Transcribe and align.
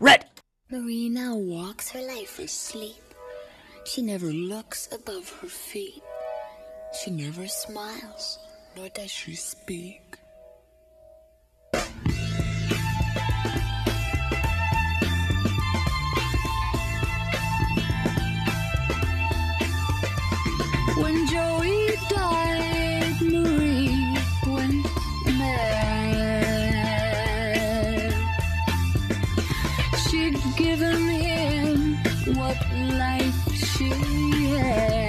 Red. 0.00 0.24
Marina 0.70 1.36
walks 1.36 1.90
her 1.90 2.00
life 2.00 2.30
for 2.30 2.46
sleep. 2.46 3.04
She 3.84 4.00
never 4.00 4.32
looks 4.32 4.88
above 4.90 5.28
her 5.40 5.46
feet. 5.46 6.02
She 6.98 7.10
never 7.10 7.46
smiles, 7.46 8.38
nor 8.74 8.88
does 8.88 9.10
she 9.10 9.34
speak. 9.34 10.16
Life 32.88 33.54
she 33.54 33.88
had. 33.88 34.99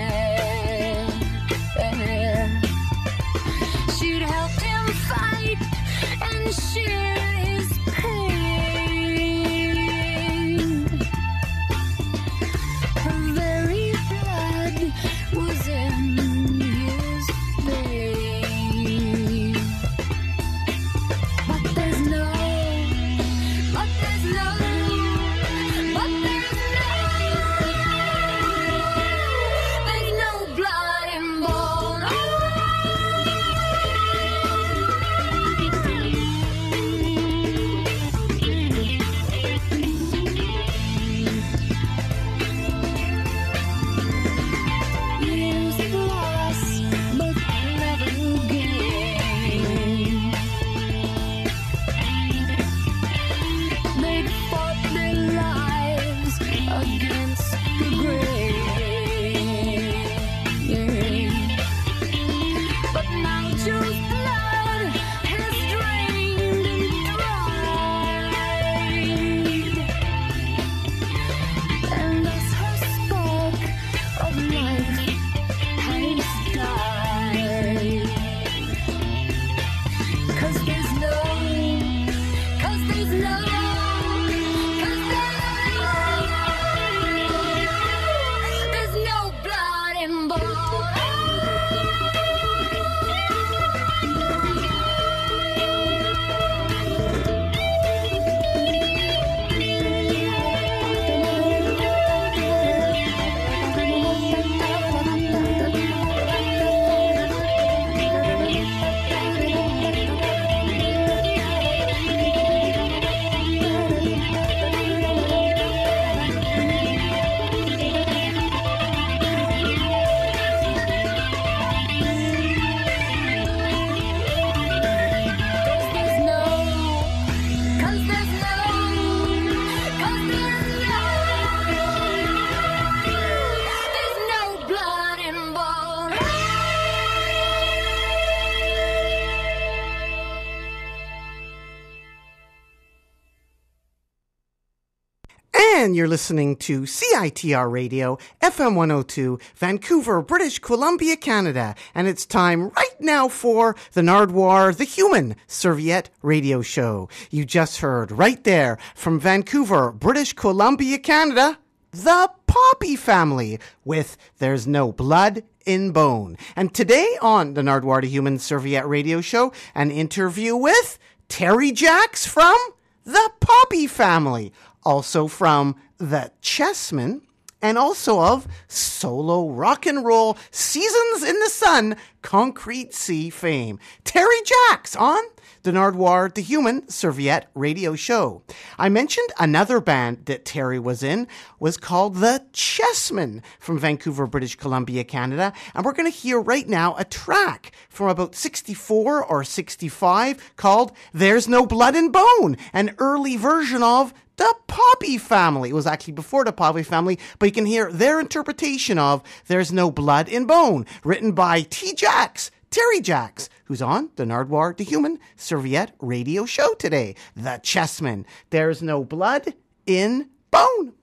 And 145.82 145.96
you're 145.96 146.08
listening 146.08 146.58
to 146.58 146.82
CITR 146.82 147.72
Radio, 147.72 148.20
FM 148.40 148.76
102, 148.76 149.40
Vancouver, 149.56 150.22
British 150.22 150.60
Columbia, 150.60 151.18
Canada. 151.18 151.74
And 151.96 152.08
it's 152.08 152.24
time 152.24 152.70
right 152.70 153.00
now 153.00 153.28
for 153.28 153.76
the 153.94 154.02
Nardwuar, 154.02 154.78
the 154.78 154.84
Human 154.84 155.36
Serviette 155.48 156.12
Radio 156.22 156.62
Show. 156.62 157.10
You 157.32 157.46
just 157.46 157.80
heard 157.80 158.12
right 158.12 158.44
there 158.44 158.78
from 158.94 159.20
Vancouver, 159.20 159.92
British 159.92 160.34
Columbia, 160.34 161.00
Canada, 161.00 161.58
the 161.90 162.30
Poppy 162.46 162.96
Family 162.96 163.60
with 163.84 164.18
There's 164.38 164.68
No 164.68 164.92
Blood 164.92 165.42
in 165.66 165.94
Bone. 165.94 166.38
And 166.56 166.76
today 166.76 167.18
on 167.24 167.56
the 167.56 167.64
Nardwuar, 167.64 168.02
the 168.02 168.08
Human 168.08 168.38
Serviette 168.38 168.88
Radio 168.88 169.20
Show, 169.20 169.52
an 169.74 169.90
interview 169.90 170.56
with 170.56 171.00
Terry 171.28 171.72
Jacks 171.72 172.28
from 172.28 172.56
the 173.04 173.32
Poppy 173.40 173.88
family, 173.88 174.54
also 174.84 175.28
from 175.28 175.76
the 175.98 176.32
Chessmen, 176.42 177.22
and 177.62 177.78
also 177.78 178.20
of 178.20 178.48
solo 178.68 179.50
rock 179.50 179.86
and 179.86 180.04
roll 180.04 180.38
Seasons 180.50 181.24
in 181.24 181.40
the 181.40 181.50
Sun 181.50 181.96
Concrete 182.22 182.94
Sea 182.94 183.30
fame. 183.30 183.80
Terry 184.04 184.42
Jacks 184.44 184.96
on 184.96 185.22
the 185.64 185.72
Nardwuar 185.72 186.34
the 186.34 186.42
Human 186.42 186.88
Serviette 186.90 187.50
radio 187.54 187.96
show. 187.96 188.42
I 188.80 188.90
mentioned 188.90 189.30
another 189.40 189.80
band 189.80 190.26
that 190.26 190.46
Terry 190.46 190.80
was 190.80 191.04
in 191.04 191.28
was 191.60 191.78
called 191.78 192.16
the 192.16 192.44
Chessmen 192.52 193.44
from 193.60 193.78
Vancouver, 193.78 194.26
British 194.26 194.56
Columbia, 194.56 195.04
Canada, 195.04 195.54
and 195.76 195.86
we're 195.86 195.94
going 195.94 196.12
to 196.12 196.18
hear 196.18 196.40
right 196.40 196.68
now 196.68 196.96
a 196.96 197.06
track 197.06 197.72
from 197.90 198.10
about 198.10 198.36
64 198.36 199.24
or 199.24 199.44
65 199.44 200.54
called 200.56 200.92
There's 201.14 201.48
No 201.48 201.66
Blood 201.66 201.96
and 201.96 202.12
Bone, 202.12 202.58
an 202.74 202.96
early 202.98 203.38
version 203.38 203.84
of 203.84 204.14
the 204.38 204.56
Poppy 204.68 205.18
Family. 205.18 205.70
It 205.70 205.74
was 205.74 205.88
actually 205.88 206.14
before 206.14 206.44
the 206.44 206.52
Poppy 206.52 206.84
Family, 206.84 207.20
but 207.40 207.46
you 207.46 207.52
can 207.52 207.66
hear 207.66 207.92
their 207.92 208.20
interpretation 208.20 208.98
of 208.98 209.24
There's 209.48 209.72
No 209.72 209.92
Blood 209.92 210.30
in 210.30 210.46
Bone, 210.46 210.86
written 211.04 211.32
by 211.34 211.62
T. 211.62 211.94
Jacks, 211.94 212.52
Terry 212.70 213.02
Jacks, 213.02 213.50
who's 213.66 213.82
on 213.82 214.10
the 214.16 214.24
Nardwuar 214.24 214.76
the 214.76 214.84
Human 214.84 215.20
Serviette 215.36 215.94
radio 216.00 216.46
show 216.46 216.74
today. 216.76 217.16
The 217.36 217.60
Chessmen. 217.64 218.26
There's 218.50 218.82
no 218.82 219.04
blood 219.04 219.54
in 219.86 220.30
bone. 220.52 220.94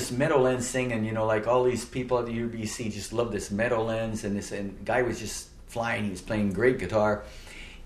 This 0.00 0.10
Meadowlands 0.10 0.70
thing, 0.70 0.92
and 0.92 1.04
you 1.04 1.12
know, 1.12 1.26
like 1.26 1.46
all 1.46 1.62
these 1.62 1.84
people 1.84 2.18
at 2.18 2.26
the 2.26 2.32
UBC 2.32 2.90
just 2.92 3.12
loved 3.12 3.32
this 3.32 3.50
Meadowlands, 3.50 4.24
and 4.24 4.36
this 4.36 4.50
and 4.50 4.82
guy 4.84 5.02
was 5.02 5.18
just 5.18 5.48
flying. 5.66 6.04
He 6.04 6.10
was 6.10 6.22
playing 6.22 6.52
great 6.54 6.78
guitar, 6.78 7.22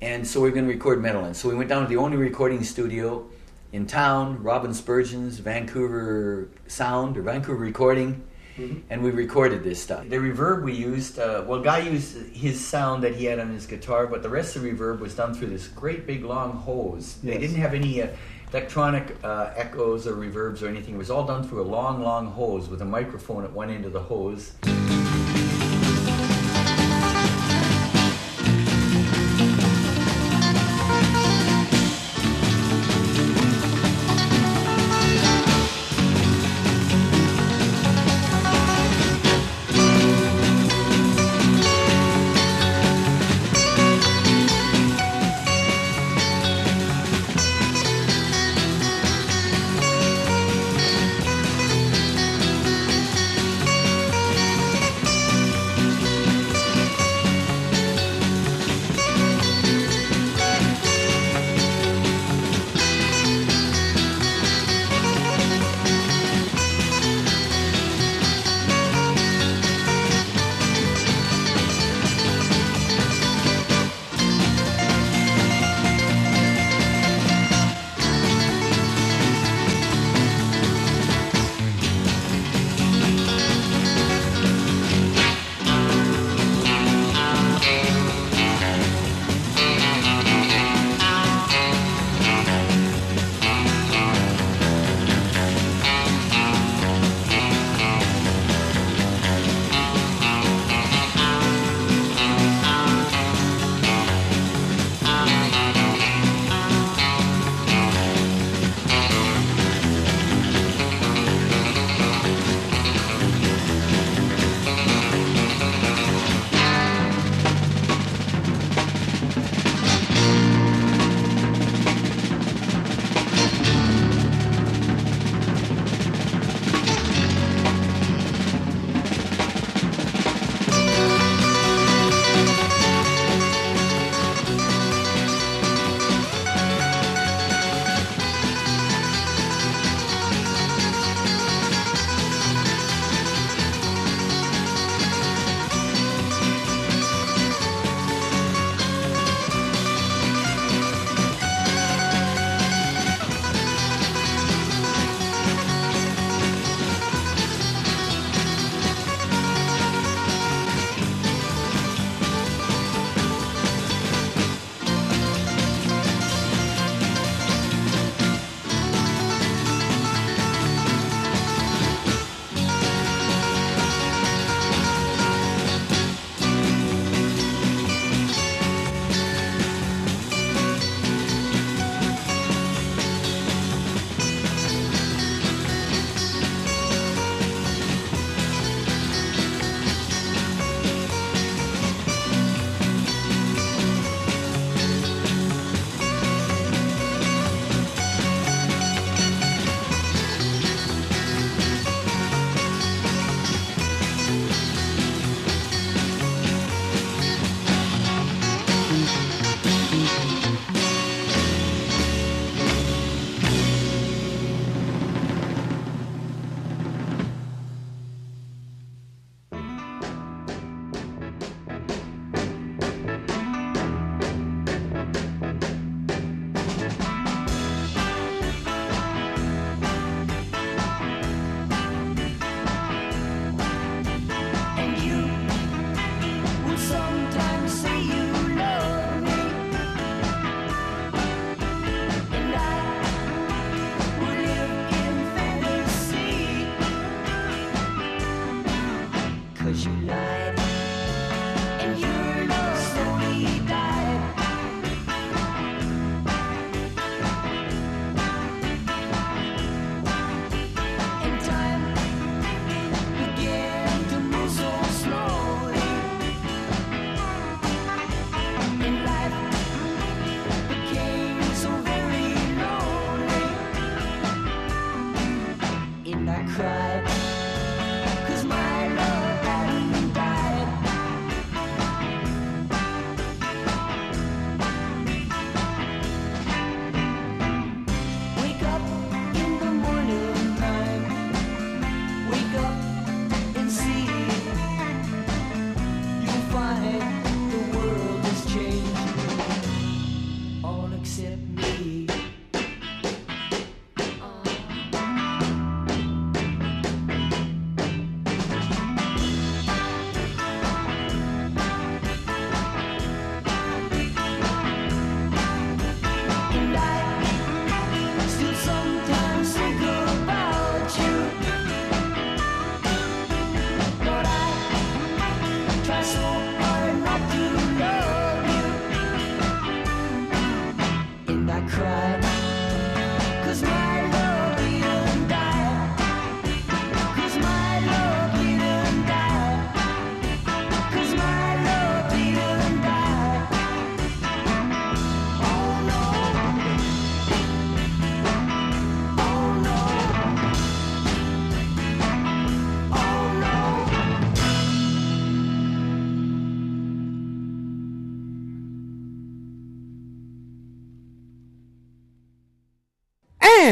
and 0.01 0.25
so 0.27 0.41
we 0.41 0.49
are 0.49 0.53
going 0.53 0.67
to 0.67 0.73
record 0.73 1.03
Meadowlands. 1.03 1.41
So 1.41 1.49
we 1.49 1.57
went 1.57 1.69
down 1.69 1.83
to 1.83 1.89
the 1.89 1.97
only 1.97 2.17
recording 2.17 2.63
studio 2.63 3.27
in 3.73 3.87
town, 3.87 4.41
Robin 4.45 4.73
Spurgeon's 4.73 5.39
Vancouver 5.39 6.49
Sound 6.69 7.19
or 7.19 7.23
Vancouver 7.23 7.59
Recording. 7.59 8.23
Mm-hmm. 8.57 8.83
And 8.89 9.03
we 9.03 9.11
recorded 9.11 9.65
this 9.65 9.83
stuff. 9.83 10.09
The 10.09 10.15
reverb 10.15 10.63
we 10.63 10.75
used, 10.75 11.19
uh, 11.19 11.43
well, 11.45 11.61
Guy 11.61 11.79
used 11.79 12.17
his 12.33 12.65
sound 12.65 13.03
that 13.03 13.17
he 13.17 13.25
had 13.25 13.41
on 13.41 13.51
his 13.51 13.67
guitar, 13.67 14.07
but 14.07 14.23
the 14.23 14.29
rest 14.29 14.55
of 14.55 14.63
the 14.63 14.71
reverb 14.71 15.01
was 15.01 15.13
done 15.17 15.35
through 15.35 15.49
this 15.49 15.67
great 15.67 16.07
big 16.07 16.25
long 16.25 16.53
hose. 16.53 17.19
Yes. 17.21 17.35
They 17.35 17.41
didn't 17.41 17.57
have 17.57 17.75
any 17.75 18.03
uh, 18.03 18.11
electronic 18.55 19.17
uh, 19.25 19.51
echoes 19.57 20.07
or 20.07 20.15
reverbs 20.15 20.63
or 20.63 20.69
anything. 20.69 20.95
It 20.95 20.99
was 20.99 21.11
all 21.11 21.27
done 21.27 21.43
through 21.43 21.63
a 21.63 21.67
long, 21.67 22.05
long 22.05 22.27
hose 22.27 22.69
with 22.69 22.83
a 22.83 22.85
microphone 22.85 23.43
at 23.43 23.53
one 23.53 23.69
end 23.69 23.85
of 23.85 23.93
the 23.93 24.03
hose. 24.03 24.53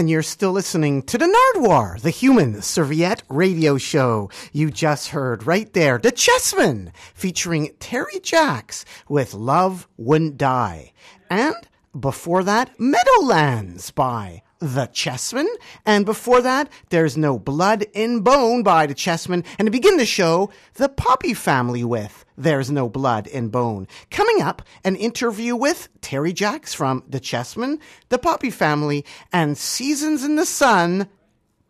And 0.03 0.11
you're 0.11 0.25
still 0.25 0.51
listening 0.51 1.03
to 1.03 1.17
the 1.17 1.33
Nardwuar, 1.55 2.01
the 2.01 2.11
human 2.11 2.61
serviette 2.61 3.23
radio 3.29 3.79
show. 3.79 4.31
You 4.51 4.69
just 4.69 5.11
heard 5.11 5.47
right 5.47 5.73
there, 5.75 5.97
The 5.97 6.11
Chessmen, 6.11 6.91
featuring 7.15 7.71
Terry 7.79 8.19
Jacks 8.19 8.85
with 9.09 9.33
Love 9.33 9.87
Wouldn't 9.97 10.37
Die. 10.37 10.93
And 11.31 11.55
before 11.97 12.43
that, 12.43 12.81
Meadowlands 12.81 13.93
by 13.93 14.43
The 14.59 14.89
Chessmen. 14.89 15.47
And 15.87 16.05
before 16.05 16.43
that, 16.43 16.69
There's 16.89 17.17
No 17.17 17.39
Blood 17.39 17.87
in 17.93 18.23
Bone 18.23 18.65
by 18.65 18.87
The 18.89 18.97
Chessmen. 18.97 19.45
And 19.57 19.67
to 19.67 19.71
begin 19.71 19.99
the 19.99 20.05
show, 20.05 20.51
The 20.75 20.89
Poppy 20.89 21.33
Family 21.33 21.85
with 21.85 22.22
There's 22.37 22.71
No 22.71 22.89
Blood 22.89 23.27
in 23.27 23.49
Bone. 23.49 23.87
Coming 24.11 24.41
up, 24.41 24.63
an 24.85 24.97
interview 24.97 25.55
with 25.55 25.89
Terry 26.01 26.33
Jacks 26.33 26.73
from 26.75 27.05
The 27.09 27.21
Chessmen, 27.21 27.79
The 28.09 28.19
Poppy 28.19 28.51
Family, 28.51 29.05
and 29.33 29.59
Seasons 29.59 30.25
in 30.25 30.37
the 30.37 30.47
Sun 30.47 31.09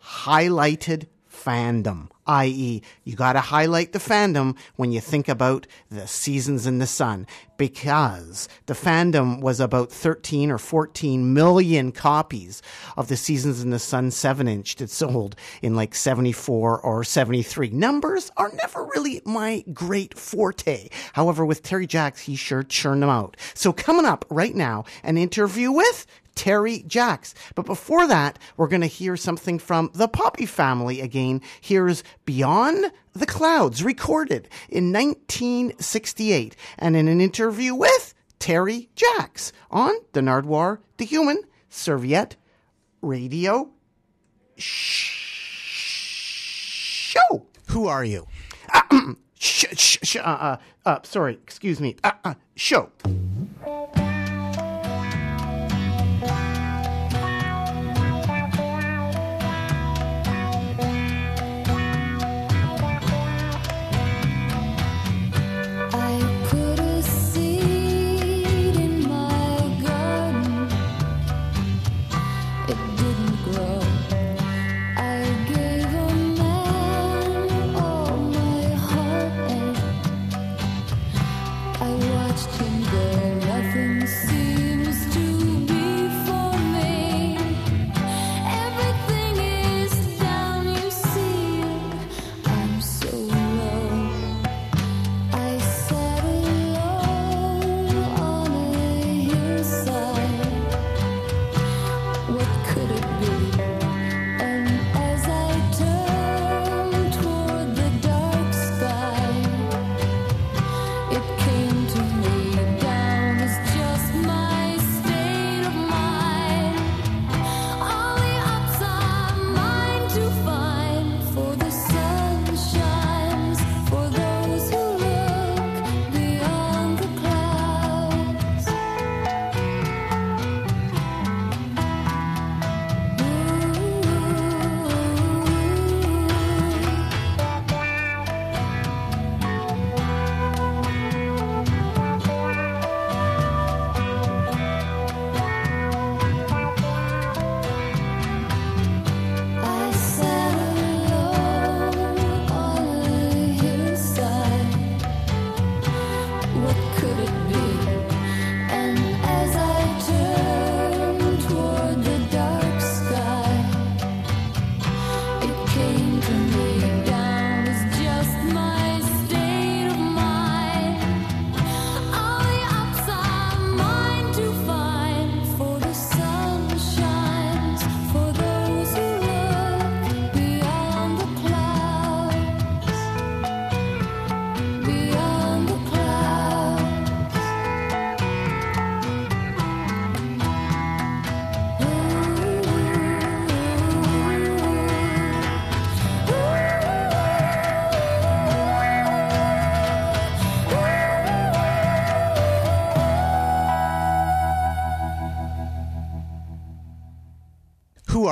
highlighted 0.02 1.07
fandom. 1.31 2.09
I.e., 2.26 2.83
you 3.05 3.17
gotta 3.17 3.41
highlight 3.41 3.93
the 3.93 3.99
fandom 3.99 4.57
when 4.76 4.93
you 4.93 5.00
think 5.00 5.29
about 5.29 5.67
the 5.91 6.07
seasons 6.07 6.67
in 6.67 6.79
the 6.79 6.87
sun 6.87 7.26
because 7.57 8.49
the 8.67 8.75
fandom 8.75 9.41
was 9.41 9.61
about 9.61 9.91
13 9.91 10.50
or 10.50 10.59
14 10.59 11.33
million 11.33 11.93
copies 11.93 12.61
of 12.97 13.09
the 13.09 13.17
seasons 13.17 13.62
in 13.62 13.71
the 13.71 13.79
sun 13.79 14.11
7 14.11 14.49
inch 14.49 14.76
that 14.76 14.91
sold 14.91 15.37
in 15.62 15.76
like 15.76 15.95
74 15.95 16.81
or 16.81 17.05
73. 17.05 17.71
Numbers 17.71 18.31
are 18.37 18.50
never 18.61 18.85
really 18.95 19.23
my 19.25 19.64
great 19.73 20.19
forte. 20.19 20.88
However, 21.12 21.47
with 21.47 21.62
Terry 21.62 21.87
Jacks, 21.87 22.23
he 22.23 22.35
sure 22.37 22.62
churned 22.62 23.02
them 23.02 23.11
out. 23.11 23.37
So 23.55 23.73
coming 23.73 24.07
up 24.07 24.25
right 24.29 24.55
now, 24.55 24.85
an 25.02 25.17
interview 25.17 25.71
with 25.71 26.07
Terry 26.35 26.83
Jacks. 26.87 27.35
But 27.55 27.67
before 27.67 28.07
that, 28.09 28.39
we're 28.57 28.69
going 28.69 28.81
to 28.83 28.87
hear 28.87 29.17
something 29.17 29.59
from 29.59 29.91
the 29.95 30.09
Poppy 30.09 30.47
family 30.47 31.01
again. 31.01 31.41
Here's 31.61 32.03
Beyond 32.25 32.93
the 33.12 33.27
Clouds, 33.27 33.85
recorded 33.85 34.49
in 34.69 34.93
1968, 34.93 36.57
and 36.79 36.97
in 36.97 37.09
an 37.09 37.21
interview 37.21 37.75
with 37.75 38.15
Terry 38.39 38.89
Jacks 38.97 39.53
on 39.71 39.93
the 40.12 40.21
Nardwuar, 40.21 40.79
the 40.97 41.05
Human 41.05 41.43
Serviette 41.69 42.37
Radio 43.03 43.71
Show. 44.57 45.11
Who 47.69 47.87
are 47.87 48.05
you? 48.05 48.27
sh- 49.39 49.67
sh- 49.77 49.99
sh- 50.03 50.17
uh, 50.17 50.21
uh, 50.21 50.57
uh, 50.87 50.99
sorry, 51.03 51.35
excuse 51.35 51.81
me. 51.81 51.97
Uh, 52.03 52.12
uh, 52.25 52.35
show. 52.55 52.91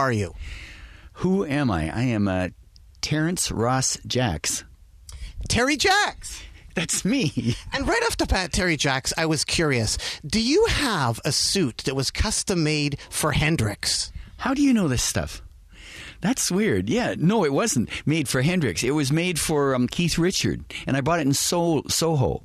Are 0.00 0.10
you? 0.12 0.34
Who 1.14 1.44
am 1.44 1.70
I? 1.70 1.94
I 1.94 2.02
am 2.04 2.26
uh, 2.26 2.48
Terrence 3.02 3.50
Ross 3.52 3.98
Jacks. 4.06 4.64
Terry 5.48 5.76
Jacks. 5.76 6.42
That's 6.74 7.04
me. 7.04 7.54
And 7.72 7.86
right 7.86 8.02
off 8.04 8.16
the 8.16 8.24
bat, 8.26 8.52
Terry 8.52 8.76
Jacks, 8.76 9.12
I 9.18 9.26
was 9.26 9.44
curious. 9.44 9.98
Do 10.26 10.40
you 10.40 10.64
have 10.66 11.20
a 11.24 11.32
suit 11.32 11.78
that 11.84 11.94
was 11.96 12.10
custom 12.10 12.62
made 12.64 12.98
for 13.10 13.32
Hendrix? 13.32 14.10
How 14.38 14.54
do 14.54 14.62
you 14.62 14.72
know 14.72 14.88
this 14.88 15.02
stuff? 15.02 15.42
That's 16.22 16.50
weird. 16.50 16.88
Yeah, 16.88 17.14
no, 17.18 17.44
it 17.44 17.52
wasn't 17.52 17.90
made 18.06 18.28
for 18.28 18.40
Hendrix. 18.42 18.82
It 18.82 18.92
was 18.92 19.10
made 19.12 19.38
for 19.38 19.74
um, 19.74 19.88
Keith 19.88 20.16
Richard, 20.18 20.64
and 20.86 20.96
I 20.96 21.00
bought 21.00 21.18
it 21.20 21.26
in 21.26 21.34
so- 21.34 21.82
Soho, 21.88 22.44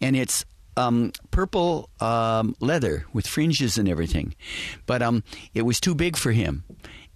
and 0.00 0.16
it's 0.16 0.44
um, 0.80 1.12
purple 1.30 1.90
um, 2.00 2.54
leather 2.60 3.06
with 3.12 3.26
fringes 3.26 3.78
and 3.78 3.88
everything. 3.88 4.34
But 4.86 5.02
um, 5.02 5.22
it 5.54 5.62
was 5.62 5.80
too 5.80 5.94
big 5.94 6.16
for 6.16 6.32
him, 6.32 6.64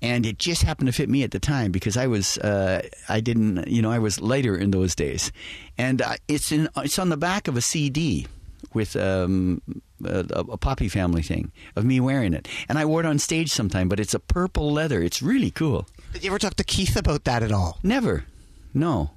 and 0.03 0.27
it 0.27 0.38
just 0.38 0.62
happened 0.62 0.87
to 0.87 0.92
fit 0.92 1.09
me 1.09 1.22
at 1.22 1.31
the 1.31 1.40
time 1.40 1.72
because 1.72 1.96
I 1.96 2.07
was 2.07 2.38
uh, 2.38 2.83
I 3.09 3.20
didn't 3.20 3.68
you 3.68 3.83
know 3.83 3.90
I 3.90 3.98
was 3.98 4.20
lighter 4.20 4.57
in 4.57 4.70
those 4.70 4.94
days, 4.94 5.33
and 5.79 6.03
uh, 6.03 6.16
it's 6.29 6.53
in 6.53 6.68
it's 6.77 6.98
on 6.98 7.09
the 7.09 7.16
back 7.16 7.48
of 7.48 7.57
a 7.57 7.62
CD 7.62 8.27
with 8.72 8.96
um, 8.96 9.62
a, 10.05 10.27
a 10.31 10.57
Poppy 10.57 10.88
family 10.88 11.22
thing 11.22 11.53
of 11.77 11.85
me 11.85 12.00
wearing 12.00 12.35
it, 12.35 12.48
and 12.68 12.79
I 12.79 12.85
wore 12.85 13.00
it 13.00 13.07
on 13.07 13.18
stage 13.18 13.50
sometime. 13.50 13.88
But 13.88 14.00
it's 14.00 14.14
a 14.14 14.20
purple 14.20 14.72
leather. 14.72 15.03
It's 15.03 15.22
really 15.22 15.50
cool. 15.50 15.87
Did 16.12 16.24
you 16.24 16.31
ever 16.31 16.38
talk 16.38 16.55
to 16.55 16.64
Keith 16.64 16.96
about 16.96 17.24
that 17.24 17.42
at 17.42 17.53
all? 17.53 17.79
Never, 17.83 18.24
no, 18.72 19.11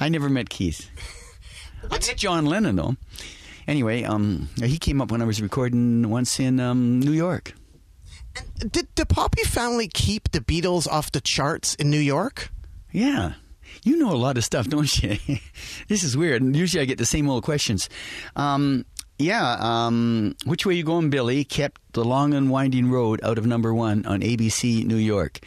I 0.00 0.08
never 0.08 0.28
met 0.28 0.48
Keith. 0.48 0.88
I 1.90 1.94
met 1.94 2.16
John 2.16 2.46
Lennon 2.46 2.76
though. 2.76 2.96
Anyway, 3.68 4.02
um, 4.02 4.48
he 4.64 4.78
came 4.78 5.02
up 5.02 5.12
when 5.12 5.20
I 5.20 5.26
was 5.26 5.42
recording 5.42 6.08
once 6.08 6.40
in 6.40 6.58
um, 6.58 7.00
New 7.00 7.12
York. 7.12 7.52
Did 8.58 8.88
the 8.94 9.04
Poppy 9.04 9.44
family 9.44 9.88
keep 9.88 10.30
the 10.32 10.40
Beatles 10.40 10.88
off 10.88 11.12
the 11.12 11.20
charts 11.20 11.74
in 11.74 11.90
New 11.90 11.98
York? 12.00 12.50
Yeah. 12.90 13.34
You 13.84 13.98
know 13.98 14.10
a 14.10 14.16
lot 14.16 14.38
of 14.38 14.44
stuff, 14.44 14.66
don't 14.70 15.02
you? 15.02 15.18
this 15.86 16.02
is 16.02 16.16
weird. 16.16 16.56
Usually 16.56 16.80
I 16.82 16.86
get 16.86 16.96
the 16.96 17.04
same 17.04 17.28
old 17.28 17.44
questions. 17.44 17.90
Um, 18.36 18.86
yeah, 19.18 19.58
um, 19.60 20.34
Which 20.46 20.64
Way 20.64 20.74
You 20.74 20.84
Going, 20.84 21.10
Billy 21.10 21.44
kept 21.44 21.80
the 21.92 22.04
long 22.04 22.32
and 22.32 22.48
winding 22.48 22.90
road 22.90 23.20
out 23.22 23.36
of 23.36 23.44
number 23.44 23.74
one 23.74 24.06
on 24.06 24.20
ABC 24.20 24.82
New 24.86 24.96
York. 24.96 25.40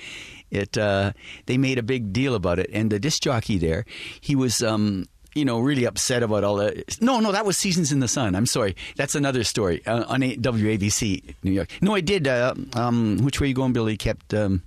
It 0.51 0.77
uh, 0.77 1.13
They 1.47 1.57
made 1.57 1.79
a 1.79 1.84
big 1.84 2.13
deal 2.13 2.36
about 2.36 2.60
it. 2.60 2.69
And 2.71 2.91
the 2.91 2.99
disc 2.99 3.23
jockey 3.23 3.57
there, 3.57 3.84
he 4.19 4.36
was. 4.36 4.62
Um, 4.62 5.07
you 5.34 5.46
know, 5.46 5.60
really 5.60 5.86
upset 5.86 6.24
about 6.24 6.44
all 6.44 6.58
that. 6.58 7.02
No, 7.02 7.20
no, 7.20 7.32
that 7.32 7.46
was 7.46 7.58
Seasons 7.58 7.91
in 7.91 8.00
the 8.00 8.08
Sun. 8.08 8.36
I'm 8.36 8.46
sorry. 8.46 8.76
That's 8.96 9.15
another 9.15 9.44
story 9.44 9.86
uh, 9.86 10.04
on 10.08 10.24
A- 10.24 10.36
WABC, 10.36 11.36
New 11.44 11.52
York. 11.52 11.70
No, 11.82 11.96
I 11.96 12.02
did. 12.02 12.28
Uh, 12.28 12.54
um, 12.74 13.20
Which 13.20 13.39
Way 13.39 13.48
You 13.48 13.54
Going, 13.54 13.74
Billy 13.74 13.96
kept 13.98 14.34
um, 14.34 14.63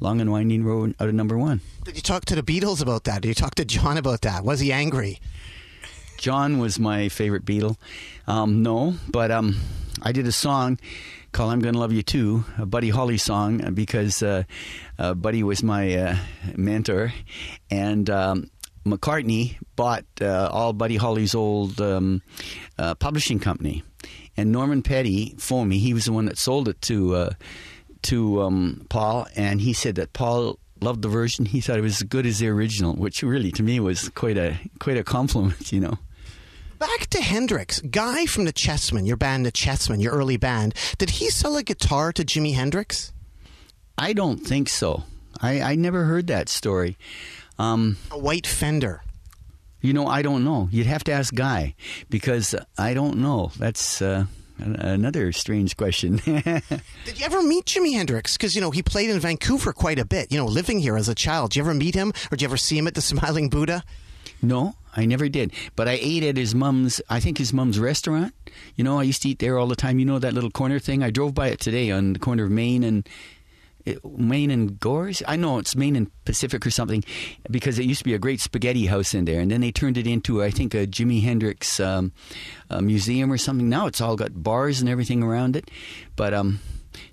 Long 0.00 0.20
and 0.20 0.30
Winding 0.30 0.64
Road 0.64 0.94
out 1.00 1.08
of 1.08 1.14
number 1.14 1.36
one. 1.36 1.60
Did 1.84 1.96
you 1.96 2.02
talk 2.02 2.24
to 2.26 2.34
the 2.34 2.42
Beatles 2.42 2.80
about 2.82 3.04
that? 3.04 3.22
Did 3.22 3.28
you 3.28 3.34
talk 3.34 3.54
to 3.56 3.64
John 3.64 3.96
about 3.96 4.20
that? 4.22 4.44
Was 4.44 4.60
he 4.60 4.72
angry? 4.72 5.20
John 6.18 6.58
was 6.58 6.78
my 6.78 7.08
favorite 7.08 7.44
Beatle. 7.44 7.76
Um, 8.26 8.62
no, 8.62 8.94
but 9.10 9.30
um, 9.30 9.56
I 10.02 10.12
did 10.12 10.26
a 10.26 10.32
song 10.32 10.78
called 11.32 11.52
"I'm 11.52 11.60
Gonna 11.60 11.78
Love 11.78 11.92
You 11.92 12.02
Too," 12.02 12.44
a 12.58 12.64
Buddy 12.64 12.88
Holly 12.88 13.18
song, 13.18 13.58
because 13.74 14.22
uh, 14.22 14.44
uh, 14.98 15.12
Buddy 15.14 15.42
was 15.42 15.62
my 15.62 15.94
uh, 15.94 16.16
mentor, 16.56 17.12
and 17.70 18.08
um, 18.08 18.50
McCartney 18.86 19.56
bought 19.74 20.04
uh, 20.20 20.48
all 20.50 20.72
Buddy 20.72 20.96
Holly's 20.96 21.34
old 21.34 21.80
um, 21.80 22.22
uh, 22.78 22.94
publishing 22.94 23.38
company, 23.38 23.82
and 24.36 24.52
Norman 24.52 24.82
Petty 24.82 25.34
phoned 25.38 25.68
me. 25.68 25.78
He 25.78 25.92
was 25.92 26.06
the 26.06 26.12
one 26.12 26.26
that 26.26 26.38
sold 26.38 26.68
it 26.68 26.80
to 26.82 27.14
uh, 27.14 27.30
to 28.02 28.42
um, 28.42 28.86
Paul, 28.88 29.26
and 29.36 29.60
he 29.60 29.72
said 29.72 29.96
that 29.96 30.12
Paul 30.12 30.58
loved 30.80 31.02
the 31.02 31.08
version. 31.08 31.44
He 31.44 31.60
thought 31.60 31.78
it 31.78 31.82
was 31.82 32.00
as 32.00 32.02
good 32.02 32.26
as 32.26 32.38
the 32.38 32.48
original, 32.48 32.94
which 32.94 33.22
really 33.22 33.50
to 33.52 33.62
me 33.62 33.80
was 33.80 34.08
quite 34.10 34.38
a 34.38 34.58
quite 34.78 34.96
a 34.96 35.04
compliment, 35.04 35.70
you 35.72 35.80
know. 35.80 35.98
Back 36.78 37.06
to 37.08 37.22
Hendrix. 37.22 37.80
Guy 37.80 38.26
from 38.26 38.44
the 38.44 38.52
Chessmen, 38.52 39.06
your 39.06 39.16
band, 39.16 39.46
the 39.46 39.52
Chessmen, 39.52 40.02
your 40.02 40.12
early 40.12 40.36
band. 40.36 40.74
Did 40.98 41.08
he 41.08 41.30
sell 41.30 41.56
a 41.56 41.62
guitar 41.62 42.12
to 42.12 42.22
Jimi 42.22 42.54
Hendrix? 42.54 43.14
I 43.96 44.12
don't 44.12 44.38
think 44.38 44.68
so. 44.68 45.04
I, 45.40 45.62
I 45.62 45.74
never 45.74 46.04
heard 46.04 46.26
that 46.26 46.50
story. 46.50 46.98
Um, 47.58 47.96
A 48.10 48.18
white 48.18 48.46
Fender. 48.46 49.02
you 49.80 49.92
know, 49.92 50.06
I 50.06 50.22
don't 50.22 50.44
know. 50.44 50.68
You'd 50.70 50.86
have 50.86 51.04
to 51.04 51.12
ask 51.12 51.34
Guy 51.34 51.74
because 52.10 52.54
I 52.76 52.92
don't 52.94 53.18
know. 53.18 53.50
That's 53.58 54.02
uh, 54.02 54.26
another 54.58 55.32
strange 55.32 55.76
question. 55.76 56.16
Did 56.24 57.18
you 57.18 57.24
ever 57.24 57.42
meet 57.42 57.64
Jimi 57.66 57.94
Hendrix? 57.94 58.36
Because, 58.36 58.54
you 58.54 58.60
know, 58.60 58.70
he 58.70 58.82
played 58.82 59.10
in 59.10 59.20
Vancouver 59.20 59.72
quite 59.72 59.98
a 59.98 60.04
bit, 60.04 60.30
you 60.32 60.38
know, 60.38 60.46
living 60.46 60.80
here 60.80 60.96
as 60.96 61.08
a 61.08 61.14
child. 61.14 61.50
Did 61.50 61.56
you 61.58 61.62
ever 61.62 61.74
meet 61.74 61.94
him 61.94 62.10
or 62.30 62.36
did 62.36 62.42
you 62.42 62.48
ever 62.48 62.56
see 62.56 62.76
him 62.78 62.86
at 62.86 62.94
the 62.94 63.00
Smiling 63.12 63.48
Buddha? 63.48 63.82
no, 64.42 64.74
I 64.94 65.06
never 65.06 65.28
did. 65.28 65.52
But 65.76 65.88
I 65.88 65.98
ate 66.00 66.22
at 66.22 66.36
his 66.36 66.54
mom's, 66.54 67.00
I 67.08 67.20
think 67.20 67.38
his 67.38 67.52
mom's 67.52 67.78
restaurant. 67.78 68.34
You 68.76 68.84
know, 68.84 68.98
I 68.98 69.02
used 69.02 69.22
to 69.22 69.28
eat 69.30 69.38
there 69.38 69.58
all 69.58 69.66
the 69.66 69.76
time. 69.76 69.98
You 69.98 70.04
know 70.04 70.18
that 70.18 70.34
little 70.34 70.50
corner 70.50 70.78
thing? 70.78 71.02
I 71.02 71.10
drove 71.10 71.34
by 71.34 71.48
it 71.48 71.58
today 71.60 71.90
on 71.90 72.12
the 72.12 72.18
corner 72.18 72.44
of 72.44 72.50
Main 72.50 72.82
and. 72.84 73.08
Main 74.04 74.50
and 74.50 74.78
Gores? 74.78 75.22
I 75.26 75.36
know 75.36 75.58
it's 75.58 75.76
Main 75.76 75.96
and 75.96 76.10
Pacific 76.24 76.66
or 76.66 76.70
something, 76.70 77.04
because 77.50 77.78
it 77.78 77.84
used 77.84 78.00
to 78.00 78.04
be 78.04 78.14
a 78.14 78.18
great 78.18 78.40
spaghetti 78.40 78.86
house 78.86 79.14
in 79.14 79.24
there, 79.24 79.40
and 79.40 79.50
then 79.50 79.60
they 79.60 79.72
turned 79.72 79.96
it 79.96 80.06
into, 80.06 80.42
I 80.42 80.50
think, 80.50 80.74
a 80.74 80.86
Jimi 80.86 81.22
Hendrix 81.22 81.80
um, 81.80 82.12
uh 82.70 82.80
museum 82.80 83.32
or 83.32 83.38
something. 83.38 83.68
Now 83.68 83.86
it's 83.86 84.00
all 84.00 84.16
got 84.16 84.42
bars 84.42 84.80
and 84.80 84.88
everything 84.88 85.22
around 85.22 85.56
it, 85.56 85.70
but 86.16 86.34
um, 86.34 86.60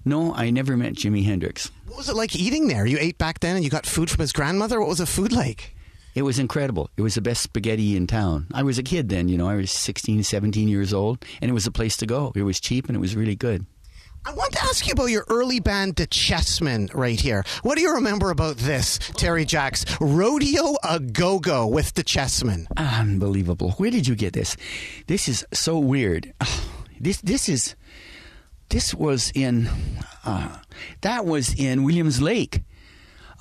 no, 0.05 0.33
I 0.33 0.49
never 0.49 0.75
met 0.77 0.93
Jimi 0.93 1.25
Hendrix. 1.25 1.71
What 1.87 1.97
was 1.97 2.09
it 2.09 2.15
like 2.15 2.35
eating 2.35 2.67
there? 2.67 2.85
You 2.85 2.97
ate 2.99 3.17
back 3.17 3.39
then 3.39 3.55
and 3.55 3.63
you 3.63 3.69
got 3.69 3.85
food 3.85 4.09
from 4.09 4.21
his 4.21 4.33
grandmother? 4.33 4.79
What 4.79 4.89
was 4.89 4.97
the 4.97 5.05
food 5.05 5.31
like? 5.31 5.75
It 6.15 6.21
was 6.21 6.37
incredible. 6.37 6.89
It 6.95 7.01
was 7.01 7.15
the 7.15 7.21
best 7.21 7.41
spaghetti 7.41 7.95
in 7.95 8.05
town. 8.05 8.47
I 8.53 8.61
was 8.61 8.77
a 8.77 8.83
kid 8.83 9.09
then, 9.09 9.29
you 9.29 9.37
know, 9.37 9.47
I 9.47 9.55
was 9.55 9.71
16, 9.71 10.23
17 10.23 10.67
years 10.67 10.93
old, 10.93 11.25
and 11.41 11.49
it 11.49 11.53
was 11.53 11.65
a 11.65 11.71
place 11.71 11.97
to 11.97 12.05
go. 12.05 12.31
It 12.35 12.43
was 12.43 12.59
cheap 12.59 12.87
and 12.87 12.95
it 12.95 12.99
was 12.99 13.15
really 13.15 13.35
good. 13.35 13.65
I 14.25 14.33
want 14.33 14.53
to 14.53 14.63
ask 14.63 14.87
you 14.87 14.93
about 14.93 15.07
your 15.07 15.25
early 15.29 15.59
band, 15.59 15.97
The 15.97 16.07
Chessmen, 16.07 16.93
right 16.93 17.19
here. 17.19 17.43
What 17.61 17.75
do 17.75 17.81
you 17.81 17.93
remember 17.95 18.29
about 18.29 18.55
this, 18.55 18.97
Terry 18.97 19.43
Jacks? 19.43 19.85
Rodeo 19.99 20.77
a 20.81 21.01
Go 21.01 21.39
Go 21.39 21.67
with 21.67 21.93
The 21.93 22.03
Chessmen. 22.05 22.67
Unbelievable. 22.77 23.71
Where 23.71 23.91
did 23.91 24.07
you 24.07 24.15
get 24.15 24.31
this? 24.31 24.55
This 25.07 25.27
is 25.27 25.45
so 25.51 25.77
weird. 25.79 26.33
This 26.99 27.19
this 27.19 27.49
is 27.49 27.75
this 28.69 28.93
was 28.93 29.29
in 29.35 29.69
uh, 30.23 30.57
that 31.01 31.25
was 31.25 31.53
in 31.53 31.83
Williams 31.83 32.21
Lake. 32.21 32.61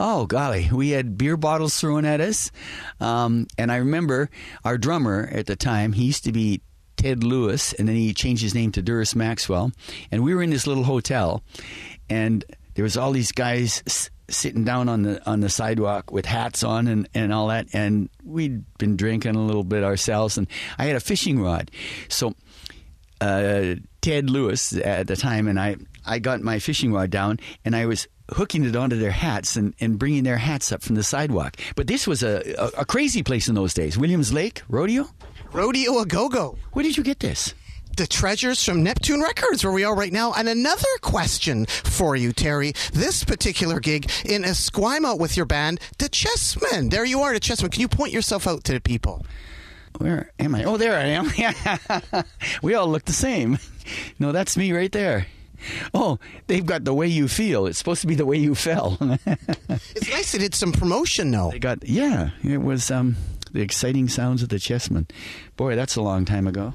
Oh 0.01 0.27
golly, 0.27 0.69
we 0.73 0.91
had 0.91 1.17
beer 1.17 1.37
bottles 1.37 1.79
thrown 1.79 2.05
at 2.05 2.21
us, 2.21 2.51
um, 2.99 3.47
and 3.57 3.71
I 3.71 3.77
remember 3.77 4.31
our 4.65 4.79
drummer 4.79 5.29
at 5.31 5.47
the 5.47 5.55
time. 5.55 5.93
He 5.93 6.07
used 6.07 6.25
to 6.25 6.33
be 6.33 6.61
Ted 7.03 7.25
Lewis, 7.25 7.73
and 7.73 7.89
then 7.89 7.97
he 7.97 8.15
changed 8.15 8.43
his 8.43 8.55
name 8.55 8.71
to 8.73 8.83
Duris 8.83 9.17
Maxwell. 9.17 9.73
And 10.13 10.23
we 10.23 10.35
were 10.37 10.43
in 10.43 10.51
this 10.51 10.69
little 10.69 10.85
hotel, 10.85 11.43
and 12.09 12.45
there 12.75 12.85
was 12.85 12.97
all 12.97 13.11
these 13.11 13.33
guys 13.33 13.83
s- 13.89 14.09
sitting 14.29 14.63
down 14.65 14.89
on 14.89 15.03
the 15.03 15.29
on 15.29 15.41
the 15.41 15.49
sidewalk 15.49 16.13
with 16.13 16.27
hats 16.27 16.63
on 16.63 16.87
and, 16.87 17.09
and 17.13 17.33
all 17.33 17.49
that. 17.49 17.67
And 17.73 18.09
we'd 18.25 18.63
been 18.79 18.97
drinking 18.97 19.35
a 19.35 19.45
little 19.45 19.65
bit 19.65 19.83
ourselves, 19.83 20.39
and 20.39 20.47
I 20.79 20.85
had 20.85 20.95
a 20.95 21.01
fishing 21.01 21.41
rod, 21.43 21.73
so 22.09 22.35
uh, 23.21 23.75
Ted 24.01 24.31
Lewis 24.31 24.73
at 24.77 25.09
the 25.09 25.17
time, 25.17 25.49
and 25.49 25.59
I, 25.59 25.77
I 26.07 26.21
got 26.21 26.41
my 26.41 26.61
fishing 26.61 26.93
rod 26.93 27.11
down, 27.11 27.41
and 27.65 27.75
I 27.75 27.87
was 27.87 28.07
hooking 28.31 28.65
it 28.65 28.77
onto 28.77 28.97
their 28.97 29.11
hats 29.11 29.57
and, 29.57 29.75
and 29.81 29.99
bringing 29.99 30.23
their 30.23 30.39
hats 30.39 30.71
up 30.73 30.83
from 30.83 30.95
the 30.95 31.03
sidewalk. 31.03 31.57
But 31.77 31.87
this 31.89 32.07
was 32.07 32.23
a, 32.23 32.55
a, 32.59 32.81
a 32.83 32.85
crazy 32.85 33.23
place 33.23 33.49
in 33.49 33.55
those 33.57 33.75
days. 33.75 33.99
Williams 33.99 34.33
Lake 34.33 34.63
Rodeo. 34.69 35.09
Rodeo 35.53 35.99
a 35.99 36.07
Go 36.07 36.29
Go. 36.31 36.57
Where 36.73 36.83
did 36.83 36.97
you 36.97 37.03
get 37.03 37.21
this? 37.21 37.53
The 37.99 38.07
treasures 38.07 38.65
from 38.65 38.83
Neptune 38.83 39.21
Records, 39.21 39.63
where 39.63 39.73
we 39.73 39.85
are 39.85 39.95
right 39.95 40.13
now. 40.13 40.33
And 40.33 40.49
another 40.49 40.89
question 41.03 41.67
for 41.67 42.17
you, 42.17 42.33
Terry. 42.33 42.73
This 42.95 43.23
particular 43.23 43.79
gig 43.79 44.11
in 44.25 44.45
Esquimalt 44.45 45.19
with 45.19 45.37
your 45.37 45.45
band, 45.45 45.79
The 45.99 46.09
Chessmen. 46.09 46.91
There 46.91 47.05
you 47.05 47.21
are, 47.21 47.35
The 47.35 47.41
Chessmen. 47.41 47.71
Can 47.71 47.83
you 47.83 47.89
point 47.89 48.15
yourself 48.15 48.47
out 48.47 48.65
to 48.65 48.73
the 48.73 48.81
people? 48.81 49.27
Where 49.99 50.33
am 50.39 50.55
I? 50.55 50.65
Oh, 50.65 50.79
there 50.79 50.97
I 50.97 51.05
am. 51.05 52.25
we 52.63 52.73
all 52.75 52.89
look 52.89 53.05
the 53.05 53.13
same. 53.13 53.59
No, 54.19 54.33
that's 54.33 54.57
me 54.57 54.73
right 54.73 54.91
there. 54.91 55.27
Oh, 55.93 56.19
they've 56.47 56.65
got 56.65 56.85
the 56.85 56.95
way 56.95 57.09
you 57.09 57.29
feel. 57.29 57.67
It's 57.67 57.77
supposed 57.77 58.01
to 58.01 58.07
be 58.07 58.15
the 58.15 58.27
way 58.27 58.39
you 58.39 58.55
fell. 58.55 58.97
It's 59.95 60.09
nice 60.11 60.33
they 60.33 60.39
did 60.39 60.55
some 60.55 60.73
promotion, 60.73 61.31
though. 61.31 61.51
they 61.51 61.59
got 61.59 61.87
yeah. 61.87 62.31
It 62.43 62.59
was 62.59 62.91
um, 62.91 63.17
the 63.53 63.61
exciting 63.61 64.09
sounds 64.09 64.43
of 64.43 64.49
the 64.49 64.57
chessmen. 64.57 65.09
Boy, 65.57 65.77
that's 65.77 65.97
a 65.97 66.03
long 66.03 66.25
time 66.25 66.47
ago. 66.47 66.75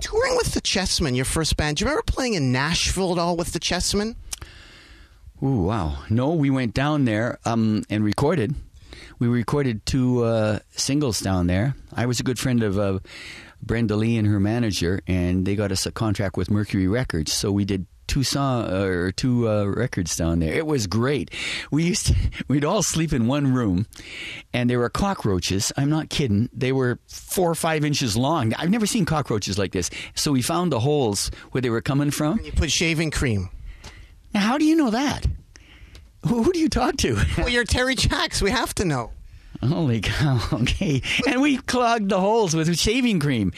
Touring 0.00 0.36
with 0.36 0.52
The 0.52 0.60
Chessmen, 0.60 1.14
your 1.14 1.24
first 1.24 1.56
band. 1.56 1.76
Do 1.76 1.84
you 1.84 1.88
remember 1.88 2.02
playing 2.02 2.34
in 2.34 2.50
Nashville 2.50 3.12
at 3.12 3.18
all 3.18 3.36
with 3.36 3.52
The 3.52 3.60
Chessmen? 3.60 4.16
Ooh, 5.42 5.62
wow. 5.62 5.98
No, 6.10 6.30
we 6.30 6.50
went 6.50 6.74
down 6.74 7.04
there 7.04 7.38
um, 7.44 7.84
and 7.88 8.04
recorded. 8.04 8.54
We 9.18 9.28
recorded 9.28 9.86
two 9.86 10.24
uh, 10.24 10.58
singles 10.72 11.20
down 11.20 11.46
there. 11.46 11.76
I 11.94 12.06
was 12.06 12.18
a 12.20 12.24
good 12.24 12.38
friend 12.38 12.62
of 12.62 12.78
uh, 12.78 12.98
Brenda 13.62 13.94
Lee 13.94 14.16
and 14.16 14.26
her 14.26 14.40
manager, 14.40 15.00
and 15.06 15.46
they 15.46 15.54
got 15.54 15.70
us 15.70 15.86
a 15.86 15.92
contract 15.92 16.36
with 16.36 16.50
Mercury 16.50 16.88
Records. 16.88 17.32
So 17.32 17.52
we 17.52 17.64
did 17.64 17.86
two 18.12 18.22
song 18.22 18.70
or 18.70 19.10
two 19.10 19.48
uh, 19.48 19.64
records 19.64 20.14
down 20.16 20.40
there. 20.40 20.52
It 20.52 20.66
was 20.66 20.86
great. 20.86 21.30
We 21.70 21.84
used 21.84 22.08
to, 22.08 22.14
we'd 22.48 22.62
all 22.62 22.82
sleep 22.82 23.10
in 23.10 23.26
one 23.26 23.54
room, 23.54 23.86
and 24.52 24.68
there 24.68 24.78
were 24.78 24.90
cockroaches. 24.90 25.72
I'm 25.78 25.88
not 25.88 26.10
kidding. 26.10 26.50
They 26.52 26.72
were 26.72 26.98
four 27.08 27.50
or 27.50 27.54
five 27.54 27.86
inches 27.86 28.14
long. 28.14 28.52
I've 28.52 28.68
never 28.68 28.84
seen 28.84 29.06
cockroaches 29.06 29.58
like 29.58 29.72
this. 29.72 29.88
So 30.14 30.30
we 30.30 30.42
found 30.42 30.70
the 30.70 30.80
holes 30.80 31.30
where 31.52 31.62
they 31.62 31.70
were 31.70 31.80
coming 31.80 32.10
from. 32.10 32.38
You 32.44 32.52
put 32.52 32.70
shaving 32.70 33.12
cream. 33.12 33.48
Now, 34.34 34.40
how 34.40 34.58
do 34.58 34.66
you 34.66 34.76
know 34.76 34.90
that? 34.90 35.24
Who, 36.26 36.42
who 36.42 36.52
do 36.52 36.58
you 36.58 36.68
talk 36.68 36.98
to? 36.98 37.16
Well, 37.38 37.48
you're 37.48 37.64
Terry 37.64 37.94
Jacks. 37.94 38.42
We 38.42 38.50
have 38.50 38.74
to 38.74 38.84
know. 38.84 39.12
Holy 39.62 40.00
cow! 40.00 40.38
Okay, 40.52 41.02
and 41.26 41.40
we 41.40 41.56
clogged 41.56 42.08
the 42.08 42.20
holes 42.20 42.54
with 42.54 42.76
shaving 42.76 43.20
cream, 43.20 43.52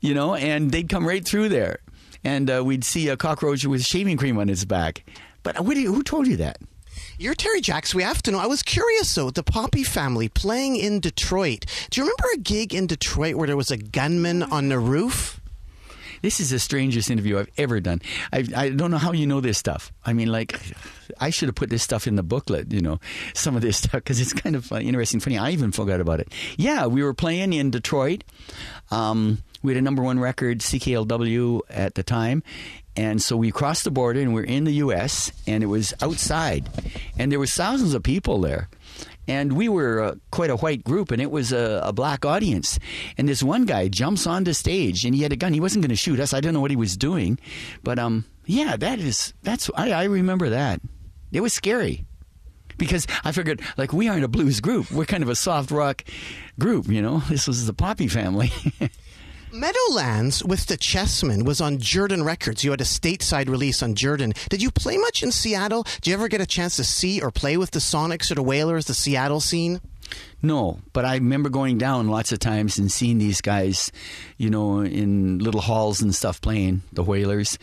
you 0.00 0.14
know, 0.14 0.34
and 0.34 0.70
they'd 0.70 0.88
come 0.88 1.06
right 1.06 1.24
through 1.24 1.50
there, 1.50 1.78
and 2.24 2.50
uh, 2.50 2.62
we'd 2.64 2.84
see 2.84 3.08
a 3.08 3.16
cockroach 3.16 3.64
with 3.64 3.84
shaving 3.84 4.16
cream 4.16 4.38
on 4.38 4.48
its 4.48 4.64
back. 4.64 5.04
But 5.42 5.60
what 5.60 5.74
do 5.74 5.80
you, 5.80 5.94
who 5.94 6.02
told 6.02 6.26
you 6.26 6.36
that? 6.36 6.58
You're 7.18 7.34
Terry 7.34 7.60
Jacks. 7.60 7.94
We 7.94 8.02
have 8.02 8.22
to 8.22 8.30
know. 8.30 8.38
I 8.38 8.46
was 8.46 8.62
curious 8.62 9.14
though. 9.14 9.30
The 9.30 9.42
Poppy 9.42 9.84
family 9.84 10.28
playing 10.28 10.76
in 10.76 11.00
Detroit. 11.00 11.66
Do 11.90 12.00
you 12.00 12.04
remember 12.04 12.28
a 12.34 12.38
gig 12.38 12.74
in 12.74 12.86
Detroit 12.86 13.34
where 13.34 13.46
there 13.46 13.56
was 13.56 13.70
a 13.70 13.76
gunman 13.76 14.42
on 14.42 14.68
the 14.70 14.78
roof? 14.78 15.40
This 16.22 16.40
is 16.40 16.50
the 16.50 16.58
strangest 16.58 17.10
interview 17.10 17.38
I've 17.38 17.50
ever 17.56 17.80
done. 17.80 18.02
I, 18.32 18.46
I 18.54 18.68
don't 18.70 18.90
know 18.90 18.98
how 18.98 19.12
you 19.12 19.26
know 19.26 19.40
this 19.40 19.56
stuff. 19.56 19.90
I 20.04 20.12
mean, 20.12 20.30
like, 20.30 20.60
I 21.18 21.30
should 21.30 21.48
have 21.48 21.54
put 21.54 21.70
this 21.70 21.82
stuff 21.82 22.06
in 22.06 22.16
the 22.16 22.22
booklet, 22.22 22.72
you 22.72 22.82
know, 22.82 23.00
some 23.32 23.56
of 23.56 23.62
this 23.62 23.78
stuff, 23.78 23.92
because 23.92 24.20
it's 24.20 24.34
kind 24.34 24.54
of 24.54 24.70
uh, 24.70 24.76
interesting, 24.76 25.20
funny. 25.20 25.38
I 25.38 25.50
even 25.50 25.72
forgot 25.72 26.00
about 26.00 26.20
it. 26.20 26.30
Yeah, 26.58 26.86
we 26.86 27.02
were 27.02 27.14
playing 27.14 27.54
in 27.54 27.70
Detroit. 27.70 28.24
Um, 28.90 29.38
we 29.62 29.72
had 29.72 29.78
a 29.78 29.82
number 29.82 30.02
one 30.02 30.18
record, 30.18 30.60
CKLW, 30.60 31.60
at 31.68 31.94
the 31.94 32.02
time. 32.02 32.42
And 32.96 33.22
so 33.22 33.36
we 33.36 33.50
crossed 33.50 33.84
the 33.84 33.90
border 33.90 34.20
and 34.20 34.34
we're 34.34 34.44
in 34.44 34.64
the 34.64 34.72
U.S., 34.72 35.30
and 35.46 35.62
it 35.62 35.66
was 35.66 35.94
outside. 36.02 36.68
And 37.18 37.30
there 37.30 37.38
was 37.38 37.54
thousands 37.54 37.94
of 37.94 38.02
people 38.02 38.40
there 38.40 38.68
and 39.30 39.52
we 39.52 39.68
were 39.68 40.02
uh, 40.02 40.14
quite 40.32 40.50
a 40.50 40.56
white 40.56 40.82
group, 40.82 41.12
and 41.12 41.22
it 41.22 41.30
was 41.30 41.52
a, 41.52 41.80
a, 41.84 41.92
black 41.92 42.24
audience. 42.24 42.80
And 43.16 43.28
this 43.28 43.44
one 43.44 43.64
guy 43.64 43.86
jumps 43.86 44.26
onto 44.26 44.52
stage, 44.52 45.04
and 45.04 45.14
he 45.14 45.22
had 45.22 45.32
a 45.32 45.36
gun. 45.36 45.52
He 45.52 45.60
wasn't 45.60 45.82
going 45.82 45.90
to 45.90 45.96
shoot 45.96 46.18
us. 46.18 46.34
I 46.34 46.40
don't 46.40 46.52
know 46.52 46.60
what 46.60 46.72
he 46.72 46.76
was 46.76 46.96
doing, 46.96 47.38
but 47.84 48.00
um, 48.00 48.24
yeah, 48.44 48.76
that 48.76 48.98
is 48.98 49.32
that's 49.42 49.70
I, 49.76 49.92
I 49.92 50.04
remember 50.04 50.48
that. 50.48 50.80
It 51.30 51.42
was 51.42 51.52
scary 51.52 52.04
because 52.76 53.06
I 53.22 53.30
figured 53.30 53.62
like 53.76 53.92
we 53.92 54.08
aren't 54.08 54.24
a 54.24 54.28
blues 54.28 54.60
group. 54.60 54.90
We're 54.90 55.04
kind 55.04 55.22
of 55.22 55.28
a 55.28 55.36
soft 55.36 55.70
rock 55.70 56.02
group, 56.58 56.88
you 56.88 57.00
know. 57.00 57.18
This 57.28 57.46
was 57.46 57.66
the 57.66 57.72
Poppy 57.72 58.08
family. 58.08 58.50
Meadowlands 59.52 60.44
with 60.44 60.66
the 60.66 60.76
Chessmen 60.76 61.44
was 61.44 61.60
on 61.60 61.78
Jerden 61.78 62.24
Records. 62.24 62.62
You 62.62 62.70
had 62.70 62.80
a 62.80 62.84
stateside 62.84 63.48
release 63.48 63.82
on 63.82 63.94
Jerden. 63.94 64.32
Did 64.48 64.62
you 64.62 64.70
play 64.70 64.96
much 64.96 65.22
in 65.22 65.32
Seattle? 65.32 65.82
Did 65.82 66.06
you 66.06 66.14
ever 66.14 66.28
get 66.28 66.40
a 66.40 66.46
chance 66.46 66.76
to 66.76 66.84
see 66.84 67.20
or 67.20 67.30
play 67.30 67.56
with 67.56 67.72
the 67.72 67.80
Sonics 67.80 68.30
or 68.30 68.36
the 68.36 68.42
Wailers, 68.42 68.86
the 68.86 68.94
Seattle 68.94 69.40
scene? 69.40 69.80
No, 70.42 70.78
but 70.92 71.04
I 71.04 71.14
remember 71.14 71.48
going 71.48 71.78
down 71.78 72.08
lots 72.08 72.32
of 72.32 72.38
times 72.38 72.78
and 72.78 72.90
seeing 72.90 73.18
these 73.18 73.40
guys, 73.40 73.90
you 74.38 74.50
know, 74.50 74.80
in 74.80 75.38
little 75.38 75.60
halls 75.60 76.00
and 76.00 76.14
stuff 76.14 76.40
playing 76.40 76.82
the 76.92 77.02
Wailers. 77.02 77.58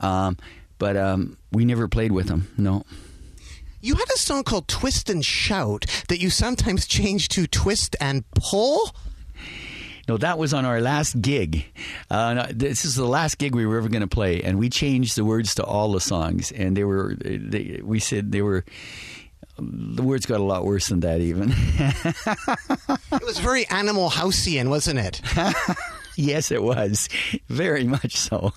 Um, 0.00 0.36
but 0.78 0.96
um, 0.96 1.36
we 1.52 1.64
never 1.64 1.88
played 1.88 2.12
with 2.12 2.28
them. 2.28 2.48
No. 2.56 2.84
You 3.80 3.96
had 3.96 4.08
a 4.14 4.18
song 4.18 4.44
called 4.44 4.68
Twist 4.68 5.10
and 5.10 5.24
Shout 5.24 5.84
that 6.08 6.20
you 6.20 6.30
sometimes 6.30 6.86
changed 6.88 7.32
to 7.32 7.46
Twist 7.46 7.96
and 8.00 8.24
Pull? 8.30 8.94
No, 10.06 10.18
that 10.18 10.38
was 10.38 10.52
on 10.52 10.64
our 10.64 10.80
last 10.80 11.20
gig. 11.20 11.64
Uh, 12.10 12.34
no, 12.34 12.46
this 12.50 12.84
is 12.84 12.94
the 12.94 13.06
last 13.06 13.38
gig 13.38 13.54
we 13.54 13.64
were 13.64 13.78
ever 13.78 13.88
going 13.88 14.02
to 14.02 14.06
play, 14.06 14.42
and 14.42 14.58
we 14.58 14.68
changed 14.68 15.16
the 15.16 15.24
words 15.24 15.54
to 15.56 15.64
all 15.64 15.92
the 15.92 16.00
songs. 16.00 16.52
And 16.52 16.76
they 16.76 16.84
were, 16.84 17.16
they, 17.16 17.80
we 17.82 18.00
said 18.00 18.32
they 18.32 18.42
were. 18.42 18.64
The 19.56 20.02
words 20.02 20.26
got 20.26 20.40
a 20.40 20.42
lot 20.42 20.64
worse 20.64 20.88
than 20.88 21.00
that, 21.00 21.20
even. 21.20 21.52
it 23.12 23.24
was 23.24 23.38
very 23.38 23.66
Animal 23.68 24.10
Houseian, 24.10 24.68
wasn't 24.68 24.98
it? 24.98 25.20
yes, 26.16 26.50
it 26.50 26.60
was. 26.60 27.08
Very 27.48 27.84
much 27.84 28.16
so. 28.16 28.52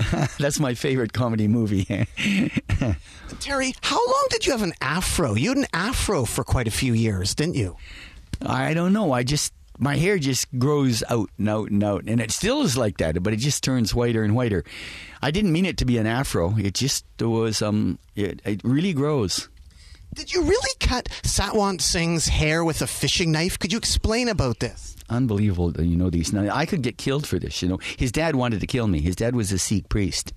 That's 0.38 0.58
my 0.58 0.72
favorite 0.72 1.12
comedy 1.12 1.48
movie. 1.48 1.84
Terry, 3.40 3.74
how 3.82 3.96
long 4.06 4.26
did 4.30 4.46
you 4.46 4.52
have 4.52 4.62
an 4.62 4.72
afro? 4.80 5.34
You 5.34 5.50
had 5.50 5.58
an 5.58 5.66
afro 5.74 6.24
for 6.24 6.44
quite 6.44 6.66
a 6.66 6.70
few 6.72 6.94
years, 6.94 7.34
didn't 7.34 7.56
you? 7.56 7.76
I 8.40 8.72
don't 8.72 8.94
know. 8.94 9.12
I 9.12 9.24
just 9.24 9.52
my 9.78 9.96
hair 9.96 10.18
just 10.18 10.46
grows 10.58 11.02
out 11.08 11.30
and 11.38 11.48
out 11.48 11.70
and 11.70 11.82
out, 11.82 12.04
and 12.06 12.20
it 12.20 12.30
still 12.30 12.62
is 12.62 12.76
like 12.76 12.98
that, 12.98 13.22
but 13.22 13.32
it 13.32 13.36
just 13.36 13.62
turns 13.62 13.94
whiter 13.94 14.22
and 14.24 14.34
whiter. 14.34 14.64
I 15.22 15.30
didn't 15.30 15.52
mean 15.52 15.66
it 15.66 15.76
to 15.78 15.84
be 15.84 15.98
an 15.98 16.06
afro. 16.06 16.56
It 16.58 16.74
just 16.74 17.04
was 17.20 17.62
um, 17.62 17.98
it, 18.14 18.42
it 18.44 18.60
really 18.64 18.92
grows. 18.92 19.48
Did 20.14 20.32
you 20.32 20.42
really 20.42 20.74
cut 20.80 21.08
Satwant 21.22 21.80
Singh's 21.80 22.28
hair 22.28 22.64
with 22.64 22.82
a 22.82 22.86
fishing 22.86 23.30
knife? 23.30 23.58
Could 23.58 23.72
you 23.72 23.78
explain 23.78 24.28
about 24.28 24.58
this? 24.58 24.96
Unbelievable, 25.10 25.72
you 25.80 25.96
know 25.96 26.10
these. 26.10 26.32
Now, 26.32 26.54
I 26.54 26.66
could 26.66 26.82
get 26.82 26.98
killed 26.98 27.26
for 27.26 27.38
this. 27.38 27.62
You 27.62 27.68
know, 27.68 27.78
his 27.96 28.12
dad 28.12 28.36
wanted 28.36 28.60
to 28.60 28.66
kill 28.66 28.88
me. 28.88 29.00
His 29.00 29.16
dad 29.16 29.34
was 29.34 29.52
a 29.52 29.58
Sikh 29.58 29.88
priest, 29.88 30.32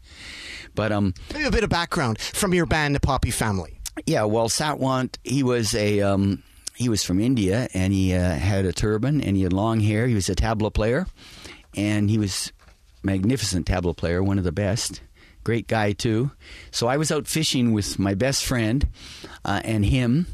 but 0.76 0.92
um, 0.92 1.14
maybe 1.34 1.46
a 1.46 1.52
bit 1.52 1.64
of 1.64 1.70
background 1.70 2.20
from 2.20 2.54
your 2.54 2.66
band, 2.66 2.96
the 2.96 3.00
Poppy 3.00 3.32
Family. 3.32 3.80
Yeah, 4.06 4.24
well, 4.24 4.50
Satwant, 4.50 5.18
he 5.24 5.44
was 5.44 5.76
a 5.76 6.02
um, 6.02 6.44
he 6.82 6.90
was 6.90 7.04
from 7.04 7.20
India 7.20 7.68
and 7.74 7.94
he 7.94 8.14
uh, 8.14 8.36
had 8.36 8.66
a 8.66 8.74
turban 8.74 9.22
and 9.22 9.38
he 9.38 9.44
had 9.44 9.54
long 9.54 9.80
hair. 9.80 10.08
He 10.08 10.16
was 10.16 10.30
a 10.30 10.36
tabla 10.36 10.74
player 10.74 11.08
and 11.76 12.10
he 12.10 12.18
was 12.18 12.52
magnificent 13.04 13.66
tabla 13.68 13.96
player, 13.96 14.22
one 14.22 14.38
of 14.38 14.44
the 14.44 14.52
best. 14.52 15.02
Great 15.44 15.68
guy 15.68 15.92
too. 15.92 16.32
So 16.72 16.88
I 16.88 16.98
was 16.98 17.12
out 17.12 17.28
fishing 17.28 17.72
with 17.72 17.98
my 17.98 18.14
best 18.14 18.46
friend 18.46 18.88
uh, 19.44 19.62
and 19.64 19.86
him, 19.86 20.28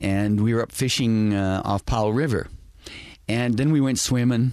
and 0.00 0.42
we 0.42 0.52
were 0.52 0.62
up 0.62 0.72
fishing 0.72 1.32
uh, 1.32 1.62
off 1.64 1.86
Powell 1.86 2.12
River, 2.12 2.48
and 3.28 3.56
then 3.56 3.72
we 3.72 3.80
went 3.80 3.98
swimming 3.98 4.52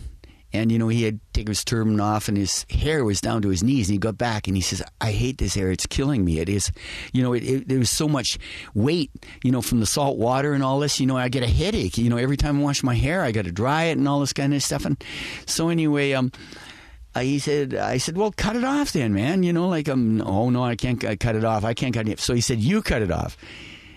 and, 0.52 0.72
you 0.72 0.80
know, 0.80 0.88
he 0.88 1.04
had 1.04 1.20
taken 1.34 1.52
his 1.52 1.64
turban 1.64 2.00
off 2.00 2.28
and 2.28 2.38
his 2.38 2.66
hair 2.70 3.04
was 3.04 3.22
down 3.22 3.42
to 3.44 3.50
his 3.50 3.64
knees. 3.64 3.88
And 3.88 3.94
he 3.94 4.00
got 4.00 4.18
back 4.18 4.48
and 4.48 4.56
he 4.56 4.62
says, 4.62 4.82
I 5.00 5.12
hate 5.12 5.38
this 5.38 5.56
hair. 5.56 5.72
It's 5.72 5.86
killing 5.86 6.26
me. 6.26 6.40
It 6.40 6.50
is, 6.50 6.72
you 7.14 7.22
know, 7.22 7.34
it, 7.34 7.44
it, 7.44 7.68
there 7.68 7.80
was 7.80 7.90
so 7.90 8.08
much 8.08 8.38
weight, 8.74 9.12
you 9.44 9.52
know, 9.52 9.62
from 9.62 9.80
the 9.80 9.86
salt 9.86 10.18
water 10.18 10.54
and 10.54 10.64
all 10.64 10.80
this. 10.80 11.00
You 11.00 11.06
know, 11.06 11.18
I 11.18 11.30
get 11.30 11.44
a 11.44 11.48
headache. 11.48 11.98
You 11.98 12.10
know, 12.10 12.18
every 12.18 12.38
time 12.38 12.60
I 12.60 12.64
wash 12.64 12.82
my 12.84 12.96
hair, 12.96 13.24
I 13.24 13.32
got 13.32 13.46
to 13.46 13.52
dry 13.52 13.86
it 13.86 13.98
and 13.98 14.08
all 14.08 14.20
this 14.20 14.34
kind 14.34 14.54
of 14.54 14.64
stuff. 14.64 14.86
And 14.86 15.02
so, 15.46 15.70
anyway, 15.70 16.14
um, 16.14 16.32
he 17.16 17.40
said, 17.40 17.76
I 17.76 17.98
said, 17.98 18.18
well, 18.18 18.32
cut 18.32 18.56
it 18.56 18.64
off 18.64 18.94
then, 18.94 19.14
man. 19.14 19.44
You 19.44 19.54
know, 19.54 19.68
like, 19.68 19.90
um, 19.90 20.22
oh, 20.22 20.50
no, 20.50 20.64
I 20.64 20.76
can't 20.76 21.00
cut 21.00 21.36
it 21.36 21.44
off. 21.44 21.64
I 21.64 21.74
can't 21.74 21.94
cut 21.94 22.08
it. 22.08 22.14
Off. 22.14 22.20
So 22.20 22.34
he 22.34 22.42
said, 22.42 22.60
you 22.60 22.82
cut 22.82 23.02
it 23.02 23.12
off. 23.12 23.38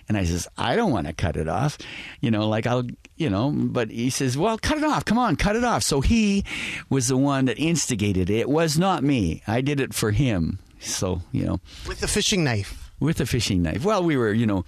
And 0.08 0.16
I 0.16 0.24
says, 0.24 0.48
I 0.58 0.76
don't 0.76 0.92
want 0.92 1.06
to 1.06 1.12
cut 1.12 1.36
it 1.36 1.48
off. 1.48 1.78
You 2.20 2.30
know, 2.30 2.48
like 2.48 2.66
I'll, 2.66 2.84
you 3.16 3.30
know, 3.30 3.50
but 3.50 3.90
he 3.90 4.10
says, 4.10 4.36
well, 4.36 4.58
cut 4.58 4.78
it 4.78 4.84
off. 4.84 5.04
Come 5.04 5.18
on, 5.18 5.36
cut 5.36 5.56
it 5.56 5.64
off. 5.64 5.82
So 5.82 6.00
he 6.00 6.44
was 6.88 7.08
the 7.08 7.16
one 7.16 7.46
that 7.46 7.58
instigated 7.58 8.30
it. 8.30 8.40
It 8.40 8.48
was 8.48 8.78
not 8.78 9.02
me. 9.02 9.42
I 9.46 9.60
did 9.60 9.80
it 9.80 9.94
for 9.94 10.10
him. 10.10 10.58
So, 10.80 11.22
you 11.30 11.44
know. 11.44 11.60
With 11.86 12.00
the 12.00 12.08
fishing 12.08 12.44
knife. 12.44 12.90
With 12.98 13.18
the 13.18 13.26
fishing 13.26 13.62
knife. 13.62 13.84
Well, 13.84 14.02
we 14.02 14.16
were, 14.16 14.32
you 14.32 14.46
know, 14.46 14.64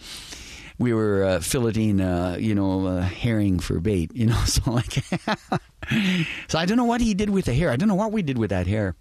we 0.79 0.93
were 0.93 1.25
uh, 1.25 1.39
filleting, 1.39 2.01
uh, 2.01 2.37
you 2.39 2.55
know, 2.55 2.87
uh, 2.87 3.03
herring 3.03 3.59
for 3.59 3.81
bait, 3.81 4.11
you 4.15 4.27
know, 4.27 4.37
so 4.47 4.71
like. 4.71 4.93
so 6.49 6.59
I 6.59 6.65
don't 6.67 6.77
know 6.77 6.85
what 6.85 7.01
he 7.01 7.15
did 7.15 7.31
with 7.31 7.47
the 7.47 7.55
hair. 7.55 7.71
I 7.71 7.77
don't 7.77 7.89
know 7.89 7.95
what 7.95 8.13
we 8.13 8.23
did 8.23 8.39
with 8.39 8.51
that 8.51 8.67
hair. 8.67 8.95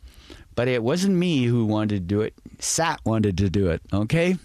But 0.56 0.68
it 0.68 0.84
wasn't 0.84 1.16
me 1.16 1.46
who 1.46 1.66
wanted 1.66 1.96
to 1.96 2.00
do 2.00 2.22
it. 2.22 2.36
Sat 2.60 3.02
wanted 3.06 3.40
to 3.40 3.50
do 3.50 3.70
it, 3.70 3.82
okay? 3.92 4.38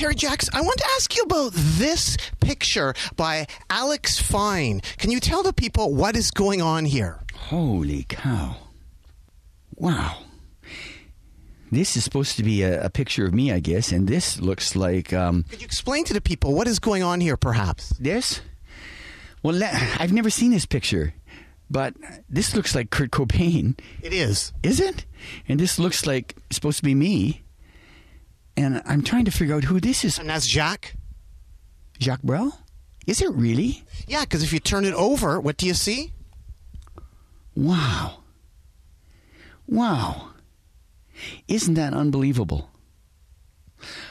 Terry 0.00 0.14
Jacks, 0.14 0.48
I 0.54 0.62
want 0.62 0.78
to 0.78 0.86
ask 0.96 1.14
you 1.14 1.24
about 1.24 1.52
this 1.52 2.16
picture 2.40 2.94
by 3.16 3.46
Alex 3.68 4.18
Fine. 4.18 4.80
Can 4.96 5.10
you 5.10 5.20
tell 5.20 5.42
the 5.42 5.52
people 5.52 5.92
what 5.92 6.16
is 6.16 6.30
going 6.30 6.62
on 6.62 6.86
here? 6.86 7.20
Holy 7.34 8.06
cow. 8.08 8.56
Wow. 9.76 10.22
This 11.70 11.98
is 11.98 12.04
supposed 12.04 12.38
to 12.38 12.42
be 12.42 12.62
a, 12.62 12.86
a 12.86 12.88
picture 12.88 13.26
of 13.26 13.34
me, 13.34 13.52
I 13.52 13.60
guess, 13.60 13.92
and 13.92 14.08
this 14.08 14.40
looks 14.40 14.74
like. 14.74 15.12
Um, 15.12 15.44
Could 15.50 15.60
you 15.60 15.66
explain 15.66 16.06
to 16.06 16.14
the 16.14 16.22
people 16.22 16.54
what 16.54 16.66
is 16.66 16.78
going 16.78 17.02
on 17.02 17.20
here, 17.20 17.36
perhaps? 17.36 17.90
This? 17.98 18.40
Well, 19.42 19.60
I've 19.62 20.14
never 20.14 20.30
seen 20.30 20.50
this 20.50 20.64
picture, 20.64 21.12
but 21.68 21.92
this 22.26 22.56
looks 22.56 22.74
like 22.74 22.88
Kurt 22.88 23.10
Cobain. 23.10 23.78
It 24.02 24.14
is. 24.14 24.54
Is 24.62 24.80
it? 24.80 25.04
And 25.46 25.60
this 25.60 25.78
looks 25.78 26.06
like 26.06 26.36
supposed 26.50 26.78
to 26.78 26.84
be 26.84 26.94
me 26.94 27.42
and 28.60 28.82
I'm 28.84 29.02
trying 29.02 29.24
to 29.24 29.30
figure 29.30 29.54
out 29.54 29.64
who 29.64 29.80
this 29.80 30.04
is. 30.04 30.18
And 30.18 30.28
that's 30.28 30.46
Jacques? 30.46 30.94
Jacques 31.98 32.22
Brel? 32.22 32.58
Is 33.06 33.22
it 33.22 33.30
really? 33.32 33.82
Yeah, 34.06 34.20
because 34.20 34.42
if 34.42 34.52
you 34.52 34.60
turn 34.60 34.84
it 34.84 34.94
over, 34.94 35.40
what 35.40 35.56
do 35.56 35.66
you 35.66 35.74
see? 35.74 36.12
Wow. 37.56 38.18
Wow. 39.66 40.30
Isn't 41.48 41.74
that 41.74 41.94
unbelievable? 41.94 42.70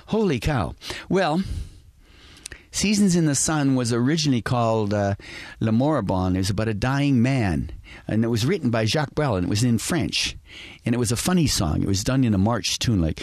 Holy 0.08 0.40
cow. 0.40 0.74
Well, 1.08 1.44
Seasons 2.72 3.16
in 3.16 3.26
the 3.26 3.36
Sun 3.36 3.76
was 3.76 3.94
originally 3.94 4.42
called 4.42 4.94
uh, 4.94 5.16
Le 5.60 5.72
Moribond. 5.72 6.36
It 6.36 6.40
was 6.40 6.50
about 6.50 6.68
a 6.68 6.74
dying 6.74 7.22
man. 7.22 7.72
And 8.08 8.24
it 8.24 8.28
was 8.28 8.46
written 8.46 8.70
by 8.70 8.86
Jacques 8.86 9.16
Brel, 9.16 9.36
and 9.36 9.46
it 9.46 9.50
was 9.50 9.64
in 9.64 9.78
French. 9.78 10.38
And 10.86 10.94
it 10.94 11.00
was 11.00 11.12
a 11.12 11.16
funny 11.16 11.48
song. 11.48 11.82
It 11.82 11.88
was 11.88 12.04
done 12.04 12.24
in 12.24 12.34
a 12.34 12.40
march 12.40 12.80
tune, 12.80 13.02
like, 13.02 13.22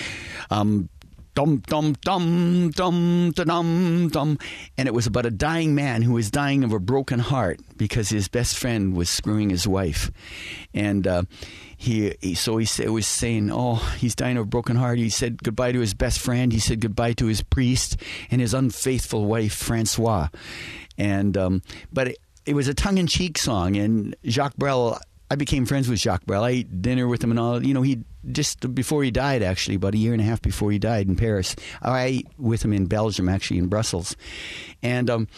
um, 0.51 0.89
dum 1.37 1.59
dum 1.68 1.94
dum 2.01 2.70
dum 2.70 3.31
dum 3.31 4.09
dum, 4.09 4.38
and 4.77 4.88
it 4.88 4.94
was 4.94 5.07
about 5.07 5.27
a 5.27 5.31
dying 5.31 5.75
man 5.77 6.03
who 6.03 6.14
was 6.14 6.33
dying 6.33 6.64
of 6.64 6.72
a 6.72 6.81
broken 6.81 7.20
heart 7.20 7.61
because 7.77 8.09
his 8.09 8.27
best 8.27 8.59
friend 8.59 8.96
was 8.96 9.09
screwing 9.09 9.51
his 9.51 9.68
wife, 9.68 10.11
and 10.75 11.07
uh, 11.07 11.22
he, 11.77 12.16
he 12.20 12.35
so 12.35 12.57
he 12.57 12.88
was 12.88 13.07
saying, 13.07 13.51
oh, 13.53 13.77
he's 13.99 14.16
dying 14.16 14.37
of 14.38 14.44
a 14.44 14.46
broken 14.46 14.75
heart. 14.75 14.99
He 14.99 15.11
said 15.11 15.42
goodbye 15.44 15.72
to 15.72 15.81
his 15.81 15.94
best 15.94 16.18
friend. 16.18 16.53
He 16.53 16.59
said 16.59 16.81
goodbye 16.81 17.12
to 17.12 17.27
his 17.27 17.42
priest 17.42 17.96
and 18.31 18.40
his 18.40 18.53
unfaithful 18.53 19.27
wife 19.27 19.55
Francois, 19.55 20.29
and 20.99 21.37
um, 21.37 21.62
but. 21.92 22.09
It, 22.09 22.18
it 22.46 22.55
was 22.55 22.68
a 22.68 22.75
tongue-in-cheek 22.75 23.38
song, 23.38 23.75
and 23.77 24.14
Jacques 24.25 24.57
Brel. 24.57 25.01
I 25.31 25.35
became 25.35 25.67
friends 25.67 25.89
with 25.89 25.99
Jacques 25.99 26.25
Brel. 26.25 26.45
I 26.45 26.51
ate 26.51 26.83
dinner 26.83 27.09
with 27.09 27.23
him 27.23 27.31
and 27.31 27.41
all. 27.41 27.65
You 27.65 27.75
know, 27.75 27.83
he 27.83 28.05
just 28.31 28.75
before 28.75 29.03
he 29.03 29.11
died, 29.11 29.43
actually, 29.43 29.77
about 29.77 29.95
a 29.95 29.99
year 29.99 30.12
and 30.12 30.23
a 30.23 30.25
half 30.25 30.41
before 30.41 30.71
he 30.71 30.79
died 30.79 31.09
in 31.09 31.17
Paris. 31.17 31.57
I 31.83 32.05
ate 32.05 32.29
with 32.39 32.65
him 32.65 32.73
in 32.73 32.87
Belgium, 32.87 33.29
actually, 33.29 33.59
in 33.59 33.69
Brussels, 33.69 34.17
and. 34.83 35.11
Um, 35.11 35.29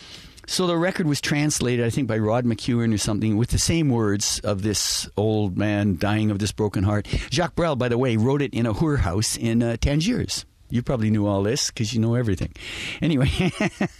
so 0.46 0.66
the 0.66 0.79
record 0.79 1.07
was 1.07 1.20
translated, 1.20 1.85
I 1.85 1.90
think, 1.90 2.09
by 2.09 2.16
Rod 2.16 2.46
McKuen 2.46 2.94
or 2.94 2.96
something, 2.96 3.37
with 3.37 3.51
the 3.51 3.59
same 3.59 3.90
words 3.90 4.40
of 4.40 4.62
this 4.62 5.07
old 5.14 5.59
man 5.59 5.98
dying 5.98 6.31
of 6.31 6.38
this 6.38 6.53
broken 6.53 6.85
heart. 6.85 7.07
Jacques 7.31 7.55
Brel, 7.55 7.77
by 7.77 7.90
the 7.90 7.98
way, 7.98 8.16
wrote 8.16 8.40
it 8.40 8.55
in 8.55 8.64
a 8.64 8.72
Hour 8.72 8.96
house 8.96 9.37
in 9.37 9.62
uh, 9.62 9.77
Tangiers. 9.77 10.46
You 10.70 10.83
probably 10.83 11.11
knew 11.11 11.27
all 11.27 11.42
this 11.42 11.70
because 11.70 11.92
you 11.92 12.01
know 12.01 12.14
everything. 12.14 12.55
Anyway, 13.03 13.31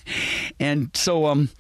and 0.61 0.91
so 0.95 1.27
um, 1.27 1.51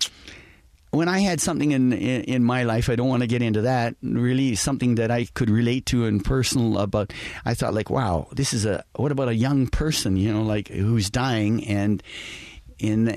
when 0.90 1.08
I 1.08 1.20
had 1.20 1.40
something 1.40 1.72
in, 1.72 1.92
in 1.92 2.22
in 2.22 2.44
my 2.44 2.62
life, 2.62 2.88
I 2.88 2.96
don't 2.96 3.08
want 3.08 3.22
to 3.22 3.26
get 3.26 3.42
into 3.42 3.62
that. 3.62 3.94
Really, 4.02 4.54
something 4.54 4.94
that 4.96 5.10
I 5.10 5.26
could 5.26 5.50
relate 5.50 5.86
to 5.86 6.06
and 6.06 6.24
personal 6.24 6.78
about. 6.78 7.12
I 7.44 7.54
thought, 7.54 7.74
like, 7.74 7.90
wow, 7.90 8.28
this 8.32 8.52
is 8.52 8.64
a. 8.64 8.84
What 8.96 9.12
about 9.12 9.28
a 9.28 9.34
young 9.34 9.66
person? 9.66 10.16
You 10.16 10.32
know, 10.32 10.42
like 10.42 10.68
who's 10.68 11.10
dying, 11.10 11.64
and 11.66 12.02
in 12.78 13.08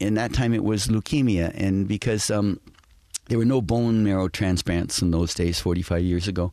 in 0.00 0.14
that 0.14 0.32
time 0.32 0.54
it 0.54 0.64
was 0.64 0.88
leukemia, 0.88 1.52
and 1.54 1.86
because 1.86 2.30
um, 2.30 2.60
there 3.28 3.38
were 3.38 3.44
no 3.44 3.60
bone 3.62 4.02
marrow 4.02 4.28
transplants 4.28 5.00
in 5.02 5.10
those 5.10 5.34
days, 5.34 5.60
forty 5.60 5.82
five 5.82 6.02
years 6.02 6.26
ago, 6.26 6.52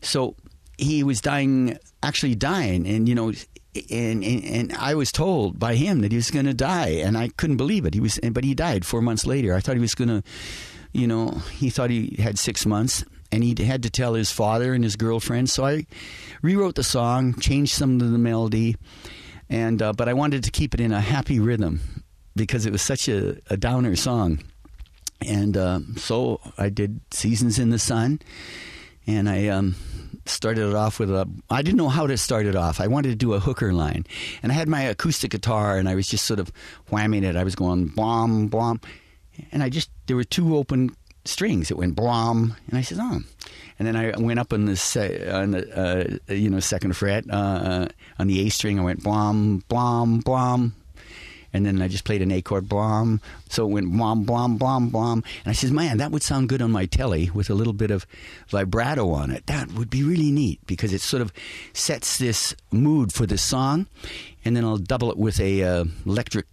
so 0.00 0.36
he 0.78 1.04
was 1.04 1.20
dying, 1.20 1.78
actually 2.02 2.34
dying, 2.34 2.86
and 2.86 3.08
you 3.08 3.14
know. 3.14 3.32
And, 3.74 4.22
and 4.22 4.44
and 4.44 4.72
I 4.74 4.94
was 4.94 5.10
told 5.10 5.58
by 5.58 5.76
him 5.76 6.02
that 6.02 6.12
he 6.12 6.16
was 6.16 6.30
going 6.30 6.44
to 6.44 6.52
die, 6.52 6.90
and 6.90 7.16
I 7.16 7.28
couldn't 7.28 7.56
believe 7.56 7.86
it. 7.86 7.94
He 7.94 8.00
was, 8.00 8.20
but 8.30 8.44
he 8.44 8.54
died 8.54 8.84
four 8.84 9.00
months 9.00 9.24
later. 9.24 9.54
I 9.54 9.60
thought 9.60 9.76
he 9.76 9.80
was 9.80 9.94
going 9.94 10.08
to, 10.08 10.22
you 10.92 11.06
know, 11.06 11.30
he 11.52 11.70
thought 11.70 11.88
he 11.88 12.16
had 12.18 12.38
six 12.38 12.66
months, 12.66 13.02
and 13.30 13.42
he 13.42 13.54
had 13.64 13.82
to 13.84 13.90
tell 13.90 14.12
his 14.12 14.30
father 14.30 14.74
and 14.74 14.84
his 14.84 14.96
girlfriend. 14.96 15.48
So 15.48 15.64
I 15.64 15.86
rewrote 16.42 16.74
the 16.74 16.82
song, 16.82 17.34
changed 17.40 17.72
some 17.72 17.98
of 17.98 18.10
the 18.10 18.18
melody, 18.18 18.76
and 19.48 19.80
uh, 19.80 19.94
but 19.94 20.06
I 20.06 20.12
wanted 20.12 20.44
to 20.44 20.50
keep 20.50 20.74
it 20.74 20.80
in 20.80 20.92
a 20.92 21.00
happy 21.00 21.40
rhythm 21.40 21.80
because 22.36 22.66
it 22.66 22.72
was 22.72 22.82
such 22.82 23.08
a, 23.08 23.38
a 23.48 23.56
downer 23.56 23.96
song. 23.96 24.40
And 25.26 25.56
uh, 25.56 25.80
so 25.96 26.40
I 26.58 26.68
did 26.68 27.00
"Seasons 27.10 27.58
in 27.58 27.70
the 27.70 27.78
Sun," 27.78 28.20
and 29.06 29.30
I 29.30 29.48
um, 29.48 29.76
started 30.26 30.68
it 30.68 30.74
off 30.74 30.98
with 30.98 31.10
a. 31.10 31.28
I 31.50 31.62
didn't 31.62 31.78
know 31.78 31.88
how 31.88 32.06
to 32.06 32.16
start 32.16 32.46
it 32.46 32.56
off. 32.56 32.80
I 32.80 32.86
wanted 32.86 33.10
to 33.10 33.16
do 33.16 33.34
a 33.34 33.40
hooker 33.40 33.72
line, 33.72 34.06
and 34.42 34.52
I 34.52 34.54
had 34.54 34.68
my 34.68 34.82
acoustic 34.82 35.30
guitar, 35.30 35.78
and 35.78 35.88
I 35.88 35.94
was 35.94 36.08
just 36.08 36.26
sort 36.26 36.40
of 36.40 36.52
whamming 36.90 37.24
it. 37.24 37.36
I 37.36 37.44
was 37.44 37.54
going 37.54 37.86
blom 37.86 38.48
blom, 38.48 38.80
and 39.50 39.62
I 39.62 39.68
just 39.68 39.90
there 40.06 40.16
were 40.16 40.24
two 40.24 40.56
open 40.56 40.94
strings. 41.24 41.70
It 41.70 41.76
went 41.76 41.94
blom, 41.96 42.56
and 42.68 42.78
I 42.78 42.82
said, 42.82 42.98
oh. 43.00 43.20
And 43.78 43.88
then 43.88 43.96
I 43.96 44.16
went 44.18 44.38
up 44.38 44.52
on 44.52 44.66
the 44.66 44.76
se- 44.76 45.28
on 45.30 45.52
the 45.52 46.18
uh, 46.28 46.32
you 46.32 46.50
know 46.50 46.60
second 46.60 46.96
fret 46.96 47.24
uh, 47.28 47.88
on 48.18 48.26
the 48.28 48.46
A 48.46 48.50
string. 48.50 48.78
I 48.78 48.82
went 48.82 49.02
blom 49.02 49.62
blom 49.68 50.20
blom. 50.20 50.74
And 51.52 51.66
then 51.66 51.82
I 51.82 51.88
just 51.88 52.04
played 52.04 52.22
an 52.22 52.32
A 52.32 52.40
chord, 52.40 52.68
blom. 52.68 53.20
So 53.48 53.66
it 53.66 53.72
went 53.72 53.92
blom, 53.92 54.24
blom, 54.24 54.56
blom, 54.56 54.88
blom. 54.88 55.24
And 55.44 55.50
I 55.50 55.52
says, 55.52 55.70
man, 55.70 55.98
that 55.98 56.10
would 56.10 56.22
sound 56.22 56.48
good 56.48 56.62
on 56.62 56.72
my 56.72 56.86
Tele 56.86 57.30
with 57.30 57.50
a 57.50 57.54
little 57.54 57.72
bit 57.72 57.90
of 57.90 58.06
vibrato 58.48 59.10
on 59.10 59.30
it. 59.30 59.46
That 59.46 59.72
would 59.72 59.90
be 59.90 60.02
really 60.02 60.30
neat 60.30 60.60
because 60.66 60.92
it 60.92 61.00
sort 61.00 61.20
of 61.20 61.32
sets 61.72 62.18
this 62.18 62.54
mood 62.70 63.12
for 63.12 63.26
the 63.26 63.38
song. 63.38 63.86
And 64.44 64.56
then 64.56 64.64
I'll 64.64 64.78
double 64.78 65.10
it 65.10 65.18
with 65.18 65.38
a 65.40 65.62
uh, 65.62 65.84
electric 66.06 66.46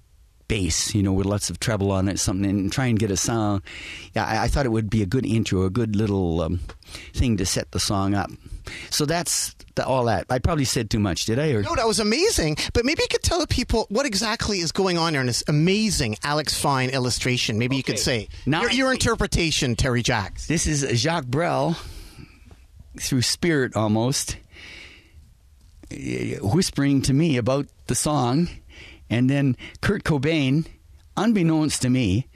bass, 0.50 0.94
you 0.94 1.02
know, 1.02 1.14
with 1.14 1.28
lots 1.28 1.50
of 1.50 1.62
treble 1.62 1.92
on 1.92 2.10
it, 2.10 2.20
something, 2.20 2.50
and 2.50 2.74
try 2.74 2.88
and 2.88 3.00
get 3.00 3.12
a 3.12 3.16
sound. 3.16 3.62
Yeah, 4.14 4.26
I, 4.26 4.44
I 4.44 4.48
thought 4.50 4.66
it 4.66 4.70
would 4.70 4.90
be 4.90 5.02
a 5.02 5.06
good 5.06 5.26
intro, 5.26 5.64
a 5.64 5.70
good 5.70 5.96
little 5.96 6.42
um, 6.42 6.60
thing 7.14 7.38
to 7.38 7.46
set 7.46 7.72
the 7.72 7.80
song 7.80 8.16
up. 8.16 8.30
So 8.90 9.06
that's 9.06 9.56
the, 9.80 9.86
all 9.86 10.06
that. 10.06 10.26
I 10.30 10.40
probably 10.40 10.66
said 10.66 10.90
too 10.90 11.00
much, 11.00 11.26
did 11.26 11.40
I? 11.40 11.52
Or 11.52 11.62
No, 11.62 11.76
that 11.76 11.88
was 11.88 12.00
amazing. 12.00 12.58
But 12.74 12.86
maybe 12.86 13.02
you 13.02 13.08
could 13.08 13.24
tell 13.24 13.40
the 13.40 13.48
people 13.48 13.88
what 13.90 14.06
exactly 14.06 14.60
is 14.60 14.72
going 14.72 14.98
on 14.98 15.14
here 15.14 15.22
in 15.22 15.28
this 15.28 15.44
amazing 15.48 16.18
Alex 16.24 16.60
Fine 16.60 16.90
illustration. 16.90 17.58
Maybe 17.58 17.76
you 17.76 17.84
could 17.84 18.00
say 18.00 18.28
Now 18.46 18.62
your, 18.62 18.72
your 18.72 18.92
interpretation, 18.92 19.76
Terry 19.76 20.04
Jacks. 20.04 20.48
This 20.48 20.68
is 20.68 20.86
Jacques 21.00 21.26
Brel, 21.26 21.78
through 23.00 23.22
spirit 23.22 23.76
almost, 23.76 24.38
eh, 25.92 26.38
whispering 26.42 27.02
to 27.04 27.14
me 27.14 27.38
about 27.38 27.68
the 27.88 27.96
song. 27.96 28.50
And 29.10 29.30
then 29.30 29.58
Kurt 29.82 30.04
Cobain, 30.04 30.66
unbeknownst 31.18 31.82
to 31.82 31.90
me, 31.90 32.28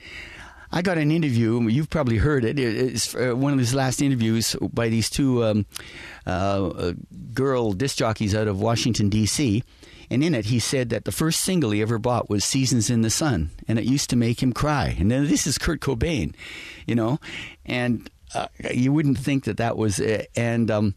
I 0.74 0.82
got 0.82 0.98
an 0.98 1.12
interview. 1.12 1.62
You've 1.68 1.92
probably 1.92 2.18
heard 2.18 2.44
it. 2.44 2.58
It's 2.58 3.14
uh, 3.14 3.34
one 3.36 3.54
of 3.54 3.60
his 3.60 3.76
last 3.76 4.02
interviews 4.02 4.56
by 4.74 4.90
these 4.90 5.08
two 5.08 5.44
um, 5.44 5.66
uh, 6.26 6.30
uh, 6.68 6.94
girl 7.32 7.74
disc 7.74 7.96
jockeys 7.98 8.34
out 8.34 8.48
of 8.48 8.60
Washington, 8.60 9.08
D.C. 9.08 9.64
And 10.10 10.24
in 10.24 10.34
it, 10.34 10.46
he 10.46 10.58
said 10.58 10.90
that 10.90 11.06
the 11.06 11.12
first 11.12 11.42
single 11.42 11.70
he 11.70 11.84
ever 11.84 12.00
bought 12.00 12.28
was 12.28 12.44
Seasons 12.44 12.90
in 12.90 13.04
the 13.04 13.12
Sun, 13.12 13.52
and 13.68 13.78
it 13.78 13.86
used 13.86 14.10
to 14.10 14.16
make 14.16 14.42
him 14.42 14.52
cry. 14.52 14.96
And 15.00 15.12
then 15.12 15.28
this 15.28 15.46
is 15.46 15.60
Kurt 15.60 15.80
Cobain, 15.80 16.34
you 16.88 16.96
know, 16.96 17.20
and 17.68 18.10
uh, 18.34 18.48
you 18.72 18.92
wouldn't 18.92 19.20
think 19.20 19.44
that 19.44 19.58
that 19.58 19.78
was 19.78 20.00
it. 20.00 20.32
And 20.36 20.72
um, 20.72 20.96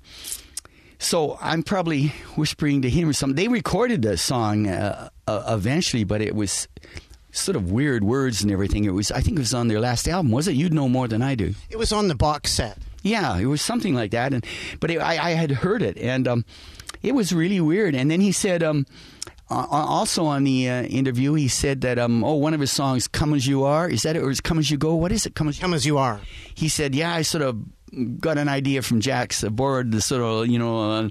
so 0.99 1.37
I'm 1.43 1.63
probably 1.63 2.09
whispering 2.35 2.81
to 2.81 2.89
him 2.89 3.11
or 3.11 3.13
something. 3.13 3.37
They 3.37 3.49
recorded 3.49 4.01
the 4.01 4.17
song 4.17 4.69
uh, 4.69 5.11
uh, 5.27 5.45
eventually, 5.49 6.05
but 6.05 6.23
it 6.23 6.35
was 6.35 6.67
sort 7.37 7.57
of 7.57 7.71
weird 7.71 8.05
words 8.05 8.43
and 8.43 8.51
everything. 8.51 8.85
It 8.85 8.91
was, 8.91 9.11
I 9.13 9.21
think, 9.21 9.37
it 9.37 9.41
was 9.41 9.55
on 9.55 9.69
their 9.69 9.81
last 9.81 10.09
album. 10.09 10.33
Was 10.33 10.49
it? 10.49 10.53
You'd 10.53 10.75
know 10.75 10.89
more 10.89 11.09
than 11.09 11.23
I 11.23 11.35
do. 11.35 11.55
It 11.71 11.77
was 11.77 11.93
on 11.93 12.09
the 12.09 12.15
box 12.15 12.51
set. 12.53 12.79
Yeah, 13.03 13.39
it 13.39 13.47
was 13.47 13.63
something 13.63 13.95
like 13.95 14.11
that. 14.11 14.33
And 14.33 14.45
but 14.81 14.91
it, 14.91 14.99
I, 14.99 15.13
I 15.13 15.31
had 15.33 15.51
heard 15.51 15.83
it, 15.83 15.97
and 15.99 16.27
um, 16.27 16.45
it 17.03 17.13
was 17.13 17.33
really 17.33 17.61
weird. 17.61 17.95
And 17.95 18.11
then 18.11 18.21
he 18.21 18.33
said, 18.33 18.63
um, 18.63 18.85
uh, 19.49 19.67
also 19.71 20.25
on 20.25 20.43
the 20.43 20.69
uh, 20.69 20.83
interview, 20.83 21.35
he 21.35 21.47
said 21.47 21.83
that 21.83 21.99
um, 21.99 22.25
oh, 22.25 22.35
one 22.35 22.53
of 22.53 22.61
his 22.61 22.73
songs, 22.73 23.07
"Come 23.07 23.33
as 23.35 23.47
You 23.47 23.63
Are," 23.65 23.89
is 23.89 24.03
that 24.03 24.17
it, 24.17 24.23
or 24.23 24.31
is 24.31 24.41
"Come 24.41 24.59
as 24.59 24.71
You 24.71 24.77
Go"? 24.77 24.97
What 24.97 25.13
is 25.13 25.25
it? 25.25 25.35
Come 25.37 25.49
as 25.49 25.59
Come 25.59 25.73
as 25.73 25.87
you 25.87 25.99
are. 25.99 26.21
he 26.55 26.69
said, 26.69 26.95
"Yeah, 26.95 27.15
I 27.15 27.23
sort 27.23 27.43
of 27.43 27.57
got 28.21 28.39
an 28.39 28.49
idea 28.49 28.83
from 28.83 29.01
Jack's 29.01 29.45
borrowed 29.45 29.93
the 29.93 30.01
sort 30.01 30.23
of 30.23 30.49
you 30.49 30.59
know." 30.59 30.91
Uh, 30.91 31.09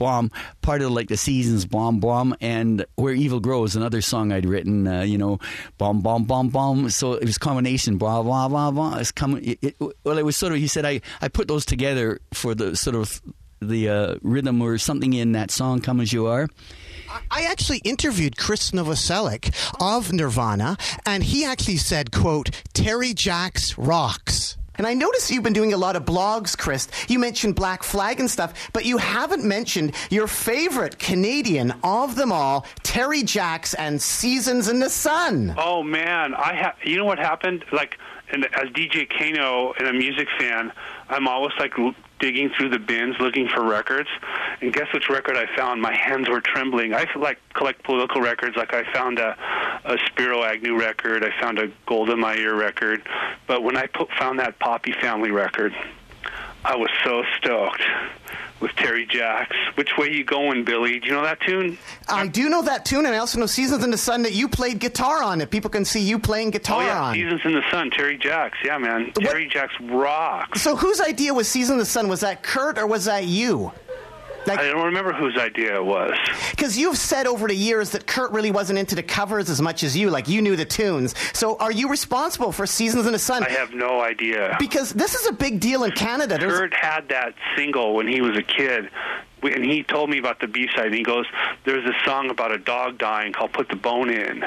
Bomb, 0.00 0.32
part 0.62 0.80
of 0.80 0.92
like 0.92 1.08
the 1.08 1.18
seasons, 1.18 1.66
bomb, 1.66 2.00
bomb, 2.00 2.34
and 2.40 2.86
where 2.96 3.12
evil 3.12 3.38
grows, 3.38 3.76
another 3.76 4.00
song 4.00 4.32
I'd 4.32 4.46
written, 4.46 4.88
uh, 4.88 5.02
you 5.02 5.18
know, 5.18 5.38
bomb, 5.76 6.00
bomb, 6.00 6.24
bomb, 6.24 6.48
bomb. 6.48 6.88
So 6.88 7.12
it 7.12 7.26
was 7.26 7.36
combination, 7.36 7.98
blah, 7.98 8.22
blah, 8.22 8.48
blah, 8.48 8.70
blah. 8.70 8.96
It's 8.96 9.12
coming. 9.12 9.44
It, 9.44 9.58
it, 9.60 9.76
well, 10.02 10.16
it 10.16 10.24
was 10.24 10.38
sort 10.38 10.54
of. 10.54 10.58
He 10.58 10.68
said 10.68 10.86
I, 10.86 11.02
I 11.20 11.28
put 11.28 11.48
those 11.48 11.66
together 11.66 12.18
for 12.32 12.54
the 12.54 12.76
sort 12.76 12.96
of 12.96 13.20
the 13.60 13.90
uh, 13.90 14.14
rhythm 14.22 14.62
or 14.62 14.78
something 14.78 15.12
in 15.12 15.32
that 15.32 15.50
song, 15.50 15.80
"Come 15.82 16.00
as 16.00 16.14
You 16.14 16.26
Are." 16.26 16.48
I 17.30 17.42
actually 17.42 17.78
interviewed 17.78 18.38
Chris 18.38 18.70
Novoselic 18.70 19.52
of 19.80 20.12
Nirvana, 20.12 20.76
and 21.04 21.22
he 21.22 21.44
actually 21.44 21.76
said, 21.76 22.12
quote, 22.12 22.50
Terry 22.72 23.12
Jacks 23.14 23.76
rocks. 23.76 24.56
And 24.76 24.86
I 24.86 24.94
notice 24.94 25.30
you've 25.30 25.42
been 25.42 25.52
doing 25.52 25.72
a 25.72 25.76
lot 25.76 25.96
of 25.96 26.04
blogs, 26.04 26.56
Chris. 26.56 26.88
You 27.08 27.18
mentioned 27.18 27.54
Black 27.54 27.82
Flag 27.82 28.18
and 28.18 28.30
stuff, 28.30 28.70
but 28.72 28.84
you 28.86 28.96
haven't 28.96 29.44
mentioned 29.44 29.94
your 30.10 30.26
favorite 30.26 30.98
Canadian 30.98 31.74
of 31.84 32.16
them 32.16 32.32
all, 32.32 32.64
Terry 32.82 33.22
Jacks 33.22 33.74
and 33.74 34.00
Seasons 34.00 34.68
in 34.68 34.80
the 34.80 34.88
Sun. 34.88 35.54
Oh 35.58 35.82
man, 35.82 36.34
I 36.34 36.54
ha- 36.54 36.76
you 36.84 36.96
know 36.96 37.04
what 37.04 37.18
happened? 37.18 37.64
Like, 37.72 37.98
and 38.32 38.44
as 38.54 38.68
DJ 38.70 39.06
Kano 39.08 39.72
and 39.78 39.88
a 39.88 39.92
music 39.92 40.28
fan, 40.38 40.72
I'm 41.08 41.26
always 41.28 41.52
like 41.58 41.74
digging 42.20 42.50
through 42.50 42.68
the 42.68 42.78
bins 42.78 43.16
looking 43.18 43.48
for 43.48 43.64
records. 43.64 44.08
And 44.60 44.72
guess 44.72 44.86
which 44.92 45.08
record 45.08 45.36
I 45.36 45.46
found? 45.56 45.82
My 45.82 45.94
hands 45.94 46.28
were 46.28 46.40
trembling. 46.40 46.94
I 46.94 47.06
like 47.16 47.38
collect 47.54 47.82
political 47.82 48.20
records. 48.20 48.56
Like 48.56 48.72
I 48.74 48.90
found 48.92 49.18
a, 49.18 49.36
a 49.84 49.98
Spiro 50.06 50.44
Agnew 50.44 50.78
record. 50.78 51.24
I 51.24 51.38
found 51.40 51.58
a 51.58 51.70
Golda 51.86 52.16
Meir 52.16 52.54
record. 52.54 53.02
But 53.46 53.62
when 53.62 53.76
I 53.76 53.86
put, 53.86 54.10
found 54.12 54.38
that 54.38 54.58
Poppy 54.58 54.92
Family 54.92 55.30
record, 55.30 55.74
I 56.64 56.76
was 56.76 56.90
so 57.02 57.24
stoked 57.38 57.82
with 58.60 58.72
Terry 58.72 59.06
Jacks. 59.06 59.56
Which 59.74 59.96
way 59.96 60.12
you 60.12 60.24
going, 60.24 60.64
Billy? 60.64 61.00
Do 61.00 61.06
you 61.06 61.12
know 61.12 61.22
that 61.22 61.40
tune? 61.40 61.78
I 62.08 62.26
do 62.26 62.48
know 62.48 62.62
that 62.62 62.84
tune, 62.84 63.06
and 63.06 63.14
I 63.14 63.18
also 63.18 63.38
know 63.38 63.46
Seasons 63.46 63.84
in 63.84 63.90
the 63.90 63.98
Sun 63.98 64.22
that 64.22 64.32
you 64.32 64.48
played 64.48 64.78
guitar 64.78 65.22
on 65.22 65.40
it. 65.40 65.50
People 65.50 65.70
can 65.70 65.84
see 65.84 66.00
you 66.00 66.18
playing 66.18 66.48
oh, 66.48 66.52
guitar 66.52 66.82
Oh 66.82 66.86
yeah, 66.86 67.02
on. 67.02 67.14
Seasons 67.14 67.40
in 67.44 67.52
the 67.54 67.70
Sun, 67.70 67.90
Terry 67.90 68.18
Jacks. 68.18 68.58
Yeah, 68.64 68.78
man, 68.78 69.12
Terry 69.12 69.48
Jacks 69.48 69.74
rocks. 69.80 70.62
So 70.62 70.76
whose 70.76 71.00
idea 71.00 71.34
was 71.34 71.48
Seasons 71.48 71.72
in 71.72 71.78
the 71.78 71.84
Sun? 71.84 72.08
Was 72.08 72.20
that 72.20 72.42
Kurt 72.42 72.78
or 72.78 72.86
was 72.86 73.06
that 73.06 73.24
you? 73.24 73.72
I 74.46 74.56
don't 74.64 74.84
remember 74.86 75.12
whose 75.12 75.36
idea 75.36 75.76
it 75.76 75.84
was. 75.84 76.12
Because 76.50 76.76
you've 76.78 76.96
said 76.96 77.26
over 77.26 77.46
the 77.46 77.54
years 77.54 77.90
that 77.90 78.06
Kurt 78.06 78.30
really 78.32 78.50
wasn't 78.50 78.78
into 78.78 78.94
the 78.94 79.02
covers 79.02 79.50
as 79.50 79.60
much 79.60 79.82
as 79.82 79.96
you. 79.96 80.10
Like 80.10 80.28
you 80.28 80.40
knew 80.42 80.56
the 80.56 80.64
tunes. 80.64 81.14
So 81.32 81.56
are 81.58 81.72
you 81.72 81.88
responsible 81.88 82.52
for 82.52 82.66
Seasons 82.66 83.06
in 83.06 83.12
the 83.12 83.18
Sun? 83.18 83.44
I 83.44 83.50
have 83.50 83.72
no 83.74 84.00
idea. 84.00 84.56
because 84.58 84.92
this 84.92 85.14
is 85.14 85.26
a 85.26 85.32
big 85.32 85.60
deal 85.60 85.84
in 85.84 85.92
Canada. 85.92 86.38
There's, 86.38 86.58
Kurt 86.58 86.74
had 86.74 87.08
that 87.10 87.34
single 87.56 87.94
when 87.94 88.08
he 88.08 88.20
was 88.20 88.36
a 88.36 88.42
kid, 88.42 88.90
and 89.42 89.64
he 89.64 89.82
told 89.82 90.10
me 90.10 90.18
about 90.18 90.40
the 90.40 90.46
B 90.46 90.68
side. 90.74 90.86
And 90.86 90.94
he 90.94 91.02
goes, 91.02 91.26
"There's 91.64 91.84
a 91.84 91.94
song 92.04 92.30
about 92.30 92.52
a 92.52 92.58
dog 92.58 92.98
dying 92.98 93.32
called 93.32 93.52
"Put 93.52 93.68
the 93.68 93.76
Bone 93.76 94.10
In," 94.10 94.44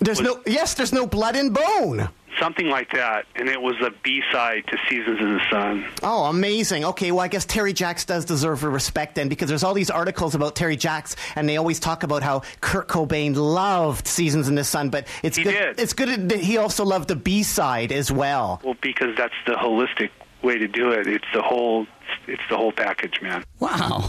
there's 0.00 0.20
no 0.20 0.40
yes, 0.46 0.74
there's 0.74 0.92
no 0.92 1.06
blood 1.06 1.36
and 1.36 1.54
bone. 1.54 2.08
Something 2.38 2.68
like 2.68 2.90
that, 2.92 3.26
and 3.36 3.48
it 3.48 3.60
was 3.60 3.74
a 3.80 3.90
B 4.02 4.22
side 4.32 4.64
to 4.68 4.78
"Seasons 4.88 5.18
in 5.20 5.34
the 5.34 5.40
Sun." 5.50 5.84
Oh, 6.02 6.24
amazing. 6.24 6.84
Okay, 6.84 7.10
well, 7.12 7.20
I 7.20 7.28
guess 7.28 7.44
Terry 7.44 7.72
Jacks 7.72 8.04
does 8.04 8.24
deserve 8.24 8.62
a 8.64 8.68
respect 8.68 9.14
then 9.14 9.28
because 9.28 9.48
there's 9.48 9.62
all 9.64 9.74
these 9.74 9.90
articles 9.90 10.34
about 10.34 10.54
Terry 10.56 10.76
Jacks 10.76 11.16
and 11.36 11.48
they 11.48 11.56
always 11.56 11.80
talk 11.80 12.02
about 12.02 12.22
how 12.22 12.42
Kurt 12.60 12.88
Cobain 12.88 13.34
loved 13.36 14.06
Seasons 14.06 14.48
in 14.48 14.54
the 14.54 14.64
Sun, 14.64 14.90
but 14.90 15.06
it's 15.22 15.36
He 15.36 15.44
good. 15.44 15.52
did. 15.52 15.80
It's 15.80 15.92
good 15.92 16.28
that 16.28 16.40
he 16.40 16.56
also 16.58 16.84
loved 16.84 17.08
the 17.08 17.16
B 17.16 17.42
side 17.42 17.92
as 17.92 18.10
well. 18.12 18.60
Well, 18.64 18.76
because 18.80 19.16
that's 19.16 19.34
the 19.46 19.52
holistic 19.54 20.10
way 20.42 20.58
to 20.58 20.68
do 20.68 20.90
it. 20.90 21.06
It's 21.06 21.24
the 21.34 21.42
whole, 21.42 21.86
it's 22.26 22.42
the 22.50 22.56
whole 22.56 22.72
package, 22.72 23.20
man. 23.22 23.44
Wow. 23.58 24.08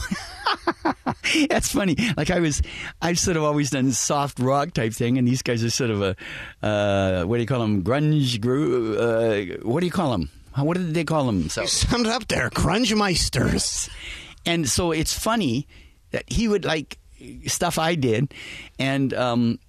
That's 1.49 1.71
funny. 1.71 1.95
Like 2.17 2.31
I 2.31 2.39
was, 2.39 2.61
I've 3.01 3.19
sort 3.19 3.37
of 3.37 3.43
always 3.43 3.69
done 3.69 3.91
soft 3.91 4.39
rock 4.39 4.73
type 4.73 4.93
thing, 4.93 5.17
and 5.17 5.27
these 5.27 5.41
guys 5.41 5.63
are 5.63 5.69
sort 5.69 5.91
of 5.91 6.01
a, 6.01 6.15
uh, 6.65 7.23
what 7.25 7.37
do 7.37 7.41
you 7.41 7.47
call 7.47 7.59
them? 7.59 7.83
Grunge, 7.83 8.39
gru, 8.41 8.97
uh, 8.97 9.57
what 9.67 9.81
do 9.81 9.85
you 9.85 9.91
call 9.91 10.11
them? 10.11 10.29
What 10.55 10.77
did 10.77 10.93
they 10.93 11.03
call 11.03 11.25
themselves? 11.25 11.71
Summed 11.71 12.07
up 12.07 12.27
there, 12.27 12.49
Grunge 12.49 12.93
Meisters. 12.93 13.89
And 14.45 14.67
so 14.67 14.91
it's 14.91 15.17
funny 15.17 15.67
that 16.11 16.23
he 16.27 16.47
would 16.47 16.65
like 16.65 16.97
stuff 17.45 17.77
I 17.77 17.95
did, 17.95 18.33
and 18.77 19.13
um, 19.13 19.59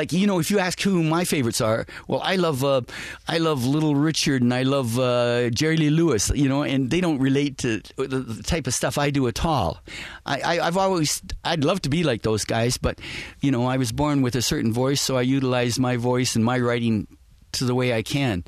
like 0.00 0.14
you 0.14 0.26
know, 0.26 0.38
if 0.38 0.50
you 0.50 0.58
ask 0.58 0.80
who 0.80 1.02
my 1.02 1.24
favorites 1.24 1.60
are, 1.60 1.84
well, 2.08 2.22
I 2.24 2.36
love 2.36 2.64
uh, 2.64 2.80
I 3.28 3.36
love 3.36 3.66
Little 3.66 3.94
Richard 3.94 4.40
and 4.40 4.54
I 4.54 4.62
love 4.62 4.98
uh, 4.98 5.50
Jerry 5.50 5.76
Lee 5.76 5.90
Lewis, 5.90 6.32
you 6.34 6.48
know, 6.48 6.62
and 6.62 6.88
they 6.88 7.02
don't 7.02 7.18
relate 7.18 7.58
to 7.58 7.82
the, 7.96 8.42
type 8.42 8.66
of 8.66 8.72
stuff 8.72 8.96
I 8.96 9.10
do 9.10 9.28
at 9.28 9.44
all. 9.44 9.82
I, 10.24 10.40
I, 10.40 10.66
I've 10.66 10.78
always 10.78 11.20
I'd 11.44 11.64
love 11.64 11.82
to 11.82 11.90
be 11.90 12.02
like 12.02 12.22
those 12.22 12.46
guys, 12.46 12.78
but 12.78 12.98
you 13.42 13.50
know, 13.50 13.66
I 13.66 13.76
was 13.76 13.92
born 13.92 14.22
with 14.22 14.34
a 14.36 14.42
certain 14.42 14.72
voice, 14.72 15.02
so 15.02 15.18
I 15.18 15.22
utilize 15.22 15.78
my 15.78 15.96
voice 15.98 16.34
and 16.34 16.42
my 16.42 16.58
writing 16.58 17.06
to 17.52 17.64
the 17.64 17.74
way 17.74 17.92
I 17.92 18.02
can. 18.02 18.44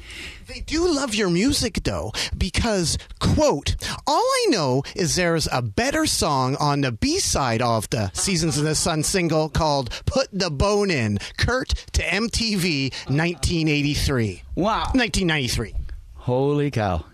They 0.47 0.61
do 0.61 0.87
love 0.87 1.15
your 1.15 1.31
music 1.31 1.81
though, 1.85 2.13
because, 2.37 2.99
quote, 3.19 3.77
all 4.07 4.23
I 4.23 4.47
know 4.49 4.83
is 4.95 5.17
there's 5.17 5.49
a 5.53 5.63
better 5.63 6.07
song 6.07 6.57
on 6.57 6.83
the 6.83 6.93
B 6.93 7.19
side 7.19 7.63
of 7.63 7.89
the 7.91 8.11
Seasons 8.13 8.59
in 8.59 8.65
the 8.65 8.75
Sun 8.75 9.03
single 9.05 9.49
called 9.49 9.91
Put 10.07 10.29
the 10.33 10.51
Bone 10.51 10.91
In, 10.91 11.19
Kurt 11.37 11.71
to 11.93 12.03
MTV 12.03 12.93
1983. 13.09 14.43
Wow. 14.55 14.91
1993. 14.95 15.75
Holy 16.15 16.71
cow! 16.71 17.05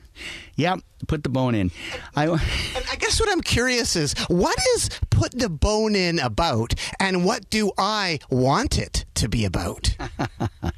Yep, 0.56 0.80
put 1.06 1.22
the 1.22 1.28
bone 1.28 1.54
in. 1.54 1.70
I. 2.16 2.26
I 2.28 2.96
guess 2.96 3.20
what 3.20 3.30
I'm 3.30 3.40
curious 3.40 3.94
is 3.94 4.14
what 4.28 4.58
is 4.74 4.90
Put 5.10 5.38
the 5.38 5.48
Bone 5.48 5.94
In 5.94 6.18
about, 6.18 6.74
and 6.98 7.24
what 7.24 7.48
do 7.48 7.70
I 7.78 8.18
want 8.28 8.78
it 8.78 9.04
to 9.14 9.28
be 9.28 9.44
about? 9.44 9.96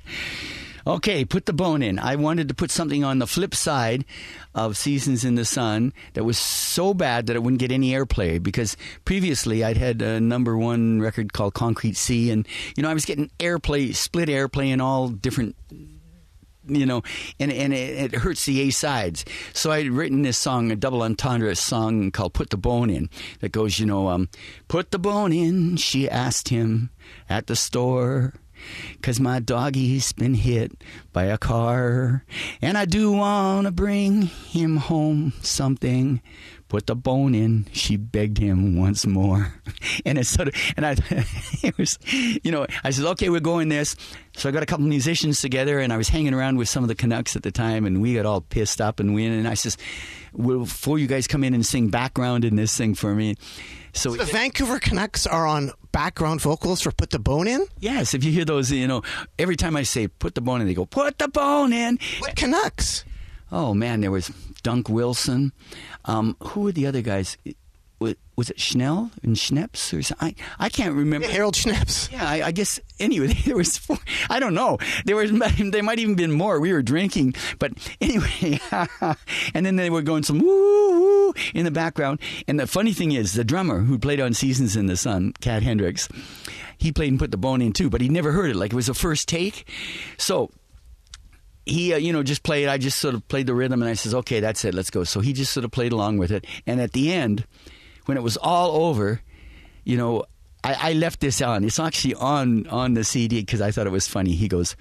Okay, 0.86 1.24
put 1.24 1.46
the 1.46 1.52
bone 1.52 1.82
in. 1.82 1.98
I 1.98 2.16
wanted 2.16 2.48
to 2.48 2.54
put 2.54 2.70
something 2.70 3.04
on 3.04 3.18
the 3.18 3.26
flip 3.26 3.54
side 3.54 4.04
of 4.54 4.76
Seasons 4.76 5.24
in 5.24 5.34
the 5.34 5.44
Sun 5.44 5.92
that 6.14 6.24
was 6.24 6.38
so 6.38 6.94
bad 6.94 7.26
that 7.26 7.36
it 7.36 7.42
wouldn't 7.42 7.60
get 7.60 7.72
any 7.72 7.90
airplay 7.90 8.42
because 8.42 8.76
previously 9.04 9.62
I'd 9.62 9.76
had 9.76 10.02
a 10.02 10.20
number 10.20 10.56
one 10.56 11.00
record 11.00 11.32
called 11.32 11.54
Concrete 11.54 11.96
Sea 11.96 12.30
and 12.30 12.46
you 12.76 12.82
know 12.82 12.90
I 12.90 12.94
was 12.94 13.04
getting 13.04 13.30
airplay, 13.38 13.94
split 13.94 14.28
airplay 14.28 14.70
in 14.70 14.80
all 14.80 15.08
different 15.08 15.56
you 16.70 16.86
know, 16.86 17.02
and 17.38 17.52
and 17.52 17.72
it, 17.72 18.14
it 18.14 18.20
hurts 18.20 18.44
the 18.44 18.60
A 18.62 18.70
sides. 18.70 19.24
So 19.52 19.72
I'd 19.72 19.88
written 19.88 20.22
this 20.22 20.38
song, 20.38 20.70
a 20.70 20.76
double 20.76 21.02
entendre 21.02 21.54
song 21.56 22.10
called 22.10 22.34
"Put 22.34 22.50
the 22.50 22.56
Bone 22.56 22.90
In," 22.90 23.10
that 23.40 23.52
goes, 23.52 23.78
you 23.78 23.86
know, 23.86 24.08
um, 24.08 24.28
"Put 24.68 24.90
the 24.90 24.98
bone 24.98 25.32
in," 25.32 25.76
she 25.76 26.08
asked 26.08 26.48
him 26.48 26.90
at 27.28 27.46
the 27.46 27.56
store. 27.56 28.34
Cause 29.02 29.20
my 29.20 29.40
doggy's 29.40 30.12
been 30.12 30.34
hit 30.34 30.72
by 31.12 31.24
a 31.24 31.38
car, 31.38 32.24
and 32.60 32.76
I 32.76 32.84
do 32.84 33.12
wanna 33.12 33.70
bring 33.70 34.22
him 34.22 34.76
home 34.76 35.32
something. 35.42 36.20
Put 36.68 36.86
the 36.86 36.94
bone 36.94 37.34
in, 37.34 37.66
she 37.72 37.96
begged 37.96 38.38
him 38.38 38.76
once 38.76 39.04
more. 39.06 39.54
And 40.04 40.18
it's 40.18 40.28
sort 40.28 40.48
of, 40.48 40.54
and 40.76 40.86
I, 40.86 40.92
it 41.62 41.76
was, 41.76 41.98
you 42.12 42.50
know, 42.52 42.66
I 42.84 42.90
said, 42.90 43.04
okay, 43.06 43.28
we're 43.28 43.40
going 43.40 43.68
this. 43.68 43.96
So 44.36 44.48
I 44.48 44.52
got 44.52 44.62
a 44.62 44.66
couple 44.66 44.86
musicians 44.86 45.40
together, 45.40 45.80
and 45.80 45.92
I 45.92 45.96
was 45.96 46.08
hanging 46.08 46.32
around 46.32 46.56
with 46.56 46.68
some 46.68 46.84
of 46.84 46.88
the 46.88 46.94
Canucks 46.94 47.34
at 47.34 47.42
the 47.42 47.50
time, 47.50 47.84
and 47.86 48.00
we 48.00 48.14
got 48.14 48.24
all 48.26 48.40
pissed 48.40 48.80
up 48.80 49.00
and 49.00 49.14
we, 49.14 49.26
and 49.26 49.48
I 49.48 49.54
says, 49.54 49.76
well, 50.32 50.60
before 50.60 50.98
you 50.98 51.06
guys 51.06 51.26
come 51.26 51.44
in 51.44 51.54
and 51.54 51.66
sing 51.66 51.88
background 51.88 52.44
in 52.44 52.56
this 52.56 52.76
thing 52.76 52.94
for 52.94 53.14
me. 53.14 53.36
So 53.92 54.14
The 54.14 54.24
Vancouver 54.24 54.78
Canucks 54.78 55.26
are 55.26 55.46
on 55.46 55.72
background 55.92 56.40
vocals 56.40 56.80
for 56.80 56.92
Put 56.92 57.10
the 57.10 57.18
Bone 57.18 57.48
In? 57.48 57.66
Yes, 57.80 58.14
if 58.14 58.24
you 58.24 58.32
hear 58.32 58.44
those, 58.44 58.70
you 58.70 58.86
know, 58.86 59.02
every 59.38 59.56
time 59.56 59.76
I 59.76 59.82
say 59.82 60.08
put 60.08 60.34
the 60.34 60.40
bone 60.40 60.60
in, 60.60 60.66
they 60.66 60.74
go, 60.74 60.86
put 60.86 61.18
the 61.18 61.28
bone 61.28 61.72
in. 61.72 61.98
What 62.20 62.36
Canucks? 62.36 63.04
Oh, 63.52 63.74
man, 63.74 64.00
there 64.00 64.12
was 64.12 64.30
Dunc 64.62 64.88
Wilson. 64.88 65.52
Um, 66.04 66.36
who 66.40 66.60
were 66.60 66.72
the 66.72 66.86
other 66.86 67.02
guys? 67.02 67.36
Was, 68.40 68.48
it 68.48 68.58
Schnell 68.58 69.10
and 69.22 69.36
Snepsts 69.36 69.92
or 69.92 70.02
something? 70.02 70.34
I, 70.58 70.66
I 70.66 70.68
can't 70.70 70.94
remember. 70.94 71.28
Harold 71.28 71.54
Snepsts. 71.54 72.10
Yeah, 72.10 72.26
I, 72.26 72.46
I 72.46 72.52
guess 72.52 72.80
anyway, 72.98 73.26
there 73.44 73.56
was 73.56 73.76
four. 73.76 73.98
I 74.30 74.40
don't 74.40 74.54
know. 74.54 74.78
There 75.04 75.16
was 75.16 75.30
there 75.58 75.82
might 75.82 75.98
even 75.98 76.14
been 76.14 76.32
more. 76.32 76.58
We 76.58 76.72
were 76.72 76.82
drinking, 76.82 77.34
but 77.58 77.72
anyway, 78.00 78.58
and 79.52 79.66
then 79.66 79.76
they 79.76 79.90
were 79.90 80.00
going 80.00 80.22
some 80.22 80.38
woo 80.38 81.00
woo 81.28 81.34
in 81.54 81.64
the 81.64 81.70
background. 81.70 82.20
And 82.48 82.58
the 82.58 82.66
funny 82.66 82.94
thing 82.94 83.12
is, 83.12 83.34
the 83.34 83.44
drummer 83.44 83.80
who 83.80 83.98
played 83.98 84.20
on 84.20 84.32
Seasons 84.32 84.74
in 84.74 84.86
the 84.86 84.96
Sun, 84.96 85.34
Cat 85.40 85.62
Hendricks, 85.62 86.08
he 86.78 86.92
played 86.92 87.10
and 87.10 87.18
put 87.18 87.30
the 87.30 87.36
bone 87.36 87.60
in 87.60 87.72
too, 87.74 87.90
but 87.90 88.00
he 88.00 88.08
never 88.08 88.32
heard 88.32 88.50
it. 88.50 88.56
Like 88.56 88.72
it 88.72 88.76
was 88.76 88.88
a 88.88 88.94
first 88.94 89.28
take. 89.28 89.68
So 90.16 90.50
he, 91.66 91.92
uh, 91.92 91.98
you 91.98 92.12
know, 92.12 92.22
just 92.22 92.42
played. 92.42 92.68
I 92.68 92.78
just 92.78 92.98
sort 92.98 93.14
of 93.14 93.26
played 93.28 93.46
the 93.46 93.54
rhythm, 93.54 93.82
and 93.82 93.90
I 93.90 93.94
says, 93.94 94.14
"Okay, 94.14 94.40
that's 94.40 94.64
it. 94.64 94.74
Let's 94.74 94.90
go." 94.90 95.04
So 95.04 95.20
he 95.20 95.32
just 95.32 95.52
sort 95.52 95.64
of 95.64 95.70
played 95.70 95.92
along 95.92 96.18
with 96.18 96.32
it. 96.32 96.46
And 96.66 96.80
at 96.80 96.92
the 96.92 97.12
end, 97.12 97.44
when 98.10 98.16
it 98.16 98.24
was 98.24 98.36
all 98.36 98.88
over, 98.88 99.20
you 99.84 99.96
know, 99.96 100.24
I, 100.64 100.90
I 100.90 100.92
left 100.94 101.20
this 101.20 101.40
on. 101.40 101.62
It's 101.62 101.78
actually 101.78 102.14
on 102.14 102.66
on 102.66 102.94
the 102.94 103.04
CD 103.04 103.40
because 103.40 103.60
I 103.60 103.70
thought 103.70 103.86
it 103.86 103.92
was 103.92 104.08
funny. 104.08 104.32
He 104.32 104.48
goes, 104.48 104.74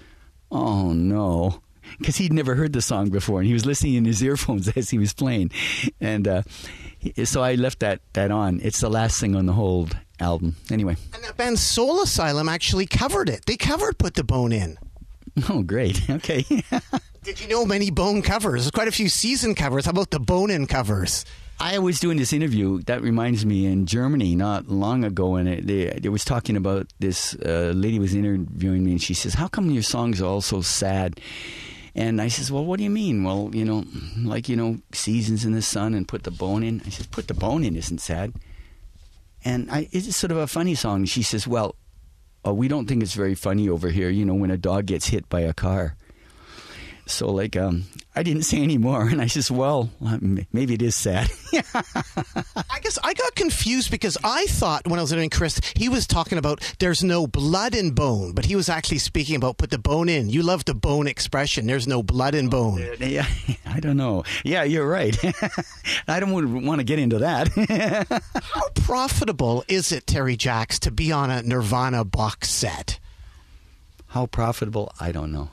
"Oh 0.50 0.92
no." 0.92 1.62
Because 1.98 2.16
he'd 2.16 2.32
never 2.32 2.56
heard 2.56 2.72
the 2.72 2.82
song 2.82 3.10
before, 3.10 3.38
and 3.38 3.46
he 3.46 3.52
was 3.52 3.64
listening 3.66 3.94
in 3.94 4.04
his 4.04 4.20
earphones 4.20 4.66
as 4.76 4.90
he 4.90 4.98
was 4.98 5.12
playing, 5.12 5.52
and 6.00 6.26
uh, 6.26 6.42
so 7.24 7.40
I 7.42 7.54
left 7.54 7.78
that 7.80 8.00
that 8.14 8.32
on. 8.32 8.58
It's 8.64 8.80
the 8.80 8.90
last 8.90 9.20
thing 9.20 9.36
on 9.36 9.46
the 9.46 9.52
whole 9.52 9.88
album. 10.18 10.56
Anyway, 10.72 10.96
And 11.14 11.22
that 11.22 11.36
band 11.36 11.58
Soul 11.60 12.02
Asylum 12.02 12.48
actually 12.48 12.86
covered 12.86 13.28
it. 13.28 13.46
They 13.46 13.56
covered 13.56 13.96
Put 13.96 14.14
the 14.14 14.24
Bone 14.24 14.52
In. 14.52 14.76
oh 15.48 15.62
great, 15.62 16.10
okay. 16.18 16.44
Did 17.22 17.40
you 17.40 17.48
know 17.48 17.64
many 17.64 17.90
Bone 17.90 18.22
covers? 18.22 18.62
There's 18.64 18.70
quite 18.72 18.88
a 18.88 18.92
few 18.92 19.08
season 19.08 19.54
covers. 19.54 19.84
How 19.86 19.90
about 19.92 20.10
the 20.10 20.20
Bone 20.20 20.50
In 20.50 20.66
covers? 20.66 21.24
I 21.60 21.78
was 21.78 22.00
doing 22.00 22.16
this 22.16 22.32
interview. 22.32 22.80
That 22.84 23.02
reminds 23.02 23.44
me 23.44 23.66
in 23.66 23.84
Germany 23.84 24.34
not 24.34 24.68
long 24.68 25.04
ago, 25.04 25.36
and 25.36 25.46
it, 25.46 26.02
they, 26.02 26.08
was 26.08 26.24
talking 26.24 26.56
about 26.56 26.86
this 27.00 27.34
uh, 27.34 27.72
lady 27.74 27.98
was 27.98 28.14
interviewing 28.14 28.82
me, 28.82 28.92
and 28.92 29.02
she 29.02 29.12
says, 29.12 29.34
"How 29.34 29.46
come 29.46 29.70
your 29.70 29.82
songs 29.82 30.22
are 30.22 30.24
all 30.24 30.40
so 30.40 30.62
sad?" 30.62 31.20
And 31.94 32.22
I 32.22 32.28
says, 32.28 32.50
"Well, 32.50 32.64
what 32.64 32.78
do 32.78 32.84
you 32.84 32.90
mean? 32.90 33.24
Well, 33.24 33.50
you 33.52 33.66
know, 33.66 33.84
like 34.16 34.48
you 34.48 34.56
know, 34.56 34.78
seasons 34.92 35.44
in 35.44 35.52
the 35.52 35.60
sun 35.60 35.92
and 35.92 36.08
put 36.08 36.22
the 36.22 36.30
bone 36.30 36.62
in." 36.62 36.80
I 36.86 36.88
says, 36.88 37.06
"Put 37.06 37.28
the 37.28 37.34
bone 37.34 37.62
in 37.62 37.76
isn't 37.76 38.00
sad." 38.00 38.32
And 39.44 39.70
I, 39.70 39.86
it's 39.92 40.16
sort 40.16 40.30
of 40.30 40.38
a 40.38 40.46
funny 40.46 40.74
song. 40.74 41.04
She 41.04 41.22
says, 41.22 41.46
"Well, 41.46 41.76
uh, 42.46 42.54
we 42.54 42.68
don't 42.68 42.86
think 42.86 43.02
it's 43.02 43.14
very 43.14 43.34
funny 43.34 43.68
over 43.68 43.90
here. 43.90 44.08
You 44.08 44.24
know, 44.24 44.34
when 44.34 44.50
a 44.50 44.56
dog 44.56 44.86
gets 44.86 45.08
hit 45.08 45.28
by 45.28 45.40
a 45.40 45.52
car." 45.52 45.94
So 47.04 47.30
like, 47.30 47.54
um, 47.54 47.84
I 48.14 48.24
didn't 48.24 48.42
say 48.42 48.58
any 48.58 48.76
more, 48.76 49.02
and 49.08 49.22
I 49.22 49.26
says, 49.26 49.50
"Well, 49.52 49.90
uh, 50.04 50.18
maybe 50.52 50.74
it 50.74 50.82
is 50.82 50.96
sad." 50.96 51.30
I 51.52 52.80
guess 52.82 52.98
I 53.04 53.14
got 53.14 53.34
confused 53.36 53.90
because 53.90 54.18
I 54.24 54.46
thought 54.46 54.86
when 54.88 54.98
I 54.98 55.02
was 55.02 55.12
interviewing 55.12 55.30
Chris, 55.30 55.60
he 55.76 55.88
was 55.88 56.08
talking 56.08 56.36
about 56.36 56.60
there's 56.80 57.04
no 57.04 57.28
blood 57.28 57.74
in 57.74 57.92
bone, 57.92 58.32
but 58.32 58.46
he 58.46 58.56
was 58.56 58.68
actually 58.68 58.98
speaking 58.98 59.36
about 59.36 59.58
put 59.58 59.70
the 59.70 59.78
bone 59.78 60.08
in. 60.08 60.28
You 60.28 60.42
love 60.42 60.64
the 60.64 60.74
bone 60.74 61.06
expression. 61.06 61.66
There's 61.66 61.86
no 61.86 62.02
blood 62.02 62.34
in 62.34 62.48
bone. 62.48 62.84
Yeah, 62.98 63.26
I 63.66 63.78
don't 63.78 63.96
know. 63.96 64.24
Yeah, 64.44 64.64
you're 64.64 64.88
right. 64.88 65.16
I 66.08 66.18
don't 66.18 66.64
want 66.64 66.80
to 66.80 66.84
get 66.84 66.98
into 66.98 67.18
that. 67.18 67.48
How 68.42 68.68
profitable 68.74 69.64
is 69.68 69.92
it, 69.92 70.08
Terry 70.08 70.36
Jacks, 70.36 70.80
to 70.80 70.90
be 70.90 71.12
on 71.12 71.30
a 71.30 71.42
Nirvana 71.42 72.04
box 72.04 72.50
set? 72.50 72.98
How 74.08 74.26
profitable? 74.26 74.92
I 74.98 75.12
don't 75.12 75.30
know. 75.30 75.50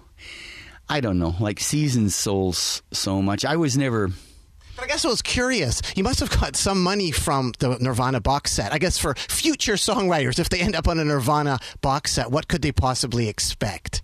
I 0.90 1.00
don't 1.02 1.20
know. 1.20 1.36
Like 1.40 1.60
seasons 1.60 2.16
sold 2.16 2.54
s- 2.56 2.82
so 2.92 3.22
much. 3.22 3.44
I 3.46 3.58
was 3.58 3.78
never. 3.78 4.08
But 4.76 4.84
I 4.86 4.88
guess 4.88 5.04
I 5.06 5.10
was 5.10 5.22
curious. 5.22 5.82
You 5.96 6.04
must 6.04 6.20
have 6.20 6.30
got 6.40 6.56
some 6.56 6.82
money 6.84 7.12
from 7.12 7.52
the 7.60 7.78
Nirvana 7.80 8.22
box 8.22 8.52
set. 8.52 8.72
I 8.74 8.78
guess 8.78 8.98
for 8.98 9.16
future 9.16 9.74
songwriters, 9.74 10.40
if 10.40 10.50
they 10.50 10.60
end 10.62 10.76
up 10.76 10.88
on 10.88 11.00
a 11.00 11.04
Nirvana 11.04 11.60
box 11.82 12.12
set, 12.14 12.32
what 12.32 12.48
could 12.48 12.62
they 12.62 12.72
possibly 12.72 13.28
expect? 13.28 14.02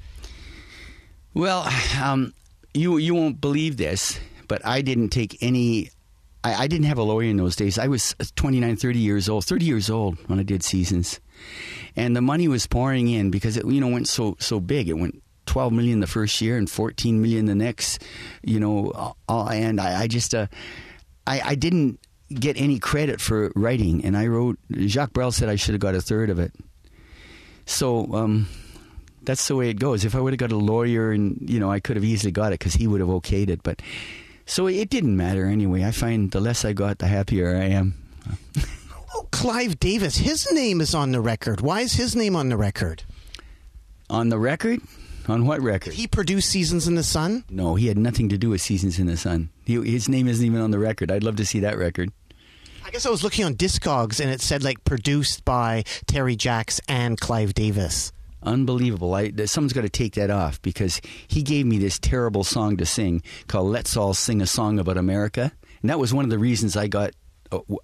Well, 1.34 1.68
um, 2.02 2.34
you 2.74 2.98
you 2.98 3.16
won't 3.16 3.40
believe 3.42 3.78
this, 3.78 4.20
but 4.48 4.66
I 4.66 4.82
didn't 4.82 5.10
take 5.10 5.38
any. 5.42 5.90
I, 6.44 6.64
I 6.64 6.68
didn't 6.68 6.86
have 6.86 6.98
a 6.98 7.04
lawyer 7.04 7.30
in 7.30 7.38
those 7.38 7.56
days. 7.56 7.80
I 7.80 7.88
was 7.88 8.16
29, 8.36 8.76
30 8.76 9.00
years 9.00 9.30
old, 9.30 9.46
30 9.46 9.66
years 9.66 9.90
old 9.90 10.18
when 10.28 10.40
I 10.40 10.44
did 10.44 10.64
Seasons, 10.64 11.20
and 11.96 12.16
the 12.16 12.22
money 12.22 12.48
was 12.48 12.68
pouring 12.68 13.08
in 13.08 13.32
because 13.32 13.58
it 13.58 13.66
you 13.66 13.80
know 13.82 13.88
went 13.88 14.08
so 14.08 14.36
so 14.40 14.60
big. 14.60 14.90
It 14.90 14.94
went 14.98 15.23
12 15.46 15.74
million 15.74 16.00
the 16.00 16.08
first 16.08 16.42
year 16.42 16.58
and 16.58 16.70
14 16.70 17.22
million 17.22 17.46
the 17.46 17.56
next. 17.56 18.04
You 18.44 18.60
know, 18.60 19.16
and 19.28 19.80
I, 19.80 20.04
I 20.04 20.08
just 20.08 20.34
uh, 20.34 20.48
I, 21.28 21.42
I 21.42 21.56
didn't 21.56 22.00
get 22.34 22.58
any 22.60 22.80
credit 22.80 23.22
for 23.22 23.52
writing, 23.56 24.04
and 24.06 24.18
I 24.18 24.28
wrote. 24.28 24.58
Jacques 24.88 25.14
Brel 25.14 25.32
said 25.32 25.50
I 25.50 25.56
should 25.56 25.74
have 25.74 25.82
got 25.82 25.96
a 25.96 26.02
third 26.02 26.30
of 26.30 26.40
it. 26.40 26.54
So. 27.66 28.14
Um, 28.14 28.48
that's 29.26 29.48
the 29.48 29.56
way 29.56 29.70
it 29.70 29.80
goes. 29.80 30.04
If 30.04 30.16
I 30.16 30.20
would 30.20 30.34
have 30.34 30.38
got 30.38 30.52
a 30.52 30.58
lawyer, 30.58 31.12
and 31.12 31.38
you 31.50 31.58
know, 31.58 31.72
I 31.72 31.80
could 31.80 31.96
have 31.96 32.04
easily 32.04 32.32
got 32.32 32.52
it 32.52 32.60
because 32.60 32.74
he 32.74 32.88
would 32.88 33.00
have 33.00 33.10
okayed 33.10 33.50
it. 33.50 33.64
But 33.64 33.82
so 34.46 34.68
it 34.68 34.90
didn't 34.90 35.16
matter 35.16 35.46
anyway. 35.46 35.84
I 35.84 35.92
find 35.92 36.32
the 36.32 36.42
less 36.42 36.66
I 36.66 36.74
got, 36.74 37.00
the 37.00 37.08
happier 37.08 37.56
I 37.56 37.70
am. 37.70 37.96
Oh, 39.16 39.28
Clive 39.32 39.80
Davis, 39.80 40.18
his 40.18 40.52
name 40.52 40.82
is 40.82 40.96
on 40.96 41.12
the 41.12 41.22
record. 41.22 41.62
Why 41.62 41.82
is 41.82 41.94
his 41.94 42.16
name 42.16 42.36
on 42.36 42.50
the 42.50 42.58
record? 42.58 43.04
On 44.10 44.30
the 44.30 44.40
record, 44.40 44.82
on 45.28 45.46
what 45.46 45.62
record? 45.62 45.94
He 45.94 46.08
produced 46.08 46.50
Seasons 46.50 46.88
in 46.88 46.96
the 46.96 47.04
Sun. 47.04 47.46
No, 47.50 47.76
he 47.76 47.88
had 47.88 47.98
nothing 47.98 48.30
to 48.30 48.38
do 48.38 48.50
with 48.50 48.62
Seasons 48.62 49.00
in 49.00 49.08
the 49.08 49.18
Sun. 49.18 49.50
He, 49.66 49.76
his 49.82 50.10
name 50.10 50.28
isn't 50.28 50.46
even 50.46 50.62
on 50.62 50.72
the 50.72 50.80
record. 50.80 51.12
I'd 51.12 51.24
love 51.24 51.38
to 51.38 51.46
see 51.46 51.60
that 51.62 51.78
record. 51.78 52.12
I 52.86 52.90
guess 52.92 53.06
I 53.06 53.10
was 53.10 53.24
looking 53.24 53.46
on 53.46 53.56
Discogs 53.56 54.20
and 54.20 54.30
it 54.30 54.42
said 54.42 54.64
like 54.64 54.84
produced 54.84 55.46
by 55.46 55.84
Terry 56.06 56.36
Jacks 56.36 56.82
and 56.88 57.20
Clive 57.20 57.54
Davis. 57.54 58.12
Unbelievable. 58.44 59.14
I, 59.16 59.32
someone's 59.46 59.74
got 59.74 59.82
to 59.82 59.90
take 59.90 60.16
that 60.16 60.30
off 60.30 60.62
because 60.62 61.00
he 61.28 61.42
gave 61.44 61.66
me 61.66 61.78
this 61.78 61.98
terrible 61.98 62.44
song 62.44 62.76
to 62.78 62.86
sing 62.86 63.24
called 63.48 63.72
Let's 63.72 63.96
All 63.96 64.14
Sing 64.14 64.42
a 64.42 64.46
Song 64.46 64.80
About 64.80 64.98
America. 64.98 65.54
And 65.82 65.90
that 65.90 66.00
was 66.00 66.14
one 66.14 66.26
of 66.26 66.30
the 66.30 66.38
reasons 66.38 66.76
I 66.76 66.88
got 66.88 67.12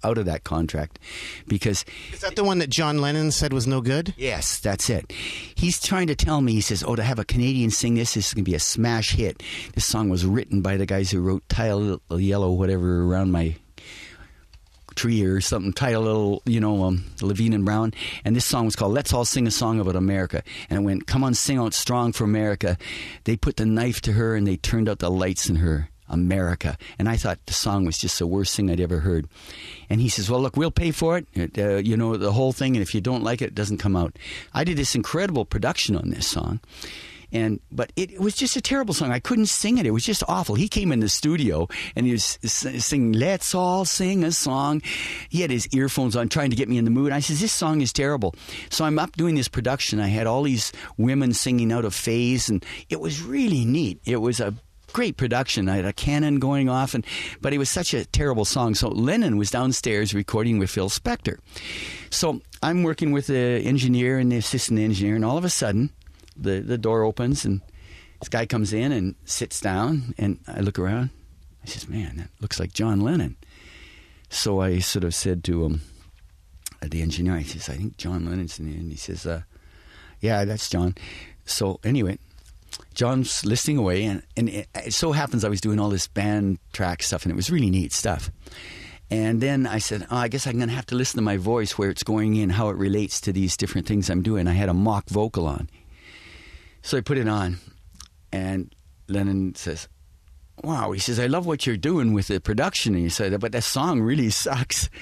out 0.04 0.18
of 0.18 0.26
that 0.26 0.44
contract 0.44 0.98
because 1.46 1.84
Is 2.12 2.20
that 2.20 2.36
the 2.36 2.44
one 2.44 2.58
that 2.58 2.70
John 2.70 2.98
Lennon 2.98 3.30
said 3.30 3.52
was 3.52 3.66
no 3.66 3.80
good? 3.80 4.14
Yes, 4.16 4.58
that's 4.58 4.90
it. 4.90 5.12
He's 5.12 5.80
trying 5.80 6.06
to 6.08 6.14
tell 6.14 6.40
me, 6.40 6.52
he 6.52 6.60
says, 6.60 6.84
Oh, 6.86 6.96
to 6.96 7.02
have 7.02 7.18
a 7.18 7.24
Canadian 7.24 7.70
sing 7.70 7.94
this, 7.94 8.14
this 8.14 8.28
is 8.28 8.34
going 8.34 8.44
to 8.44 8.50
be 8.50 8.56
a 8.56 8.60
smash 8.60 9.12
hit. 9.12 9.42
This 9.74 9.84
song 9.84 10.08
was 10.08 10.24
written 10.24 10.62
by 10.62 10.76
the 10.76 10.86
guys 10.86 11.10
who 11.10 11.20
wrote 11.20 11.48
Tile 11.48 11.78
Little 11.78 12.20
Yellow, 12.20 12.52
whatever, 12.52 13.04
around 13.04 13.32
my 13.32 13.56
tree 14.94 15.22
or 15.22 15.40
something, 15.40 15.72
Tile 15.72 16.00
Little, 16.00 16.42
you 16.44 16.60
know, 16.60 16.84
um, 16.84 17.04
Levine 17.22 17.52
and 17.52 17.64
Brown. 17.64 17.92
And 18.24 18.34
this 18.34 18.44
song 18.44 18.64
was 18.64 18.76
called 18.76 18.92
Let's 18.92 19.12
All 19.12 19.24
Sing 19.24 19.46
a 19.46 19.50
Song 19.50 19.80
About 19.80 19.96
America. 19.96 20.42
And 20.68 20.80
it 20.80 20.82
went, 20.82 21.06
Come 21.06 21.24
on, 21.24 21.34
sing 21.34 21.58
out 21.58 21.74
strong 21.74 22.12
for 22.12 22.24
America. 22.24 22.76
They 23.24 23.36
put 23.36 23.56
the 23.56 23.66
knife 23.66 24.00
to 24.02 24.12
her 24.12 24.34
and 24.34 24.46
they 24.46 24.56
turned 24.56 24.88
out 24.88 24.98
the 24.98 25.10
lights 25.10 25.48
in 25.48 25.56
her. 25.56 25.89
America. 26.10 26.76
And 26.98 27.08
I 27.08 27.16
thought 27.16 27.46
the 27.46 27.52
song 27.52 27.84
was 27.84 27.98
just 27.98 28.18
the 28.18 28.26
worst 28.26 28.54
thing 28.56 28.70
I'd 28.70 28.80
ever 28.80 29.00
heard. 29.00 29.26
And 29.88 30.00
he 30.00 30.08
says, 30.08 30.30
Well, 30.30 30.40
look, 30.40 30.56
we'll 30.56 30.70
pay 30.70 30.90
for 30.90 31.18
it, 31.18 31.58
uh, 31.58 31.76
you 31.76 31.96
know, 31.96 32.16
the 32.16 32.32
whole 32.32 32.52
thing. 32.52 32.76
And 32.76 32.82
if 32.82 32.94
you 32.94 33.00
don't 33.00 33.24
like 33.24 33.40
it, 33.40 33.46
it 33.46 33.54
doesn't 33.54 33.78
come 33.78 33.96
out. 33.96 34.18
I 34.52 34.64
did 34.64 34.76
this 34.76 34.94
incredible 34.94 35.44
production 35.44 35.96
on 35.96 36.10
this 36.10 36.26
song. 36.26 36.60
And 37.32 37.60
but 37.70 37.92
it, 37.96 38.10
it 38.10 38.20
was 38.20 38.34
just 38.34 38.56
a 38.56 38.60
terrible 38.60 38.92
song. 38.92 39.12
I 39.12 39.20
couldn't 39.20 39.46
sing 39.46 39.78
it. 39.78 39.86
It 39.86 39.92
was 39.92 40.04
just 40.04 40.24
awful. 40.26 40.56
He 40.56 40.68
came 40.68 40.90
in 40.90 41.00
the 41.00 41.08
studio 41.08 41.68
and 41.94 42.06
he 42.06 42.12
was 42.12 42.38
singing 42.42 43.12
"Let's 43.12 43.54
all 43.54 43.84
sing 43.84 44.24
a 44.24 44.32
song." 44.32 44.82
He 45.28 45.40
had 45.42 45.50
his 45.50 45.68
earphones 45.72 46.16
on, 46.16 46.28
trying 46.28 46.50
to 46.50 46.56
get 46.56 46.68
me 46.68 46.76
in 46.76 46.84
the 46.84 46.90
mood. 46.90 47.12
I 47.12 47.20
says, 47.20 47.40
"This 47.40 47.52
song 47.52 47.82
is 47.82 47.92
terrible." 47.92 48.34
So 48.68 48.84
I'm 48.84 48.98
up 48.98 49.16
doing 49.16 49.36
this 49.36 49.48
production. 49.48 50.00
I 50.00 50.08
had 50.08 50.26
all 50.26 50.42
these 50.42 50.72
women 50.96 51.32
singing 51.32 51.72
out 51.72 51.84
of 51.84 51.94
phase, 51.94 52.48
and 52.48 52.64
it 52.88 53.00
was 53.00 53.22
really 53.22 53.64
neat. 53.64 54.00
It 54.04 54.16
was 54.16 54.40
a 54.40 54.54
great 54.92 55.16
production. 55.16 55.68
I 55.68 55.76
had 55.76 55.84
a 55.84 55.92
cannon 55.92 56.38
going 56.38 56.68
off, 56.68 56.94
and 56.94 57.04
but 57.40 57.52
it 57.52 57.58
was 57.58 57.70
such 57.70 57.94
a 57.94 58.04
terrible 58.04 58.44
song. 58.44 58.74
So 58.74 58.88
Lennon 58.88 59.36
was 59.36 59.50
downstairs 59.50 60.14
recording 60.14 60.58
with 60.58 60.70
Phil 60.70 60.88
Spector. 60.88 61.38
So 62.10 62.40
I'm 62.62 62.82
working 62.82 63.12
with 63.12 63.28
the 63.28 63.62
engineer 63.64 64.18
and 64.18 64.30
the 64.30 64.36
assistant 64.36 64.78
engineer, 64.78 65.16
and 65.16 65.24
all 65.24 65.38
of 65.38 65.44
a 65.44 65.50
sudden, 65.50 65.90
the 66.36 66.60
the 66.60 66.78
door 66.78 67.02
opens 67.04 67.44
and 67.44 67.60
this 68.20 68.28
guy 68.28 68.44
comes 68.46 68.72
in 68.72 68.92
and 68.92 69.14
sits 69.24 69.60
down, 69.60 70.14
and 70.18 70.38
I 70.46 70.60
look 70.60 70.78
around. 70.78 71.10
I 71.64 71.66
says, 71.66 71.88
"Man, 71.88 72.16
that 72.18 72.30
looks 72.40 72.60
like 72.60 72.72
John 72.72 73.00
Lennon." 73.00 73.36
So 74.28 74.60
I 74.60 74.78
sort 74.78 75.04
of 75.04 75.14
said 75.14 75.42
to 75.44 75.64
him, 75.64 75.80
uh, 76.82 76.86
the 76.90 77.02
engineer, 77.02 77.34
I 77.34 77.42
says, 77.42 77.68
"I 77.68 77.76
think 77.76 77.96
John 77.96 78.26
Lennon's 78.26 78.58
in 78.58 78.68
here," 78.68 78.78
and 78.78 78.90
he 78.90 78.96
says, 78.96 79.26
uh, 79.26 79.42
"Yeah, 80.20 80.44
that's 80.44 80.68
John." 80.68 80.94
So 81.46 81.80
anyway, 81.82 82.18
John's 82.94 83.44
listening 83.44 83.78
away, 83.78 84.04
and, 84.04 84.22
and 84.36 84.48
it, 84.48 84.68
it 84.74 84.92
so 84.94 85.12
happens 85.12 85.44
I 85.44 85.48
was 85.48 85.60
doing 85.60 85.78
all 85.78 85.90
this 85.90 86.08
band 86.08 86.58
track 86.72 87.02
stuff, 87.02 87.24
and 87.24 87.32
it 87.32 87.36
was 87.36 87.50
really 87.50 87.70
neat 87.70 87.92
stuff. 87.92 88.30
And 89.10 89.40
then 89.40 89.66
I 89.66 89.78
said, 89.78 90.06
oh, 90.10 90.16
I 90.16 90.28
guess 90.28 90.46
I'm 90.46 90.56
going 90.56 90.68
to 90.68 90.74
have 90.74 90.86
to 90.86 90.94
listen 90.94 91.18
to 91.18 91.22
my 91.22 91.36
voice, 91.36 91.76
where 91.76 91.90
it's 91.90 92.04
going 92.04 92.36
in, 92.36 92.50
how 92.50 92.68
it 92.68 92.76
relates 92.76 93.20
to 93.22 93.32
these 93.32 93.56
different 93.56 93.86
things 93.86 94.08
I'm 94.08 94.22
doing. 94.22 94.46
I 94.46 94.52
had 94.52 94.68
a 94.68 94.74
mock 94.74 95.08
vocal 95.08 95.46
on. 95.46 95.68
So 96.82 96.96
I 96.96 97.00
put 97.00 97.18
it 97.18 97.28
on, 97.28 97.58
and 98.32 98.74
Lennon 99.08 99.54
says, 99.56 99.88
Wow, 100.62 100.92
he 100.92 101.00
says, 101.00 101.18
I 101.18 101.26
love 101.26 101.46
what 101.46 101.66
you're 101.66 101.76
doing 101.76 102.12
with 102.12 102.28
the 102.28 102.40
production. 102.40 102.94
And 102.94 103.02
he 103.02 103.08
said, 103.08 103.38
but 103.40 103.52
that 103.52 103.64
song 103.64 104.00
really 104.00 104.30
sucks. 104.30 104.88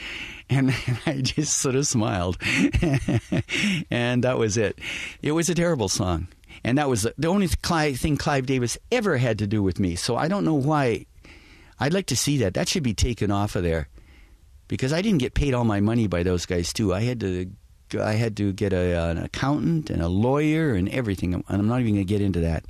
And 0.50 0.74
I 1.04 1.20
just 1.20 1.58
sort 1.58 1.74
of 1.74 1.86
smiled. 1.86 2.38
and 3.90 4.24
that 4.24 4.38
was 4.38 4.56
it. 4.56 4.78
It 5.20 5.32
was 5.32 5.50
a 5.50 5.54
terrible 5.54 5.90
song. 5.90 6.28
And 6.64 6.78
that 6.78 6.88
was 6.88 7.06
the 7.16 7.28
only 7.28 7.48
Clive, 7.48 7.98
thing 7.98 8.16
Clive 8.16 8.46
Davis 8.46 8.78
ever 8.90 9.16
had 9.16 9.38
to 9.38 9.46
do 9.46 9.62
with 9.62 9.78
me. 9.78 9.96
So 9.96 10.16
I 10.16 10.28
don't 10.28 10.44
know 10.44 10.54
why. 10.54 11.06
I'd 11.80 11.92
like 11.92 12.06
to 12.06 12.16
see 12.16 12.38
that. 12.38 12.54
That 12.54 12.68
should 12.68 12.82
be 12.82 12.94
taken 12.94 13.30
off 13.30 13.56
of 13.56 13.62
there. 13.62 13.88
Because 14.66 14.92
I 14.92 15.00
didn't 15.00 15.20
get 15.20 15.34
paid 15.34 15.54
all 15.54 15.64
my 15.64 15.80
money 15.80 16.06
by 16.06 16.22
those 16.22 16.44
guys, 16.44 16.72
too. 16.72 16.92
I 16.92 17.02
had 17.02 17.20
to. 17.20 17.50
I 17.98 18.12
had 18.12 18.36
to 18.36 18.52
get 18.52 18.74
a, 18.74 19.08
an 19.08 19.16
accountant 19.16 19.88
and 19.88 20.02
a 20.02 20.08
lawyer 20.08 20.74
and 20.74 20.90
everything, 20.90 21.32
and 21.32 21.44
I'm 21.48 21.68
not 21.68 21.80
even 21.80 21.94
going 21.94 22.06
to 22.06 22.12
get 22.12 22.20
into 22.20 22.40
that. 22.40 22.66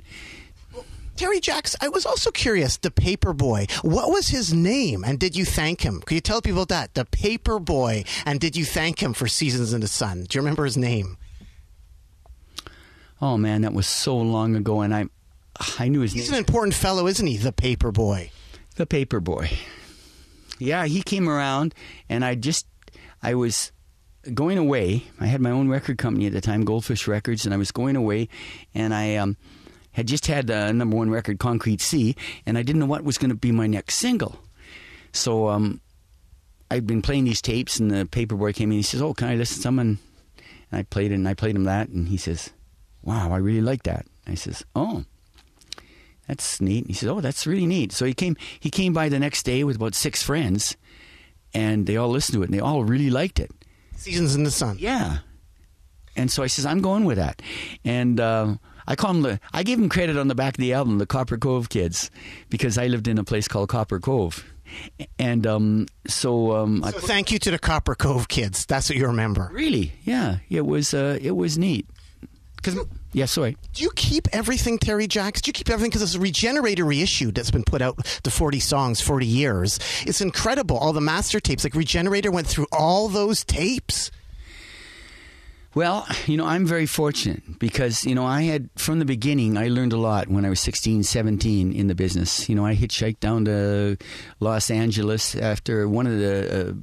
Terry 1.17 1.41
Jacks, 1.41 1.75
I 1.81 1.89
was 1.89 2.05
also 2.05 2.31
curious. 2.31 2.77
The 2.77 2.91
Paper 2.91 3.33
Boy. 3.33 3.67
What 3.81 4.09
was 4.09 4.29
his 4.29 4.53
name, 4.53 5.03
and 5.03 5.19
did 5.19 5.35
you 5.35 5.43
thank 5.43 5.81
him? 5.81 5.99
Could 5.99 6.15
you 6.15 6.21
tell 6.21 6.41
people 6.41 6.65
that 6.67 6.93
the 6.93 7.03
Paper 7.03 7.59
Boy, 7.59 8.05
and 8.25 8.39
did 8.39 8.55
you 8.55 8.63
thank 8.63 9.03
him 9.03 9.11
for 9.11 9.27
Seasons 9.27 9.73
in 9.73 9.81
the 9.81 9.89
Sun? 9.89 10.27
Do 10.29 10.37
you 10.37 10.41
remember 10.41 10.63
his 10.63 10.77
name? 10.77 11.17
Oh 13.21 13.37
man, 13.37 13.61
that 13.61 13.73
was 13.73 13.87
so 13.87 14.17
long 14.17 14.55
ago, 14.55 14.81
and 14.81 14.95
I, 14.95 15.05
I 15.77 15.87
knew 15.89 16.01
his 16.01 16.15
name. 16.15 16.21
He's 16.21 16.31
name. 16.31 16.39
an 16.39 16.45
important 16.45 16.73
fellow, 16.73 17.07
isn't 17.07 17.25
he? 17.25 17.37
The 17.37 17.51
Paper 17.51 17.91
Boy. 17.91 18.31
The 18.79 18.85
paper 18.85 19.19
boy. 19.19 19.51
Yeah, 20.57 20.85
he 20.85 21.01
came 21.01 21.27
around, 21.27 21.75
and 22.07 22.23
I 22.23 22.35
just, 22.35 22.65
I 23.21 23.35
was 23.35 23.73
going 24.33 24.57
away. 24.57 25.03
I 25.19 25.25
had 25.25 25.41
my 25.41 25.51
own 25.51 25.67
record 25.67 25.97
company 25.97 26.27
at 26.27 26.31
the 26.31 26.39
time, 26.39 26.63
Goldfish 26.63 27.05
Records, 27.05 27.43
and 27.43 27.53
I 27.53 27.57
was 27.57 27.71
going 27.71 27.97
away, 27.97 28.29
and 28.73 28.93
I 28.93 29.17
um, 29.17 29.35
had 29.91 30.07
just 30.07 30.27
had 30.27 30.47
the 30.47 30.71
number 30.71 30.95
one 30.95 31.09
record, 31.09 31.39
Concrete 31.39 31.81
Sea, 31.81 32.15
and 32.45 32.57
I 32.57 32.63
didn't 32.63 32.79
know 32.79 32.85
what 32.85 33.03
was 33.03 33.17
going 33.17 33.31
to 33.31 33.35
be 33.35 33.51
my 33.51 33.67
next 33.67 33.95
single. 33.95 34.39
So 35.11 35.49
um, 35.49 35.81
I'd 36.71 36.87
been 36.87 37.01
playing 37.01 37.25
these 37.25 37.41
tapes, 37.41 37.81
and 37.81 37.91
the 37.91 38.05
paper 38.05 38.35
boy 38.35 38.53
came 38.53 38.71
in. 38.71 38.77
He 38.77 38.83
says, 38.83 39.01
"Oh, 39.01 39.13
can 39.13 39.27
I 39.27 39.35
listen 39.35 39.57
to 39.57 39.61
someone?" 39.61 39.99
And 40.71 40.79
I 40.79 40.83
played 40.83 41.11
it, 41.11 41.15
and 41.15 41.27
I 41.27 41.33
played 41.33 41.57
him 41.57 41.65
that, 41.65 41.89
and 41.89 42.07
he 42.07 42.15
says, 42.15 42.51
"Wow, 43.01 43.31
I 43.31 43.37
really 43.37 43.61
like 43.61 43.83
that." 43.83 44.05
I 44.27 44.35
says, 44.35 44.63
"Oh." 44.75 45.05
That's 46.27 46.61
neat. 46.61 46.85
He 46.85 46.93
says, 46.93 47.09
"Oh, 47.09 47.21
that's 47.21 47.47
really 47.47 47.65
neat." 47.65 47.91
So 47.91 48.05
he 48.05 48.13
came. 48.13 48.37
He 48.59 48.69
came 48.69 48.93
by 48.93 49.09
the 49.09 49.17
next 49.17 49.43
day 49.43 49.63
with 49.63 49.77
about 49.77 49.95
six 49.95 50.21
friends, 50.21 50.77
and 51.55 51.87
they 51.87 51.97
all 51.97 52.09
listened 52.09 52.35
to 52.35 52.43
it, 52.43 52.45
and 52.45 52.53
they 52.53 52.59
all 52.59 52.83
really 52.83 53.09
liked 53.09 53.39
it. 53.39 53.49
Seasons 53.95 54.35
in 54.35 54.43
the 54.43 54.51
Sun. 54.51 54.77
Yeah. 54.79 55.19
And 56.15 56.29
so 56.29 56.43
I 56.43 56.47
says, 56.47 56.67
"I'm 56.67 56.81
going 56.81 57.05
with 57.05 57.17
that," 57.17 57.41
and 57.83 58.19
uh, 58.19 58.57
I 58.87 58.95
call 58.95 59.11
him. 59.11 59.21
The, 59.23 59.39
I 59.53 59.63
gave 59.63 59.79
him 59.79 59.89
credit 59.89 60.17
on 60.17 60.27
the 60.27 60.35
back 60.35 60.53
of 60.53 60.59
the 60.59 60.73
album, 60.73 60.99
the 60.99 61.07
Copper 61.07 61.37
Cove 61.37 61.69
Kids, 61.69 62.11
because 62.49 62.77
I 62.77 62.85
lived 62.87 63.07
in 63.07 63.17
a 63.17 63.23
place 63.23 63.47
called 63.47 63.69
Copper 63.69 63.99
Cove, 63.99 64.45
and 65.17 65.47
um, 65.47 65.87
so 66.07 66.55
um, 66.55 66.83
I 66.83 66.91
thank 66.91 67.31
you 67.31 67.39
to 67.39 67.51
the 67.51 67.59
Copper 67.59 67.95
Cove 67.95 68.27
kids. 68.27 68.67
That's 68.67 68.87
what 68.89 68.97
you 68.99 69.07
remember. 69.07 69.49
really, 69.51 69.93
yeah, 70.03 70.37
it 70.49 70.65
was 70.65 70.93
uh, 70.93 71.17
it 71.19 71.35
was 71.35 71.57
neat. 71.57 71.87
Cause 72.61 72.77
yeah, 73.13 73.25
sorry. 73.25 73.57
Do 73.73 73.83
you 73.83 73.91
keep 73.95 74.27
everything, 74.31 74.77
Terry 74.77 75.07
Jacks? 75.07 75.41
Do 75.41 75.49
you 75.49 75.53
keep 75.53 75.69
everything? 75.69 75.89
Because 75.89 76.01
it's 76.01 76.15
a 76.15 76.19
Regenerator 76.19 76.85
reissue 76.85 77.31
that's 77.31 77.51
been 77.51 77.63
put 77.63 77.81
out, 77.81 77.97
the 78.23 78.31
40 78.31 78.59
songs, 78.59 79.01
40 79.01 79.25
years. 79.25 79.79
It's 80.05 80.21
incredible. 80.21 80.77
All 80.77 80.93
the 80.93 81.01
master 81.01 81.39
tapes. 81.39 81.63
Like 81.63 81.73
Regenerator 81.73 82.31
went 82.31 82.47
through 82.47 82.67
all 82.71 83.07
those 83.07 83.43
tapes. 83.43 84.11
Well, 85.75 86.07
you 86.25 86.35
know, 86.35 86.45
I'm 86.45 86.65
very 86.65 86.87
fortunate 86.87 87.59
because, 87.59 88.03
you 88.03 88.15
know, 88.15 88.25
I 88.25 88.41
had, 88.41 88.69
from 88.75 88.97
the 88.97 89.05
beginning, 89.05 89.55
I 89.55 89.67
learned 89.67 89.93
a 89.93 89.97
lot 89.97 90.27
when 90.27 90.43
I 90.43 90.49
was 90.49 90.59
16, 90.59 91.03
17 91.03 91.71
in 91.71 91.87
the 91.87 91.93
business. 91.93 92.49
You 92.49 92.55
know, 92.55 92.65
I 92.65 92.75
hitchhiked 92.75 93.19
down 93.19 93.45
to 93.45 93.97
Los 94.39 94.71
Angeles 94.71 95.35
after 95.35 95.87
one 95.87 96.07
of 96.07 96.17
the. 96.17 96.69
Uh, 96.69 96.73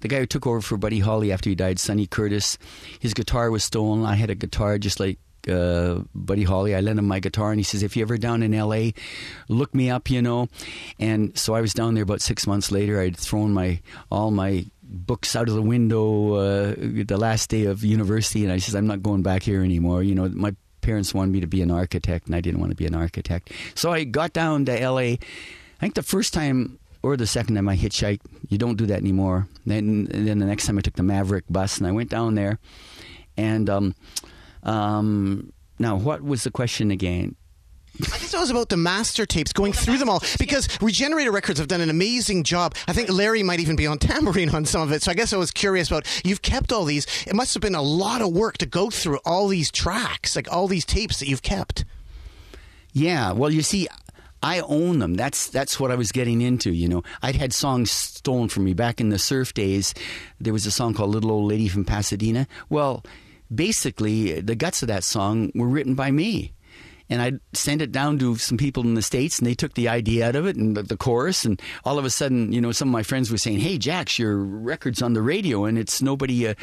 the 0.00 0.08
guy 0.08 0.18
who 0.20 0.26
took 0.26 0.46
over 0.46 0.60
for 0.60 0.76
Buddy 0.76 1.00
Holly 1.00 1.32
after 1.32 1.48
he 1.50 1.56
died, 1.56 1.78
Sonny 1.78 2.06
Curtis, 2.06 2.58
his 3.00 3.14
guitar 3.14 3.50
was 3.50 3.64
stolen. 3.64 4.04
I 4.04 4.14
had 4.14 4.30
a 4.30 4.34
guitar 4.34 4.78
just 4.78 5.00
like 5.00 5.18
uh, 5.48 6.00
Buddy 6.14 6.44
Holly. 6.44 6.74
I 6.74 6.80
lent 6.80 6.98
him 6.98 7.06
my 7.06 7.20
guitar, 7.20 7.50
and 7.50 7.60
he 7.60 7.64
says, 7.64 7.82
"If 7.82 7.96
you're 7.96 8.06
ever 8.06 8.18
down 8.18 8.42
in 8.42 8.54
L.A., 8.54 8.94
look 9.48 9.74
me 9.74 9.90
up." 9.90 10.10
You 10.10 10.22
know, 10.22 10.48
and 10.98 11.36
so 11.38 11.54
I 11.54 11.60
was 11.60 11.74
down 11.74 11.94
there 11.94 12.02
about 12.02 12.22
six 12.22 12.46
months 12.46 12.70
later. 12.70 13.00
I'd 13.00 13.16
thrown 13.16 13.52
my 13.52 13.80
all 14.10 14.30
my 14.30 14.66
books 14.82 15.34
out 15.34 15.48
of 15.48 15.54
the 15.54 15.62
window 15.62 16.34
uh, 16.34 16.74
the 16.76 17.16
last 17.18 17.50
day 17.50 17.64
of 17.64 17.84
university, 17.84 18.44
and 18.44 18.52
I 18.52 18.58
says, 18.58 18.74
"I'm 18.74 18.86
not 18.86 19.02
going 19.02 19.22
back 19.22 19.42
here 19.42 19.62
anymore." 19.62 20.02
You 20.02 20.14
know, 20.14 20.28
my 20.28 20.54
parents 20.80 21.14
wanted 21.14 21.32
me 21.32 21.40
to 21.40 21.46
be 21.46 21.62
an 21.62 21.70
architect, 21.70 22.26
and 22.26 22.34
I 22.34 22.40
didn't 22.40 22.60
want 22.60 22.70
to 22.70 22.76
be 22.76 22.86
an 22.86 22.94
architect. 22.94 23.52
So 23.74 23.92
I 23.92 24.04
got 24.04 24.32
down 24.32 24.64
to 24.66 24.80
L.A. 24.80 25.12
I 25.12 25.80
think 25.80 25.94
the 25.94 26.02
first 26.02 26.32
time 26.32 26.78
or 27.04 27.18
the 27.18 27.26
second 27.26 27.54
time 27.54 27.68
I 27.68 27.76
hitchhiked. 27.76 28.22
You 28.48 28.56
don't 28.56 28.76
do 28.76 28.86
that 28.86 28.98
anymore. 28.98 29.46
Then, 29.66 30.08
and 30.10 30.26
then 30.26 30.38
the 30.38 30.46
next 30.46 30.66
time 30.66 30.78
I 30.78 30.80
took 30.80 30.94
the 30.94 31.02
Maverick 31.02 31.44
bus, 31.50 31.76
and 31.76 31.86
I 31.86 31.92
went 31.92 32.08
down 32.08 32.34
there, 32.34 32.58
and 33.36 33.68
um, 33.68 33.94
um, 34.62 35.52
now 35.78 35.96
what 35.96 36.22
was 36.22 36.44
the 36.44 36.50
question 36.50 36.90
again? 36.90 37.36
I 38.00 38.18
guess 38.18 38.34
it 38.34 38.40
was 38.40 38.50
about 38.50 38.70
the 38.70 38.76
master 38.76 39.24
tapes, 39.26 39.52
going 39.52 39.72
through 39.72 39.98
them 39.98 40.08
all, 40.08 40.20
because 40.38 40.66
Regenerator 40.80 41.30
Records 41.30 41.60
have 41.60 41.68
done 41.68 41.80
an 41.82 41.90
amazing 41.90 42.42
job. 42.42 42.74
I 42.88 42.92
think 42.92 43.08
Larry 43.08 43.42
might 43.42 43.60
even 43.60 43.76
be 43.76 43.86
on 43.86 43.98
tambourine 44.00 44.48
on 44.50 44.64
some 44.64 44.80
of 44.80 44.90
it. 44.90 45.02
So 45.02 45.12
I 45.12 45.14
guess 45.14 45.32
I 45.32 45.36
was 45.36 45.50
curious 45.50 45.88
about 45.88 46.06
you've 46.24 46.42
kept 46.42 46.72
all 46.72 46.86
these. 46.86 47.06
It 47.26 47.36
must 47.36 47.54
have 47.54 47.60
been 47.60 47.74
a 47.74 47.82
lot 47.82 48.22
of 48.22 48.32
work 48.32 48.58
to 48.58 48.66
go 48.66 48.88
through 48.90 49.18
all 49.26 49.46
these 49.46 49.70
tracks, 49.70 50.34
like 50.34 50.50
all 50.50 50.66
these 50.66 50.86
tapes 50.86 51.20
that 51.20 51.28
you've 51.28 51.42
kept. 51.42 51.84
Yeah, 52.92 53.32
well, 53.32 53.50
you 53.50 53.62
see, 53.62 53.88
I 54.44 54.60
own 54.60 54.98
them. 54.98 55.14
That's 55.14 55.48
that's 55.48 55.80
what 55.80 55.90
I 55.90 55.94
was 55.96 56.12
getting 56.12 56.42
into. 56.42 56.70
You 56.70 56.88
know, 56.88 57.02
I'd 57.22 57.34
had 57.34 57.52
songs 57.54 57.90
stolen 57.90 58.48
from 58.50 58.64
me 58.64 58.74
back 58.74 59.00
in 59.00 59.08
the 59.08 59.18
surf 59.18 59.54
days. 59.54 59.94
There 60.38 60.52
was 60.52 60.66
a 60.66 60.70
song 60.70 60.92
called 60.92 61.10
"Little 61.10 61.30
Old 61.32 61.48
Lady 61.50 61.66
from 61.68 61.84
Pasadena." 61.84 62.46
Well, 62.68 63.02
basically, 63.52 64.40
the 64.40 64.54
guts 64.54 64.82
of 64.82 64.88
that 64.88 65.02
song 65.04 65.50
were 65.54 65.68
written 65.68 65.94
by 65.94 66.10
me. 66.10 66.52
And 67.10 67.20
I 67.20 67.32
sent 67.52 67.82
it 67.82 67.92
down 67.92 68.18
to 68.20 68.36
some 68.36 68.56
people 68.56 68.82
in 68.82 68.94
the 68.94 69.02
states, 69.02 69.38
and 69.38 69.46
they 69.46 69.54
took 69.54 69.74
the 69.74 69.88
idea 69.88 70.26
out 70.26 70.36
of 70.36 70.46
it 70.46 70.56
and 70.56 70.74
the, 70.74 70.82
the 70.82 70.96
chorus. 70.96 71.44
And 71.44 71.60
all 71.84 71.98
of 71.98 72.06
a 72.06 72.10
sudden, 72.10 72.50
you 72.50 72.62
know, 72.62 72.72
some 72.72 72.88
of 72.88 72.92
my 72.92 73.02
friends 73.02 73.30
were 73.30 73.36
saying, 73.38 73.60
"Hey, 73.60 73.76
Jax, 73.78 74.18
your 74.18 74.38
record's 74.38 75.02
on 75.02 75.12
the 75.12 75.20
radio, 75.22 75.66
and 75.66 75.78
it's 75.78 76.00
nobody, 76.00 76.48
uh, 76.48 76.54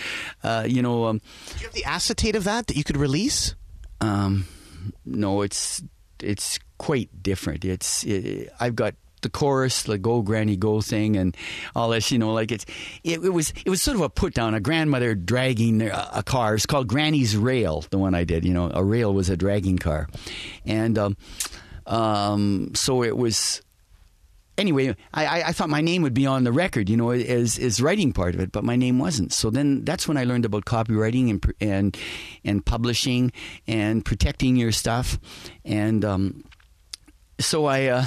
uh, 0.43 0.65
you 0.67 0.81
know." 0.81 1.05
Um, 1.05 1.19
Do 1.19 1.59
you 1.59 1.65
have 1.67 1.73
the 1.73 1.85
acetate 1.85 2.35
of 2.35 2.43
that 2.45 2.67
that 2.67 2.75
you 2.77 2.83
could 2.83 2.97
release? 2.97 3.55
um, 4.01 4.45
no, 5.05 5.41
it's 5.43 5.83
it's 6.23 6.59
quite 6.77 7.23
different. 7.23 7.65
It's 7.65 8.03
it, 8.03 8.51
I've 8.59 8.75
got 8.75 8.95
the 9.21 9.29
chorus, 9.29 9.83
the 9.83 9.97
"Go 9.97 10.21
Granny 10.21 10.57
Go" 10.57 10.81
thing, 10.81 11.15
and 11.15 11.35
all 11.75 11.89
this. 11.89 12.11
You 12.11 12.17
know, 12.17 12.33
like 12.33 12.51
it's 12.51 12.65
it, 13.03 13.23
it 13.23 13.29
was 13.29 13.53
it 13.65 13.69
was 13.69 13.81
sort 13.81 13.95
of 13.95 14.01
a 14.01 14.09
put 14.09 14.33
down. 14.33 14.53
A 14.53 14.59
grandmother 14.59 15.15
dragging 15.15 15.81
a, 15.81 16.09
a 16.15 16.23
car. 16.23 16.55
It's 16.55 16.65
called 16.65 16.87
Granny's 16.87 17.37
Rail. 17.37 17.85
The 17.89 17.97
one 17.97 18.15
I 18.15 18.23
did. 18.23 18.45
You 18.45 18.53
know, 18.53 18.71
a 18.73 18.83
rail 18.83 19.13
was 19.13 19.29
a 19.29 19.37
dragging 19.37 19.77
car, 19.77 20.09
and 20.65 20.97
um, 20.97 21.17
um, 21.85 22.71
so 22.75 23.03
it 23.03 23.15
was 23.15 23.61
anyway, 24.61 24.95
I, 25.13 25.43
I, 25.43 25.51
thought 25.51 25.69
my 25.69 25.81
name 25.81 26.03
would 26.03 26.13
be 26.13 26.25
on 26.25 26.45
the 26.45 26.51
record, 26.51 26.89
you 26.89 26.95
know, 26.95 27.09
as 27.09 27.59
as 27.59 27.81
writing 27.81 28.13
part 28.13 28.35
of 28.35 28.39
it, 28.39 28.51
but 28.51 28.63
my 28.63 28.77
name 28.77 28.99
wasn't. 28.99 29.33
So 29.33 29.49
then 29.49 29.83
that's 29.83 30.07
when 30.07 30.15
I 30.15 30.23
learned 30.23 30.45
about 30.45 30.65
copywriting 30.65 31.29
and 31.29 31.53
and 31.59 31.97
and 32.45 32.65
publishing 32.65 33.33
and 33.67 34.05
protecting 34.05 34.55
your 34.55 34.71
stuff, 34.71 35.19
and 35.65 36.05
um, 36.05 36.45
so 37.39 37.65
I. 37.65 37.87
Uh, 37.87 38.05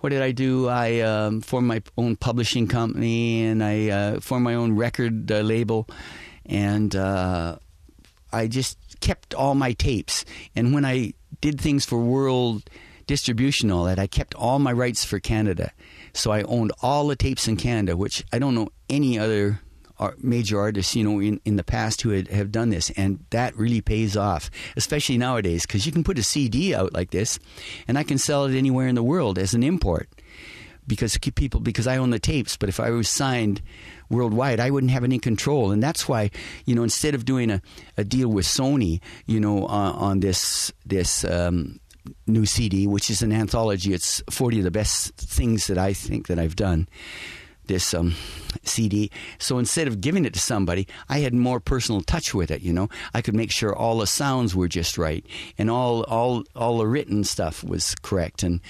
what 0.00 0.10
did 0.10 0.20
I 0.20 0.32
do? 0.32 0.66
I 0.66 0.98
um, 0.98 1.40
formed 1.42 1.68
my 1.68 1.80
own 1.96 2.16
publishing 2.16 2.66
company 2.66 3.44
and 3.44 3.62
I 3.62 3.88
uh, 3.88 4.18
formed 4.20 4.42
my 4.42 4.56
own 4.56 4.74
record 4.74 5.30
uh, 5.30 5.42
label, 5.42 5.88
and 6.44 6.96
uh, 6.96 7.58
I 8.32 8.48
just 8.48 8.78
kept 8.98 9.32
all 9.32 9.54
my 9.54 9.74
tapes. 9.74 10.24
And 10.56 10.74
when 10.74 10.84
I 10.84 11.14
did 11.40 11.60
things 11.60 11.84
for 11.84 12.00
world 12.00 12.68
distribution, 13.12 13.70
all 13.70 13.84
that, 13.84 13.98
I 13.98 14.06
kept 14.06 14.34
all 14.36 14.58
my 14.58 14.72
rights 14.72 15.04
for 15.04 15.20
Canada. 15.20 15.70
So 16.14 16.32
I 16.32 16.44
owned 16.44 16.72
all 16.80 17.08
the 17.08 17.14
tapes 17.14 17.46
in 17.46 17.58
Canada, 17.58 17.94
which 17.94 18.24
I 18.32 18.38
don't 18.38 18.54
know 18.54 18.70
any 18.88 19.18
other 19.18 19.60
major 20.16 20.58
artists, 20.58 20.96
you 20.96 21.04
know, 21.04 21.20
in, 21.20 21.38
in 21.44 21.56
the 21.56 21.62
past 21.62 22.00
who 22.00 22.08
had, 22.08 22.28
have 22.28 22.50
done 22.50 22.70
this, 22.70 22.88
and 22.96 23.22
that 23.28 23.54
really 23.54 23.82
pays 23.82 24.16
off, 24.16 24.50
especially 24.78 25.18
nowadays, 25.18 25.66
because 25.66 25.84
you 25.84 25.92
can 25.92 26.02
put 26.02 26.18
a 26.18 26.22
CD 26.22 26.74
out 26.74 26.94
like 26.94 27.10
this, 27.10 27.38
and 27.86 27.98
I 27.98 28.02
can 28.02 28.16
sell 28.16 28.46
it 28.46 28.56
anywhere 28.56 28.88
in 28.88 28.94
the 28.94 29.02
world 29.02 29.38
as 29.38 29.52
an 29.52 29.62
import 29.62 30.08
because 30.86 31.16
people 31.18 31.60
because 31.60 31.86
I 31.86 31.98
own 31.98 32.10
the 32.10 32.18
tapes. 32.18 32.56
But 32.56 32.70
if 32.70 32.80
I 32.80 32.90
was 32.90 33.10
signed 33.10 33.60
worldwide, 34.08 34.58
I 34.58 34.70
wouldn't 34.70 34.90
have 34.92 35.04
any 35.04 35.18
control, 35.18 35.70
and 35.70 35.82
that's 35.82 36.08
why 36.08 36.30
you 36.64 36.74
know 36.74 36.82
instead 36.82 37.14
of 37.14 37.26
doing 37.26 37.50
a, 37.50 37.60
a 37.98 38.04
deal 38.04 38.28
with 38.28 38.46
Sony, 38.46 39.00
you 39.26 39.38
know, 39.38 39.66
on, 39.66 39.94
on 39.94 40.20
this 40.20 40.72
this. 40.86 41.24
Um, 41.24 41.78
new 42.26 42.46
CD 42.46 42.86
which 42.86 43.10
is 43.10 43.22
an 43.22 43.32
anthology 43.32 43.92
it's 43.92 44.22
40 44.30 44.58
of 44.58 44.64
the 44.64 44.70
best 44.70 45.14
things 45.16 45.66
that 45.66 45.78
I 45.78 45.92
think 45.92 46.28
that 46.28 46.38
I've 46.38 46.56
done 46.56 46.88
this 47.66 47.94
um, 47.94 48.14
CD. 48.64 49.10
So 49.38 49.58
instead 49.58 49.88
of 49.88 50.00
giving 50.00 50.24
it 50.24 50.34
to 50.34 50.40
somebody, 50.40 50.86
I 51.08 51.20
had 51.20 51.34
more 51.34 51.60
personal 51.60 52.00
touch 52.02 52.34
with 52.34 52.50
it. 52.50 52.62
You 52.62 52.72
know, 52.72 52.88
I 53.14 53.22
could 53.22 53.34
make 53.34 53.50
sure 53.50 53.74
all 53.74 53.98
the 53.98 54.06
sounds 54.06 54.54
were 54.54 54.68
just 54.68 54.98
right 54.98 55.24
and 55.58 55.70
all 55.70 56.02
all 56.04 56.44
all 56.54 56.78
the 56.78 56.86
written 56.86 57.24
stuff 57.24 57.62
was 57.64 57.94
correct, 58.02 58.42
and 58.42 58.60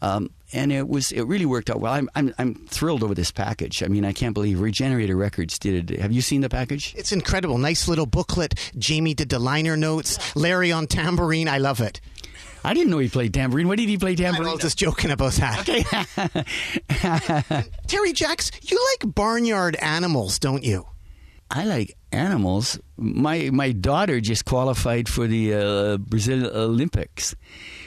um, 0.00 0.30
and 0.52 0.72
it 0.72 0.88
was 0.88 1.12
it 1.12 1.22
really 1.22 1.46
worked 1.46 1.70
out 1.70 1.80
well. 1.80 1.92
I'm, 1.92 2.08
I'm 2.14 2.34
I'm 2.38 2.54
thrilled 2.66 3.02
over 3.02 3.14
this 3.14 3.30
package. 3.30 3.82
I 3.82 3.88
mean, 3.88 4.04
I 4.04 4.12
can't 4.12 4.34
believe 4.34 4.60
Regenerator 4.60 5.16
Records 5.16 5.58
did 5.58 5.90
it. 5.90 6.00
Have 6.00 6.12
you 6.12 6.22
seen 6.22 6.40
the 6.40 6.48
package? 6.48 6.94
It's 6.96 7.12
incredible. 7.12 7.58
Nice 7.58 7.88
little 7.88 8.06
booklet. 8.06 8.54
Jamie 8.76 9.14
did 9.14 9.28
the 9.28 9.38
liner 9.38 9.76
notes. 9.76 10.34
Larry 10.34 10.72
on 10.72 10.86
tambourine. 10.86 11.48
I 11.48 11.58
love 11.58 11.80
it. 11.80 12.00
I 12.64 12.74
didn't 12.74 12.90
know 12.90 12.98
he 12.98 13.08
played 13.08 13.34
tambourine. 13.34 13.68
What 13.68 13.78
did 13.78 13.88
he 13.88 13.98
play 13.98 14.14
tambourine? 14.14 14.48
I 14.48 14.52
was 14.52 14.62
just 14.62 14.78
joking 14.78 15.10
about 15.10 15.32
that. 15.34 15.60
Okay. 15.60 17.64
Terry 17.86 18.12
Jacks, 18.12 18.50
you 18.62 18.78
like 18.92 19.14
barnyard 19.14 19.76
animals, 19.76 20.38
don't 20.38 20.64
you? 20.64 20.86
I 21.50 21.64
like 21.64 21.96
animals. 22.12 22.78
My 22.96 23.50
my 23.50 23.72
daughter 23.72 24.20
just 24.20 24.44
qualified 24.44 25.08
for 25.08 25.26
the 25.26 25.54
uh, 25.54 25.96
Brazil 25.96 26.46
Olympics. 26.54 27.34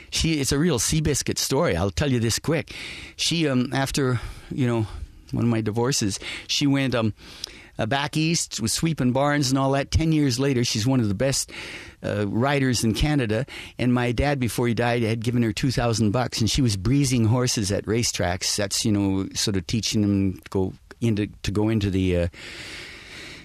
She 0.09 0.39
it's 0.39 0.51
a 0.51 0.57
real 0.57 0.79
Seabiscuit 0.79 1.37
story. 1.37 1.75
I'll 1.75 1.91
tell 1.91 2.11
you 2.11 2.19
this 2.19 2.39
quick. 2.39 2.73
She 3.17 3.47
um 3.47 3.69
after 3.73 4.19
you 4.49 4.65
know 4.65 4.87
one 5.31 5.43
of 5.43 5.49
my 5.49 5.61
divorces, 5.61 6.19
she 6.47 6.65
went 6.65 6.95
um 6.95 7.13
uh, 7.77 7.85
back 7.85 8.17
east 8.17 8.59
was 8.61 8.73
sweeping 8.73 9.11
barns 9.11 9.49
and 9.49 9.57
all 9.57 9.71
that. 9.71 9.91
Ten 9.91 10.11
years 10.11 10.39
later, 10.39 10.63
she's 10.63 10.85
one 10.85 10.99
of 10.99 11.07
the 11.07 11.15
best 11.15 11.51
uh, 12.03 12.27
riders 12.27 12.83
in 12.83 12.93
Canada. 12.93 13.45
And 13.77 13.93
my 13.93 14.11
dad, 14.11 14.39
before 14.39 14.67
he 14.67 14.73
died, 14.73 15.03
had 15.03 15.23
given 15.23 15.43
her 15.43 15.53
two 15.53 15.71
thousand 15.71 16.11
bucks, 16.11 16.39
and 16.41 16.49
she 16.49 16.61
was 16.61 16.77
breezing 16.77 17.25
horses 17.25 17.71
at 17.71 17.85
racetracks. 17.85 18.55
That's 18.55 18.85
you 18.85 18.91
know 18.91 19.27
sort 19.33 19.57
of 19.57 19.67
teaching 19.67 20.01
them 20.01 20.33
to 20.33 20.49
go 20.49 20.73
into 20.99 21.27
to 21.43 21.51
go 21.51 21.69
into 21.69 21.89
the. 21.89 22.17
Uh, 22.17 22.27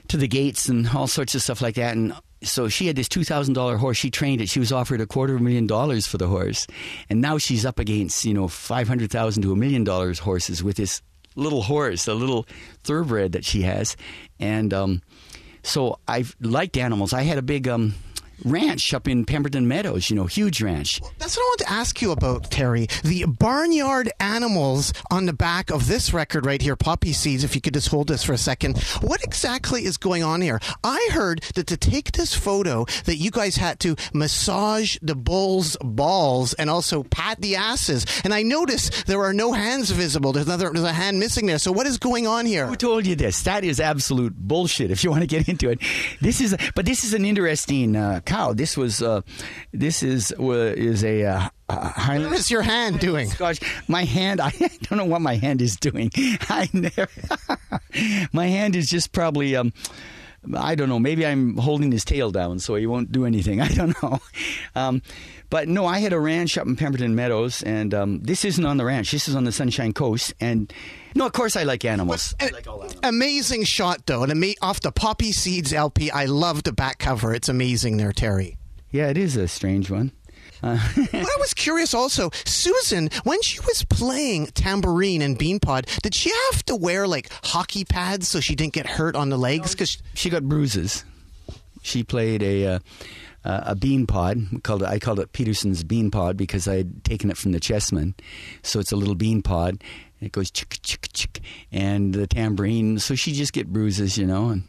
to 0.08 0.16
the 0.16 0.28
gates 0.28 0.68
and 0.68 0.88
all 0.90 1.08
sorts 1.08 1.34
of 1.34 1.42
stuff 1.42 1.60
like 1.60 1.74
that. 1.74 1.96
And 1.96 2.14
so 2.42 2.68
she 2.68 2.86
had 2.86 2.96
this 2.96 3.08
two 3.08 3.24
thousand 3.24 3.54
dollar 3.54 3.76
horse. 3.76 3.96
She 3.96 4.10
trained 4.10 4.40
it. 4.40 4.48
She 4.48 4.60
was 4.60 4.72
offered 4.72 5.00
a 5.00 5.06
quarter 5.06 5.34
of 5.34 5.40
a 5.40 5.42
million 5.42 5.66
dollars 5.66 6.06
for 6.06 6.18
the 6.18 6.28
horse, 6.28 6.66
and 7.10 7.20
now 7.20 7.38
she's 7.38 7.66
up 7.66 7.78
against 7.78 8.24
you 8.24 8.34
know 8.34 8.48
five 8.48 8.88
hundred 8.88 9.10
thousand 9.10 9.42
to 9.42 9.52
a 9.52 9.56
million 9.56 9.84
dollars 9.84 10.18
horses 10.20 10.62
with 10.62 10.76
this 10.76 11.02
little 11.36 11.62
horse, 11.62 12.08
a 12.08 12.14
little 12.14 12.46
thoroughbred 12.82 13.32
that 13.32 13.44
she 13.44 13.62
has. 13.62 13.96
And 14.40 14.74
um, 14.74 15.02
so 15.62 15.98
I 16.08 16.24
liked 16.40 16.76
animals. 16.76 17.12
I 17.12 17.22
had 17.22 17.38
a 17.38 17.42
big 17.42 17.68
um, 17.68 17.94
ranch 18.44 18.92
up 18.94 19.08
in 19.08 19.24
Pemberton 19.24 19.66
Meadows. 19.68 20.10
You 20.10 20.16
know, 20.16 20.26
huge 20.26 20.62
ranch. 20.62 21.00
That's 21.18 21.36
what 21.36 21.42
I 21.42 21.46
want 21.48 21.60
to 21.60 21.70
ask 21.72 22.02
you 22.02 22.10
about, 22.12 22.50
Terry. 22.50 22.88
The 23.02 23.24
barnyard 23.26 24.10
animals 24.20 24.92
on 25.10 25.26
the 25.26 25.32
back 25.32 25.70
of 25.70 25.86
this 25.86 26.12
record 26.12 26.46
right 26.46 26.60
here, 26.60 26.76
Poppy 26.76 27.12
Seeds, 27.12 27.44
if 27.44 27.54
you 27.54 27.60
could 27.60 27.74
just 27.74 27.88
hold 27.88 28.08
this 28.08 28.24
for 28.24 28.32
a 28.32 28.38
second. 28.38 28.78
What 29.00 29.22
exactly 29.22 29.84
is 29.84 29.96
going 29.96 30.22
on 30.22 30.40
here? 30.40 30.60
I 30.84 31.08
heard 31.12 31.42
that 31.54 31.66
to 31.68 31.76
take 31.76 32.12
this 32.12 32.34
photo 32.34 32.84
that 33.04 33.16
you 33.16 33.30
guys 33.30 33.56
had 33.56 33.80
to 33.80 33.96
massage 34.12 34.96
the 35.02 35.14
bull's 35.14 35.76
balls 35.82 36.54
and 36.54 36.70
also 36.70 37.02
pat 37.04 37.40
the 37.40 37.56
asses. 37.56 38.06
And 38.24 38.34
I 38.34 38.42
noticed 38.42 39.06
there 39.06 39.22
are 39.22 39.32
no 39.32 39.52
hands 39.52 39.90
visible. 39.90 40.32
There's 40.32 40.46
another 40.46 40.70
there's 40.70 40.84
a 40.84 40.92
hand 40.92 41.18
missing 41.18 41.46
there. 41.46 41.58
So 41.58 41.72
what 41.72 41.86
is 41.86 41.98
going 41.98 42.26
on 42.26 42.46
here? 42.46 42.66
Who 42.66 42.76
told 42.76 43.06
you 43.06 43.16
this? 43.16 43.42
That 43.42 43.64
is 43.64 43.80
absolute 43.80 44.34
bullshit. 44.36 44.90
If 44.90 45.04
you 45.04 45.10
want 45.10 45.22
to 45.22 45.26
get 45.26 45.48
into 45.48 45.70
it, 45.70 45.80
this 46.20 46.40
is. 46.40 46.56
But 46.74 46.86
this 46.86 47.04
is 47.04 47.14
an 47.14 47.24
interesting 47.24 47.96
uh, 47.96 48.20
cow. 48.26 48.52
This 48.52 48.76
was. 48.76 49.02
Uh, 49.02 49.22
this 49.72 50.02
is 50.02 50.32
is 50.38 51.04
a. 51.04 51.24
Uh, 51.24 51.48
uh, 51.68 51.88
Highland. 51.88 52.30
What 52.30 52.38
is 52.38 52.50
your 52.50 52.62
hand 52.62 53.00
doing? 53.00 53.28
Gosh, 53.38 53.58
my 53.88 54.04
hand. 54.04 54.40
I 54.42 54.50
don't 54.50 54.98
know 54.98 55.04
what 55.04 55.20
my 55.20 55.34
hand 55.34 55.60
is 55.60 55.76
doing. 55.76 56.10
I 56.16 56.68
never. 56.72 57.08
my 58.32 58.46
hand 58.46 58.76
is 58.76 58.88
just 58.88 59.12
probably 59.12 59.56
um, 59.56 59.72
I 60.54 60.74
don't 60.74 60.88
know. 60.88 60.98
Maybe 60.98 61.26
I'm 61.26 61.56
holding 61.56 61.90
his 61.90 62.04
tail 62.04 62.30
down 62.30 62.58
so 62.58 62.74
he 62.76 62.86
won't 62.86 63.10
do 63.10 63.24
anything. 63.24 63.60
I 63.60 63.68
don't 63.68 64.00
know. 64.02 64.20
Um, 64.74 65.02
but 65.50 65.68
no, 65.68 65.86
I 65.86 65.98
had 65.98 66.12
a 66.12 66.20
ranch 66.20 66.58
up 66.58 66.66
in 66.66 66.76
Pemberton 66.76 67.14
Meadows, 67.14 67.62
and 67.62 67.94
um, 67.94 68.20
this 68.20 68.44
isn't 68.44 68.64
on 68.64 68.76
the 68.76 68.84
ranch. 68.84 69.10
This 69.12 69.28
is 69.28 69.34
on 69.36 69.44
the 69.44 69.52
Sunshine 69.52 69.92
Coast. 69.92 70.34
And 70.40 70.72
no, 71.16 71.26
of 71.26 71.32
course 71.32 71.56
I 71.56 71.64
like 71.64 71.84
animals. 71.84 72.34
I 72.40 72.46
An 72.46 72.52
like 72.52 72.66
all 72.68 72.82
animals. 72.82 73.00
amazing 73.02 73.64
shot 73.64 74.06
though, 74.06 74.22
and 74.22 74.30
ama- 74.30 74.54
off 74.62 74.80
the 74.80 74.92
Poppy 74.92 75.32
Seeds 75.32 75.72
LP. 75.72 76.10
I 76.10 76.26
love 76.26 76.62
the 76.62 76.72
back 76.72 76.98
cover. 76.98 77.34
It's 77.34 77.48
amazing 77.48 77.96
there, 77.96 78.12
Terry. 78.12 78.56
Yeah, 78.92 79.08
it 79.08 79.18
is 79.18 79.36
a 79.36 79.48
strange 79.48 79.90
one. 79.90 80.12
Uh, 80.62 80.78
But 80.96 81.14
I 81.14 81.36
was 81.38 81.52
curious 81.54 81.92
also, 81.92 82.30
Susan, 82.46 83.10
when 83.24 83.42
she 83.42 83.60
was 83.60 83.84
playing 83.84 84.46
tambourine 84.54 85.20
and 85.22 85.38
beanpod, 85.38 86.00
did 86.00 86.14
she 86.14 86.30
have 86.50 86.64
to 86.66 86.76
wear 86.76 87.06
like 87.06 87.28
hockey 87.44 87.84
pads 87.84 88.26
so 88.28 88.40
she 88.40 88.54
didn't 88.54 88.72
get 88.72 88.86
hurt 88.86 89.16
on 89.16 89.28
the 89.28 89.36
legs? 89.36 89.72
Because 89.72 89.98
she 90.14 90.30
got 90.30 90.44
bruises. 90.44 91.04
She 91.82 92.02
played 92.02 92.42
a 92.42 92.66
uh, 92.66 92.78
uh, 93.44 93.60
a 93.66 93.74
bean 93.76 94.06
pod. 94.06 94.38
Called 94.62 94.82
it, 94.82 94.88
I 94.88 94.98
called 94.98 95.20
it 95.20 95.32
Peterson's 95.32 95.84
bean 95.84 96.10
pod 96.10 96.36
because 96.36 96.66
I 96.66 96.76
had 96.76 97.04
taken 97.04 97.30
it 97.30 97.36
from 97.36 97.52
the 97.52 97.60
Chessmen. 97.60 98.14
So 98.62 98.80
it's 98.80 98.92
a 98.92 98.96
little 98.96 99.14
bean 99.14 99.42
pod. 99.42 99.82
It 100.26 100.32
goes 100.32 100.50
chick 100.50 100.78
chick 100.82 101.08
chick, 101.12 101.40
and 101.72 102.12
the 102.12 102.26
tambourine. 102.26 102.98
So 102.98 103.14
she 103.14 103.32
just 103.32 103.52
get 103.52 103.72
bruises, 103.72 104.18
you 104.18 104.26
know. 104.26 104.48
And 104.50 104.64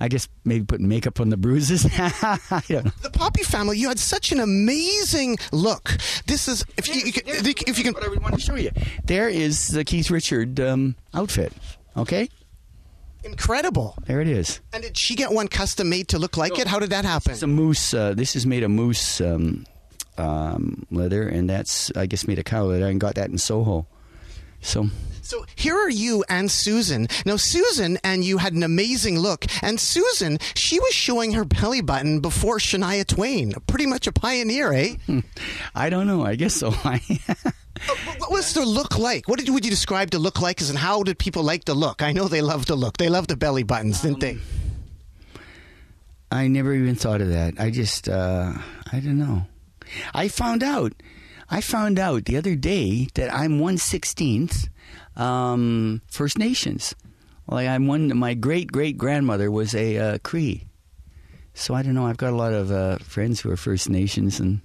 I 0.00 0.08
guess 0.08 0.28
maybe 0.44 0.64
putting 0.64 0.88
makeup 0.88 1.20
on 1.20 1.28
the 1.30 1.36
bruises. 1.36 1.86
I 1.98 2.62
don't 2.68 2.84
know. 2.86 2.90
the 3.02 3.10
Poppy 3.10 3.42
family, 3.42 3.78
you 3.78 3.88
had 3.88 3.98
such 3.98 4.32
an 4.32 4.40
amazing 4.40 5.38
look. 5.52 5.96
This 6.26 6.48
is 6.48 6.64
if 6.76 6.88
you, 6.88 7.02
you 7.02 7.12
can, 7.12 7.22
if 7.26 7.78
you 7.78 7.84
can. 7.84 7.94
What 7.94 8.04
I 8.04 8.08
want 8.20 8.34
to 8.34 8.40
show 8.40 8.56
you. 8.56 8.70
There 9.04 9.28
is 9.28 9.68
the 9.68 9.84
Keith 9.84 10.10
Richard 10.10 10.58
um, 10.60 10.96
outfit. 11.14 11.52
Okay, 11.96 12.28
Incredible. 13.24 13.96
there 14.06 14.20
it 14.20 14.28
is. 14.28 14.60
And 14.72 14.82
did 14.82 14.96
she 14.96 15.14
get 15.16 15.32
one 15.32 15.48
custom 15.48 15.88
made 15.88 16.08
to 16.08 16.18
look 16.18 16.36
like 16.36 16.58
it? 16.58 16.66
How 16.68 16.78
did 16.78 16.90
that 16.90 17.04
happen? 17.04 17.32
It's 17.32 17.42
a 17.42 17.46
moose. 17.46 17.92
Uh, 17.94 18.14
this 18.14 18.36
is 18.36 18.46
made 18.46 18.62
of 18.62 18.70
moose 18.70 19.20
um, 19.20 19.64
um, 20.18 20.86
leather, 20.90 21.26
and 21.28 21.48
that's 21.50 21.90
I 21.96 22.06
guess 22.06 22.26
made 22.28 22.38
of 22.38 22.44
cow 22.44 22.64
leather. 22.64 22.86
and 22.86 23.00
got 23.00 23.14
that 23.16 23.30
in 23.30 23.38
Soho. 23.38 23.86
So 24.66 24.88
So 25.22 25.46
here 25.54 25.76
are 25.76 25.90
you 25.90 26.24
and 26.28 26.50
Susan. 26.50 27.08
Now, 27.24 27.36
Susan 27.36 27.98
and 28.02 28.24
you 28.24 28.38
had 28.38 28.52
an 28.52 28.62
amazing 28.62 29.18
look. 29.18 29.46
And 29.62 29.78
Susan, 29.80 30.38
she 30.54 30.78
was 30.80 30.92
showing 30.92 31.32
her 31.32 31.44
belly 31.44 31.80
button 31.80 32.20
before 32.20 32.58
Shania 32.58 33.06
Twain. 33.06 33.52
Pretty 33.66 33.86
much 33.86 34.06
a 34.06 34.12
pioneer, 34.12 34.72
eh? 34.72 34.96
I 35.74 35.88
don't 35.90 36.06
know. 36.06 36.24
I 36.24 36.34
guess 36.34 36.54
so. 36.54 36.70
what 38.18 38.30
was 38.30 38.52
the 38.54 38.64
look 38.64 38.98
like? 38.98 39.28
What 39.28 39.38
did, 39.38 39.48
would 39.50 39.64
you 39.64 39.70
describe 39.70 40.10
the 40.10 40.18
look 40.18 40.40
like 40.40 40.60
as, 40.60 40.70
and 40.70 40.78
how 40.78 41.02
did 41.02 41.18
people 41.18 41.42
like 41.42 41.64
the 41.64 41.74
look? 41.74 42.02
I 42.02 42.12
know 42.12 42.28
they 42.28 42.42
loved 42.42 42.68
the 42.68 42.76
look. 42.76 42.96
They 42.96 43.08
loved 43.08 43.30
the 43.30 43.36
belly 43.36 43.62
buttons, 43.62 44.02
didn't 44.02 44.20
they? 44.20 44.38
I 46.30 46.48
never 46.48 46.74
even 46.74 46.96
thought 46.96 47.20
of 47.20 47.28
that. 47.28 47.54
I 47.58 47.70
just 47.70 48.08
uh, 48.08 48.52
I 48.92 49.00
don't 49.00 49.18
know. 49.18 49.46
I 50.12 50.28
found 50.28 50.62
out. 50.62 50.92
I 51.48 51.60
found 51.60 51.98
out 51.98 52.24
the 52.24 52.36
other 52.36 52.56
day 52.56 53.08
that 53.14 53.32
I'm 53.32 53.60
one 53.60 53.78
sixteenth 53.78 54.68
um, 55.16 56.02
First 56.10 56.38
Nations. 56.38 56.94
Like 57.46 57.68
I'm 57.68 57.86
one. 57.86 58.16
My 58.16 58.34
great 58.34 58.72
great 58.72 58.98
grandmother 58.98 59.50
was 59.50 59.74
a 59.74 59.96
uh, 59.96 60.18
Cree. 60.24 60.64
So 61.54 61.74
I 61.74 61.82
don't 61.82 61.94
know. 61.94 62.06
I've 62.06 62.16
got 62.16 62.32
a 62.32 62.36
lot 62.36 62.52
of 62.52 62.70
uh, 62.70 62.98
friends 62.98 63.40
who 63.40 63.50
are 63.50 63.56
First 63.56 63.88
Nations, 63.88 64.40
and 64.40 64.60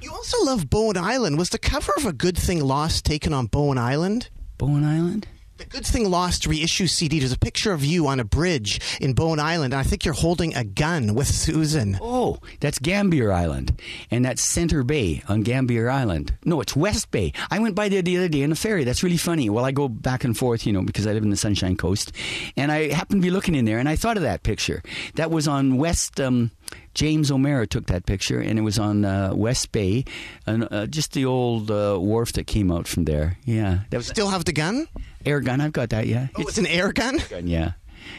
You 0.00 0.12
also 0.12 0.44
love 0.44 0.70
Bowen 0.70 0.96
Island. 0.96 1.36
Was 1.36 1.50
the 1.50 1.58
cover 1.58 1.92
of 1.96 2.06
A 2.06 2.12
Good 2.12 2.38
Thing 2.38 2.62
Lost 2.62 3.04
taken 3.04 3.32
on 3.32 3.46
Bowen 3.46 3.76
Island? 3.76 4.30
Bowen 4.56 4.84
Island. 4.84 5.26
The 5.58 5.64
Good 5.64 5.86
Thing 5.86 6.10
Lost 6.10 6.46
reissue 6.46 6.86
CD. 6.86 7.18
There's 7.18 7.32
a 7.32 7.38
picture 7.38 7.72
of 7.72 7.82
you 7.82 8.06
on 8.08 8.20
a 8.20 8.24
bridge 8.24 8.78
in 9.00 9.14
Bowen 9.14 9.40
Island, 9.40 9.72
and 9.72 9.80
I 9.80 9.84
think 9.84 10.04
you're 10.04 10.12
holding 10.12 10.54
a 10.54 10.64
gun 10.64 11.14
with 11.14 11.28
Susan. 11.28 11.98
Oh, 12.02 12.40
that's 12.60 12.78
Gambier 12.78 13.32
Island, 13.32 13.80
and 14.10 14.22
that's 14.22 14.42
Center 14.42 14.82
Bay 14.82 15.22
on 15.30 15.40
Gambier 15.40 15.88
Island. 15.88 16.34
No, 16.44 16.60
it's 16.60 16.76
West 16.76 17.10
Bay. 17.10 17.32
I 17.50 17.58
went 17.58 17.74
by 17.74 17.88
there 17.88 18.02
the 18.02 18.18
other 18.18 18.28
day 18.28 18.42
in 18.42 18.52
a 18.52 18.54
ferry. 18.54 18.84
That's 18.84 19.02
really 19.02 19.16
funny. 19.16 19.48
Well, 19.48 19.64
I 19.64 19.72
go 19.72 19.88
back 19.88 20.24
and 20.24 20.36
forth, 20.36 20.66
you 20.66 20.74
know, 20.74 20.82
because 20.82 21.06
I 21.06 21.14
live 21.14 21.22
in 21.22 21.30
the 21.30 21.36
Sunshine 21.36 21.76
Coast, 21.76 22.12
and 22.54 22.70
I 22.70 22.92
happened 22.92 23.22
to 23.22 23.26
be 23.26 23.30
looking 23.30 23.54
in 23.54 23.64
there, 23.64 23.78
and 23.78 23.88
I 23.88 23.96
thought 23.96 24.18
of 24.18 24.24
that 24.24 24.42
picture. 24.42 24.82
That 25.14 25.30
was 25.30 25.48
on 25.48 25.78
West. 25.78 26.20
Um, 26.20 26.50
James 26.96 27.30
O'Mara 27.30 27.66
took 27.66 27.86
that 27.86 28.06
picture, 28.06 28.40
and 28.40 28.58
it 28.58 28.62
was 28.62 28.78
on 28.78 29.04
uh, 29.04 29.30
West 29.34 29.70
Bay, 29.70 30.04
and 30.46 30.66
uh, 30.70 30.86
just 30.86 31.12
the 31.12 31.26
old 31.26 31.70
uh, 31.70 31.96
wharf 32.00 32.32
that 32.32 32.46
came 32.46 32.72
out 32.72 32.88
from 32.88 33.04
there. 33.04 33.36
Yeah, 33.44 33.80
that 33.90 33.98
was 33.98 34.06
Still 34.08 34.30
have 34.30 34.44
the 34.46 34.52
gun? 34.52 34.88
air 35.24 35.40
gun. 35.40 35.60
I've 35.60 35.72
got 35.72 35.90
that. 35.90 36.06
Yeah, 36.06 36.28
Oh, 36.36 36.42
it's 36.42 36.56
an 36.58 36.66
air 36.66 36.92
gun? 36.92 37.18
gun. 37.28 37.46
Yeah, 37.46 37.72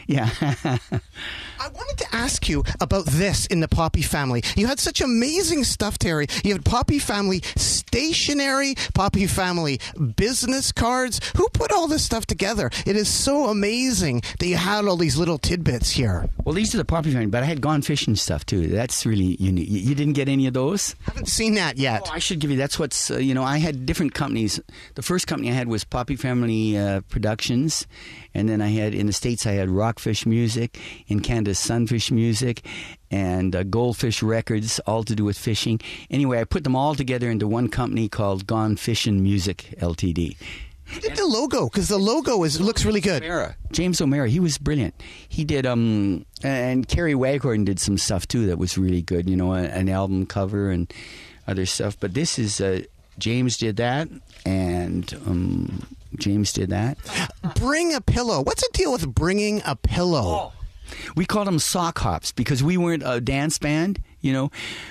yeah. 0.06 0.30
I 1.60 1.68
wanted 1.68 1.98
to 1.98 2.14
ask 2.14 2.48
you 2.48 2.64
about 2.80 3.06
this 3.06 3.46
in 3.46 3.60
the 3.60 3.68
Poppy 3.68 4.02
family. 4.02 4.42
You 4.56 4.66
had 4.66 4.78
such 4.78 5.00
amazing 5.00 5.64
stuff, 5.64 5.98
Terry. 5.98 6.26
You 6.44 6.52
had 6.52 6.64
Poppy 6.64 6.98
family 6.98 7.42
stationery, 7.56 8.74
Poppy 8.94 9.26
family 9.26 9.80
business 10.16 10.70
cards. 10.72 11.20
Who 11.36 11.48
put 11.48 11.72
all 11.72 11.88
this 11.88 12.04
stuff 12.04 12.26
together? 12.26 12.70
It 12.86 12.96
is 12.96 13.08
so 13.08 13.46
amazing 13.46 14.22
that 14.38 14.46
you 14.46 14.56
had 14.56 14.84
all 14.84 14.96
these 14.96 15.16
little 15.16 15.38
tidbits 15.38 15.90
here. 15.90 16.28
well, 16.44 16.54
these 16.54 16.74
are 16.74 16.78
the 16.78 16.84
Poppy 16.84 17.10
family, 17.10 17.26
but 17.26 17.42
I 17.42 17.46
had 17.46 17.60
gone 17.60 17.82
fishing 17.82 18.14
stuff 18.14 18.46
too. 18.46 18.68
That's 18.68 19.04
really 19.04 19.36
unique. 19.40 19.68
You 19.68 19.94
didn't 19.94 20.14
get 20.14 20.28
any 20.28 20.46
of 20.46 20.54
those? 20.54 20.94
I 21.06 21.10
haven't 21.10 21.26
seen 21.26 21.54
that 21.54 21.76
yet. 21.76 22.02
Oh, 22.06 22.12
I 22.12 22.18
should 22.20 22.38
give 22.38 22.50
you. 22.50 22.56
That's 22.56 22.78
what's 22.78 23.10
uh, 23.10 23.18
you 23.18 23.34
know. 23.34 23.42
I 23.42 23.58
had 23.58 23.84
different 23.84 24.14
companies. 24.14 24.60
The 24.94 25.02
first 25.02 25.26
company 25.26 25.50
I 25.50 25.54
had 25.54 25.68
was 25.68 25.84
Poppy 25.84 26.16
Family 26.16 26.78
uh, 26.78 27.00
Productions, 27.08 27.86
and 28.34 28.48
then 28.48 28.62
I 28.62 28.68
had 28.68 28.94
in 28.94 29.06
the 29.06 29.12
states 29.12 29.46
I 29.46 29.52
had 29.52 29.70
Rockfish 29.70 30.24
Music, 30.24 30.78
in 31.08 31.20
Canada 31.20 31.47
Sunfish 31.54 32.10
Music, 32.10 32.64
and 33.10 33.54
uh, 33.54 33.62
Goldfish 33.62 34.22
Records, 34.22 34.78
all 34.80 35.04
to 35.04 35.14
do 35.14 35.24
with 35.24 35.38
fishing. 35.38 35.80
Anyway, 36.10 36.40
I 36.40 36.44
put 36.44 36.64
them 36.64 36.76
all 36.76 36.94
together 36.94 37.30
into 37.30 37.46
one 37.46 37.68
company 37.68 38.08
called 38.08 38.46
Gone 38.46 38.76
Fishing 38.76 39.22
Music 39.22 39.74
Ltd. 39.78 40.36
Did 41.00 41.16
the 41.16 41.26
logo? 41.26 41.68
Because 41.68 41.88
the 41.88 41.98
logo 41.98 42.42
is 42.44 42.60
looks 42.60 42.84
really 42.84 43.00
good. 43.00 43.22
O'Mara. 43.22 43.56
James 43.72 44.00
O'Mara, 44.00 44.28
he 44.28 44.40
was 44.40 44.56
brilliant. 44.56 44.94
He 45.28 45.44
did, 45.44 45.66
um, 45.66 46.24
and 46.42 46.88
Kerry 46.88 47.14
Waghorn 47.14 47.64
did 47.64 47.78
some 47.78 47.98
stuff 47.98 48.26
too 48.26 48.46
that 48.46 48.58
was 48.58 48.78
really 48.78 49.02
good. 49.02 49.28
You 49.28 49.36
know, 49.36 49.52
an 49.52 49.88
album 49.88 50.24
cover 50.24 50.70
and 50.70 50.92
other 51.46 51.66
stuff. 51.66 51.98
But 52.00 52.14
this 52.14 52.38
is 52.38 52.60
uh, 52.60 52.82
James 53.18 53.58
did 53.58 53.76
that, 53.76 54.08
and 54.46 55.12
um, 55.26 55.82
James 56.18 56.52
did 56.52 56.70
that. 56.70 56.96
Bring 57.56 57.94
a 57.94 58.00
pillow. 58.00 58.42
What's 58.42 58.62
the 58.62 58.70
deal 58.72 58.92
with 58.92 59.06
bringing 59.14 59.60
a 59.66 59.76
pillow? 59.76 60.52
We 61.16 61.24
called 61.24 61.46
them 61.46 61.58
sock 61.58 61.98
hops 61.98 62.32
because 62.32 62.62
we 62.62 62.76
weren't 62.76 63.02
a 63.04 63.20
dance 63.20 63.58
band. 63.58 64.00
You 64.20 64.32
know, 64.32 64.50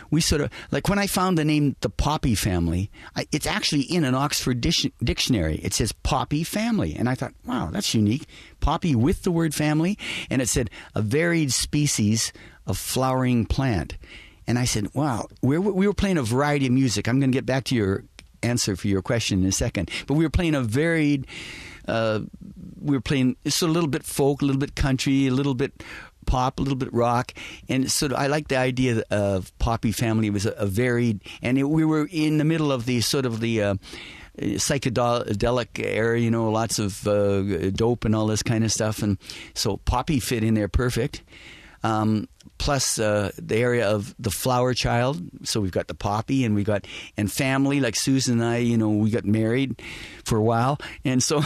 we 0.10 0.22
sort 0.22 0.42
of 0.42 0.52
like 0.72 0.88
when 0.88 1.00
I 1.00 1.08
found 1.08 1.38
the 1.38 1.44
name 1.44 1.76
the 1.82 1.90
Poppy 1.90 2.34
Family. 2.34 2.90
I, 3.16 3.28
it's 3.32 3.46
actually 3.46 3.82
in 3.82 4.04
an 4.06 4.16
Oxford 4.16 4.62
dic- 4.62 4.94
dictionary. 5.04 5.56
It 5.56 5.74
says 5.74 5.92
Poppy 5.92 6.44
Family, 6.44 6.96
and 6.96 7.10
I 7.10 7.16
thought, 7.16 7.34
wow, 7.46 7.70
that's 7.72 7.94
unique. 7.94 8.26
Poppy 8.62 8.96
with 8.96 9.24
the 9.24 9.32
word 9.32 9.54
family, 9.54 9.98
and 10.30 10.42
it 10.42 10.48
said 10.48 10.70
a 10.96 11.02
varied 11.02 11.52
species 11.52 12.32
of 12.66 12.78
flowering 12.78 13.46
plant. 13.46 13.98
And 14.48 14.58
I 14.58 14.64
said, 14.66 14.88
wow, 14.94 15.28
we're, 15.42 15.60
we 15.60 15.88
were 15.88 15.94
playing 15.94 16.18
a 16.18 16.24
variety 16.24 16.68
of 16.68 16.72
music. 16.72 17.08
I'm 17.08 17.20
going 17.20 17.32
to 17.32 17.38
get 17.38 17.46
back 17.46 17.66
to 17.66 17.76
your 17.76 18.06
answer 18.44 18.76
for 18.76 18.88
your 18.88 19.02
question 19.02 19.42
in 19.42 19.46
a 19.46 19.52
second, 19.52 19.92
but 20.08 20.14
we 20.14 20.24
were 20.24 20.30
playing 20.30 20.56
a 20.56 20.62
varied. 20.62 21.28
Uh, 21.88 22.22
we 22.82 22.96
were 22.96 23.02
playing 23.02 23.36
so 23.48 23.68
a 23.68 23.70
little 23.70 23.90
bit 23.90 24.04
folk, 24.04 24.42
a 24.42 24.46
little 24.46 24.60
bit 24.60 24.76
country, 24.76 25.28
a 25.28 25.32
little 25.32 25.56
bit 25.56 25.84
pop, 26.26 26.60
a 26.60 26.62
little 26.62 26.78
bit 26.78 26.94
rock, 26.94 27.34
and 27.70 27.90
so 27.92 28.14
I 28.16 28.28
like 28.28 28.50
the 28.50 28.58
idea 28.58 29.04
of 29.10 29.58
Poppy 29.60 29.92
Family. 29.92 30.28
It 30.28 30.34
was 30.34 30.46
a, 30.46 30.52
a 30.52 30.66
varied, 30.66 31.22
and 31.42 31.58
it, 31.58 31.64
we 31.64 31.86
were 31.86 32.08
in 32.12 32.38
the 32.38 32.44
middle 32.44 32.72
of 32.72 32.86
the 32.86 33.02
sort 33.02 33.26
of 33.26 33.40
the. 33.40 33.62
Uh, 33.62 33.76
psychedelic 34.40 35.84
era, 35.84 36.20
you 36.20 36.30
know, 36.30 36.52
lots 36.52 36.78
of 36.78 37.08
uh, 37.08 37.72
dope 37.72 38.06
and 38.06 38.16
all 38.16 38.28
this 38.28 38.44
kind 38.44 38.64
of 38.64 38.72
stuff, 38.72 39.02
and 39.02 39.18
so 39.56 39.78
Poppy 39.78 40.20
fit 40.20 40.44
in 40.44 40.54
there 40.54 40.68
perfect. 40.68 41.24
Um, 41.84 42.28
plus 42.58 43.00
uh, 43.00 43.32
the 43.38 43.56
area 43.56 43.88
of 43.88 44.16
the 44.20 44.32
flower 44.32 44.74
child. 44.74 45.22
So 45.44 45.62
we've 45.62 45.72
got 45.72 45.88
the 45.88 45.94
poppy, 45.94 46.44
and 46.44 46.56
we 46.56 46.64
got 46.64 46.86
and 47.16 47.32
family 47.32 47.80
like 47.80 47.96
Susan 47.96 48.42
and 48.42 48.50
I. 48.50 48.58
You 48.58 48.78
know, 48.78 48.90
we 48.90 49.10
got 49.10 49.26
married 49.26 49.82
for 50.24 50.38
a 50.38 50.44
while, 50.44 50.80
and 51.06 51.22
so 51.22 51.42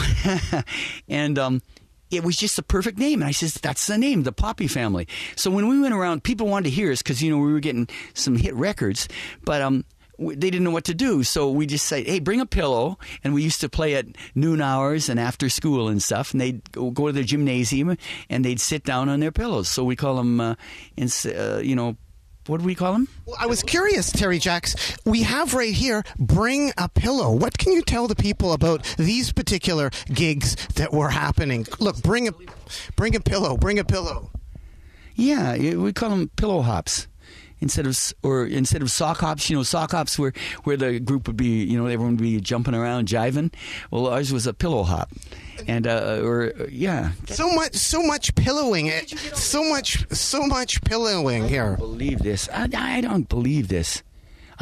and 1.08 1.38
um, 1.38 1.62
it 2.10 2.24
was 2.24 2.36
just 2.36 2.56
the 2.56 2.62
perfect 2.62 2.98
name. 2.98 3.22
And 3.22 3.28
I 3.28 3.32
says, 3.32 3.54
that's 3.54 3.86
the 3.86 3.98
name, 3.98 4.22
the 4.22 4.32
Poppy 4.32 4.68
family. 4.68 5.08
So 5.36 5.50
when 5.50 5.68
we 5.68 5.80
went 5.80 5.94
around, 5.94 6.24
people 6.24 6.46
wanted 6.46 6.64
to 6.64 6.70
hear 6.70 6.92
us 6.92 7.02
because 7.02 7.22
you 7.22 7.30
know 7.30 7.38
we 7.38 7.52
were 7.52 7.60
getting 7.60 7.88
some 8.14 8.36
hit 8.36 8.54
records, 8.54 9.08
but 9.44 9.62
um. 9.62 9.84
They 10.28 10.50
didn't 10.50 10.64
know 10.64 10.70
what 10.70 10.84
to 10.84 10.94
do, 10.94 11.22
so 11.22 11.50
we 11.50 11.66
just 11.66 11.86
said, 11.86 12.06
"Hey, 12.06 12.20
bring 12.20 12.40
a 12.40 12.46
pillow." 12.46 12.98
And 13.24 13.34
we 13.34 13.42
used 13.42 13.60
to 13.60 13.68
play 13.68 13.94
at 13.94 14.06
noon 14.34 14.60
hours 14.60 15.08
and 15.08 15.18
after 15.18 15.48
school 15.48 15.88
and 15.88 16.02
stuff. 16.02 16.32
And 16.32 16.40
they'd 16.40 16.72
go 16.72 17.06
to 17.06 17.12
the 17.12 17.24
gymnasium 17.24 17.96
and 18.28 18.44
they'd 18.44 18.60
sit 18.60 18.84
down 18.84 19.08
on 19.08 19.20
their 19.20 19.32
pillows. 19.32 19.68
So 19.68 19.84
we 19.84 19.96
call 19.96 20.16
them, 20.16 20.40
uh, 20.40 20.54
ins- 20.96 21.26
uh, 21.26 21.60
you 21.64 21.76
know, 21.76 21.96
what 22.46 22.58
do 22.58 22.64
we 22.64 22.74
call 22.74 22.92
them? 22.92 23.08
Well, 23.24 23.36
I 23.38 23.46
was 23.46 23.62
curious, 23.62 24.10
Terry 24.10 24.38
Jacks. 24.38 24.74
We 25.04 25.22
have 25.22 25.54
right 25.54 25.72
here, 25.72 26.02
bring 26.18 26.72
a 26.76 26.88
pillow. 26.88 27.30
What 27.32 27.56
can 27.56 27.72
you 27.72 27.82
tell 27.82 28.08
the 28.08 28.16
people 28.16 28.52
about 28.52 28.82
these 28.98 29.32
particular 29.32 29.90
gigs 30.12 30.56
that 30.74 30.92
were 30.92 31.10
happening? 31.10 31.66
Look, 31.78 32.02
bring 32.02 32.26
a, 32.28 32.32
bring 32.96 33.14
a 33.14 33.20
pillow, 33.20 33.56
bring 33.56 33.78
a 33.78 33.84
pillow. 33.84 34.30
Yeah, 35.14 35.56
we 35.76 35.92
call 35.92 36.10
them 36.10 36.30
pillow 36.36 36.62
hops 36.62 37.06
instead 37.62 37.86
of 37.86 37.98
or 38.22 38.44
instead 38.44 38.82
of 38.82 38.90
sock 38.90 39.18
hops. 39.20 39.48
You 39.48 39.56
know, 39.56 39.62
sock 39.62 39.92
hops 39.92 40.18
where 40.18 40.34
where 40.64 40.76
the 40.76 41.00
group 41.00 41.26
would 41.28 41.36
be, 41.38 41.64
you 41.64 41.78
know, 41.78 41.86
everyone 41.86 42.16
would 42.16 42.22
be 42.22 42.40
jumping 42.40 42.74
around, 42.74 43.08
jiving. 43.08 43.52
Well, 43.90 44.08
ours 44.08 44.32
was 44.32 44.46
a 44.46 44.52
pillow 44.52 44.82
hop, 44.82 45.10
and 45.66 45.86
uh, 45.86 46.20
or 46.22 46.52
uh, 46.60 46.66
yeah, 46.70 47.12
So 47.26 47.50
much, 47.52 47.74
so 47.74 48.02
much 48.02 48.34
pillowing. 48.34 48.86
It, 48.86 49.08
so 49.34 49.64
much, 49.64 50.04
so 50.12 50.46
much 50.46 50.82
pillowing 50.82 51.48
here. 51.48 51.76
believe 51.76 52.18
this. 52.18 52.48
I, 52.52 52.68
I 52.74 53.00
don't 53.00 53.28
believe 53.28 53.68
this. 53.68 54.02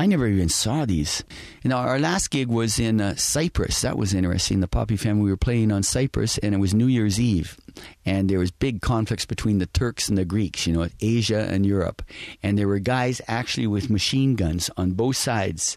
I 0.01 0.07
never 0.07 0.27
even 0.27 0.49
saw 0.49 0.87
these. 0.87 1.23
You 1.63 1.69
know, 1.69 1.77
our 1.77 1.99
last 1.99 2.31
gig 2.31 2.49
was 2.49 2.79
in 2.79 3.03
uh, 3.03 3.17
Cyprus. 3.17 3.83
That 3.83 3.99
was 3.99 4.15
interesting. 4.15 4.61
The 4.61 4.67
Poppy 4.67 4.97
family 4.97 5.25
we 5.25 5.31
were 5.31 5.37
playing 5.37 5.71
on 5.71 5.83
Cyprus, 5.83 6.39
and 6.39 6.55
it 6.55 6.59
was 6.59 6.73
New 6.73 6.87
Year's 6.87 7.21
Eve, 7.21 7.59
and 8.07 8.31
there 8.31 8.39
was 8.39 8.51
big 8.51 8.81
conflicts 8.81 9.27
between 9.27 9.59
the 9.59 9.67
Turks 9.67 10.09
and 10.09 10.17
the 10.17 10.25
Greeks. 10.25 10.67
You 10.67 10.73
know, 10.73 10.89
Asia 11.03 11.47
and 11.51 11.67
Europe, 11.67 12.01
and 12.43 12.57
there 12.57 12.67
were 12.67 12.79
guys 12.79 13.21
actually 13.29 13.67
with 13.67 13.91
machine 13.91 14.37
guns 14.37 14.71
on 14.75 14.93
both 14.93 15.17
sides. 15.17 15.77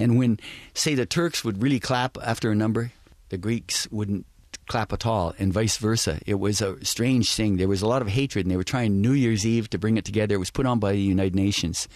And 0.00 0.18
when, 0.18 0.40
say, 0.74 0.96
the 0.96 1.06
Turks 1.06 1.44
would 1.44 1.62
really 1.62 1.78
clap 1.78 2.18
after 2.20 2.50
a 2.50 2.56
number, 2.56 2.90
the 3.28 3.38
Greeks 3.38 3.86
wouldn't 3.92 4.26
clap 4.70 4.92
at 4.92 5.04
all, 5.04 5.34
and 5.38 5.52
vice 5.52 5.76
versa. 5.78 6.20
It 6.26 6.38
was 6.38 6.62
a 6.62 6.82
strange 6.84 7.34
thing. 7.34 7.56
There 7.56 7.68
was 7.68 7.82
a 7.82 7.88
lot 7.88 8.02
of 8.02 8.08
hatred, 8.08 8.46
and 8.46 8.52
they 8.52 8.56
were 8.56 8.62
trying 8.62 9.00
New 9.00 9.12
Year's 9.12 9.44
Eve 9.44 9.68
to 9.70 9.78
bring 9.78 9.96
it 9.96 10.04
together. 10.04 10.36
It 10.36 10.38
was 10.38 10.52
put 10.52 10.64
on 10.64 10.78
by 10.78 10.92
the 10.92 11.00
United 11.00 11.34
Nations. 11.34 11.88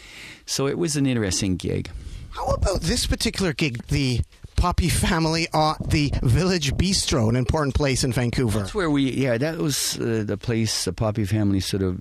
So 0.44 0.66
it 0.66 0.76
was 0.76 0.96
an 0.96 1.06
interesting 1.06 1.56
gig. 1.56 1.88
How 2.30 2.46
about 2.46 2.80
this 2.80 3.06
particular 3.06 3.52
gig? 3.52 3.86
The 3.86 4.22
Poppy 4.56 4.88
family 4.88 5.46
at 5.54 5.88
the 5.88 6.12
Village 6.22 6.74
Bistro, 6.74 7.28
an 7.28 7.36
important 7.36 7.76
place 7.76 8.02
in 8.02 8.12
Vancouver. 8.12 8.60
That's 8.60 8.74
where 8.74 8.90
we, 8.90 9.10
yeah, 9.12 9.38
that 9.38 9.58
was 9.58 9.96
uh, 10.00 10.24
the 10.26 10.36
place 10.36 10.84
the 10.84 10.92
Poppy 10.92 11.24
family 11.24 11.60
sort 11.60 11.82
of 11.82 12.00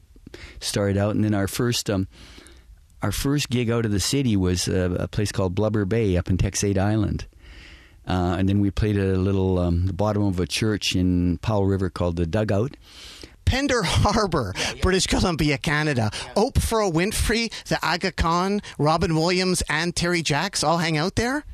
started 0.60 0.98
out. 0.98 1.14
And 1.14 1.24
then 1.24 1.36
our 1.36 1.48
first, 1.48 1.88
um, 1.90 2.08
our 3.04 3.12
first 3.12 3.50
gig 3.50 3.70
out 3.70 3.86
of 3.86 3.92
the 3.92 4.00
city 4.00 4.36
was 4.36 4.68
uh, 4.68 4.96
a 5.00 5.08
place 5.08 5.32
called 5.32 5.54
Blubber 5.54 5.86
Bay 5.86 6.18
up 6.18 6.30
in 6.30 6.38
Texada 6.38 6.80
Island. 6.80 7.28
Uh, 8.08 8.36
and 8.38 8.50
then 8.50 8.60
we 8.60 8.70
played 8.72 8.98
at 8.98 9.08
a 9.08 9.18
little 9.18 9.60
um, 9.60 9.86
the 9.86 9.94
bottom 9.94 10.24
of 10.24 10.40
a 10.40 10.48
church 10.48 10.96
in 10.96 11.38
Powell 11.40 11.66
River 11.66 11.90
called 11.90 12.16
the 12.16 12.26
Dugout. 12.26 12.76
Pender 13.46 13.84
Harbor, 13.84 14.54
British 14.82 15.08
Columbia, 15.08 15.58
Canada. 15.58 16.12
Oprah 16.36 16.92
Winfrey, 16.92 17.52
the 17.66 17.78
Aga 17.86 18.14
Khan, 18.14 18.62
Robin 18.78 19.16
Williams, 19.16 19.62
and 19.70 19.96
Terry 19.96 20.22
Jacks 20.22 20.64
all 20.64 20.78
hang 20.78 20.98
out 20.98 21.16
there. 21.16 21.46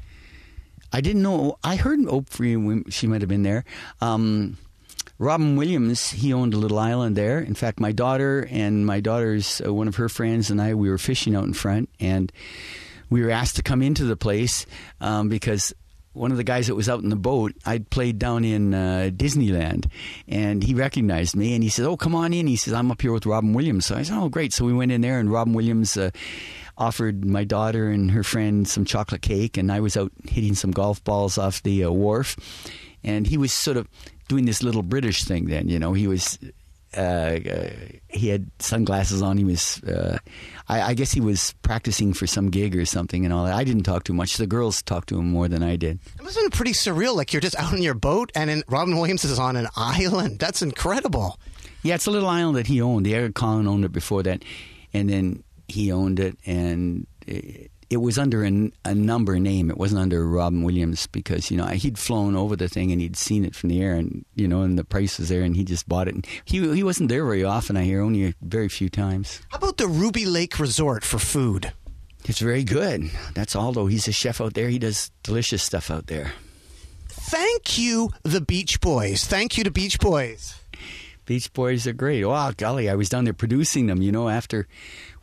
I 0.92 1.02
didn't 1.02 1.22
know. 1.22 1.58
I 1.64 1.76
heard 1.76 2.00
Oprah. 2.00 2.92
She 2.92 3.08
might 3.08 3.22
have 3.22 3.30
been 3.30 3.44
there. 3.44 3.64
Um, 4.02 4.58
Robin 5.20 5.56
Williams. 5.56 6.10
He 6.10 6.34
owned 6.34 6.54
a 6.54 6.58
little 6.58 6.80
island 6.80 7.16
there. 7.16 7.40
In 7.40 7.54
fact, 7.54 7.80
my 7.80 7.92
daughter 7.92 8.48
and 8.50 8.86
my 8.86 9.00
daughter's 9.00 9.62
uh, 9.64 9.74
one 9.74 9.88
of 9.88 9.98
her 9.98 10.10
friends 10.10 10.50
and 10.50 10.62
I. 10.62 10.74
We 10.74 10.90
were 10.90 10.98
fishing 10.98 11.36
out 11.36 11.44
in 11.44 11.54
front, 11.54 11.90
and 12.00 12.32
we 13.10 13.22
were 13.22 13.30
asked 13.30 13.58
to 13.58 13.64
come 13.64 13.82
into 13.82 14.06
the 14.06 14.16
place 14.16 14.66
um, 15.02 15.30
because 15.30 15.74
one 16.20 16.32
of 16.32 16.38
the 16.38 16.44
guys 16.44 16.68
that 16.68 16.76
was 16.76 16.90
out 16.90 17.02
in 17.02 17.10
the 17.10 17.16
boat, 17.16 17.54
I'd 17.66 17.90
played 17.90 18.20
down 18.20 18.44
in 18.44 18.74
uh, 18.74 19.10
Disneyland, 19.14 19.90
and 20.28 20.62
he 20.62 20.74
recognized 20.74 21.34
me, 21.34 21.54
and 21.56 21.64
he 21.64 21.70
said, 21.70 21.86
"Oh, 21.86 21.96
come 21.96 22.14
on 22.14 22.34
in." 22.34 22.46
He 22.46 22.58
says, 22.58 22.74
"I'm 22.74 22.92
up 22.92 23.02
here 23.02 23.14
with 23.14 23.26
Robin 23.26 23.54
Williams." 23.54 23.86
So 23.86 23.96
I 23.96 24.04
said, 24.04 24.18
"Oh, 24.18 24.28
great." 24.28 24.52
So 24.52 24.66
we 24.66 24.74
went 24.74 24.92
in 24.92 25.00
there, 25.00 25.20
and 25.20 25.32
Robin 25.32 25.54
Williams 25.54 25.96
uh, 25.96 26.12
offered 26.78 27.24
my 27.24 27.46
daughter 27.46 27.90
and 27.90 28.12
her 28.12 28.24
friend 28.24 28.68
some 28.68 28.84
chocolate 28.84 29.22
cake, 29.22 29.56
and 29.56 29.72
I 29.72 29.80
was 29.80 29.96
out 29.96 30.12
hitting 30.28 30.56
some 30.56 30.72
golf 30.72 31.02
balls 31.06 31.38
off 31.38 31.64
the 31.64 31.86
uh, 31.86 31.90
wharf, 31.92 32.36
and 33.02 33.26
he 33.26 33.38
was 33.38 33.54
sort 33.54 33.78
of 33.78 33.88
doing 34.28 34.44
this 34.44 34.62
little 34.62 34.84
British 34.84 35.24
thing. 35.24 35.46
Then, 35.46 35.70
you 35.70 35.80
know, 35.80 35.94
he 35.94 36.06
was. 36.06 36.38
Uh, 36.96 37.40
he 38.08 38.30
had 38.30 38.50
sunglasses 38.60 39.22
on. 39.22 39.38
He 39.38 39.44
was, 39.44 39.82
uh, 39.84 40.18
I, 40.68 40.82
I 40.82 40.94
guess, 40.94 41.12
he 41.12 41.22
was 41.22 41.54
practicing 41.62 42.14
for 42.14 42.26
some 42.26 42.50
gig 42.50 42.76
or 42.76 42.86
something, 42.86 43.26
and 43.26 43.34
all 43.34 43.46
that. 43.46 43.54
I 43.54 43.64
didn't 43.64 43.84
talk 43.84 44.04
too 44.04 44.14
much. 44.14 44.38
The 44.38 44.48
girls 44.48 44.82
talked 44.82 45.10
to 45.10 45.20
him 45.20 45.30
more 45.30 45.48
than 45.48 45.62
I 45.62 45.76
did. 45.76 46.00
It 46.18 46.24
must 46.24 46.36
have 46.36 46.44
been 46.44 46.52
pretty 46.52 46.72
surreal. 46.74 47.16
Like 47.16 47.32
you're 47.32 47.42
just 47.42 47.56
out 47.58 47.74
in 47.74 47.82
your 47.84 47.94
boat, 47.94 48.32
and 48.36 48.50
then 48.50 48.64
Robin 48.68 48.98
Williams 48.98 49.24
is 49.24 49.38
on 49.38 49.56
an 49.56 49.68
island. 49.76 50.40
That's 50.40 50.62
incredible. 50.62 51.40
Yeah, 51.84 51.96
it's 51.96 52.08
a 52.08 52.12
little 52.12 52.28
island 52.30 52.58
that 52.58 52.68
he 52.68 52.82
owned. 52.82 53.06
The 53.06 53.16
Eric 53.16 53.36
Collin 53.36 53.68
owned 53.68 53.86
it 53.86 53.92
before 53.92 54.24
that, 54.24 54.44
and 54.94 55.10
then 55.10 55.44
he 55.68 55.92
owned 55.92 56.20
it, 56.20 56.38
and 56.46 57.06
it, 57.28 57.72
it 57.90 57.98
was 57.98 58.20
under 58.20 58.46
a, 58.46 58.72
a 58.86 58.94
number 58.94 59.40
name. 59.40 59.70
It 59.70 59.78
wasn't 59.78 60.02
under 60.02 60.28
Robin 60.28 60.64
Williams 60.64 61.08
because 61.08 61.50
you 61.50 61.58
know 61.58 61.66
he'd 61.68 61.98
flown 61.98 62.36
over 62.36 62.56
the 62.56 62.70
thing 62.70 62.92
and 62.92 63.02
he'd 63.02 63.16
seen 63.16 63.44
it 63.46 63.56
from 63.56 63.70
the 63.70 63.82
air, 63.82 63.96
and 63.96 64.26
you 64.36 64.48
know, 64.48 64.62
and 64.62 64.78
the 64.78 64.84
price 64.84 65.18
was 65.18 65.30
there, 65.30 65.42
and 65.42 65.56
he 65.56 65.64
just 65.64 65.90
bought 65.90 66.08
it. 66.08 66.16
And 66.16 66.28
he 66.46 66.60
he 66.76 66.84
wasn't 66.84 67.10
there 67.10 67.26
very 67.26 67.44
often. 67.44 67.78
I 67.78 67.84
hear 67.84 68.02
only 68.02 68.26
a 68.26 68.34
very 68.42 68.70
few 68.70 68.90
times. 68.90 69.42
How 69.50 69.58
about 69.58 69.78
the 69.78 69.88
Ruby 69.88 70.26
Lake 70.26 70.60
Resort 70.60 71.04
for 71.04 71.20
food? 71.20 71.72
It's 72.26 72.40
very 72.40 72.64
good. 72.64 73.10
That's 73.34 73.56
Aldo. 73.56 73.88
He's 73.88 74.08
a 74.08 74.12
chef 74.12 74.42
out 74.42 74.54
there. 74.54 74.70
He 74.70 74.78
does 74.78 75.10
delicious 75.24 75.64
stuff 75.64 75.90
out 75.90 76.08
there. 76.08 76.34
Thank 77.08 77.78
you, 77.78 78.10
the 78.24 78.42
Beach 78.42 78.82
Boys. 78.82 79.26
Thank 79.26 79.58
you 79.58 79.64
to 79.64 79.72
Beach 79.72 80.00
Boys. 80.00 80.56
Beach 81.26 81.52
Boys 81.54 81.86
are 81.86 81.94
great. 81.94 82.26
Wow, 82.26 82.52
golly, 82.56 82.90
I 82.90 82.96
was 82.96 83.10
down 83.10 83.24
there 83.24 83.34
producing 83.34 83.88
them. 83.88 84.02
You 84.02 84.12
know, 84.12 84.30
after 84.30 84.68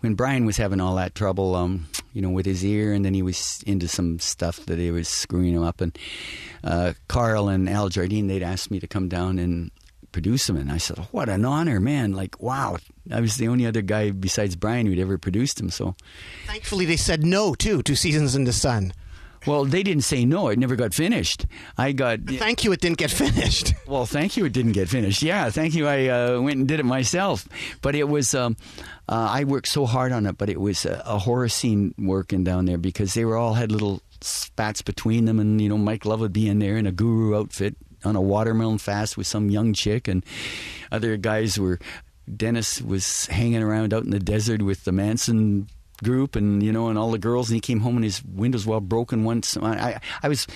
when 0.01 0.15
Brian 0.15 0.47
was 0.47 0.57
having 0.57 0.81
all 0.81 0.97
that 0.97 1.15
trouble, 1.15 1.55
um, 1.55 1.87
you 2.13 2.23
know, 2.23 2.31
with 2.31 2.47
his 2.47 2.65
ear, 2.65 2.93
and 2.93 3.05
then 3.05 3.15
he 3.15 3.23
was 3.23 3.63
into 3.67 3.89
some 3.89 4.19
stuff 4.19 4.65
that 4.67 4.79
he 4.79 4.91
was 4.91 5.09
screwing 5.09 5.55
him 5.55 5.63
up. 5.63 5.81
And 5.81 5.97
uh, 6.65 6.95
Carl 7.09 7.49
and 7.49 7.69
Al 7.69 7.89
Jardine, 7.89 8.27
they'd 8.27 8.43
asked 8.43 8.71
me 8.71 8.81
to 8.81 8.87
come 8.87 9.09
down 9.09 9.39
and 9.39 9.71
produce 10.13 10.49
him, 10.49 10.57
and 10.57 10.73
I 10.73 10.79
said, 10.79 10.99
"What 11.11 11.29
an 11.29 11.45
honor, 11.45 11.79
man! 11.81 12.13
Like, 12.13 12.41
wow, 12.41 12.79
I 13.13 13.21
was 13.21 13.37
the 13.37 13.49
only 13.49 13.67
other 13.67 13.83
guy 13.83 14.11
besides 14.11 14.57
Brian 14.57 14.87
who'd 14.87 14.99
ever 14.99 15.19
produced 15.19 15.61
him." 15.61 15.71
So, 15.71 15.95
Thankfully, 16.47 16.87
they 16.87 16.97
said 16.97 17.25
no 17.25 17.55
too. 17.55 17.83
Two 17.83 17.97
seasons 17.97 18.35
in 18.35 18.45
the 18.45 18.53
sun. 18.53 18.93
Well, 19.47 19.65
they 19.65 19.83
didn't 19.83 20.05
say 20.05 20.25
no. 20.25 20.49
It 20.49 20.59
never 20.59 20.77
got 20.77 20.93
finished. 20.95 21.47
I 21.79 21.93
got 21.93 22.21
Thank 22.27 22.65
you. 22.65 22.73
It 22.73 22.81
didn't 22.81 22.99
get 22.99 23.11
finished. 23.11 23.75
Well, 23.87 24.05
thank 24.05 24.37
you. 24.37 24.45
It 24.45 24.53
didn't 24.53 24.73
get 24.73 24.89
finished. 24.89 25.23
Yeah, 25.23 25.49
thank 25.51 25.75
you. 25.75 25.87
I 25.87 26.09
uh, 26.09 26.41
went 26.41 26.59
and 26.59 26.67
did 26.67 26.81
it 26.81 26.85
myself, 26.85 27.47
but 27.83 27.95
it 27.95 28.09
was. 28.09 28.35
Um, 28.35 28.57
uh, 29.09 29.29
I 29.31 29.45
worked 29.45 29.69
so 29.69 29.87
hard 29.87 30.11
on 30.11 30.27
it, 30.27 30.37
but 30.37 30.49
it 30.49 30.61
was 30.61 30.85
a, 30.85 31.01
a 31.07 31.19
horror 31.19 31.49
scene 31.49 31.95
working 31.97 32.43
down 32.43 32.65
there 32.65 32.79
because 32.79 33.15
they 33.15 33.25
were 33.25 33.37
all 33.37 33.55
had 33.55 33.71
little 33.71 34.03
spats 34.21 34.83
between 34.83 35.27
them, 35.27 35.39
and 35.39 35.61
you 35.61 35.69
know 35.69 35.79
Mike 35.79 36.05
Love 36.05 36.19
would 36.19 36.33
be 36.33 36.49
in 36.49 36.59
there 36.59 36.77
in 36.77 36.87
a 36.87 36.91
guru 36.91 37.39
outfit 37.39 37.77
on 38.05 38.17
a 38.17 38.21
watermelon 38.21 38.79
fast 38.79 39.17
with 39.17 39.29
some 39.29 39.51
young 39.51 39.73
chick, 39.73 40.09
and 40.09 40.25
other 40.91 41.17
guys 41.17 41.59
were. 41.59 41.79
Dennis 42.37 42.83
was 42.83 43.27
hanging 43.27 43.63
around 43.63 43.95
out 43.95 44.03
in 44.03 44.11
the 44.11 44.19
desert 44.19 44.61
with 44.61 44.83
the 44.83 44.91
Manson 44.91 45.69
group, 46.03 46.37
and 46.37 46.63
you 46.63 46.73
know, 46.73 46.89
and 46.89 46.99
all 46.99 47.11
the 47.11 47.19
girls, 47.19 47.49
and 47.49 47.55
he 47.55 47.61
came 47.61 47.81
home 47.81 47.97
and 47.97 48.05
his 48.05 48.23
windows 48.25 48.67
were 48.67 48.81
broken. 48.81 49.25
Once 49.25 49.57
I, 49.57 49.73
I, 49.73 50.01
I 50.23 50.29
was 50.29 50.47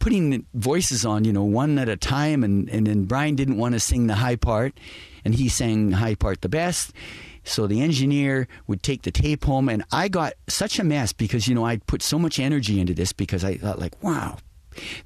putting 0.00 0.46
voices 0.54 1.04
on, 1.04 1.24
you 1.24 1.32
know, 1.32 1.44
one 1.44 1.78
at 1.78 1.88
a 1.88 1.96
time, 1.96 2.42
and, 2.42 2.68
and 2.70 2.86
then 2.86 3.04
Brian 3.04 3.36
didn't 3.36 3.58
want 3.58 3.74
to 3.74 3.80
sing 3.80 4.08
the 4.08 4.16
high 4.16 4.36
part, 4.36 4.74
and 5.24 5.34
he 5.34 5.48
sang 5.48 5.90
the 5.90 5.96
high 5.96 6.16
part 6.16 6.40
the 6.40 6.48
best. 6.48 6.92
So 7.44 7.66
the 7.66 7.80
engineer 7.80 8.48
would 8.66 8.82
take 8.82 9.02
the 9.02 9.10
tape 9.10 9.44
home, 9.44 9.68
and 9.68 9.84
I 9.92 10.08
got 10.08 10.34
such 10.48 10.78
a 10.78 10.84
mess 10.84 11.12
because, 11.12 11.46
you 11.46 11.54
know, 11.54 11.64
I 11.64 11.76
put 11.76 12.02
so 12.02 12.18
much 12.18 12.38
energy 12.40 12.80
into 12.80 12.94
this 12.94 13.12
because 13.12 13.44
I 13.44 13.56
thought, 13.56 13.78
like, 13.78 14.02
wow, 14.02 14.38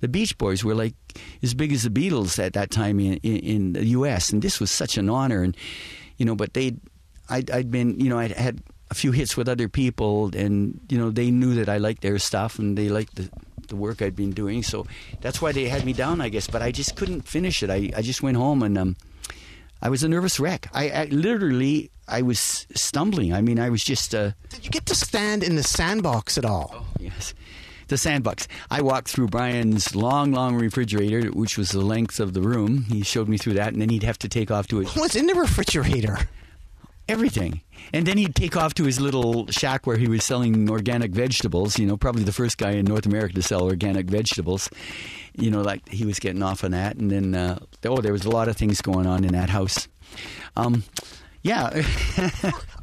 the 0.01 0.09
Beach 0.09 0.37
Boys 0.39 0.65
were 0.65 0.75
like 0.75 0.95
as 1.43 1.55
big 1.55 1.73
as 1.73 1.83
the 1.83 1.91
Beatles 1.91 2.43
at 2.43 2.55
that 2.55 2.71
time 2.71 2.99
in, 3.01 3.15
in, 3.19 3.37
in 3.37 3.73
the 3.75 3.85
U.S., 3.87 4.31
and 4.31 4.43
this 4.43 4.61
was 4.61 4.71
such 4.71 4.97
an 4.97 5.11
honor. 5.11 5.43
And, 5.43 5.57
you 6.19 6.25
know, 6.25 6.35
but 6.35 6.55
they, 6.55 6.77
I'd, 7.29 7.51
I'd 7.51 7.71
been, 7.71 7.99
you 7.99 8.09
know, 8.09 8.19
I'd 8.19 8.33
had 8.33 8.63
a 8.91 8.95
few 8.95 9.13
hits 9.13 9.37
with 9.37 9.49
other 9.49 9.69
people, 9.69 10.31
and, 10.37 10.81
you 10.89 10.99
know, 10.99 11.11
they 11.11 11.31
knew 11.31 11.55
that 11.57 11.69
I 11.69 11.79
liked 11.79 12.03
their 12.03 12.19
stuff 12.19 12.59
and 12.59 12.77
they 12.77 12.89
liked 12.89 13.17
the, 13.17 13.31
the 13.69 13.77
work 13.77 14.03
I'd 14.03 14.15
been 14.17 14.33
doing. 14.33 14.63
So 14.63 14.87
that's 15.21 15.41
why 15.41 15.53
they 15.53 15.69
had 15.69 15.85
me 15.85 15.93
down, 15.93 16.21
I 16.21 16.29
guess. 16.29 16.47
But 16.47 16.63
I 16.63 16.71
just 16.71 16.95
couldn't 16.97 17.23
finish 17.27 17.63
it. 17.63 17.71
I, 17.71 17.91
I 17.97 18.03
just 18.03 18.23
went 18.23 18.37
home 18.37 18.63
and 18.63 18.77
um, 18.77 18.97
I 19.83 19.89
was 19.89 20.03
a 20.03 20.09
nervous 20.09 20.39
wreck. 20.39 20.69
I, 20.73 20.91
I 20.91 21.05
literally, 21.07 21.91
I 22.07 22.23
was 22.23 22.67
stumbling. 22.75 23.33
I 23.33 23.41
mean, 23.41 23.59
I 23.59 23.71
was 23.71 23.83
just. 23.83 24.15
Uh, 24.15 24.33
Did 24.51 24.65
you 24.65 24.71
get 24.71 24.87
to 24.87 24.95
stand 24.95 25.43
in 25.43 25.57
the 25.57 25.63
sandbox 25.63 26.37
at 26.39 26.45
all? 26.45 26.87
Yes. 26.99 27.35
The 27.89 27.99
sandbox. 27.99 28.49
I 28.71 28.81
walked 28.81 29.09
through 29.09 29.29
Brian's 29.29 29.95
long, 29.95 30.33
long 30.33 30.55
refrigerator, 30.55 31.29
which 31.31 31.59
was 31.59 31.71
the 31.71 31.81
length 31.83 32.19
of 32.19 32.33
the 32.33 32.41
room. 32.41 32.85
He 32.85 33.03
showed 33.03 33.29
me 33.29 33.37
through 33.37 33.55
that, 33.55 33.73
and 33.75 33.83
then 33.83 33.91
he'd 33.91 34.05
have 34.05 34.19
to 34.21 34.29
take 34.29 34.51
off 34.51 34.69
to 34.69 34.79
his 34.79 34.95
What's 34.97 35.17
in 35.17 35.27
the 35.27 35.35
refrigerator? 35.35 36.19
everything. 37.09 37.61
And 37.93 38.07
then 38.07 38.19
he'd 38.19 38.35
take 38.35 38.57
off 38.57 38.75
to 38.75 38.85
his 38.85 39.01
little 39.01 39.47
shack 39.49 39.87
where 39.87 39.97
he 39.97 40.09
was 40.09 40.25
selling 40.25 40.69
organic 40.71 41.13
vegetables. 41.13 41.79
You 41.79 41.87
know, 41.87 41.97
probably 41.97 42.25
the 42.25 42.33
first 42.33 42.59
guy 42.59 42.73
in 42.73 42.85
North 42.87 43.07
America 43.07 43.35
to 43.35 43.43
sell 43.43 43.63
organic 43.63 44.07
vegetables. 44.07 44.69
You 45.37 45.51
know, 45.51 45.63
like 45.63 45.89
he 45.89 46.05
was 46.05 46.19
getting 46.19 46.43
off 46.43 46.65
on 46.65 46.73
that. 46.73 46.97
And 46.97 47.11
then, 47.11 47.35
uh, 47.35 47.59
oh, 47.85 48.01
there 48.01 48.13
was 48.13 48.25
a 48.25 48.31
lot 48.31 48.49
of 48.49 48.57
things 48.57 48.81
going 48.81 49.07
on 49.07 49.25
in 49.25 49.33
that 49.33 49.51
house. 49.51 49.89
Um, 50.57 50.85
yeah, 51.43 51.69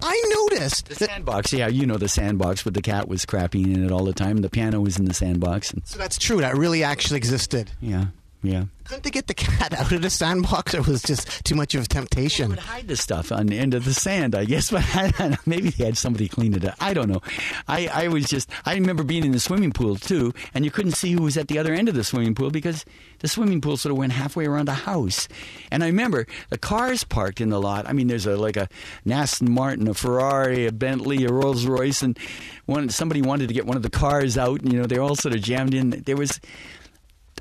I 0.04 0.24
noticed 0.52 0.88
the 0.90 0.96
sandbox. 0.96 1.52
Yeah, 1.52 1.68
you 1.68 1.88
know 1.88 1.98
the 1.98 2.08
sandbox, 2.08 2.62
but 2.62 2.76
the 2.76 2.82
cat 2.84 3.08
was 3.08 3.26
crapping 3.26 3.74
in 3.74 3.84
it 3.84 3.92
all 3.92 4.06
the 4.06 4.14
time. 4.14 4.38
The 4.38 4.50
piano 4.52 4.80
was 4.82 5.00
in 5.00 5.06
the 5.06 5.16
sandbox, 5.16 5.72
and 5.72 5.86
So 5.88 5.98
that's 5.98 6.20
true. 6.20 6.42
That 6.42 6.56
really 6.56 6.84
actually 6.84 7.18
existed. 7.18 7.72
yeah, 7.82 8.06
Yeah. 8.44 8.66
Couldn't 8.86 9.04
they 9.04 9.12
get 9.12 9.28
the 9.28 9.36
cat 9.36 9.72
out 9.74 9.92
of 9.92 10.02
the 10.02 10.10
sandbox, 10.10 10.74
or 10.74 10.82
was 10.82 11.04
just 11.04 11.46
too 11.46 11.54
much 11.56 11.76
of 11.76 11.84
a 11.84 11.88
temptation? 11.88 12.50
would 12.50 12.60
hide 12.60 12.88
the 12.88 12.98
stuff 12.98 13.32
on 13.32 13.46
the 13.46 13.58
end 13.58 13.74
of 13.74 13.86
the 13.86 13.94
sand, 13.94 14.36
I 14.36 14.46
guess. 14.46 14.72
But 14.82 14.84
I 14.96 15.38
maybe 15.46 15.70
they 15.70 15.86
had 15.86 15.98
somebody 15.98 16.28
clean 16.28 16.54
it 16.54 16.66
up. 16.66 16.76
I 16.80 16.94
don't 16.94 17.08
know. 17.08 17.22
I, 17.68 17.88
I 17.88 18.08
was 18.08 18.26
just, 18.26 18.50
I 18.66 18.74
remember 18.74 19.04
being 19.04 19.24
in 19.24 19.32
the 19.32 19.40
swimming 19.40 19.72
pool 19.72 19.96
too, 19.96 20.34
and 20.54 20.66
you 20.66 20.72
couldn't 20.72 20.94
see 20.94 21.12
who 21.12 21.22
was 21.22 21.38
at 21.38 21.48
the 21.48 21.60
other 21.60 21.74
end 21.74 21.88
of 21.88 21.96
the 21.96 22.04
swimming 22.04 22.34
pool 22.34 22.50
because 22.50 22.84
the 23.20 23.28
swimming 23.28 23.62
pool 23.62 23.78
sort 23.78 23.92
of 23.92 23.98
went 23.98 24.14
halfway 24.14 24.46
around 24.46 24.68
the 24.68 24.74
house. 24.74 25.28
And 25.70 25.84
I 25.84 25.88
remember 25.88 26.26
the 26.50 26.58
cars 26.58 27.04
parked 27.04 27.40
in 27.40 27.50
the 27.50 27.62
lot. 27.62 27.88
I 27.88 27.94
mean, 27.94 28.08
there's 28.08 28.26
a 28.26 28.36
like 28.36 28.58
a 28.58 28.68
Aston 29.10 29.52
Martin, 29.52 29.88
a 29.88 29.94
Ferrari, 29.94 30.66
a 30.66 30.72
Bentley, 30.72 31.24
a 31.26 31.30
Rolls 31.30 31.66
Royce, 31.66 32.02
and 32.02 32.18
one 32.66 32.90
somebody 32.90 33.22
wanted 33.22 33.48
to 33.50 33.54
get 33.54 33.66
one 33.68 33.78
of 33.78 33.84
the 33.84 33.90
cars 33.90 34.38
out, 34.38 34.62
and 34.62 34.74
you 34.74 34.80
know 34.80 34.88
they 34.88 34.98
all 34.98 35.16
sort 35.16 35.36
of 35.36 35.42
jammed 35.42 35.74
in. 35.74 35.92
There 35.92 36.18
was 36.18 36.40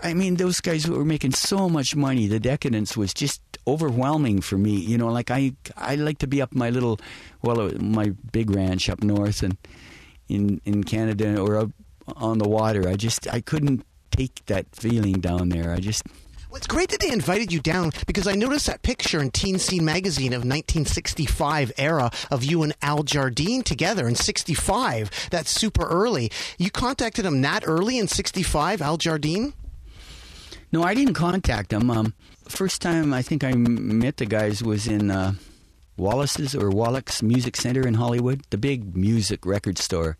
I 0.03 0.15
mean, 0.15 0.37
those 0.37 0.61
guys 0.61 0.89
were 0.89 1.05
making 1.05 1.33
so 1.33 1.69
much 1.69 1.95
money. 1.95 2.27
The 2.27 2.41
decadence 2.41 2.97
was 2.97 3.13
just 3.13 3.41
overwhelming 3.67 4.41
for 4.41 4.57
me. 4.57 4.77
You 4.77 4.99
know, 4.99 5.09
like 5.09 5.31
I, 5.31 5.53
I 5.77 5.95
like 5.97 6.19
to 6.19 6.27
be 6.27 6.41
up 6.41 6.55
my 6.55 6.71
little, 6.71 6.99
well, 7.43 7.61
uh, 7.61 7.73
my 7.79 8.13
big 8.33 8.51
ranch 8.51 8.89
up 8.89 9.03
north 9.03 9.43
and 9.43 9.57
in 10.29 10.61
in 10.65 10.85
Canada 10.85 11.41
or 11.41 11.57
up 11.57 11.71
on 12.17 12.39
the 12.39 12.49
water. 12.49 12.89
I 12.89 12.97
just, 12.97 13.29
I 13.33 13.41
couldn't 13.41 13.85
take 14.11 14.45
that 14.47 14.67
feeling 14.75 15.21
down 15.21 15.49
there. 15.51 15.73
I 15.73 15.81
just, 15.81 16.03
Well, 16.49 16.57
it's 16.57 16.67
great 16.67 16.89
that 16.91 17.01
they 17.01 17.13
invited 17.13 17.53
you 17.53 17.61
down 17.61 17.93
because 18.07 18.27
I 18.27 18.35
noticed 18.35 18.67
that 18.67 18.83
picture 18.83 19.21
in 19.21 19.31
Teen 19.31 19.59
Scene 19.59 19.85
magazine 19.85 20.33
of 20.33 20.41
1965 20.41 21.73
era 21.79 22.11
of 22.31 22.43
you 22.45 22.63
and 22.63 22.75
Al 22.83 23.03
Jardine 23.03 23.63
together 23.63 24.09
in 24.09 24.15
65. 24.17 25.29
That's 25.31 25.51
super 25.51 25.87
early. 25.87 26.31
You 26.59 26.71
contacted 26.71 27.25
him 27.25 27.43
that 27.43 27.63
early 27.67 27.99
in 27.99 28.09
65, 28.09 28.83
Al 28.83 28.97
Jardine? 28.97 29.53
No, 30.73 30.83
I 30.83 30.95
didn't 30.95 31.15
contact 31.15 31.71
them. 31.71 31.91
Um, 31.91 32.15
first 32.49 32.81
time 32.83 33.13
I 33.13 33.23
think 33.23 33.45
I 33.45 33.53
met 33.53 34.17
the 34.19 34.27
guys 34.27 34.63
was 34.63 34.87
in 34.87 35.11
uh, 35.11 35.35
Wallace's 35.97 36.55
or 36.55 36.71
Wallach's 36.71 37.23
Music 37.23 37.57
Center 37.57 37.87
in 37.87 37.95
Hollywood, 37.95 38.43
the 38.51 38.59
big 38.59 38.97
music 38.97 39.45
record 39.45 39.79
store. 39.79 40.17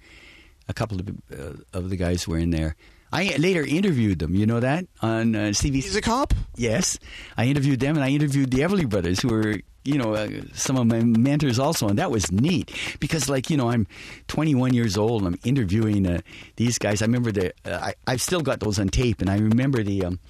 A 0.69 0.75
couple 0.75 1.01
of, 1.01 1.09
uh, 1.33 1.53
of 1.73 1.91
the 1.91 1.97
guys 1.97 2.29
were 2.29 2.39
in 2.39 2.51
there. 2.51 2.77
I 3.13 3.35
later 3.39 3.65
interviewed 3.65 4.21
them. 4.21 4.37
You 4.37 4.47
know 4.47 4.61
that 4.61 4.87
on 5.03 5.35
uh, 5.35 5.39
CBC. 5.49 5.97
a 5.97 6.01
cop. 6.01 6.33
Yes, 6.55 6.97
I 7.37 7.47
interviewed 7.47 7.81
them, 7.81 7.97
and 7.97 8.05
I 8.05 8.11
interviewed 8.11 8.53
the 8.53 8.61
Everly 8.61 8.89
Brothers, 8.89 9.21
who 9.21 9.29
were 9.29 9.57
you 9.85 9.99
know 9.99 10.15
uh, 10.15 10.29
some 10.53 10.77
of 10.77 10.87
my 10.87 11.03
mentors 11.03 11.59
also, 11.59 11.89
and 11.89 11.99
that 11.99 12.11
was 12.11 12.31
neat 12.31 12.71
because 13.01 13.29
like 13.29 13.51
you 13.51 13.57
know 13.57 13.71
I'm 13.71 13.87
21 14.29 14.75
years 14.75 14.97
old, 14.97 15.23
and 15.23 15.35
I'm 15.35 15.41
interviewing 15.45 16.07
uh, 16.07 16.21
these 16.57 16.79
guys. 16.79 17.03
I 17.03 17.07
remember 17.07 17.33
the 17.33 17.53
uh, 17.65 17.79
I, 17.81 17.95
I've 18.07 18.23
still 18.23 18.41
got 18.41 18.61
those 18.61 18.79
on 18.79 18.89
tape, 18.89 19.21
and 19.21 19.31
I 19.31 19.39
remember 19.39 19.83
the. 19.83 20.05
Um, 20.05 20.21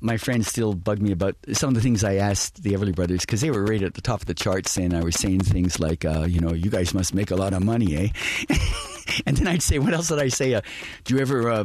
my 0.00 0.18
friends 0.18 0.48
still 0.48 0.74
bug 0.74 1.00
me 1.00 1.12
about 1.12 1.34
some 1.54 1.68
of 1.68 1.74
the 1.74 1.80
things 1.80 2.04
I 2.04 2.16
asked 2.16 2.62
the 2.62 2.74
Everly 2.74 2.94
Brothers 2.94 3.20
because 3.20 3.40
they 3.40 3.50
were 3.50 3.64
right 3.64 3.82
at 3.82 3.94
the 3.94 4.02
top 4.02 4.20
of 4.20 4.26
the 4.26 4.34
charts, 4.34 4.76
and 4.76 4.92
I 4.92 5.02
was 5.02 5.14
saying 5.14 5.40
things 5.40 5.80
like, 5.80 6.04
uh, 6.04 6.26
you 6.28 6.40
know, 6.40 6.52
you 6.52 6.68
guys 6.68 6.92
must 6.92 7.14
make 7.14 7.30
a 7.30 7.36
lot 7.36 7.54
of 7.54 7.64
money, 7.64 8.12
eh? 8.50 8.54
and 9.26 9.36
then 9.36 9.46
I'd 9.46 9.62
say, 9.62 9.78
what 9.78 9.94
else 9.94 10.08
did 10.08 10.18
I 10.18 10.28
say? 10.28 10.54
Uh, 10.54 10.60
do 11.04 11.14
you 11.14 11.20
ever, 11.20 11.50
uh, 11.50 11.64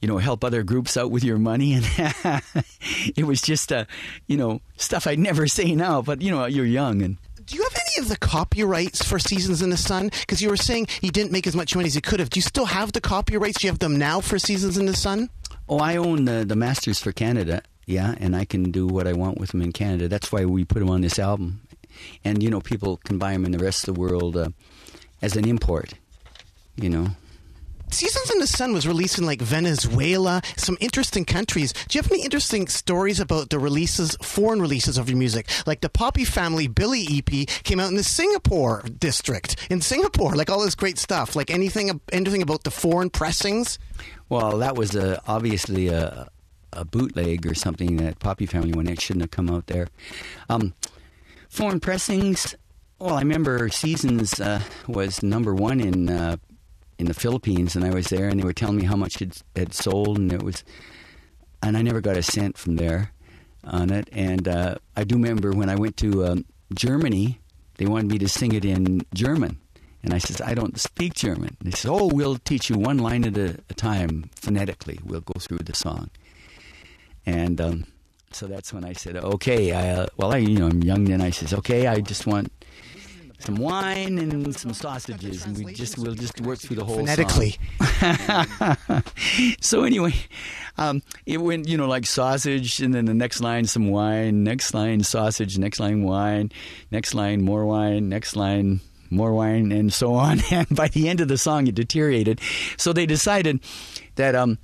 you 0.00 0.08
know, 0.08 0.18
help 0.18 0.44
other 0.44 0.62
groups 0.62 0.96
out 0.96 1.10
with 1.10 1.24
your 1.24 1.38
money? 1.38 1.74
And 2.24 2.64
it 3.16 3.24
was 3.24 3.40
just, 3.40 3.72
uh, 3.72 3.84
you 4.26 4.36
know, 4.36 4.60
stuff 4.76 5.06
I'd 5.06 5.18
never 5.18 5.46
say 5.58 5.74
now. 5.74 6.02
But 6.02 6.22
you 6.22 6.30
know, 6.30 6.46
you're 6.46 6.66
young, 6.66 7.02
and 7.02 7.18
Do 7.44 7.56
you 7.56 7.62
have 7.62 7.74
any 7.74 8.02
of 8.02 8.08
the 8.08 8.16
copyrights 8.16 9.02
for 9.04 9.18
Seasons 9.18 9.62
in 9.62 9.70
the 9.70 9.76
Sun? 9.76 10.10
Because 10.20 10.40
you 10.42 10.48
were 10.48 10.56
saying 10.56 10.88
you 11.02 11.10
didn't 11.10 11.32
make 11.32 11.46
as 11.46 11.56
much 11.56 11.74
money 11.74 11.86
as 11.86 11.94
you 11.94 12.00
could 12.02 12.20
have. 12.20 12.30
Do 12.30 12.38
you 12.38 12.42
still 12.42 12.66
have 12.66 12.92
the 12.92 13.00
copyrights? 13.00 13.60
Do 13.60 13.66
you 13.66 13.70
have 13.72 13.78
them 13.78 13.98
now 13.98 14.20
for 14.20 14.38
Seasons 14.38 14.76
in 14.78 14.86
the 14.86 14.94
Sun? 14.96 15.30
oh, 15.68 15.78
I 15.78 15.96
own 15.96 16.24
the 16.26 16.44
the 16.44 16.56
masters 16.56 17.00
for 17.00 17.12
Canada, 17.12 17.62
yeah, 17.86 18.14
and 18.18 18.36
I 18.36 18.44
can 18.44 18.70
do 18.70 18.86
what 18.86 19.06
I 19.06 19.12
want 19.12 19.38
with 19.38 19.50
them 19.50 19.62
in 19.62 19.72
Canada. 19.72 20.08
That's 20.08 20.30
why 20.30 20.44
we 20.44 20.64
put 20.64 20.78
them 20.78 20.90
on 20.90 21.00
this 21.00 21.18
album, 21.18 21.60
and 22.24 22.42
you 22.42 22.50
know, 22.50 22.60
people 22.60 22.98
can 22.98 23.18
buy 23.18 23.32
them 23.32 23.44
in 23.44 23.52
the 23.52 23.58
rest 23.58 23.86
of 23.88 23.94
the 23.94 24.00
world 24.00 24.36
uh, 24.36 24.48
as 25.22 25.36
an 25.36 25.48
import. 25.48 25.94
You 26.76 26.90
know, 26.90 27.08
Seasons 27.90 28.30
in 28.30 28.40
the 28.40 28.46
Sun 28.46 28.72
was 28.72 28.86
released 28.86 29.18
in 29.18 29.24
like 29.24 29.40
Venezuela, 29.40 30.42
some 30.56 30.76
interesting 30.80 31.24
countries. 31.24 31.72
Do 31.72 31.96
you 31.96 32.02
have 32.02 32.10
any 32.10 32.24
interesting 32.24 32.66
stories 32.66 33.20
about 33.20 33.50
the 33.50 33.58
releases, 33.58 34.16
foreign 34.16 34.60
releases 34.60 34.98
of 34.98 35.08
your 35.08 35.16
music? 35.18 35.48
Like 35.66 35.80
the 35.80 35.88
Poppy 35.88 36.24
Family 36.24 36.66
Billy 36.66 37.06
EP 37.10 37.48
came 37.64 37.78
out 37.78 37.88
in 37.88 37.96
the 37.96 38.02
Singapore 38.02 38.82
district 38.98 39.68
in 39.70 39.80
Singapore, 39.80 40.34
like 40.34 40.50
all 40.50 40.62
this 40.62 40.74
great 40.74 40.98
stuff. 40.98 41.36
Like 41.36 41.50
anything, 41.50 42.00
anything 42.12 42.42
about 42.42 42.64
the 42.64 42.70
foreign 42.70 43.08
pressings? 43.08 43.78
Well, 44.28 44.58
that 44.58 44.76
was 44.76 44.96
uh, 44.96 45.20
obviously 45.26 45.88
a, 45.88 46.28
a 46.72 46.84
bootleg 46.84 47.46
or 47.46 47.54
something 47.54 47.98
that 47.98 48.18
Poppy 48.18 48.46
Family 48.46 48.72
when 48.72 48.88
it 48.88 49.00
shouldn't 49.00 49.22
have 49.22 49.30
come 49.30 49.48
out 49.48 49.68
there. 49.68 49.88
Um, 50.50 50.74
foreign 51.48 51.80
pressings. 51.80 52.56
Well, 52.98 53.14
I 53.14 53.20
remember 53.20 53.68
Seasons 53.68 54.40
uh, 54.40 54.62
was 54.88 55.22
number 55.22 55.54
one 55.54 55.80
in 55.80 56.08
uh, 56.08 56.36
in 56.98 57.06
the 57.06 57.14
Philippines, 57.14 57.76
and 57.76 57.84
I 57.84 57.90
was 57.90 58.08
there, 58.08 58.28
and 58.28 58.40
they 58.40 58.44
were 58.44 58.52
telling 58.52 58.76
me 58.76 58.84
how 58.84 58.96
much 58.96 59.20
it 59.20 59.42
had 59.54 59.74
sold, 59.74 60.18
and 60.18 60.32
it 60.32 60.42
was, 60.42 60.64
and 61.62 61.76
I 61.76 61.82
never 61.82 62.00
got 62.00 62.16
a 62.16 62.22
cent 62.22 62.56
from 62.56 62.76
there 62.76 63.12
on 63.64 63.90
it. 63.90 64.08
And 64.12 64.48
uh, 64.48 64.76
I 64.96 65.04
do 65.04 65.16
remember 65.16 65.52
when 65.52 65.68
I 65.68 65.74
went 65.74 65.96
to 65.98 66.24
um, 66.26 66.44
Germany, 66.74 67.40
they 67.78 67.86
wanted 67.86 68.10
me 68.10 68.18
to 68.18 68.28
sing 68.28 68.52
it 68.52 68.64
in 68.64 69.02
German. 69.14 69.58
And 70.02 70.14
I 70.14 70.18
says, 70.18 70.40
I 70.40 70.54
don't 70.54 70.78
speak 70.78 71.14
German. 71.14 71.56
They 71.60 71.72
said, 71.72 71.90
Oh, 71.90 72.06
we'll 72.06 72.36
teach 72.38 72.70
you 72.70 72.78
one 72.78 72.98
line 72.98 73.24
at 73.24 73.36
a, 73.36 73.58
a 73.68 73.74
time 73.74 74.30
phonetically. 74.36 75.00
We'll 75.04 75.20
go 75.20 75.34
through 75.40 75.58
the 75.58 75.74
song. 75.74 76.10
And 77.24 77.60
um, 77.60 77.84
so 78.30 78.46
that's 78.46 78.72
when 78.72 78.84
I 78.84 78.92
said, 78.92 79.16
Okay. 79.16 79.72
I, 79.72 79.88
uh, 79.90 80.06
well, 80.16 80.32
I, 80.32 80.36
you 80.38 80.60
know, 80.60 80.68
I'm 80.68 80.82
young 80.82 81.04
then. 81.04 81.20
I 81.20 81.30
says, 81.30 81.52
Okay, 81.52 81.88
I 81.88 82.00
just 82.00 82.24
want 82.24 82.52
some 83.38 83.56
wine 83.56 84.18
and 84.18 84.56
some 84.56 84.72
sausages, 84.72 85.44
and 85.44 85.64
we 85.64 85.72
just 85.72 85.98
we'll 85.98 86.14
just 86.14 86.40
work 86.40 86.58
through 86.58 86.76
the 86.76 86.84
whole 86.84 86.96
song 86.96 87.06
Phonetically. 87.06 87.56
so 89.60 89.84
anyway, 89.84 90.14
um, 90.78 91.02
it 91.26 91.38
went 91.38 91.68
you 91.68 91.76
know 91.76 91.86
like 91.86 92.06
sausage, 92.06 92.80
and 92.80 92.94
then 92.94 93.04
the 93.04 93.14
next 93.14 93.40
line 93.40 93.66
some 93.66 93.90
wine, 93.90 94.44
next 94.44 94.74
line 94.74 95.02
sausage, 95.02 95.58
next 95.58 95.80
line 95.80 96.02
wine, 96.02 96.50
next 96.90 97.14
line 97.14 97.42
more 97.42 97.66
wine, 97.66 98.08
next 98.08 98.36
line 98.36 98.80
more 99.10 99.32
wine, 99.32 99.72
and 99.72 99.92
so 99.92 100.14
on. 100.14 100.40
And 100.50 100.68
by 100.74 100.88
the 100.88 101.08
end 101.08 101.20
of 101.20 101.28
the 101.28 101.38
song, 101.38 101.66
it 101.66 101.74
deteriorated. 101.74 102.40
So 102.76 102.92
they 102.92 103.06
decided 103.06 103.60
that. 104.16 104.34
Um, 104.34 104.58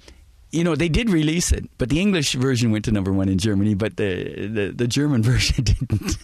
you 0.55 0.63
know, 0.63 0.77
they 0.77 0.91
did 0.91 1.09
release 1.09 1.51
it, 1.51 1.65
but 1.79 1.89
the 1.89 1.99
English 1.99 2.35
version 2.35 2.73
went 2.73 2.85
to 2.85 2.93
number 2.93 3.11
one 3.11 3.31
in 3.31 3.39
Germany, 3.39 3.73
but 3.73 3.97
the 3.97 4.49
the, 4.49 4.73
the 4.77 4.87
German 4.87 5.23
version 5.33 5.65
didn't. 5.65 6.19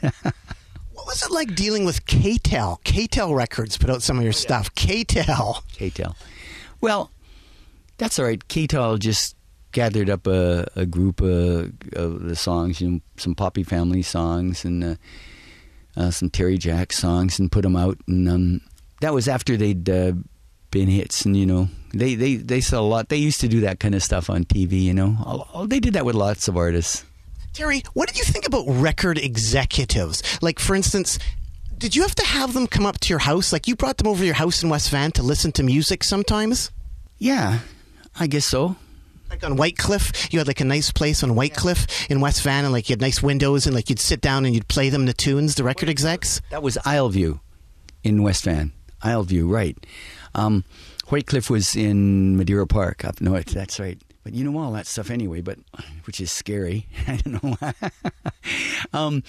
Was 1.09 1.23
it 1.23 1.31
like 1.31 1.55
dealing 1.55 1.87
with 1.87 2.05
K-tel? 2.05 2.83
K-tel 2.85 3.33
Records 3.35 3.79
put 3.79 3.89
out 3.89 4.03
some 4.03 4.19
of 4.19 4.25
your 4.25 4.35
stuff. 4.35 4.75
K-tel. 4.75 5.65
K-tel. 5.73 6.15
Well, 6.83 7.11
that's 7.97 8.19
all 8.19 8.27
right. 8.27 8.47
K-tel 8.47 8.99
just 8.99 9.35
gathered 9.73 10.11
up 10.11 10.27
a, 10.27 10.69
a 10.77 10.85
group 10.85 11.23
of, 11.23 11.73
of 11.95 12.25
the 12.25 12.37
songs, 12.37 12.83
you 12.83 12.91
know, 12.91 13.01
some 13.17 13.35
Poppy 13.35 13.63
Family 13.63 14.03
songs 14.03 14.67
and 14.67 14.85
uh, 14.85 14.95
uh, 15.97 16.11
some 16.11 16.29
Terry 16.29 16.59
Jack 16.59 16.93
songs, 16.93 17.39
and 17.39 17.51
put 17.51 17.63
them 17.63 17.75
out. 17.75 17.97
And 18.07 18.29
um, 18.29 18.61
that 19.01 19.15
was 19.15 19.29
after 19.29 19.57
they'd 19.57 19.89
uh, 19.89 20.13
been 20.71 20.89
hits, 20.89 21.25
and 21.25 21.35
you 21.35 21.47
know, 21.47 21.71
they, 21.95 22.17
they 22.17 22.37
they 22.37 22.61
sell 22.61 22.85
a 22.85 22.87
lot. 22.87 23.09
They 23.09 23.17
used 23.17 23.41
to 23.41 23.49
do 23.49 23.61
that 23.61 23.81
kind 23.81 23.95
of 23.95 24.03
stuff 24.03 24.29
on 24.29 24.45
TV. 24.45 24.83
You 24.83 24.93
know, 24.93 25.67
they 25.67 25.81
did 25.81 25.95
that 25.95 26.05
with 26.05 26.17
lots 26.17 26.49
of 26.49 26.57
artists. 26.59 27.07
Terry, 27.59 27.83
what 27.93 28.07
did 28.07 28.17
you 28.17 28.23
think 28.23 28.47
about 28.47 28.67
record 28.69 29.19
executives? 29.19 30.23
Like, 30.41 30.61
for 30.61 30.77
instance, 30.77 31.19
did 31.77 31.97
you 31.97 32.03
have 32.03 32.15
to 32.15 32.25
have 32.25 32.55
them 32.55 32.69
come 32.69 32.87
up 32.87 33.01
to 33.01 33.09
your 33.09 33.19
house? 33.19 33.53
Like, 33.53 33.67
you 33.67 33.75
brought 33.75 33.97
them 33.97 34.07
over 34.07 34.21
to 34.21 34.25
your 34.25 34.37
house 34.37 34.63
in 34.63 34.69
West 34.69 34.91
Van 34.91 35.11
to 35.11 35.25
listen 35.25 35.51
to 35.53 35.65
music 35.65 36.05
sometimes? 36.05 36.71
Yeah, 37.19 37.59
I 38.21 38.29
guess 38.29 38.47
so. 38.47 38.77
Like 39.29 39.45
on 39.45 39.57
White 39.57 39.77
Cliff, 39.77 40.33
you 40.33 40.39
had 40.39 40.47
like 40.47 40.61
a 40.61 40.65
nice 40.65 40.93
place 40.93 41.25
on 41.25 41.35
White 41.35 41.55
Cliff 41.57 42.09
in 42.09 42.21
West 42.21 42.45
Van, 42.45 42.63
and 42.63 42.73
like 42.73 42.89
you 42.89 42.93
had 42.93 43.01
nice 43.01 43.25
windows, 43.25 43.67
and 43.67 43.75
like 43.75 43.91
you'd 43.91 43.99
sit 43.99 44.21
down 44.21 44.45
and 44.45 44.55
you'd 44.55 44.69
play 44.69 44.89
them 44.89 45.07
the 45.07 45.13
tunes, 45.13 45.57
the 45.57 45.65
record 45.65 45.89
execs. 45.89 46.41
That 46.51 46.63
was 46.63 46.79
Isleview 46.87 47.41
in 48.05 48.23
West 48.23 48.45
Van. 48.45 48.71
Isleview, 49.03 49.51
right. 49.51 49.77
Um, 50.33 50.63
Whitecliff 51.09 51.51
was 51.51 51.75
in 51.75 52.37
Madeira 52.37 52.69
Park 52.69 53.05
up 53.05 53.21
north. 53.21 53.47
That's 53.47 53.81
right. 53.81 54.01
But 54.29 54.35
you 54.35 54.45
know 54.45 54.59
all 54.59 54.73
that 54.73 54.87
stuff 54.87 55.11
anyway, 55.11 55.41
but 55.41 55.59
which 56.07 56.21
is 56.21 56.31
scary. 56.31 56.87
I 57.09 57.17
don't 57.17 57.43
know. 57.43 57.73
um, 58.93 59.23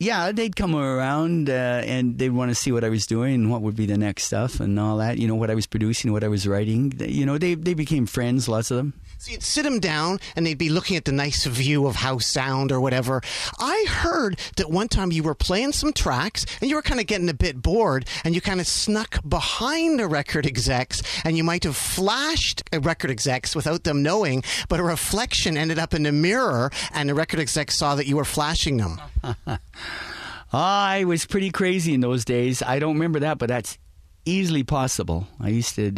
yeah, 0.00 0.32
they'd 0.32 0.56
come 0.56 0.74
around 0.74 1.48
uh, 1.48 1.52
and 1.86 2.18
they'd 2.18 2.30
want 2.30 2.50
to 2.50 2.56
see 2.56 2.72
what 2.72 2.82
I 2.82 2.88
was 2.88 3.06
doing 3.06 3.34
and 3.34 3.52
what 3.52 3.62
would 3.62 3.76
be 3.76 3.86
the 3.86 3.96
next 3.96 4.24
stuff 4.24 4.58
and 4.58 4.80
all 4.80 4.96
that. 4.96 5.18
You 5.18 5.28
know, 5.28 5.36
what 5.36 5.48
I 5.48 5.54
was 5.54 5.68
producing, 5.68 6.10
what 6.10 6.24
I 6.24 6.28
was 6.28 6.48
writing. 6.48 6.92
You 6.98 7.24
know, 7.24 7.38
they 7.38 7.54
they 7.54 7.74
became 7.74 8.04
friends, 8.04 8.48
lots 8.48 8.72
of 8.72 8.78
them. 8.78 8.94
So 9.22 9.30
you'd 9.30 9.44
sit 9.44 9.62
them 9.62 9.78
down 9.78 10.18
and 10.34 10.44
they'd 10.44 10.58
be 10.58 10.68
looking 10.68 10.96
at 10.96 11.04
the 11.04 11.12
nice 11.12 11.46
view 11.46 11.86
of 11.86 11.94
Howe 11.94 12.18
Sound 12.18 12.72
or 12.72 12.80
whatever. 12.80 13.22
I 13.56 13.86
heard 13.88 14.36
that 14.56 14.68
one 14.68 14.88
time 14.88 15.12
you 15.12 15.22
were 15.22 15.36
playing 15.36 15.70
some 15.70 15.92
tracks 15.92 16.44
and 16.60 16.68
you 16.68 16.74
were 16.74 16.82
kind 16.82 16.98
of 16.98 17.06
getting 17.06 17.28
a 17.28 17.34
bit 17.34 17.62
bored 17.62 18.04
and 18.24 18.34
you 18.34 18.40
kind 18.40 18.58
of 18.58 18.66
snuck 18.66 19.20
behind 19.22 20.00
the 20.00 20.08
record 20.08 20.44
execs 20.44 21.04
and 21.24 21.36
you 21.36 21.44
might 21.44 21.62
have 21.62 21.76
flashed 21.76 22.64
a 22.72 22.80
record 22.80 23.12
execs 23.12 23.54
without 23.54 23.84
them 23.84 24.02
knowing, 24.02 24.42
but 24.68 24.80
a 24.80 24.82
reflection 24.82 25.56
ended 25.56 25.78
up 25.78 25.94
in 25.94 26.02
the 26.02 26.10
mirror 26.10 26.72
and 26.92 27.08
the 27.08 27.14
record 27.14 27.38
execs 27.38 27.76
saw 27.76 27.94
that 27.94 28.08
you 28.08 28.16
were 28.16 28.24
flashing 28.24 28.78
them. 28.78 29.00
I 30.52 31.04
was 31.04 31.26
pretty 31.26 31.52
crazy 31.52 31.94
in 31.94 32.00
those 32.00 32.24
days. 32.24 32.60
I 32.60 32.80
don't 32.80 32.94
remember 32.94 33.20
that, 33.20 33.38
but 33.38 33.46
that's 33.46 33.78
easily 34.24 34.64
possible. 34.64 35.28
I 35.38 35.50
used 35.50 35.76
to, 35.76 35.92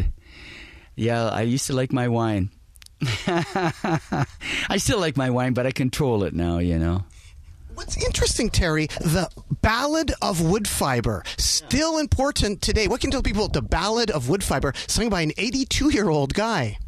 yeah, 0.95 1.31
I 1.31 1.41
used 1.41 1.68
to 1.68 1.72
like 1.72 1.91
my 1.91 2.09
wine. 2.09 2.51
I 3.27 4.77
still 4.77 5.01
like 5.01 5.17
my 5.17 5.31
wine, 5.31 5.53
but 5.53 5.67
I 5.67 5.71
control 5.73 6.25
it 6.25 6.35
now, 6.35 6.59
you 6.59 6.79
know. 6.79 7.05
What's 7.75 7.97
interesting, 7.97 8.51
Terry, 8.51 8.87
the 8.87 9.29
Ballad 9.61 10.13
of 10.23 10.39
Woodfibre, 10.39 11.27
still 11.41 11.99
important 11.99 12.63
today. 12.63 12.87
What 12.87 13.01
can 13.01 13.09
you 13.09 13.13
tell 13.13 13.23
people 13.23 13.49
the 13.49 13.63
Ballad 13.63 14.13
of 14.13 14.27
Woodfibre, 14.27 14.77
sung 14.89 15.09
by 15.09 15.23
an 15.23 15.33
82 15.37 15.91
year 15.91 16.09
old 16.09 16.35
guy? 16.35 16.79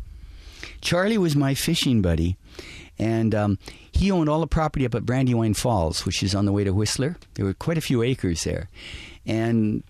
Charlie 0.81 1.19
was 1.19 1.35
my 1.35 1.55
fishing 1.55 2.03
buddy, 2.03 2.37
and 2.99 3.35
um, 3.35 3.59
he 3.91 4.13
owned 4.13 4.29
all 4.29 4.41
the 4.41 4.47
property 4.47 4.87
up 4.87 4.95
at 4.95 5.05
Brandywine 5.05 5.55
Falls, 5.55 6.07
which 6.07 6.23
is 6.23 6.35
on 6.35 6.45
the 6.45 6.53
way 6.53 6.63
to 6.63 6.73
Whistler. 6.73 7.17
There 7.35 7.45
were 7.45 7.55
quite 7.55 7.79
a 7.79 7.83
few 7.83 8.03
acres 8.03 8.45
there, 8.45 8.69
and 9.27 9.83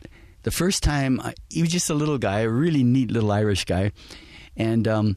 the 0.45 0.51
first 0.51 0.83
time 0.83 1.21
I, 1.21 1.35
he 1.51 1.61
was 1.61 1.73
just 1.73 1.91
a 1.91 1.95
little 1.95 2.19
guy, 2.19 2.41
a 2.41 2.49
really 2.49 2.83
neat 2.83 3.11
little 3.11 3.33
Irish 3.33 3.67
guy, 3.67 3.93
and 4.57 4.89
um, 4.89 5.17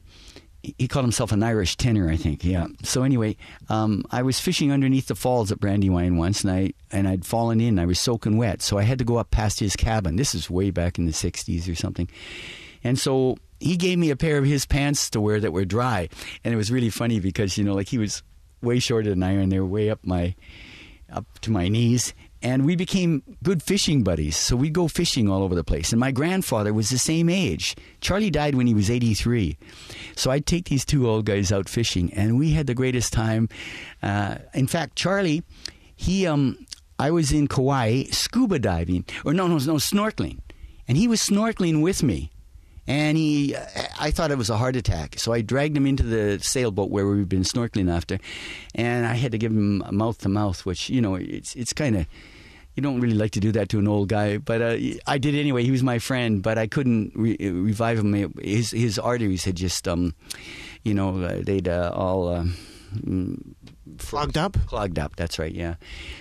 he- 0.62 0.88
called 0.88 1.04
himself 1.04 1.32
an 1.32 1.42
Irish 1.42 1.76
tenor, 1.76 2.10
I 2.10 2.16
think. 2.16 2.44
Yeah. 2.44 2.66
So 2.82 3.02
anyway, 3.02 3.36
um, 3.68 4.04
I 4.10 4.22
was 4.22 4.40
fishing 4.40 4.72
underneath 4.72 5.06
the 5.06 5.14
falls 5.14 5.50
at 5.52 5.60
Brandywine 5.60 6.16
once, 6.16 6.42
and 6.44 6.52
I 6.52 6.72
and 6.90 7.08
I'd 7.08 7.24
fallen 7.24 7.60
in. 7.60 7.78
I 7.78 7.86
was 7.86 7.98
soaking 7.98 8.36
wet, 8.36 8.62
so 8.62 8.78
I 8.78 8.82
had 8.82 8.98
to 8.98 9.04
go 9.04 9.16
up 9.16 9.30
past 9.30 9.60
his 9.60 9.76
cabin. 9.76 10.16
This 10.16 10.34
is 10.34 10.50
way 10.50 10.70
back 10.70 10.98
in 10.98 11.06
the 11.06 11.12
'60s 11.12 11.70
or 11.70 11.74
something. 11.74 12.08
And 12.82 12.98
so 12.98 13.36
he 13.60 13.76
gave 13.76 13.98
me 13.98 14.10
a 14.10 14.16
pair 14.16 14.38
of 14.38 14.44
his 14.44 14.64
pants 14.66 15.10
to 15.10 15.20
wear 15.20 15.38
that 15.40 15.52
were 15.52 15.64
dry. 15.64 16.08
And 16.44 16.54
it 16.54 16.56
was 16.56 16.70
really 16.72 16.90
funny 16.90 17.20
because, 17.20 17.58
you 17.58 17.64
know, 17.64 17.74
like 17.74 17.88
he 17.88 17.98
was 17.98 18.22
way 18.62 18.78
shorter 18.78 19.10
than 19.10 19.22
I 19.22 19.32
and 19.32 19.52
they 19.52 19.60
were 19.60 19.66
way 19.66 19.90
up 19.90 20.00
my 20.02 20.34
up 21.12 21.26
to 21.40 21.50
my 21.50 21.68
knees. 21.68 22.14
And 22.42 22.64
we 22.64 22.74
became 22.74 23.22
good 23.42 23.62
fishing 23.62 24.02
buddies. 24.02 24.36
So 24.36 24.56
we'd 24.56 24.72
go 24.72 24.88
fishing 24.88 25.28
all 25.28 25.42
over 25.42 25.54
the 25.54 25.64
place. 25.64 25.92
And 25.92 26.00
my 26.00 26.10
grandfather 26.10 26.72
was 26.72 26.88
the 26.88 26.98
same 26.98 27.28
age. 27.28 27.76
Charlie 28.00 28.30
died 28.30 28.54
when 28.54 28.66
he 28.66 28.74
was 28.74 28.90
83. 28.90 29.58
So 30.16 30.30
I'd 30.30 30.46
take 30.46 30.68
these 30.68 30.84
two 30.84 31.08
old 31.08 31.26
guys 31.26 31.52
out 31.52 31.68
fishing, 31.68 32.12
and 32.14 32.38
we 32.38 32.52
had 32.52 32.66
the 32.66 32.74
greatest 32.74 33.12
time. 33.12 33.48
Uh, 34.02 34.36
in 34.54 34.66
fact, 34.66 34.96
Charlie, 34.96 35.42
he, 35.94 36.26
um, 36.26 36.66
I 36.98 37.10
was 37.10 37.30
in 37.30 37.46
Kauai 37.46 38.04
scuba 38.04 38.58
diving, 38.58 39.04
or 39.24 39.34
no, 39.34 39.46
no, 39.46 39.58
no, 39.58 39.74
snorkeling. 39.74 40.38
And 40.88 40.96
he 40.96 41.06
was 41.06 41.20
snorkeling 41.20 41.82
with 41.82 42.02
me 42.02 42.30
and 42.90 43.16
he 43.16 43.54
i 43.98 44.10
thought 44.10 44.30
it 44.30 44.38
was 44.38 44.50
a 44.50 44.56
heart 44.56 44.74
attack 44.76 45.18
so 45.18 45.32
i 45.32 45.40
dragged 45.40 45.76
him 45.76 45.86
into 45.86 46.02
the 46.02 46.38
sailboat 46.40 46.90
where 46.90 47.06
we've 47.06 47.28
been 47.28 47.42
snorkeling 47.42 47.90
after 47.90 48.18
and 48.74 49.06
i 49.06 49.14
had 49.14 49.30
to 49.32 49.38
give 49.38 49.52
him 49.52 49.82
mouth 49.90 50.18
to 50.18 50.28
mouth 50.28 50.66
which 50.66 50.90
you 50.90 51.00
know 51.00 51.14
it's 51.14 51.54
it's 51.54 51.72
kind 51.72 51.96
of 51.96 52.06
you 52.74 52.82
don't 52.82 53.00
really 53.00 53.16
like 53.16 53.32
to 53.32 53.40
do 53.40 53.52
that 53.52 53.68
to 53.68 53.78
an 53.78 53.86
old 53.86 54.08
guy 54.08 54.38
but 54.38 54.60
uh, 54.60 54.76
i 55.06 55.18
did 55.18 55.34
anyway 55.34 55.62
he 55.62 55.70
was 55.70 55.82
my 55.82 55.98
friend 55.98 56.42
but 56.42 56.58
i 56.58 56.66
couldn't 56.66 57.12
re- 57.14 57.36
revive 57.38 57.98
him 57.98 58.32
his 58.42 58.70
his 58.72 58.98
arteries 58.98 59.44
had 59.44 59.56
just 59.56 59.86
um 59.86 60.14
you 60.82 60.94
know 60.94 61.22
uh, 61.22 61.38
they'd 61.42 61.68
uh, 61.68 61.92
all 61.94 62.28
uh, 62.28 62.44
mm, 62.94 63.36
Clogged 63.98 64.38
up? 64.38 64.56
clogged 64.66 64.98
up. 64.98 65.16
That's 65.16 65.38
right. 65.38 65.52
Yeah. 65.52 65.74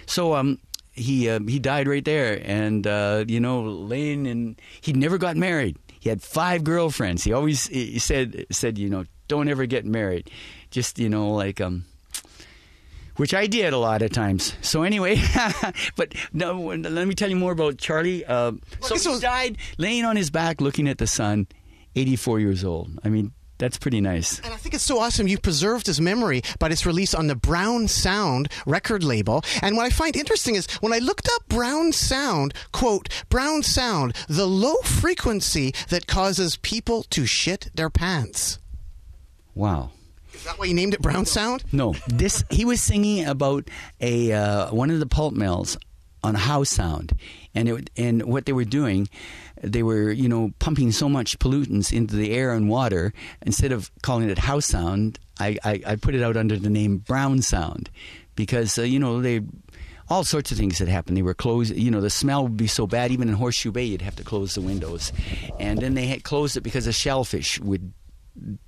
So 0.05 0.34
um, 0.36 0.59
he 0.91 1.30
uh, 1.30 1.39
he 1.47 1.59
died 1.59 1.88
right 1.88 2.03
there, 2.03 2.41
and 2.43 2.86
uh, 2.86 3.26
you 3.28 3.39
know, 3.39 3.61
laying 3.63 4.28
and 4.28 4.59
He'd 4.82 4.97
never 4.97 5.17
got 5.17 5.38
married. 5.38 5.78
He 6.00 6.10
had 6.10 6.22
five 6.22 6.64
girlfriends. 6.64 7.24
He 7.24 7.34
always 7.34 7.68
he 7.68 8.00
said 8.00 8.45
said 8.52 8.78
you 8.78 8.89
know 8.89 9.06
don't 9.28 9.50
ever 9.50 9.66
get 9.66 9.86
married. 9.86 10.30
Just 10.72 11.00
you 11.00 11.10
know 11.10 11.30
like 11.30 11.62
um. 11.62 11.86
Which 13.18 13.34
I 13.34 13.47
did 13.47 13.74
a 13.74 13.78
lot 13.78 14.02
of 14.02 14.14
times. 14.14 14.56
So 14.62 14.84
anyway, 14.84 15.22
but 15.97 16.16
no. 16.32 16.54
Let 16.58 17.06
me 17.06 17.14
tell 17.16 17.30
you 17.30 17.36
more 17.36 17.52
about 17.52 17.78
Charlie. 17.78 18.24
Uh, 18.24 18.54
so 18.80 18.95
he 18.95 19.20
died 19.20 19.58
laying 19.78 20.06
on 20.06 20.16
his 20.16 20.30
back, 20.30 20.62
looking 20.62 20.88
at 20.88 21.00
the 21.00 21.08
sun. 21.08 21.47
Eighty-four 21.97 22.39
years 22.39 22.64
old. 22.64 22.97
I 23.04 23.10
mean, 23.10 23.34
that's 23.60 23.78
pretty 23.78 24.01
nice. 24.01 24.39
And 24.39 24.53
I 24.53 24.57
think 24.57 24.74
it's 24.74 24.84
so 24.84 24.99
awesome 24.99 25.28
you 25.28 25.38
preserved 25.38 25.86
his 25.86 26.01
memory 26.01 26.41
by 26.57 26.70
its 26.70 26.86
release 26.86 27.14
on 27.14 27.28
the 27.28 27.36
Brown 27.36 27.88
Sound 27.88 28.47
record 28.66 29.03
label. 29.03 29.43
And 29.62 29.78
what 29.78 29.86
I 29.86 29.89
find 29.89 30.16
interesting 30.16 30.55
is 30.55 30.66
when 30.80 30.93
I 30.93 30.97
looked 30.97 31.30
up 31.36 31.47
Brown 31.47 31.91
Sound, 31.91 32.53
quote, 32.72 33.10
Brown 33.30 33.62
Sound, 33.62 34.16
the 34.28 34.47
low 34.47 34.76
frequency 34.84 35.74
that 35.89 36.07
causes 36.07 36.55
people 36.55 37.03
to 37.12 37.26
shit 37.26 37.70
their 37.76 37.89
pants. 37.89 38.57
Wow. 39.53 39.91
Is 40.34 40.45
that 40.45 40.57
why 40.57 40.66
you 40.66 40.74
named 40.74 40.93
it 40.93 41.01
Brown 41.01 41.26
Sound? 41.26 41.66
No, 41.74 41.95
this 42.07 42.45
he 42.49 42.64
was 42.64 42.82
singing 42.82 43.26
about 43.26 43.68
a 43.99 44.32
uh, 44.32 44.74
one 44.74 44.89
of 44.89 45.01
the 45.01 45.05
pulp 45.05 45.34
mills 45.34 45.78
on 46.24 46.36
Howe 46.36 46.64
Sound, 46.64 47.12
and 47.53 47.68
it, 47.68 47.89
and 47.97 48.24
what 48.24 48.45
they 48.45 48.53
were 48.53 48.64
doing, 48.64 49.10
they 49.62 49.84
were 49.84 50.12
you 50.12 50.30
know 50.30 50.51
pumping 50.60 50.91
so 50.91 51.10
much 51.10 51.39
pollutants 51.39 51.91
into 51.91 52.16
the 52.16 52.32
air 52.32 52.53
and 52.53 52.70
water. 52.70 53.14
Instead 53.41 53.72
of 53.72 53.91
calling 54.01 54.30
it 54.30 54.38
Howe 54.38 54.60
Sound, 54.60 55.20
I 55.39 55.57
I, 55.64 55.82
I 55.86 55.95
put 55.95 56.16
it 56.16 56.24
out 56.24 56.38
under 56.38 56.57
the 56.57 56.70
name 56.70 56.97
brown 56.97 57.41
sound, 57.41 57.89
because 58.36 58.78
uh, 58.78 58.84
you 58.84 58.99
know 58.99 59.22
they. 59.22 59.41
All 60.12 60.24
sorts 60.24 60.51
of 60.51 60.57
things 60.57 60.80
that 60.80 60.88
happened. 60.88 61.18
They 61.18 61.22
were 61.22 61.36
closed. 61.36 61.76
You 61.76 61.91
know, 61.91 62.01
the 62.01 62.10
smell 62.10 62.41
would 62.41 62.57
be 62.57 62.66
so 62.66 62.88
bad. 62.88 63.12
Even 63.12 63.30
in 63.30 63.36
Horseshoe 63.36 63.72
Bay, 63.72 63.84
you'd 63.84 64.01
have 64.01 64.16
to 64.16 64.24
close 64.24 64.55
the 64.55 64.62
windows, 64.62 65.14
and 65.60 65.78
then 65.78 65.93
they 65.93 66.07
had 66.07 66.24
closed 66.24 66.57
it 66.57 66.62
because 66.62 66.86
the 66.86 66.91
shellfish 66.91 67.60
would 67.60 67.93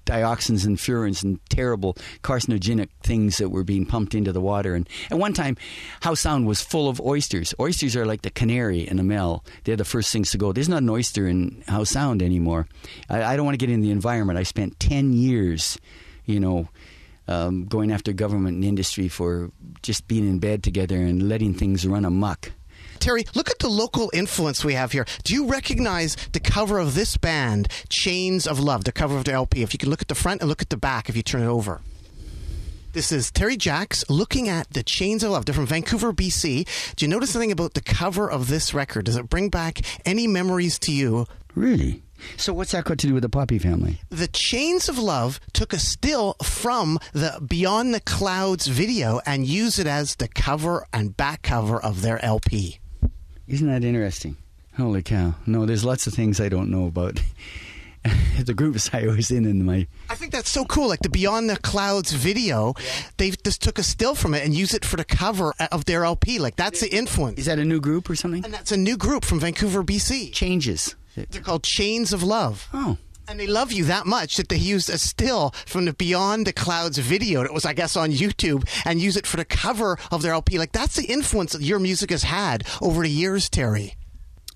dioxins 0.06 0.66
and 0.66 0.78
furans 0.78 1.24
and 1.24 1.40
terrible 1.50 1.96
carcinogenic 2.24 2.90
things 3.04 3.38
that 3.38 3.50
were 3.50 3.64
being 3.64 3.86
pumped 3.86 4.16
into 4.16 4.32
the 4.32 4.42
water. 4.42 4.76
And 4.76 4.88
at 5.10 5.18
one 5.18 5.34
time, 5.34 5.58
Howe 6.02 6.14
Sound 6.14 6.48
was 6.48 6.62
full 6.62 6.90
of 6.90 7.00
oysters. 7.02 7.54
Oysters 7.60 7.96
are 7.96 8.06
like 8.06 8.22
the 8.22 8.30
canary 8.30 8.88
in 8.88 9.00
a 9.00 9.04
mill. 9.04 9.44
They're 9.64 9.76
the 9.76 9.86
first 9.86 10.12
things 10.12 10.32
to 10.32 10.38
go. 10.38 10.52
There's 10.52 10.70
not 10.70 10.82
an 10.84 10.90
oyster 10.90 11.28
in 11.28 11.64
Howe 11.68 11.84
Sound 11.84 12.22
anymore. 12.22 12.68
I, 13.10 13.24
I 13.24 13.36
don't 13.36 13.46
want 13.46 13.60
to 13.60 13.66
get 13.66 13.74
in 13.74 13.82
the 13.82 13.92
environment. 13.92 14.38
I 14.40 14.44
spent 14.44 14.80
10 14.80 15.14
years, 15.14 15.78
you 16.26 16.40
know, 16.40 16.70
um, 17.28 17.66
going 17.66 17.92
after 17.92 18.12
government 18.12 18.56
and 18.56 18.66
industry 18.66 19.08
for 19.08 19.52
just 19.82 20.08
being 20.08 20.28
in 20.28 20.40
bed 20.40 20.64
together 20.64 20.98
and 20.98 21.30
letting 21.30 21.54
things 21.54 21.88
run 21.88 22.06
amok. 22.06 22.52
Terry, 23.02 23.26
look 23.34 23.50
at 23.50 23.58
the 23.58 23.68
local 23.68 24.12
influence 24.14 24.64
we 24.64 24.76
have 24.76 24.92
here. 24.92 25.06
Do 25.24 25.34
you 25.34 25.48
recognize 25.48 26.16
the 26.34 26.40
cover 26.40 26.78
of 26.78 26.94
this 26.94 27.18
band, 27.18 27.68
Chains 27.90 28.46
of 28.46 28.60
Love, 28.60 28.84
the 28.84 28.92
cover 28.92 29.18
of 29.18 29.24
the 29.24 29.34
LP? 29.34 29.64
If 29.64 29.74
you 29.74 29.80
can 29.80 29.90
look 29.90 30.04
at 30.04 30.08
the 30.08 30.14
front 30.14 30.42
and 30.42 30.48
look 30.48 30.62
at 30.62 30.70
the 30.70 30.78
back 30.78 31.10
if 31.10 31.16
you 31.16 31.24
turn 31.24 31.42
it 31.42 31.48
over. 31.48 31.82
This 32.94 33.12
is 33.12 33.32
Terry 33.32 33.58
Jacks 33.58 34.08
looking 34.08 34.50
at 34.50 34.70
the 34.70 34.84
Chains 34.84 35.24
of 35.24 35.32
Love. 35.32 35.46
They're 35.46 35.56
from 35.56 35.66
Vancouver, 35.66 36.14
BC. 36.14 36.96
Do 36.96 37.04
you 37.04 37.10
notice 37.10 37.36
anything 37.36 37.52
about 37.52 37.74
the 37.74 37.82
cover 37.82 38.30
of 38.30 38.50
this 38.50 38.72
record? 38.72 39.06
Does 39.06 39.16
it 39.16 39.30
bring 39.30 39.50
back 39.50 39.82
any 40.06 40.28
memories 40.28 40.78
to 40.80 40.92
you? 40.92 41.26
Really? 41.56 42.04
So 42.38 42.54
what's 42.54 42.74
that 42.74 42.84
got 42.84 43.00
to 43.00 43.08
do 43.08 43.16
with 43.16 43.24
the 43.24 43.30
Poppy 43.30 43.58
family? 43.58 44.00
The 44.10 44.28
Chains 44.28 44.88
of 44.88 45.00
Love 45.00 45.40
took 45.54 45.74
a 45.74 45.80
still 45.80 46.36
from 46.44 47.00
the 47.14 47.42
Beyond 47.44 47.96
the 47.96 48.00
Clouds 48.02 48.68
video 48.68 49.22
and 49.26 49.48
used 49.48 49.80
it 49.80 49.88
as 49.88 50.18
the 50.18 50.28
cover 50.28 50.86
and 50.94 51.18
back 51.18 51.42
cover 51.42 51.82
of 51.82 52.04
their 52.04 52.24
LP. 52.24 52.78
Isn't 53.52 53.68
that 53.68 53.84
interesting? 53.84 54.38
Holy 54.78 55.02
cow. 55.02 55.36
No, 55.46 55.66
there's 55.66 55.84
lots 55.84 56.08
of 56.08 56.14
things 56.14 56.40
I 56.40 56.48
don't 56.48 56.72
know 56.72 56.86
about 56.88 57.22
the 58.46 58.54
groups 58.54 58.90
I 58.94 59.08
was 59.08 59.30
in 59.30 59.46
in 59.46 59.66
my 59.66 59.88
I 60.10 60.16
think 60.16 60.32
that's 60.32 60.50
so 60.50 60.64
cool. 60.64 60.88
Like 60.88 61.02
the 61.02 61.10
Beyond 61.10 61.50
the 61.50 61.58
Clouds 61.58 62.14
video, 62.14 62.74
they 63.18 63.32
just 63.32 63.62
took 63.62 63.78
a 63.78 63.84
still 63.84 64.16
from 64.16 64.34
it 64.34 64.46
and 64.46 64.54
used 64.54 64.74
it 64.74 64.86
for 64.86 64.96
the 64.96 65.04
cover 65.04 65.54
of 65.70 65.84
their 65.84 66.06
LP. 66.06 66.40
Like 66.40 66.56
that's 66.56 66.80
the 66.80 66.96
influence. 66.96 67.40
Is 67.40 67.46
that 67.48 67.60
a 67.60 67.66
new 67.66 67.82
group 67.82 68.10
or 68.10 68.16
something? 68.16 68.46
And 68.46 68.54
that's 68.54 68.72
a 68.72 68.78
new 68.78 68.96
group 68.96 69.26
from 69.26 69.42
Vancouver, 69.42 69.84
BC. 69.84 70.32
Changes. 70.32 70.96
They're 71.16 71.42
called 71.42 71.64
Chains 71.64 72.14
of 72.14 72.24
Love. 72.24 72.70
Oh. 72.74 72.98
And 73.28 73.40
they 73.40 73.48
love 73.48 73.72
you 73.72 73.86
that 73.86 74.06
much 74.06 74.38
that 74.38 74.50
they 74.50 74.58
used 74.58 74.90
a 74.90 74.98
still 74.98 75.52
from 75.66 75.86
the 75.86 75.94
Beyond 75.94 76.46
the 76.48 76.54
Clouds 76.54 76.98
video 76.98 77.44
that 77.44 77.54
was, 77.54 77.66
I 77.66 77.74
guess, 77.74 77.96
on 77.96 78.12
YouTube 78.12 78.68
and 78.86 79.02
use 79.02 79.16
it 79.16 79.26
for 79.26 79.38
the 79.38 79.46
cover 79.46 79.98
of 80.12 80.22
their 80.22 80.34
LP. 80.34 80.60
Like 80.60 80.74
that's 80.74 80.96
the 80.96 81.06
influence 81.06 81.54
that 81.54 81.62
your 81.62 81.80
music 81.80 82.10
has 82.10 82.24
had 82.24 82.66
over 82.82 83.04
the 83.04 83.10
years, 83.10 83.50
Terry. 83.50 83.96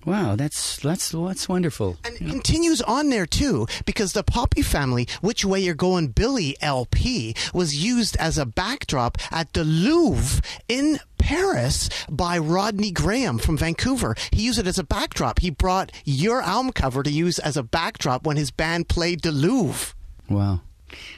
Wow, 0.06 0.36
that's 0.36 0.76
that's 0.78 1.10
that's 1.10 1.48
wonderful. 1.48 1.96
And 2.04 2.14
it 2.14 2.30
continues 2.30 2.80
on 2.80 3.10
there 3.10 3.26
too, 3.26 3.66
because 3.84 4.12
the 4.12 4.22
Poppy 4.22 4.62
Family, 4.62 5.08
Which 5.20 5.44
Way 5.44 5.60
You're 5.60 5.74
Going 5.74 6.08
Billy 6.08 6.56
LP, 6.60 7.34
was 7.52 7.74
used 7.74 8.16
as 8.18 8.38
a 8.38 8.46
backdrop 8.46 9.18
at 9.32 9.52
the 9.52 9.64
Louvre 9.64 10.42
in 10.68 11.00
Paris 11.18 11.90
by 12.08 12.38
Rodney 12.38 12.92
Graham 12.92 13.38
from 13.38 13.58
Vancouver. 13.58 14.14
He 14.30 14.42
used 14.42 14.60
it 14.60 14.68
as 14.68 14.78
a 14.78 14.84
backdrop. 14.84 15.40
He 15.40 15.50
brought 15.50 15.90
your 16.04 16.40
album 16.40 16.72
cover 16.72 17.02
to 17.02 17.10
use 17.10 17.40
as 17.40 17.56
a 17.56 17.64
backdrop 17.64 18.24
when 18.24 18.36
his 18.36 18.52
band 18.52 18.88
played 18.88 19.22
the 19.22 19.32
Louvre. 19.32 19.92
Wow. 20.30 20.60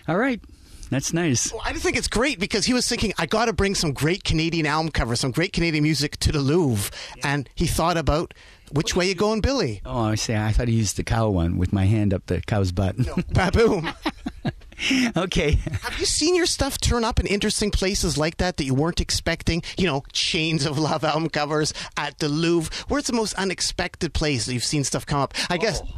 All 0.09 0.17
right. 0.17 0.41
That's 0.91 1.13
nice. 1.13 1.53
Well, 1.53 1.61
I 1.65 1.73
just 1.73 1.85
think 1.85 1.99
it's 1.99 2.09
great 2.09 2.39
because 2.41 2.65
he 2.65 2.73
was 2.73 2.89
thinking, 2.89 3.13
I 3.19 3.27
got 3.27 3.45
to 3.45 3.53
bring 3.53 3.75
some 3.75 3.93
great 3.93 4.25
Canadian 4.25 4.65
album 4.65 4.91
covers, 4.91 5.21
some 5.21 5.33
great 5.33 5.53
Canadian 5.53 5.83
music 5.83 6.17
to 6.21 6.33
the 6.33 6.41
Louvre. 6.41 6.91
And 7.23 7.49
he 7.55 7.67
thought 7.67 7.99
about 7.99 8.33
which 8.73 8.95
way 8.95 9.09
you 9.09 9.15
going, 9.15 9.41
Billy? 9.41 9.81
Oh, 9.85 10.01
I 10.01 10.15
say 10.15 10.37
I 10.37 10.53
thought 10.53 10.69
he 10.69 10.75
used 10.75 10.97
the 10.97 11.05
cow 11.05 11.31
one 11.31 11.59
with 11.59 11.73
my 11.73 11.85
hand 11.85 12.15
up 12.15 12.27
the 12.27 12.41
cow's 12.41 12.73
butt. 12.73 12.99
No. 12.99 13.15
Baboom. 13.33 13.93
okay. 15.17 15.53
Have 15.83 15.99
you 15.99 16.07
seen 16.07 16.35
your 16.35 16.47
stuff 16.47 16.79
turn 16.79 17.05
up 17.05 17.21
in 17.21 17.27
interesting 17.27 17.71
places 17.71 18.17
like 18.17 18.39
that 18.39 18.57
that 18.57 18.65
you 18.65 18.75
weren't 18.75 19.01
expecting? 19.01 19.63
You 19.77 19.87
know, 19.87 20.03
Chains 20.13 20.67
of 20.67 20.79
Love 20.79 21.05
album 21.05 21.29
covers 21.29 21.73
at 21.97 22.19
the 22.19 22.29
Louvre. 22.29 22.73
Where's 22.89 23.07
the 23.07 23.13
most 23.13 23.35
unexpected 23.35 24.15
place 24.15 24.47
that 24.47 24.55
you've 24.55 24.65
seen 24.65 24.85
stuff 24.85 25.07
come 25.07 25.21
up? 25.21 25.35
I 25.51 25.59
guess. 25.59 25.83
Oh, 25.85 25.89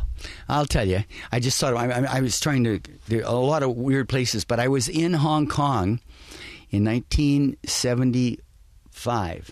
I'll 0.49 0.67
tell 0.67 0.87
you. 0.87 1.05
I 1.33 1.41
just 1.41 1.59
thought 1.61 1.75
I, 1.75 1.91
I, 1.91 2.19
I 2.19 2.21
was 2.21 2.39
trying 2.41 2.65
to 2.65 2.81
there 3.09 3.27
are 3.27 3.35
a 3.35 3.39
lot 3.39 3.63
of 3.63 3.77
weird 3.77 4.09
places, 4.09 4.45
but 4.45 4.61
I 4.61 4.69
was 4.69 4.89
in 4.89 5.15
Hong 5.15 5.47
Kong 5.47 6.01
in 6.71 6.85
1975, 6.85 9.51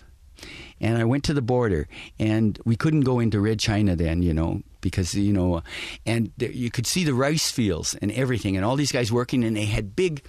and 0.81 0.97
I 0.97 1.03
went 1.03 1.23
to 1.25 1.33
the 1.33 1.41
border, 1.41 1.87
and 2.17 2.59
we 2.65 2.75
couldn't 2.75 3.01
go 3.01 3.19
into 3.19 3.39
Red 3.39 3.59
China 3.59 3.95
then, 3.95 4.21
you 4.21 4.33
know, 4.33 4.61
because 4.81 5.13
you 5.15 5.33
know, 5.33 5.61
and 6.05 6.31
there, 6.37 6.51
you 6.51 6.71
could 6.71 6.87
see 6.87 7.03
the 7.03 7.13
rice 7.13 7.51
fields 7.51 7.95
and 8.01 8.11
everything, 8.11 8.55
and 8.55 8.65
all 8.65 8.75
these 8.75 8.91
guys 8.91 9.11
working, 9.11 9.43
and 9.43 9.55
they 9.55 9.65
had 9.65 9.95
big 9.95 10.23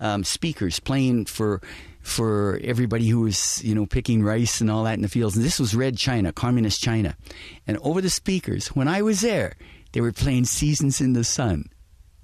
um, 0.00 0.24
speakers 0.24 0.80
playing 0.80 1.26
for 1.26 1.60
for 2.00 2.60
everybody 2.62 3.08
who 3.08 3.20
was 3.20 3.64
you 3.64 3.74
know 3.74 3.86
picking 3.86 4.22
rice 4.22 4.60
and 4.60 4.70
all 4.70 4.84
that 4.84 4.94
in 4.94 5.02
the 5.02 5.08
fields. 5.08 5.36
And 5.36 5.44
this 5.44 5.58
was 5.58 5.74
Red 5.74 5.96
China, 5.96 6.32
communist 6.32 6.82
China, 6.82 7.16
and 7.66 7.78
over 7.78 8.00
the 8.00 8.10
speakers 8.10 8.68
when 8.68 8.88
I 8.88 9.02
was 9.02 9.20
there, 9.20 9.56
they 9.92 10.00
were 10.00 10.12
playing 10.12 10.44
Seasons 10.44 11.00
in 11.00 11.14
the 11.14 11.24
Sun. 11.24 11.70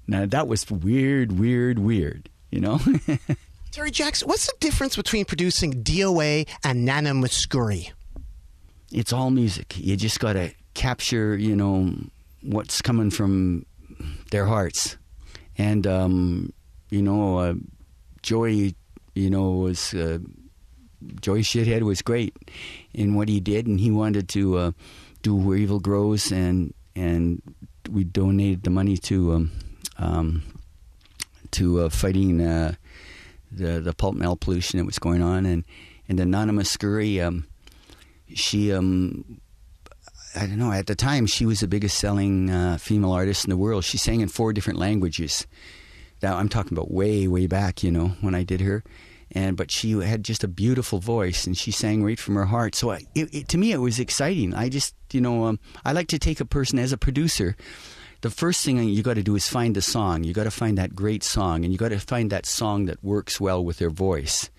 Now 0.07 0.25
that 0.25 0.47
was 0.47 0.69
weird, 0.69 1.37
weird, 1.37 1.79
weird. 1.79 2.29
You 2.51 2.59
know. 2.59 2.79
Terry 3.71 3.91
Jackson, 3.91 4.27
what's 4.27 4.47
the 4.47 4.53
difference 4.59 4.95
between 4.95 5.25
producing 5.25 5.83
DOA 5.83 6.47
and 6.63 6.85
Nana 6.85 7.11
Mouskouri? 7.11 7.91
it's 8.91 9.13
all 9.13 9.29
music. 9.29 9.77
You 9.77 9.95
just 9.95 10.19
got 10.19 10.33
to 10.33 10.51
capture, 10.73 11.35
you 11.35 11.55
know, 11.55 11.93
what's 12.41 12.81
coming 12.81 13.09
from 13.09 13.65
their 14.31 14.45
hearts. 14.45 14.97
And, 15.57 15.87
um, 15.87 16.53
you 16.89 17.01
know, 17.01 17.37
uh, 17.37 17.53
Joey, 18.21 18.75
you 19.15 19.29
know, 19.29 19.51
was, 19.51 19.93
uh, 19.93 20.19
Joey 21.21 21.41
Shithead 21.41 21.81
was 21.81 22.01
great 22.01 22.35
in 22.93 23.15
what 23.15 23.29
he 23.29 23.39
did, 23.39 23.65
and 23.65 23.79
he 23.79 23.91
wanted 23.91 24.27
to 24.29 24.57
uh, 24.57 24.71
do 25.21 25.35
Where 25.35 25.57
Evil 25.57 25.79
Grows, 25.79 26.31
and, 26.31 26.73
and 26.95 27.41
we 27.89 28.03
donated 28.03 28.63
the 28.63 28.69
money 28.69 28.97
to, 28.97 29.33
um, 29.33 29.51
um, 29.97 30.43
to 31.51 31.81
uh, 31.81 31.89
fighting 31.89 32.41
uh, 32.41 32.73
the, 33.51 33.79
the 33.79 33.93
pulp 33.93 34.15
mill 34.15 34.35
pollution 34.35 34.79
that 34.79 34.85
was 34.85 34.99
going 34.99 35.21
on. 35.21 35.45
And, 35.45 35.63
and 36.07 36.17
Nana 36.17 36.53
Mouskouri, 36.53 37.25
um, 37.25 37.47
she 38.33 38.71
um 38.71 39.41
I 40.35 40.45
don't 40.45 40.57
know. 40.57 40.71
At 40.71 40.87
the 40.87 40.95
time, 40.95 41.25
she 41.25 41.45
was 41.45 41.59
the 41.59 41.67
biggest 41.67 41.97
selling 41.97 42.49
uh, 42.49 42.77
female 42.77 43.11
artist 43.11 43.43
in 43.43 43.49
the 43.49 43.57
world. 43.57 43.83
She 43.83 43.97
sang 43.97 44.21
in 44.21 44.29
four 44.29 44.53
different 44.53 44.79
languages. 44.79 45.45
Now 46.21 46.37
I'm 46.37 46.47
talking 46.47 46.77
about 46.77 46.91
way, 46.91 47.27
way 47.27 47.47
back, 47.47 47.83
you 47.83 47.91
know, 47.91 48.09
when 48.21 48.33
I 48.33 48.43
did 48.43 48.61
her. 48.61 48.83
And 49.33 49.55
but 49.55 49.71
she 49.71 49.91
had 49.91 50.23
just 50.23 50.43
a 50.43 50.47
beautiful 50.47 50.99
voice, 50.99 51.47
and 51.47 51.57
she 51.57 51.71
sang 51.71 52.03
right 52.03 52.19
from 52.19 52.35
her 52.35 52.45
heart. 52.45 52.75
So 52.75 52.91
I, 52.91 53.01
it, 53.15 53.33
it, 53.33 53.47
to 53.49 53.57
me, 53.57 53.71
it 53.71 53.77
was 53.77 53.99
exciting. 53.99 54.53
I 54.53 54.67
just, 54.67 54.93
you 55.11 55.21
know, 55.21 55.45
um, 55.45 55.59
I 55.85 55.93
like 55.93 56.07
to 56.09 56.19
take 56.19 56.41
a 56.41 56.45
person 56.45 56.79
as 56.79 56.91
a 56.91 56.97
producer. 56.97 57.55
The 58.21 58.29
first 58.29 58.63
thing 58.63 58.77
you 58.83 59.03
got 59.03 59.15
to 59.15 59.23
do 59.23 59.35
is 59.35 59.47
find 59.47 59.75
the 59.75 59.81
song. 59.81 60.23
You 60.23 60.33
got 60.33 60.43
to 60.43 60.51
find 60.51 60.77
that 60.77 60.95
great 60.95 61.23
song, 61.23 61.63
and 61.63 61.73
you 61.73 61.77
got 61.77 61.89
to 61.89 61.99
find 61.99 62.31
that 62.31 62.45
song 62.45 62.85
that 62.85 63.03
works 63.03 63.41
well 63.41 63.63
with 63.63 63.77
their 63.77 63.89
voice. 63.89 64.49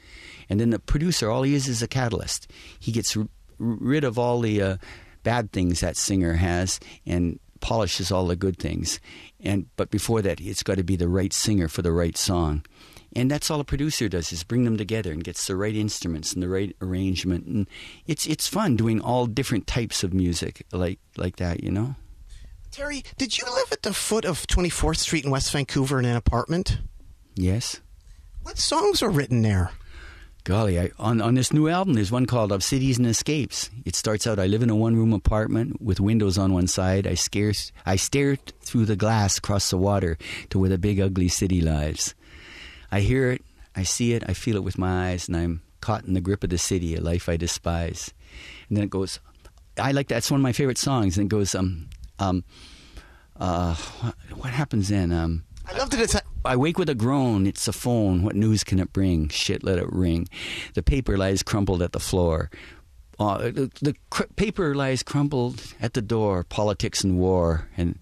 And 0.49 0.61
then 0.61 0.71
the 0.71 0.79
producer, 0.79 1.31
all 1.31 1.45
he 1.45 1.55
is 1.55 1.69
is 1.69 1.83
a 1.83 1.89
catalyst. 1.89 2.51
He 2.79 2.93
gets 2.93 3.17
r- 3.17 3.29
rid 3.59 4.05
of 4.05 4.19
all 4.19 4.41
the 4.41 4.61
uh, 4.61 4.77
bad 5.23 5.53
things 5.53 5.81
that 5.81 5.97
singer 5.97 6.35
has 6.35 6.81
and 7.07 7.39
polishes 7.61 8.11
all 8.11 8.27
the 8.27 8.37
good 8.37 8.59
things. 8.59 9.01
And 9.41 9.67
but 9.77 9.91
before 9.91 10.21
that, 10.23 10.41
it's 10.41 10.63
got 10.63 10.77
to 10.77 10.85
be 10.85 10.97
the 10.97 11.09
right 11.09 11.33
singer 11.33 11.69
for 11.69 11.83
the 11.83 11.93
right 11.93 12.17
song. 12.17 12.65
And 13.15 13.31
that's 13.31 13.51
all 13.51 13.61
a 13.61 13.65
producer 13.65 14.09
does 14.09 14.33
is 14.33 14.43
bring 14.43 14.65
them 14.65 14.77
together 14.77 15.13
and 15.13 15.23
gets 15.23 15.47
the 15.47 15.57
right 15.57 15.75
instruments 15.75 16.33
and 16.33 16.43
the 16.43 16.49
right 16.49 16.75
arrangement. 16.81 17.47
And 17.47 17.69
it's 18.07 18.27
it's 18.27 18.49
fun 18.49 18.77
doing 18.77 19.01
all 19.01 19.27
different 19.27 19.67
types 19.67 20.03
of 20.03 20.13
music 20.13 20.67
like 20.73 20.99
like 21.17 21.37
that, 21.37 21.63
you 21.63 21.71
know. 21.71 21.95
Terry, 22.73 23.05
did 23.19 23.37
you 23.37 23.45
live 23.45 23.71
at 23.71 23.83
the 23.83 23.93
foot 23.93 24.25
of 24.25 24.47
24th 24.47 24.97
Street 24.97 25.27
in 25.27 25.31
West 25.31 25.53
Vancouver 25.53 25.99
in 25.99 26.07
an 26.07 26.17
apartment? 26.17 26.79
Yes. 27.35 27.83
What 28.45 28.57
songs 28.57 29.03
were 29.03 29.11
written 29.11 29.43
there? 29.43 29.73
Golly, 30.45 30.81
I, 30.81 30.91
on 30.99 31.21
on 31.21 31.35
this 31.35 31.53
new 31.53 31.69
album, 31.69 31.93
there's 31.93 32.11
one 32.11 32.25
called 32.25 32.51
"Of 32.51 32.65
Cities 32.65 32.97
and 32.97 33.07
Escapes." 33.07 33.69
It 33.85 33.95
starts 33.95 34.27
out: 34.27 34.39
I 34.39 34.47
live 34.47 34.63
in 34.63 34.71
a 34.71 34.75
one-room 34.75 35.13
apartment 35.13 35.83
with 35.83 36.01
windows 36.01 36.39
on 36.39 36.55
one 36.55 36.67
side. 36.67 37.07
I 37.07 37.13
scarce 37.13 37.73
I 37.85 37.97
stare 37.97 38.37
through 38.63 38.87
the 38.87 38.97
glass 38.97 39.37
across 39.37 39.69
the 39.69 39.77
water 39.77 40.17
to 40.49 40.59
where 40.59 40.71
the 40.71 40.79
big 40.79 40.99
ugly 40.99 41.29
city 41.29 41.61
lies. 41.61 42.15
I 42.91 43.01
hear 43.01 43.33
it, 43.33 43.45
I 43.77 43.83
see 43.83 44.15
it, 44.15 44.25
I 44.27 44.33
feel 44.33 44.57
it 44.57 44.65
with 44.65 44.79
my 44.79 45.11
eyes, 45.11 45.29
and 45.29 45.37
I'm 45.37 45.61
caught 45.83 46.07
in 46.07 46.15
the 46.15 46.23
grip 46.23 46.43
of 46.43 46.49
the 46.49 46.57
city, 46.57 46.97
a 46.97 47.03
life 47.03 47.29
I 47.29 47.37
despise. 47.37 48.15
And 48.69 48.79
then 48.79 48.85
it 48.85 48.91
goes. 48.91 49.21
I 49.77 49.93
like 49.93 50.09
that's 50.09 50.31
one 50.31 50.41
of 50.41 50.43
my 50.43 50.53
favorite 50.53 50.79
songs. 50.79 51.19
And 51.19 51.27
it 51.27 51.29
goes, 51.29 51.55
um, 51.55 51.89
um, 52.19 52.45
uh, 53.37 53.75
what, 54.35 54.51
happens 54.51 54.89
then? 54.89 55.13
Um, 55.13 55.45
I 55.67 55.77
loved 55.77 55.95
it. 55.95 56.01
It's 56.01 56.17
I 56.45 56.57
wake 56.57 56.79
with 56.79 56.89
a 56.89 56.95
groan. 56.95 57.47
It's 57.47 57.69
a 57.69 57.73
phone. 57.73 58.23
What 58.23 58.37
news 58.37 58.65
can 58.65 58.79
it 58.79 58.93
bring? 58.93 59.29
Shit, 59.29 59.63
let 59.63 59.79
it 59.79 59.91
ring. 59.93 60.29
The 60.75 60.83
paper 60.83 61.17
lies 61.17 61.43
crumpled 61.43 61.83
at 61.83 61.93
the 61.93 62.01
floor. 62.01 62.51
Uh, 63.19 63.39
the 63.39 63.71
the 63.81 63.95
cr- 64.11 64.25
paper 64.37 64.75
lies 64.75 65.03
crumpled 65.03 65.75
at 65.81 65.95
the 65.95 66.03
door. 66.03 66.45
Politics 66.45 67.05
and 67.05 67.19
war, 67.19 67.69
and 67.77 67.99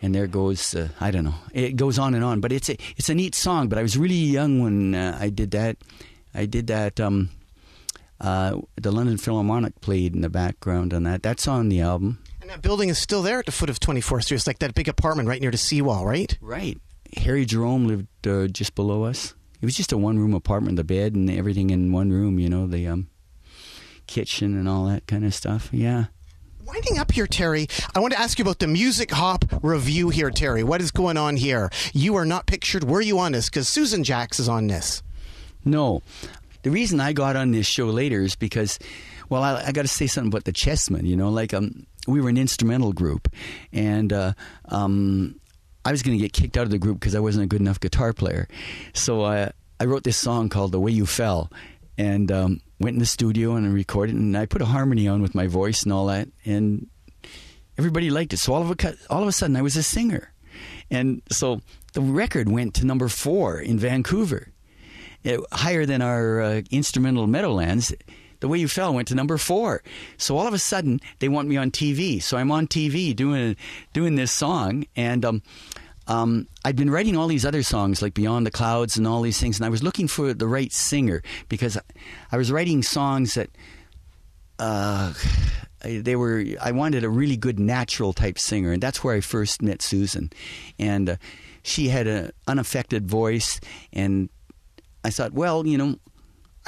and 0.00 0.14
there 0.14 0.26
goes 0.26 0.74
uh, 0.74 0.88
I 1.00 1.10
don't 1.10 1.24
know. 1.24 1.34
It 1.52 1.76
goes 1.76 1.98
on 1.98 2.14
and 2.14 2.24
on, 2.24 2.40
but 2.40 2.52
it's 2.52 2.68
a 2.68 2.76
it's 2.96 3.08
a 3.08 3.14
neat 3.14 3.34
song. 3.34 3.68
But 3.68 3.78
I 3.78 3.82
was 3.82 3.96
really 3.98 4.14
young 4.14 4.60
when 4.60 4.94
uh, 4.94 5.18
I 5.20 5.30
did 5.30 5.50
that. 5.52 5.76
I 6.34 6.46
did 6.46 6.68
that. 6.68 7.00
Um, 7.00 7.30
uh, 8.20 8.60
the 8.76 8.90
London 8.90 9.16
Philharmonic 9.16 9.80
played 9.80 10.14
in 10.14 10.22
the 10.22 10.28
background 10.28 10.92
on 10.92 11.04
that. 11.04 11.22
That's 11.22 11.46
on 11.46 11.68
the 11.68 11.80
album. 11.80 12.18
And 12.48 12.56
that 12.56 12.62
building 12.62 12.88
is 12.88 12.98
still 12.98 13.20
there 13.20 13.40
at 13.40 13.46
the 13.46 13.52
foot 13.52 13.68
of 13.68 13.78
24th 13.78 14.24
Street. 14.24 14.36
It's 14.36 14.46
like 14.46 14.60
that 14.60 14.74
big 14.74 14.88
apartment 14.88 15.28
right 15.28 15.40
near 15.40 15.50
the 15.50 15.58
seawall, 15.58 16.06
right? 16.06 16.36
Right. 16.40 16.80
Harry 17.18 17.44
Jerome 17.44 17.86
lived 17.86 18.26
uh, 18.26 18.46
just 18.46 18.74
below 18.74 19.02
us. 19.02 19.34
It 19.60 19.66
was 19.66 19.76
just 19.76 19.92
a 19.92 19.98
one 19.98 20.18
room 20.18 20.32
apartment, 20.32 20.76
the 20.76 20.84
bed 20.84 21.14
and 21.14 21.30
everything 21.30 21.68
in 21.68 21.92
one 21.92 22.10
room, 22.10 22.38
you 22.38 22.48
know, 22.48 22.66
the 22.66 22.86
um, 22.86 23.08
kitchen 24.06 24.56
and 24.56 24.66
all 24.66 24.86
that 24.86 25.06
kind 25.06 25.26
of 25.26 25.34
stuff. 25.34 25.68
Yeah. 25.72 26.06
Winding 26.64 26.98
up 26.98 27.12
here, 27.12 27.26
Terry, 27.26 27.66
I 27.94 28.00
want 28.00 28.14
to 28.14 28.20
ask 28.20 28.38
you 28.38 28.44
about 28.44 28.60
the 28.60 28.66
Music 28.66 29.10
Hop 29.10 29.44
review 29.62 30.08
here, 30.08 30.30
Terry. 30.30 30.62
What 30.62 30.80
is 30.80 30.90
going 30.90 31.18
on 31.18 31.36
here? 31.36 31.68
You 31.92 32.16
are 32.16 32.26
not 32.26 32.46
pictured. 32.46 32.84
Were 32.84 33.02
you 33.02 33.18
on 33.18 33.32
this? 33.32 33.50
Because 33.50 33.68
Susan 33.68 34.04
Jacks 34.04 34.40
is 34.40 34.48
on 34.48 34.68
this. 34.68 35.02
No. 35.66 36.02
The 36.62 36.70
reason 36.70 36.98
I 36.98 37.12
got 37.12 37.36
on 37.36 37.50
this 37.50 37.66
show 37.66 37.86
later 37.86 38.22
is 38.22 38.36
because, 38.36 38.78
well, 39.28 39.42
I, 39.42 39.64
I 39.66 39.72
got 39.72 39.82
to 39.82 39.88
say 39.88 40.06
something 40.06 40.28
about 40.32 40.44
the 40.44 40.52
Chessmen. 40.52 41.06
You 41.06 41.16
know, 41.16 41.28
like 41.30 41.52
um, 41.54 41.86
we 42.06 42.20
were 42.20 42.28
an 42.28 42.38
instrumental 42.38 42.92
group, 42.92 43.28
and 43.72 44.12
uh, 44.12 44.32
um, 44.66 45.38
I 45.84 45.90
was 45.90 46.02
going 46.02 46.16
to 46.16 46.22
get 46.22 46.32
kicked 46.32 46.56
out 46.56 46.64
of 46.64 46.70
the 46.70 46.78
group 46.78 47.00
because 47.00 47.14
I 47.14 47.20
wasn't 47.20 47.44
a 47.44 47.48
good 47.48 47.60
enough 47.60 47.80
guitar 47.80 48.12
player. 48.12 48.48
So 48.94 49.24
I 49.24 49.52
I 49.80 49.84
wrote 49.84 50.04
this 50.04 50.16
song 50.16 50.48
called 50.48 50.72
"The 50.72 50.80
Way 50.80 50.92
You 50.92 51.06
Fell," 51.06 51.50
and 51.96 52.30
um, 52.32 52.60
went 52.80 52.94
in 52.94 53.00
the 53.00 53.06
studio 53.06 53.54
and 53.54 53.66
I 53.66 53.70
recorded, 53.70 54.14
and 54.16 54.36
I 54.36 54.46
put 54.46 54.62
a 54.62 54.66
harmony 54.66 55.08
on 55.08 55.22
with 55.22 55.34
my 55.34 55.46
voice 55.46 55.82
and 55.82 55.92
all 55.92 56.06
that, 56.06 56.28
and 56.44 56.86
everybody 57.76 58.10
liked 58.10 58.32
it. 58.32 58.38
So 58.38 58.54
all 58.54 58.62
of 58.62 58.70
a 58.70 58.94
all 59.10 59.22
of 59.22 59.28
a 59.28 59.32
sudden, 59.32 59.56
I 59.56 59.62
was 59.62 59.76
a 59.76 59.82
singer, 59.82 60.32
and 60.90 61.22
so 61.30 61.60
the 61.92 62.00
record 62.00 62.48
went 62.50 62.74
to 62.74 62.86
number 62.86 63.08
four 63.08 63.58
in 63.60 63.78
Vancouver, 63.78 64.48
It- 65.24 65.40
higher 65.52 65.86
than 65.86 66.02
our 66.02 66.40
uh, 66.40 66.62
instrumental 66.70 67.26
Meadowlands. 67.26 67.92
The 68.40 68.48
way 68.48 68.58
you 68.58 68.68
fell 68.68 68.94
went 68.94 69.08
to 69.08 69.14
number 69.14 69.36
four. 69.36 69.82
So 70.16 70.36
all 70.38 70.46
of 70.46 70.54
a 70.54 70.58
sudden, 70.58 71.00
they 71.18 71.28
want 71.28 71.48
me 71.48 71.56
on 71.56 71.70
TV. 71.70 72.22
So 72.22 72.36
I'm 72.36 72.52
on 72.52 72.66
TV 72.66 73.14
doing 73.14 73.56
doing 73.92 74.14
this 74.14 74.30
song, 74.32 74.84
and 74.96 75.24
um, 75.24 75.42
um, 76.06 76.48
I'd 76.64 76.76
been 76.76 76.90
writing 76.90 77.16
all 77.16 77.28
these 77.28 77.44
other 77.44 77.62
songs 77.62 78.00
like 78.00 78.14
Beyond 78.14 78.46
the 78.46 78.50
Clouds 78.50 78.96
and 78.96 79.06
all 79.06 79.22
these 79.22 79.38
things, 79.38 79.58
and 79.58 79.66
I 79.66 79.68
was 79.68 79.82
looking 79.82 80.08
for 80.08 80.32
the 80.32 80.46
right 80.46 80.72
singer 80.72 81.22
because 81.48 81.78
I 82.32 82.36
was 82.36 82.50
writing 82.50 82.82
songs 82.82 83.34
that 83.34 83.50
uh, 84.58 85.12
they 85.82 86.16
were. 86.16 86.44
I 86.60 86.72
wanted 86.72 87.04
a 87.04 87.08
really 87.08 87.36
good 87.36 87.58
natural 87.58 88.12
type 88.12 88.38
singer, 88.38 88.72
and 88.72 88.82
that's 88.82 89.04
where 89.04 89.14
I 89.14 89.20
first 89.20 89.62
met 89.62 89.82
Susan, 89.82 90.30
and 90.78 91.10
uh, 91.10 91.16
she 91.62 91.88
had 91.88 92.06
an 92.06 92.32
unaffected 92.46 93.06
voice, 93.06 93.60
and 93.92 94.30
I 95.04 95.10
thought, 95.10 95.32
well, 95.32 95.66
you 95.66 95.78
know, 95.78 95.96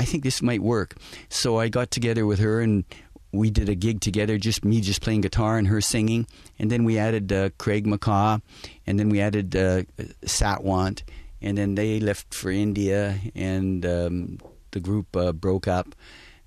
I 0.01 0.05
think 0.05 0.25
this 0.25 0.41
might 0.41 0.63
work. 0.63 0.97
So 1.29 1.59
I 1.59 1.69
got 1.69 1.91
together 1.91 2.25
with 2.25 2.39
her 2.39 2.63
and 2.63 2.85
we 3.33 3.51
did 3.51 3.69
a 3.69 3.75
gig 3.75 4.01
together, 4.01 4.39
just 4.39 4.65
me 4.65 4.81
just 4.81 5.03
playing 5.03 5.21
guitar 5.21 5.59
and 5.59 5.69
her 5.69 5.83
singing. 5.83 6.27
And 6.59 6.71
then 6.71 6.85
we 6.85 6.99
added 6.99 7.31
uh, 7.33 7.51
Craig 7.59 7.87
McCaw, 7.87 8.41
and 8.87 8.99
then 8.99 9.11
we 9.11 9.21
added 9.21 9.55
uh, 9.55 9.83
Satwant, 10.25 11.03
and 11.43 11.57
then 11.57 11.75
they 11.75 12.01
left 12.01 12.33
for 12.35 12.51
India, 12.51 13.19
and 13.35 13.85
um, 13.85 14.39
the 14.71 14.81
group 14.81 15.15
uh, 15.15 15.33
broke 15.33 15.69
up. 15.69 15.95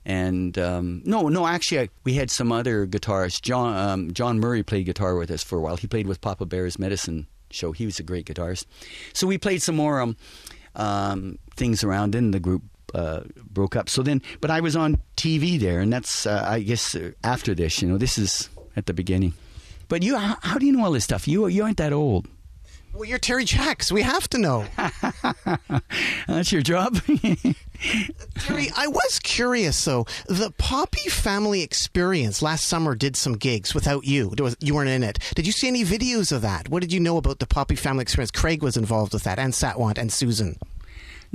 And 0.03 0.57
um, 0.57 1.03
no, 1.05 1.29
no, 1.29 1.45
actually, 1.45 1.81
I, 1.81 1.89
we 2.03 2.15
had 2.15 2.29
some 2.29 2.51
other 2.51 2.85
guitarists. 2.85 3.41
John 3.41 3.77
um, 3.77 4.13
John 4.13 4.39
Murray 4.39 4.63
played 4.63 4.85
guitar 4.85 5.15
with 5.15 5.31
us 5.31 5.43
for 5.43 5.59
a 5.59 5.61
while. 5.61 5.77
He 5.77 5.87
played 5.87 6.07
with 6.07 6.19
Papa 6.19 6.45
Bear's 6.45 6.77
Medicine 6.77 7.27
Show. 7.51 7.71
He 7.71 7.85
was 7.85 7.99
a 7.99 8.03
great 8.03 8.25
guitarist. 8.25 8.65
So 9.13 9.27
we 9.27 9.37
played 9.37 9.61
some 9.61 9.75
more 9.75 10.01
um, 10.01 10.17
um, 10.75 11.39
things 11.55 11.85
around, 11.85 12.15
and 12.15 12.33
the 12.33 12.41
group 12.41 12.63
uh, 12.93 13.21
broke 13.49 13.75
up. 13.75 13.89
So 13.89 14.03
then, 14.03 14.21
but 14.41 14.51
I 14.51 14.61
was 14.61 14.75
on 14.75 15.01
TV 15.17 15.59
there, 15.59 15.79
and 15.79 15.91
that's 15.91 16.25
uh, 16.25 16.45
I 16.47 16.61
guess 16.61 16.95
uh, 16.95 17.11
after 17.23 17.55
this. 17.55 17.81
You 17.81 17.89
know, 17.89 17.97
this 17.97 18.17
is 18.17 18.49
at 18.75 18.85
the 18.85 18.93
beginning. 18.93 19.33
But 19.87 20.03
you, 20.03 20.17
how, 20.17 20.37
how 20.41 20.57
do 20.57 20.65
you 20.65 20.71
know 20.71 20.85
all 20.85 20.91
this 20.91 21.03
stuff? 21.03 21.27
You 21.27 21.47
you 21.47 21.63
aren't 21.63 21.77
that 21.77 21.93
old. 21.93 22.27
Well, 22.93 23.05
you're 23.05 23.17
Terry 23.17 23.43
Jacks. 23.43 23.91
We 23.91 24.03
have 24.03 24.29
to 24.29 24.37
know. 24.37 24.65
That's 26.27 26.51
your 26.51 26.61
job. 26.61 26.95
Terry, 28.39 28.67
I 28.75 28.85
was 28.85 29.19
curious 29.23 29.83
though. 29.83 30.05
The 30.27 30.53
Poppy 30.59 31.09
family 31.09 31.63
experience 31.63 32.43
last 32.43 32.65
summer 32.65 32.93
did 32.93 33.15
some 33.15 33.33
gigs 33.33 33.73
without 33.73 34.05
you. 34.05 34.31
You 34.59 34.75
weren't 34.75 34.91
in 34.91 35.01
it. 35.01 35.17
Did 35.33 35.47
you 35.47 35.51
see 35.51 35.67
any 35.67 35.83
videos 35.83 36.31
of 36.31 36.43
that? 36.43 36.69
What 36.69 36.81
did 36.81 36.93
you 36.93 36.99
know 36.99 37.17
about 37.17 37.39
the 37.39 37.47
Poppy 37.47 37.75
family 37.75 38.03
experience? 38.03 38.29
Craig 38.29 38.61
was 38.61 38.77
involved 38.77 39.13
with 39.13 39.23
that, 39.23 39.39
and 39.39 39.53
Satwant 39.53 39.97
and 39.97 40.13
Susan. 40.13 40.57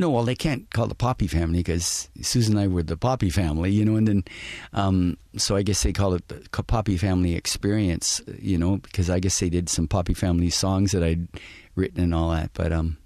No, 0.01 0.11
well, 0.11 0.23
they 0.23 0.37
can't 0.37 0.71
call 0.71 0.87
the 0.87 0.95
Poppy 0.95 1.27
family 1.27 1.59
because 1.59 2.09
Susan 2.23 2.57
and 2.57 2.65
I 2.65 2.69
were 2.69 2.85
the 2.85 2.97
Poppy 2.97 3.31
family, 3.31 3.73
you 3.73 3.85
know, 3.85 3.97
and 3.97 4.07
then, 4.07 4.25
um, 4.73 5.19
so 5.37 5.57
I 5.57 5.63
guess 5.63 5.83
they 5.83 5.93
call 5.93 6.15
it 6.15 6.29
the 6.29 6.63
Poppy 6.63 6.97
family 6.97 7.35
experience, 7.35 8.21
you 8.39 8.57
know, 8.57 8.77
because 8.77 9.11
I 9.11 9.19
guess 9.19 9.41
they 9.41 9.51
did 9.51 9.69
some 9.69 9.89
Poppy 9.89 10.15
family 10.15 10.51
songs 10.51 10.93
that 10.93 11.03
I'd 11.03 11.27
written 11.75 12.01
and 12.01 12.15
all 12.15 12.31
that. 12.31 12.53
But 12.55 12.73
um, 12.73 12.97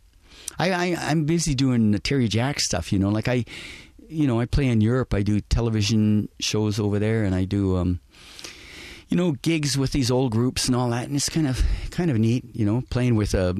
I, 0.59 0.71
I 0.71 0.97
I'm 1.01 1.25
busy 1.25 1.55
doing 1.55 1.93
the 1.93 1.99
Terry 1.99 2.29
Jack 2.29 2.61
stuff, 2.61 2.93
you 2.93 2.99
know, 2.99 3.09
like 3.09 3.27
I, 3.27 3.47
you 4.07 4.27
know, 4.27 4.39
I 4.39 4.45
play 4.45 4.69
in 4.69 4.83
Europe. 4.83 5.15
I 5.15 5.23
do 5.23 5.41
television 5.41 6.29
shows 6.41 6.79
over 6.79 6.99
there, 6.99 7.25
and 7.25 7.35
I 7.35 7.45
do 7.45 7.79
um, 7.79 8.01
you 9.09 9.17
know, 9.17 9.33
gigs 9.33 9.79
with 9.79 9.93
these 9.93 10.11
old 10.11 10.33
groups 10.33 10.67
and 10.67 10.77
all 10.77 10.91
that, 10.91 11.07
and 11.07 11.17
it's 11.17 11.31
kind 11.31 11.47
of 11.47 11.63
kind 11.91 12.11
of 12.11 12.19
neat, 12.19 12.45
you 12.55 12.67
know, 12.67 12.83
playing 12.91 13.15
with 13.15 13.33
a 13.33 13.57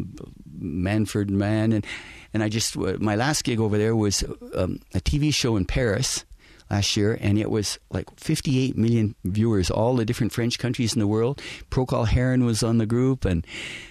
Manfred 0.59 1.31
Mann, 1.31 1.73
and 1.73 1.87
and 2.33 2.43
I 2.43 2.49
just 2.49 2.77
uh, 2.77 2.97
my 3.01 3.17
last 3.17 3.45
gig 3.45 3.61
over 3.61 3.79
there 3.79 3.95
was 3.97 4.23
um, 4.55 4.81
a 4.95 5.01
TV 5.01 5.33
show 5.33 5.57
in 5.57 5.65
Paris 5.65 6.25
last 6.71 6.97
year, 6.97 7.19
and 7.21 7.39
it 7.39 7.51
was 7.51 7.79
like 7.91 8.09
58 8.19 8.77
million 8.77 9.15
viewers, 9.25 9.71
all 9.71 9.95
the 9.97 10.05
different 10.05 10.33
French 10.33 10.59
countries 10.59 10.95
in 10.95 11.01
the 11.01 11.07
world. 11.07 11.41
Procol 11.71 12.09
Harum 12.09 12.45
was 12.45 12.63
on 12.63 12.79
the 12.79 12.87
group, 12.87 13.25
and 13.25 13.47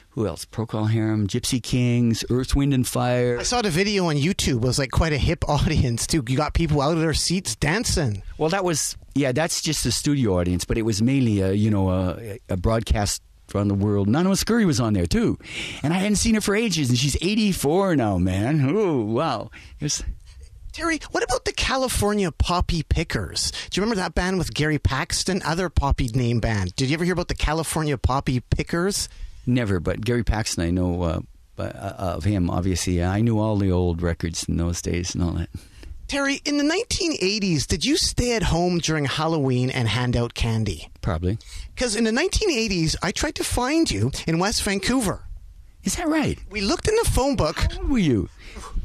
who 0.10 0.28
else? 0.28 0.46
Procol 0.46 0.90
Harum, 0.90 1.28
Gypsy 1.28 1.62
Kings, 1.62 2.26
Earth, 2.30 2.56
Wind 2.56 2.74
and 2.74 2.86
Fire. 2.86 3.38
I 3.40 3.44
saw 3.44 3.62
the 3.62 3.70
video 3.70 4.08
on 4.08 4.16
YouTube. 4.16 4.58
It 4.58 4.68
was 4.68 4.80
like 4.80 4.92
quite 4.92 5.14
a 5.14 5.18
hip 5.18 5.46
audience 5.48 6.08
too. 6.08 6.24
You 6.28 6.36
got 6.36 6.54
people 6.54 6.82
out 6.82 6.94
of 6.94 7.00
their 7.00 7.14
seats 7.14 7.56
dancing. 7.56 8.24
Well, 8.38 8.50
that 8.50 8.66
was 8.66 8.98
yeah. 9.16 9.32
That's 9.32 9.62
just 9.62 9.84
the 9.84 9.92
studio 9.92 10.40
audience, 10.40 10.66
but 10.66 10.78
it 10.78 10.82
was 10.82 11.02
mainly 11.02 11.40
a 11.42 11.54
you 11.54 11.70
know 11.70 11.90
a, 11.92 12.40
a 12.50 12.58
broadcast 12.58 13.22
around 13.56 13.68
the 13.68 13.76
world. 13.76 14.08
Nana 14.08 14.30
Mouskouri 14.30 14.66
was 14.66 14.80
on 14.80 14.94
there 14.94 15.06
too, 15.06 15.38
and 15.84 15.94
I 15.94 15.98
hadn't 15.98 16.18
seen 16.18 16.36
her 16.36 16.42
for 16.42 16.56
ages, 16.56 16.90
and 16.90 16.98
she's 16.98 17.18
84 17.22 17.96
now, 17.96 18.18
man. 18.18 18.62
Ooh, 18.70 19.02
wow! 19.06 19.50
Terry, 20.72 21.00
what 21.12 21.24
about 21.24 21.44
the 21.44 21.52
California 21.52 22.32
Poppy 22.32 22.82
Pickers? 22.82 23.52
Do 23.52 23.80
you 23.80 23.84
remember 23.84 24.02
that 24.02 24.16
band 24.16 24.38
with 24.38 24.54
Gary 24.54 24.80
Paxton? 24.80 25.42
Other 25.44 25.70
Poppy 25.70 26.08
name 26.08 26.40
band. 26.40 26.76
Did 26.78 26.90
you 26.90 26.94
ever 26.94 27.04
hear 27.04 27.14
about 27.14 27.28
the 27.28 27.36
California 27.36 27.98
Poppy 27.98 28.40
Pickers? 28.40 29.10
never, 29.46 29.80
but 29.80 30.02
Gary 30.02 30.24
Paxton, 30.24 30.64
I 30.64 30.70
know 30.70 31.02
uh, 31.04 31.20
uh, 31.58 31.94
of 31.98 32.24
him. 32.24 32.50
Obviously, 32.50 33.04
I 33.04 33.22
knew 33.22 33.38
all 33.40 33.58
the 33.58 33.72
old 33.72 34.02
records 34.02 34.46
in 34.48 34.58
those 34.58 34.82
days 34.82 35.14
and 35.14 35.24
all 35.24 35.32
that. 35.34 35.50
Terry, 36.12 36.42
in 36.44 36.58
the 36.58 36.66
1980s, 36.66 37.66
did 37.66 37.86
you 37.86 37.96
stay 37.96 38.36
at 38.36 38.44
home 38.44 38.80
during 38.80 39.06
Halloween 39.06 39.70
and 39.70 39.88
hand 39.88 40.18
out 40.18 40.34
candy? 40.34 40.90
Probably. 41.00 41.38
Because 41.74 41.96
in 41.96 42.04
the 42.04 42.12
1980s, 42.12 42.98
I 43.02 43.12
tried 43.12 43.36
to 43.36 43.46
find 43.46 43.90
you 43.90 44.12
in 44.28 44.38
West 44.38 44.62
Vancouver. 44.64 45.24
Is 45.86 45.96
that 45.96 46.10
right? 46.10 46.38
We 46.50 46.60
looked 46.60 46.90
in 46.90 46.96
the 46.98 47.10
phone 47.10 47.38
book. 47.38 47.60
How 47.60 47.78
old 47.78 47.90
were 47.92 47.98
you? 47.98 48.28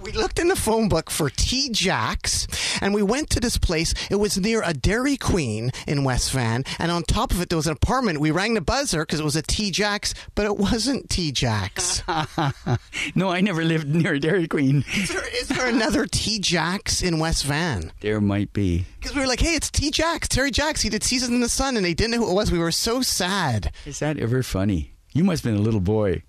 We 0.06 0.12
looked 0.12 0.38
in 0.38 0.46
the 0.46 0.54
phone 0.54 0.88
book 0.88 1.10
for 1.10 1.30
T 1.30 1.68
Jacks, 1.68 2.46
and 2.80 2.94
we 2.94 3.02
went 3.02 3.28
to 3.30 3.40
this 3.40 3.58
place. 3.58 3.92
It 4.08 4.14
was 4.14 4.38
near 4.38 4.62
a 4.64 4.72
Dairy 4.72 5.16
Queen 5.16 5.72
in 5.88 6.04
West 6.04 6.30
Van, 6.30 6.62
and 6.78 6.92
on 6.92 7.02
top 7.02 7.32
of 7.32 7.40
it 7.40 7.48
there 7.48 7.56
was 7.56 7.66
an 7.66 7.72
apartment. 7.72 8.20
We 8.20 8.30
rang 8.30 8.54
the 8.54 8.60
buzzer 8.60 9.04
because 9.04 9.18
it 9.18 9.24
was 9.24 9.34
a 9.34 9.42
T 9.42 9.72
Jacks, 9.72 10.14
but 10.36 10.46
it 10.46 10.58
wasn't 10.58 11.10
T 11.10 11.32
Jacks. 11.32 12.04
no, 13.16 13.30
I 13.30 13.40
never 13.40 13.64
lived 13.64 13.88
near 13.88 14.14
a 14.14 14.20
Dairy 14.20 14.46
Queen. 14.46 14.84
is, 14.94 15.08
there, 15.08 15.28
is 15.40 15.48
there 15.48 15.66
another 15.66 16.06
T 16.06 16.38
Jacks 16.38 17.02
in 17.02 17.18
West 17.18 17.44
Van? 17.44 17.90
There 17.98 18.20
might 18.20 18.52
be. 18.52 18.86
Because 19.00 19.16
we 19.16 19.22
were 19.22 19.26
like, 19.26 19.40
hey, 19.40 19.56
it's 19.56 19.72
T 19.72 19.90
Jacks, 19.90 20.28
Terry 20.28 20.52
Jacks. 20.52 20.82
He 20.82 20.88
did 20.88 21.02
Seasons 21.02 21.32
in 21.32 21.40
the 21.40 21.48
Sun, 21.48 21.76
and 21.76 21.84
they 21.84 21.94
didn't 21.94 22.12
know 22.12 22.18
who 22.18 22.30
it 22.30 22.34
was. 22.34 22.52
We 22.52 22.60
were 22.60 22.70
so 22.70 23.02
sad. 23.02 23.72
Is 23.84 23.98
that 23.98 24.20
ever 24.20 24.44
funny? 24.44 24.92
You 25.14 25.24
must 25.24 25.42
have 25.42 25.52
been 25.52 25.60
a 25.60 25.64
little 25.64 25.80
boy. 25.80 26.22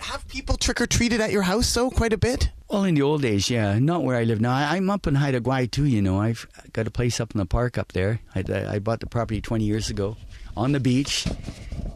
Have 0.00 0.26
people 0.28 0.56
trick 0.56 0.80
or 0.80 0.86
treated 0.86 1.20
at 1.20 1.30
your 1.30 1.42
house 1.42 1.72
though 1.72 1.90
quite 1.90 2.12
a 2.12 2.18
bit? 2.18 2.50
Well, 2.68 2.84
in 2.84 2.94
the 2.94 3.02
old 3.02 3.22
days, 3.22 3.50
yeah. 3.50 3.78
Not 3.78 4.04
where 4.04 4.16
I 4.16 4.24
live 4.24 4.40
now. 4.40 4.52
I, 4.54 4.76
I'm 4.76 4.90
up 4.90 5.06
in 5.06 5.16
Haida 5.16 5.40
Gwaii 5.40 5.70
too. 5.70 5.84
You 5.86 6.00
know, 6.02 6.20
I've 6.20 6.46
got 6.72 6.86
a 6.86 6.90
place 6.90 7.20
up 7.20 7.32
in 7.34 7.38
the 7.38 7.46
park 7.46 7.76
up 7.78 7.92
there. 7.92 8.20
I, 8.34 8.44
I 8.48 8.78
bought 8.78 9.00
the 9.00 9.06
property 9.06 9.40
20 9.40 9.64
years 9.64 9.90
ago, 9.90 10.16
on 10.56 10.72
the 10.72 10.80
beach. 10.80 11.26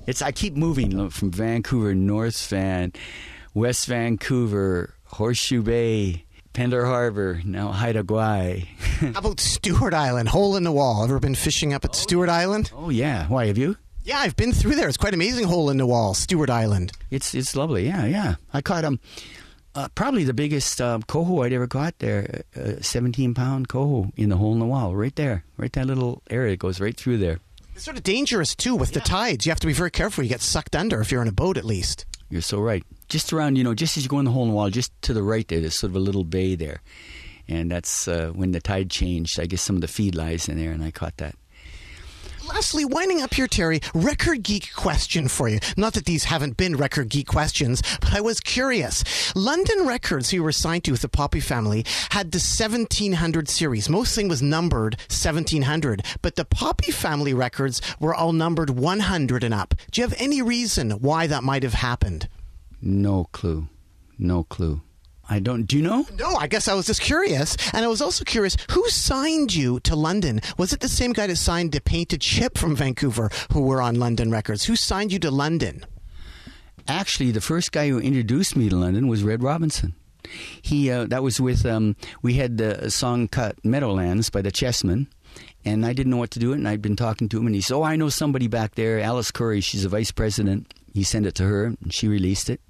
It's 0.06 0.20
I 0.20 0.32
keep 0.32 0.54
moving 0.56 1.10
from 1.10 1.30
Vancouver, 1.30 1.94
North 1.94 2.48
Van, 2.48 2.92
West 3.54 3.86
Vancouver, 3.86 4.94
Horseshoe 5.04 5.62
Bay, 5.62 6.24
Pender 6.52 6.84
Harbor, 6.86 7.40
now 7.44 7.72
Haida 7.72 8.02
Gwaii. 8.02 8.64
How 9.14 9.18
about 9.20 9.40
Stuart 9.40 9.94
Island, 9.94 10.28
hole 10.28 10.56
in 10.56 10.64
the 10.64 10.72
wall? 10.72 11.04
Ever 11.04 11.18
been 11.20 11.34
fishing 11.34 11.72
up 11.72 11.84
at 11.84 11.94
Stuart 11.94 12.28
Island? 12.28 12.70
oh 12.74 12.90
yeah, 12.90 13.26
why 13.28 13.46
have 13.46 13.58
you? 13.58 13.76
Yeah, 14.04 14.18
I've 14.18 14.36
been 14.36 14.52
through 14.52 14.74
there. 14.74 14.86
It's 14.86 14.98
quite 14.98 15.14
amazing 15.14 15.44
hole 15.46 15.70
in 15.70 15.78
the 15.78 15.86
wall, 15.86 16.12
Stuart 16.12 16.50
Island. 16.50 16.92
It's 17.10 17.34
it's 17.34 17.56
lovely. 17.56 17.86
Yeah, 17.86 18.04
yeah. 18.04 18.34
I 18.52 18.60
caught 18.60 18.84
um, 18.84 19.00
uh, 19.74 19.88
probably 19.94 20.24
the 20.24 20.34
biggest 20.34 20.78
um, 20.80 21.02
coho 21.04 21.42
I'd 21.42 21.54
ever 21.54 21.66
caught 21.66 21.98
there, 22.00 22.42
uh, 22.54 22.74
17 22.82 23.32
pound 23.32 23.68
coho 23.68 24.12
in 24.14 24.28
the 24.28 24.36
hole 24.36 24.52
in 24.52 24.58
the 24.58 24.66
wall, 24.66 24.94
right 24.94 25.14
there, 25.16 25.44
right 25.56 25.72
that 25.72 25.86
little 25.86 26.22
area 26.28 26.54
goes 26.54 26.80
right 26.80 26.94
through 26.94 27.16
there. 27.16 27.40
It's 27.74 27.84
sort 27.84 27.96
of 27.96 28.02
dangerous 28.02 28.54
too 28.54 28.76
with 28.76 28.92
the 28.92 29.00
tides. 29.00 29.46
You 29.46 29.50
have 29.50 29.60
to 29.60 29.66
be 29.66 29.72
very 29.72 29.90
careful. 29.90 30.22
You 30.22 30.28
get 30.28 30.42
sucked 30.42 30.76
under 30.76 31.00
if 31.00 31.10
you're 31.10 31.22
in 31.22 31.28
a 31.28 31.32
boat, 31.32 31.56
at 31.56 31.64
least. 31.64 32.04
You're 32.28 32.42
so 32.42 32.60
right. 32.60 32.84
Just 33.08 33.32
around, 33.32 33.56
you 33.56 33.64
know, 33.64 33.74
just 33.74 33.96
as 33.96 34.04
you 34.04 34.10
go 34.10 34.18
in 34.18 34.26
the 34.26 34.30
hole 34.30 34.42
in 34.42 34.50
the 34.50 34.54
wall, 34.54 34.68
just 34.68 34.92
to 35.02 35.14
the 35.14 35.22
right 35.22 35.48
there, 35.48 35.60
there's 35.60 35.78
sort 35.78 35.90
of 35.90 35.96
a 35.96 36.00
little 36.00 36.24
bay 36.24 36.54
there, 36.54 36.82
and 37.48 37.70
that's 37.70 38.06
uh, 38.06 38.30
when 38.34 38.52
the 38.52 38.60
tide 38.60 38.90
changed. 38.90 39.40
I 39.40 39.46
guess 39.46 39.62
some 39.62 39.76
of 39.76 39.82
the 39.82 39.88
feed 39.88 40.14
lies 40.14 40.48
in 40.48 40.58
there, 40.58 40.72
and 40.72 40.84
I 40.84 40.90
caught 40.90 41.16
that. 41.16 41.36
Lastly, 42.48 42.84
winding 42.84 43.22
up 43.22 43.32
here, 43.32 43.46
Terry, 43.46 43.80
record 43.94 44.42
geek 44.42 44.74
question 44.74 45.28
for 45.28 45.48
you. 45.48 45.60
Not 45.78 45.94
that 45.94 46.04
these 46.04 46.24
haven't 46.24 46.58
been 46.58 46.76
record 46.76 47.08
geek 47.08 47.26
questions, 47.26 47.82
but 48.00 48.12
I 48.12 48.20
was 48.20 48.38
curious. 48.38 49.02
London 49.34 49.86
Records, 49.86 50.30
who 50.30 50.36
you 50.36 50.42
were 50.42 50.52
signed 50.52 50.84
to 50.84 50.90
with 50.90 51.00
the 51.00 51.08
Poppy 51.08 51.40
family, 51.40 51.86
had 52.10 52.32
the 52.32 52.38
1700 52.38 53.48
series. 53.48 53.88
Most 53.88 54.14
thing 54.14 54.28
was 54.28 54.42
numbered 54.42 54.96
1700, 55.08 56.04
but 56.20 56.36
the 56.36 56.44
Poppy 56.44 56.92
family 56.92 57.32
records 57.32 57.80
were 57.98 58.14
all 58.14 58.32
numbered 58.32 58.70
100 58.70 59.42
and 59.42 59.54
up. 59.54 59.74
Do 59.90 60.00
you 60.00 60.06
have 60.06 60.20
any 60.20 60.42
reason 60.42 60.90
why 60.92 61.26
that 61.26 61.44
might 61.44 61.62
have 61.62 61.74
happened? 61.74 62.28
No 62.82 63.24
clue. 63.32 63.68
No 64.18 64.44
clue. 64.44 64.82
I 65.28 65.38
don't. 65.38 65.64
Do 65.64 65.76
you 65.76 65.82
know? 65.82 66.06
No, 66.18 66.36
I 66.36 66.46
guess 66.46 66.68
I 66.68 66.74
was 66.74 66.86
just 66.86 67.00
curious. 67.00 67.56
And 67.72 67.84
I 67.84 67.88
was 67.88 68.02
also 68.02 68.24
curious 68.24 68.56
who 68.70 68.88
signed 68.88 69.54
you 69.54 69.80
to 69.80 69.96
London? 69.96 70.40
Was 70.58 70.72
it 70.72 70.80
the 70.80 70.88
same 70.88 71.12
guy 71.12 71.26
that 71.26 71.36
signed 71.36 71.72
the 71.72 71.80
Painted 71.80 72.22
Ship 72.22 72.58
from 72.58 72.76
Vancouver 72.76 73.30
who 73.52 73.62
were 73.62 73.80
on 73.80 73.94
London 73.94 74.30
Records? 74.30 74.64
Who 74.64 74.76
signed 74.76 75.12
you 75.12 75.18
to 75.20 75.30
London? 75.30 75.84
Actually, 76.86 77.30
the 77.30 77.40
first 77.40 77.72
guy 77.72 77.88
who 77.88 77.98
introduced 77.98 78.56
me 78.56 78.68
to 78.68 78.76
London 78.76 79.08
was 79.08 79.22
Red 79.22 79.42
Robinson. 79.42 79.94
He 80.60 80.90
uh, 80.90 81.06
that 81.06 81.22
was 81.22 81.40
with 81.40 81.64
um, 81.66 81.96
we 82.22 82.34
had 82.34 82.58
the 82.58 82.90
song 82.90 83.28
cut 83.28 83.62
Meadowlands 83.64 84.30
by 84.30 84.42
the 84.42 84.52
Chessmen, 84.52 85.06
and 85.64 85.84
I 85.84 85.92
didn't 85.92 86.10
know 86.10 86.16
what 86.18 86.30
to 86.32 86.38
do 86.38 86.52
it. 86.52 86.56
And 86.56 86.68
I'd 86.68 86.82
been 86.82 86.96
talking 86.96 87.28
to 87.30 87.38
him, 87.38 87.46
and 87.46 87.54
he 87.54 87.60
said, 87.60 87.74
"Oh, 87.74 87.82
I 87.82 87.96
know 87.96 88.08
somebody 88.08 88.46
back 88.46 88.74
there, 88.74 89.00
Alice 89.00 89.30
Curry. 89.30 89.60
She's 89.60 89.84
a 89.84 89.88
vice 89.88 90.10
president." 90.10 90.72
He 90.92 91.02
sent 91.02 91.26
it 91.26 91.34
to 91.36 91.44
her, 91.44 91.66
and 91.66 91.92
she 91.92 92.08
released 92.08 92.48
it. 92.48 92.60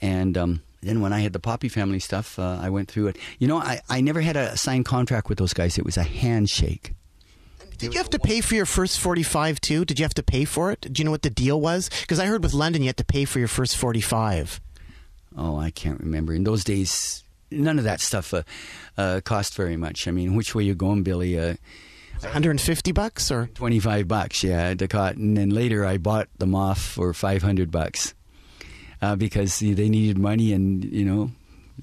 And 0.00 0.36
um, 0.36 0.62
then 0.82 1.00
when 1.00 1.12
I 1.12 1.20
had 1.20 1.32
the 1.32 1.40
Poppy 1.40 1.68
family 1.68 1.98
stuff, 1.98 2.38
uh, 2.38 2.58
I 2.60 2.70
went 2.70 2.90
through 2.90 3.08
it. 3.08 3.18
You 3.38 3.48
know, 3.48 3.58
I, 3.58 3.80
I 3.88 4.00
never 4.00 4.20
had 4.20 4.36
a 4.36 4.56
signed 4.56 4.84
contract 4.84 5.28
with 5.28 5.38
those 5.38 5.52
guys. 5.52 5.78
It 5.78 5.84
was 5.84 5.96
a 5.96 6.02
handshake. 6.02 6.92
Did 7.78 7.92
you 7.92 7.98
have 7.98 8.10
to 8.10 8.18
pay 8.18 8.40
for 8.40 8.54
your 8.54 8.66
first 8.66 8.98
45 9.00 9.60
too? 9.60 9.84
Did 9.84 9.98
you 9.98 10.04
have 10.04 10.14
to 10.14 10.22
pay 10.22 10.44
for 10.44 10.70
it? 10.72 10.80
Do 10.92 11.00
you 11.00 11.04
know 11.04 11.10
what 11.10 11.22
the 11.22 11.30
deal 11.30 11.60
was? 11.60 11.90
Because 12.00 12.18
I 12.18 12.26
heard 12.26 12.42
with 12.42 12.54
London 12.54 12.82
you 12.82 12.88
had 12.88 12.96
to 12.96 13.04
pay 13.04 13.24
for 13.26 13.38
your 13.38 13.48
first 13.48 13.76
45. 13.76 14.60
Oh, 15.36 15.58
I 15.58 15.70
can't 15.70 16.00
remember. 16.00 16.32
In 16.32 16.44
those 16.44 16.64
days, 16.64 17.22
none 17.50 17.78
of 17.78 17.84
that 17.84 18.00
stuff 18.00 18.32
uh, 18.32 18.42
uh, 18.96 19.20
cost 19.22 19.54
very 19.54 19.76
much. 19.76 20.08
I 20.08 20.10
mean, 20.10 20.34
which 20.36 20.54
way 20.54 20.64
you 20.64 20.74
going, 20.74 21.02
Billy? 21.02 21.38
Uh, 21.38 21.56
150 22.20 22.92
bucks 22.92 23.30
or 23.30 23.48
25 23.54 24.08
bucks, 24.08 24.42
yeah, 24.42 24.72
the 24.72 24.88
cotton. 24.88 25.36
And 25.36 25.52
later 25.52 25.84
I 25.84 25.98
bought 25.98 26.28
them 26.38 26.54
off 26.54 26.80
for 26.80 27.12
500 27.12 27.70
bucks 27.70 28.14
uh, 29.02 29.16
because 29.16 29.58
they 29.58 29.88
needed 29.88 30.18
money 30.18 30.52
and, 30.52 30.84
you 30.84 31.04
know, 31.04 31.30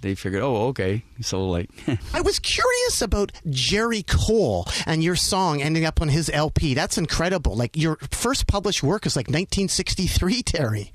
they 0.02 0.15
figured, 0.15 0.41
oh, 0.41 0.68
okay. 0.68 1.03
So, 1.22 1.48
like, 1.48 1.69
I 2.14 2.22
was 2.22 2.40
curious 2.40 3.02
about 3.02 3.31
Jerry 3.49 4.03
Cole 4.03 4.68
and 4.85 5.03
your 5.03 5.15
song 5.15 5.61
ending 5.61 5.85
up 5.85 6.02
on 6.02 6.10
his 6.10 6.30
LP. 6.34 6.73
That's 6.73 6.98
incredible. 6.98 7.56
Like 7.56 7.77
your 7.77 7.98
first 8.11 8.48
published 8.48 8.81
work 8.81 9.06
is 9.06 9.15
like 9.15 9.27
1963, 9.27 10.41
Terry. 10.44 10.91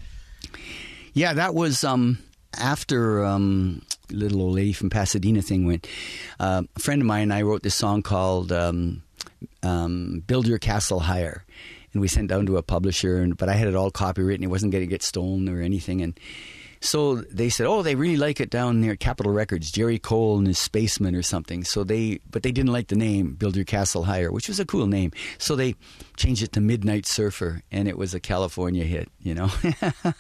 yeah, 1.12 1.32
that 1.34 1.54
was 1.54 1.84
um, 1.84 2.18
after 2.58 3.24
um, 3.24 3.82
little 4.10 4.42
old 4.42 4.54
lady 4.56 4.72
from 4.72 4.90
Pasadena 4.90 5.42
thing 5.42 5.64
went. 5.66 5.86
Uh, 6.40 6.62
a 6.74 6.80
friend 6.80 7.00
of 7.00 7.06
mine 7.06 7.22
and 7.22 7.32
I 7.32 7.42
wrote 7.42 7.62
this 7.62 7.74
song 7.74 8.02
called 8.02 8.52
um, 8.52 9.02
um, 9.62 10.22
"Build 10.26 10.46
Your 10.46 10.58
Castle 10.58 11.00
Higher," 11.00 11.44
and 11.92 12.00
we 12.00 12.08
sent 12.08 12.28
down 12.28 12.46
to 12.46 12.56
a 12.56 12.62
publisher. 12.62 13.18
And 13.18 13.36
but 13.36 13.48
I 13.48 13.54
had 13.54 13.68
it 13.68 13.74
all 13.74 13.90
copywritten; 13.90 14.42
it 14.42 14.48
wasn't 14.48 14.72
going 14.72 14.82
to 14.82 14.88
get 14.88 15.02
stolen 15.02 15.48
or 15.48 15.60
anything. 15.60 16.02
And 16.02 16.18
so 16.80 17.16
they 17.16 17.48
said, 17.48 17.66
"Oh, 17.66 17.82
they 17.82 17.94
really 17.94 18.16
like 18.16 18.40
it 18.40 18.50
down 18.50 18.80
near 18.80 18.96
Capitol 18.96 19.32
Records, 19.32 19.70
Jerry 19.70 19.98
Cole 19.98 20.38
and 20.38 20.46
his 20.46 20.58
Spaceman 20.58 21.14
or 21.14 21.22
something." 21.22 21.64
So 21.64 21.84
they, 21.84 22.20
but 22.30 22.42
they 22.42 22.52
didn't 22.52 22.72
like 22.72 22.88
the 22.88 22.96
name 22.96 23.34
"Build 23.34 23.56
Your 23.56 23.64
Castle 23.64 24.04
Higher," 24.04 24.30
which 24.30 24.48
was 24.48 24.60
a 24.60 24.66
cool 24.66 24.86
name. 24.86 25.12
So 25.38 25.56
they 25.56 25.74
changed 26.16 26.42
it 26.42 26.52
to 26.52 26.60
Midnight 26.60 27.06
Surfer, 27.06 27.62
and 27.70 27.88
it 27.88 27.98
was 27.98 28.14
a 28.14 28.20
California 28.20 28.84
hit. 28.84 29.10
You 29.20 29.34
know. 29.34 29.50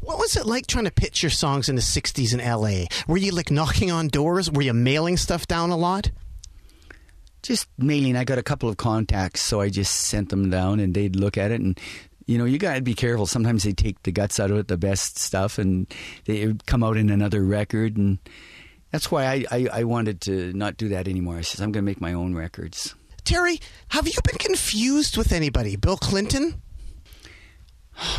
What 0.00 0.18
was 0.18 0.36
it 0.36 0.46
like 0.46 0.68
trying 0.68 0.84
to 0.84 0.92
pitch 0.92 1.24
your 1.24 1.30
songs 1.30 1.68
in 1.68 1.74
the 1.74 1.82
60s 1.82 2.32
in 2.32 2.38
LA? 2.38 2.86
Were 3.08 3.16
you 3.16 3.32
like 3.32 3.50
knocking 3.50 3.90
on 3.90 4.06
doors? 4.06 4.48
Were 4.48 4.62
you 4.62 4.72
mailing 4.72 5.16
stuff 5.16 5.48
down 5.48 5.70
a 5.70 5.76
lot? 5.76 6.12
Just 7.42 7.68
mailing. 7.78 8.16
I 8.16 8.24
got 8.24 8.38
a 8.38 8.42
couple 8.42 8.68
of 8.68 8.76
contacts, 8.76 9.40
so 9.42 9.60
I 9.60 9.68
just 9.68 9.94
sent 9.94 10.28
them 10.30 10.50
down, 10.50 10.80
and 10.80 10.94
they'd 10.94 11.16
look 11.16 11.36
at 11.38 11.50
it. 11.50 11.60
And 11.60 11.78
you 12.26 12.36
know, 12.36 12.44
you 12.44 12.58
got 12.58 12.74
to 12.74 12.82
be 12.82 12.94
careful. 12.94 13.26
Sometimes 13.26 13.62
they 13.62 13.72
take 13.72 14.02
the 14.02 14.12
guts 14.12 14.38
out 14.38 14.50
of 14.50 14.58
it, 14.58 14.68
the 14.68 14.76
best 14.76 15.18
stuff, 15.18 15.58
and 15.58 15.86
they 16.26 16.52
come 16.66 16.84
out 16.84 16.98
in 16.98 17.08
another 17.08 17.42
record. 17.42 17.96
And 17.96 18.18
that's 18.92 19.10
why 19.10 19.24
I, 19.24 19.44
I, 19.50 19.68
I 19.72 19.84
wanted 19.84 20.20
to 20.22 20.52
not 20.52 20.76
do 20.76 20.88
that 20.90 21.08
anymore. 21.08 21.38
I 21.38 21.40
said 21.40 21.62
I'm 21.62 21.72
going 21.72 21.84
to 21.84 21.90
make 21.90 22.02
my 22.02 22.12
own 22.12 22.34
records. 22.34 22.94
Terry, 23.24 23.60
have 23.88 24.06
you 24.06 24.14
been 24.24 24.38
confused 24.38 25.16
with 25.16 25.32
anybody? 25.32 25.76
Bill 25.76 25.96
Clinton? 25.96 26.60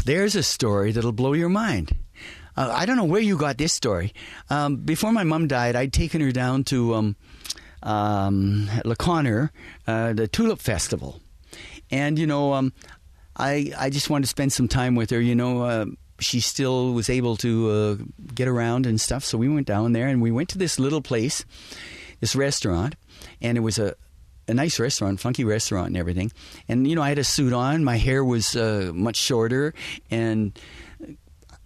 There's 0.06 0.36
a 0.36 0.44
story 0.44 0.92
that'll 0.92 1.12
blow 1.12 1.34
your 1.34 1.50
mind. 1.50 1.96
Uh, 2.58 2.74
I 2.76 2.86
don't 2.86 2.98
know 2.98 3.06
where 3.06 3.22
you 3.22 3.38
got 3.38 3.58
this 3.58 3.74
story. 3.74 4.14
Um, 4.50 4.78
before 4.78 5.12
my 5.12 5.24
mom 5.24 5.48
died, 5.48 5.76
I'd 5.76 5.94
taken 5.94 6.20
her 6.22 6.32
down 6.32 6.64
to 6.66 6.96
um, 6.96 7.16
um, 7.84 8.70
La 8.86 8.96
Conner, 8.96 9.52
uh, 9.88 10.14
the 10.14 10.28
Tulip 10.28 10.60
Festival, 10.60 11.20
and 11.92 12.18
you 12.20 12.28
know, 12.28 12.54
um, 12.54 12.74
I 13.36 13.72
I 13.78 13.90
just 13.90 14.10
wanted 14.10 14.24
to 14.24 14.30
spend 14.30 14.54
some 14.54 14.68
time 14.68 14.96
with 14.96 15.10
her. 15.12 15.22
You 15.22 15.36
know, 15.36 15.64
uh, 15.64 15.86
she 16.20 16.40
still 16.40 16.94
was 16.94 17.10
able 17.10 17.38
to 17.38 17.70
uh, 17.70 17.96
get 18.34 18.48
around 18.48 18.86
and 18.86 19.00
stuff, 19.00 19.24
so 19.24 19.38
we 19.38 19.50
went 19.50 19.68
down 19.68 19.94
there 19.94 20.08
and 20.08 20.22
we 20.22 20.32
went 20.32 20.50
to 20.50 20.58
this 20.58 20.80
little 20.80 21.02
place, 21.02 21.46
this 22.20 22.36
restaurant, 22.36 22.96
and 23.42 23.58
it 23.58 23.62
was 23.62 23.80
a 23.80 23.96
a 24.48 24.54
nice 24.54 24.80
restaurant, 24.80 25.20
funky 25.20 25.46
restaurant, 25.46 25.88
and 25.88 25.98
everything. 25.98 26.32
And 26.68 26.88
you 26.88 26.96
know, 26.96 27.04
I 27.04 27.10
had 27.10 27.20
a 27.20 27.24
suit 27.24 27.54
on. 27.54 27.84
My 27.84 27.98
hair 27.98 28.24
was 28.26 28.56
uh, 28.56 28.92
much 28.94 29.16
shorter, 29.16 29.74
and 30.10 30.58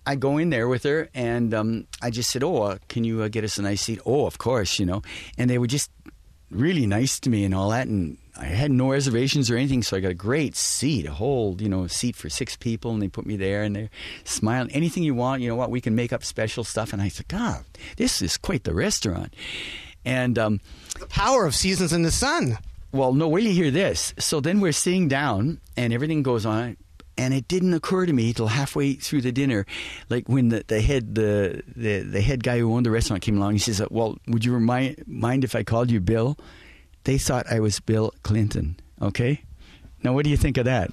I 0.05 0.15
go 0.15 0.37
in 0.37 0.49
there 0.49 0.67
with 0.67 0.83
her, 0.83 1.09
and 1.13 1.53
um, 1.53 1.87
I 2.01 2.09
just 2.09 2.29
said, 2.29 2.43
"Oh, 2.43 2.63
uh, 2.63 2.77
can 2.89 3.03
you 3.03 3.23
uh, 3.23 3.29
get 3.29 3.43
us 3.43 3.57
a 3.57 3.61
nice 3.61 3.81
seat?" 3.81 3.99
Oh, 4.05 4.25
of 4.25 4.37
course, 4.37 4.79
you 4.79 4.85
know. 4.85 5.01
And 5.37 5.49
they 5.49 5.57
were 5.57 5.67
just 5.67 5.89
really 6.53 6.85
nice 6.85 7.19
to 7.21 7.29
me 7.29 7.43
and 7.45 7.53
all 7.53 7.69
that, 7.69 7.87
and 7.87 8.17
I 8.37 8.45
had 8.45 8.71
no 8.71 8.91
reservations 8.91 9.49
or 9.51 9.57
anything, 9.57 9.83
so 9.83 9.95
I 9.97 9.99
got 9.99 10.11
a 10.11 10.15
great 10.15 10.55
seat, 10.55 11.05
a 11.05 11.11
whole 11.11 11.55
you 11.61 11.69
know 11.69 11.87
seat 11.87 12.15
for 12.15 12.29
six 12.29 12.55
people, 12.55 12.91
and 12.91 13.01
they 13.01 13.07
put 13.07 13.25
me 13.25 13.35
there, 13.37 13.63
and 13.63 13.75
they're 13.75 13.89
smiling. 14.23 14.71
Anything 14.71 15.03
you 15.03 15.13
want, 15.15 15.41
you 15.41 15.49
know 15.49 15.55
what? 15.55 15.69
We 15.71 15.81
can 15.81 15.95
make 15.95 16.13
up 16.13 16.23
special 16.23 16.63
stuff. 16.63 16.93
And 16.93 17.01
I 17.01 17.09
said, 17.09 17.27
"God, 17.27 17.63
this 17.97 18.21
is 18.21 18.37
quite 18.37 18.63
the 18.63 18.73
restaurant." 18.73 19.33
And 20.05 20.37
um, 20.37 20.59
The 20.99 21.07
power 21.07 21.45
of 21.45 21.55
Seasons 21.55 21.93
in 21.93 22.01
the 22.03 22.11
Sun. 22.11 22.57
well, 22.91 23.13
no, 23.13 23.27
wait 23.27 23.41
till 23.43 23.51
you 23.51 23.63
hear 23.63 23.71
this. 23.71 24.13
So 24.19 24.39
then 24.41 24.59
we're 24.59 24.73
sitting 24.73 25.07
down 25.07 25.59
and 25.77 25.93
everything 25.93 26.23
goes 26.23 26.45
on. 26.45 26.77
And 27.17 27.33
it 27.33 27.47
didn't 27.47 27.73
occur 27.73 28.05
to 28.07 28.13
me 28.13 28.33
till 28.33 28.47
halfway 28.47 28.93
through 28.93 29.21
the 29.21 29.31
dinner, 29.31 29.65
like 30.09 30.27
when 30.27 30.49
the, 30.49 30.63
the 30.67 30.81
head 30.81 31.13
the, 31.13 31.61
the 31.75 31.99
the 31.99 32.21
head 32.21 32.43
guy 32.43 32.57
who 32.57 32.73
owned 32.73 32.85
the 32.85 32.91
restaurant 32.91 33.21
came 33.21 33.37
along. 33.37 33.53
He 33.53 33.59
says, 33.59 33.81
"Well, 33.91 34.17
would 34.27 34.43
you 34.43 34.51
remind, 34.53 35.03
mind 35.05 35.43
if 35.43 35.55
I 35.55 35.63
called 35.63 35.91
you 35.91 35.99
Bill?" 35.99 36.37
They 37.03 37.19
thought 37.19 37.45
I 37.51 37.59
was 37.59 37.79
Bill 37.79 38.13
Clinton. 38.23 38.77
Okay, 38.99 39.43
now 40.03 40.13
what 40.13 40.23
do 40.25 40.29
you 40.29 40.37
think 40.37 40.57
of 40.57 40.65
that? 40.65 40.91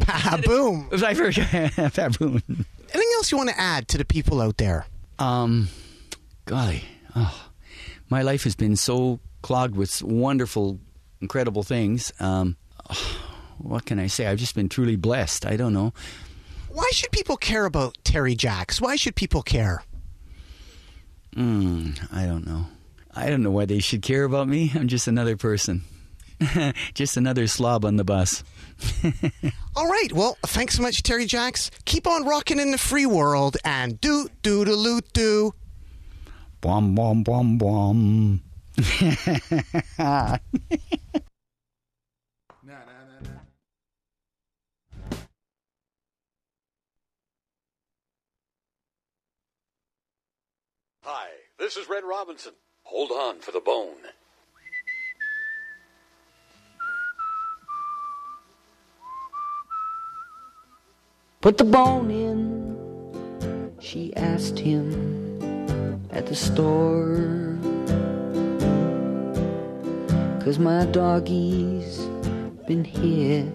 Boom. 0.44 0.88
Was 0.90 1.02
I 1.02 1.14
very 1.14 1.32
baboon? 1.32 2.42
Anything 2.92 3.12
else 3.16 3.30
you 3.30 3.38
want 3.38 3.50
to 3.50 3.58
add 3.60 3.88
to 3.88 3.98
the 3.98 4.04
people 4.04 4.40
out 4.40 4.56
there? 4.58 4.86
Um, 5.18 5.68
golly, 6.46 6.84
oh, 7.14 7.50
my 8.08 8.22
life 8.22 8.44
has 8.44 8.56
been 8.56 8.76
so 8.76 9.20
clogged 9.42 9.76
with 9.76 10.02
wonderful, 10.02 10.80
incredible 11.20 11.62
things. 11.62 12.12
Um, 12.18 12.56
what 13.62 13.86
can 13.86 13.98
I 13.98 14.06
say? 14.06 14.26
I've 14.26 14.38
just 14.38 14.54
been 14.54 14.68
truly 14.68 14.96
blessed. 14.96 15.46
I 15.46 15.56
don't 15.56 15.72
know. 15.72 15.92
Why 16.68 16.88
should 16.92 17.10
people 17.10 17.36
care 17.36 17.66
about 17.66 17.98
Terry 18.04 18.34
Jacks? 18.34 18.80
Why 18.80 18.96
should 18.96 19.16
people 19.16 19.42
care? 19.42 19.82
Mm, 21.36 21.98
I 22.12 22.26
don't 22.26 22.46
know. 22.46 22.66
I 23.14 23.28
don't 23.28 23.42
know 23.42 23.50
why 23.50 23.64
they 23.64 23.80
should 23.80 24.02
care 24.02 24.24
about 24.24 24.48
me. 24.48 24.72
I'm 24.74 24.88
just 24.88 25.08
another 25.08 25.36
person. 25.36 25.82
just 26.94 27.16
another 27.16 27.46
slob 27.46 27.84
on 27.84 27.96
the 27.96 28.04
bus. 28.04 28.44
All 29.76 29.88
right. 29.88 30.12
Well, 30.12 30.38
thanks 30.46 30.76
so 30.76 30.82
much, 30.82 31.02
Terry 31.02 31.26
Jacks. 31.26 31.70
Keep 31.84 32.06
on 32.06 32.24
rocking 32.24 32.58
in 32.58 32.70
the 32.70 32.78
free 32.78 33.06
world 33.06 33.56
and 33.64 34.00
do 34.00 34.28
do 34.42 34.64
do 34.64 34.74
do 34.74 35.00
do. 35.12 35.54
Bom, 36.60 36.94
bom, 36.94 37.22
bom, 37.22 37.58
bom. 37.58 38.42
Hi, 51.12 51.30
this 51.58 51.76
is 51.76 51.88
Red 51.88 52.04
Robinson. 52.04 52.52
Hold 52.84 53.10
on 53.10 53.40
for 53.40 53.50
the 53.50 53.58
bone. 53.58 53.96
Put 61.40 61.58
the 61.58 61.64
bone 61.64 62.12
in, 62.12 63.72
she 63.80 64.14
asked 64.14 64.60
him 64.60 65.42
at 66.12 66.26
the 66.26 66.36
store. 66.36 67.58
Cause 70.44 70.60
my 70.60 70.86
doggy's 70.86 71.98
been 72.68 72.84
hit 72.84 73.50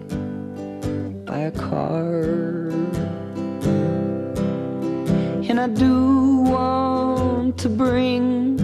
by 1.24 1.38
a 1.38 1.52
car. 1.52 2.66
And 5.58 5.72
I 5.72 5.74
do 5.74 6.36
want 6.52 7.56
to 7.60 7.70
bring 7.70 8.58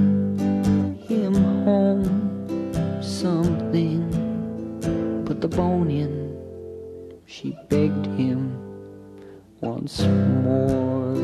him 1.08 1.34
home 1.64 3.02
something. 3.02 4.02
Put 5.24 5.40
the 5.40 5.48
bone 5.48 5.90
in, 5.90 6.36
she 7.24 7.56
begged 7.70 8.04
him 8.18 8.58
once 9.62 10.02
more. 10.02 11.14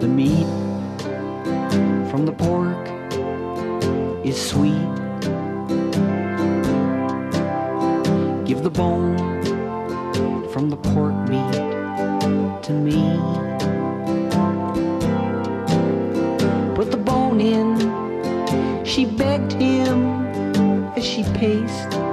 The 0.00 0.08
meat 0.08 0.46
from 2.10 2.24
the 2.24 2.32
pork 2.32 2.88
is 4.24 4.40
sweet. 4.40 4.72
Give 8.46 8.62
the 8.62 8.70
bone 8.70 9.18
from 10.48 10.70
the 10.70 10.78
pork 10.78 11.14
meat 11.28 11.75
to 12.62 12.72
me. 12.72 13.00
Put 16.74 16.90
the 16.90 16.96
bone 16.96 17.40
in, 17.40 18.84
she 18.84 19.04
begged 19.04 19.52
him 19.52 19.98
as 20.96 21.04
she 21.04 21.22
paced 21.34 22.05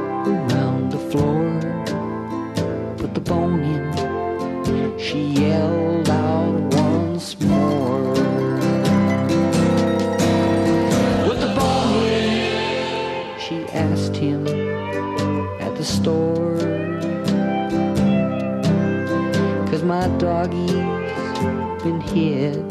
hit 22.30 22.70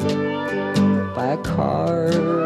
by 1.15 1.33
a 1.33 1.37
car. 1.39 2.42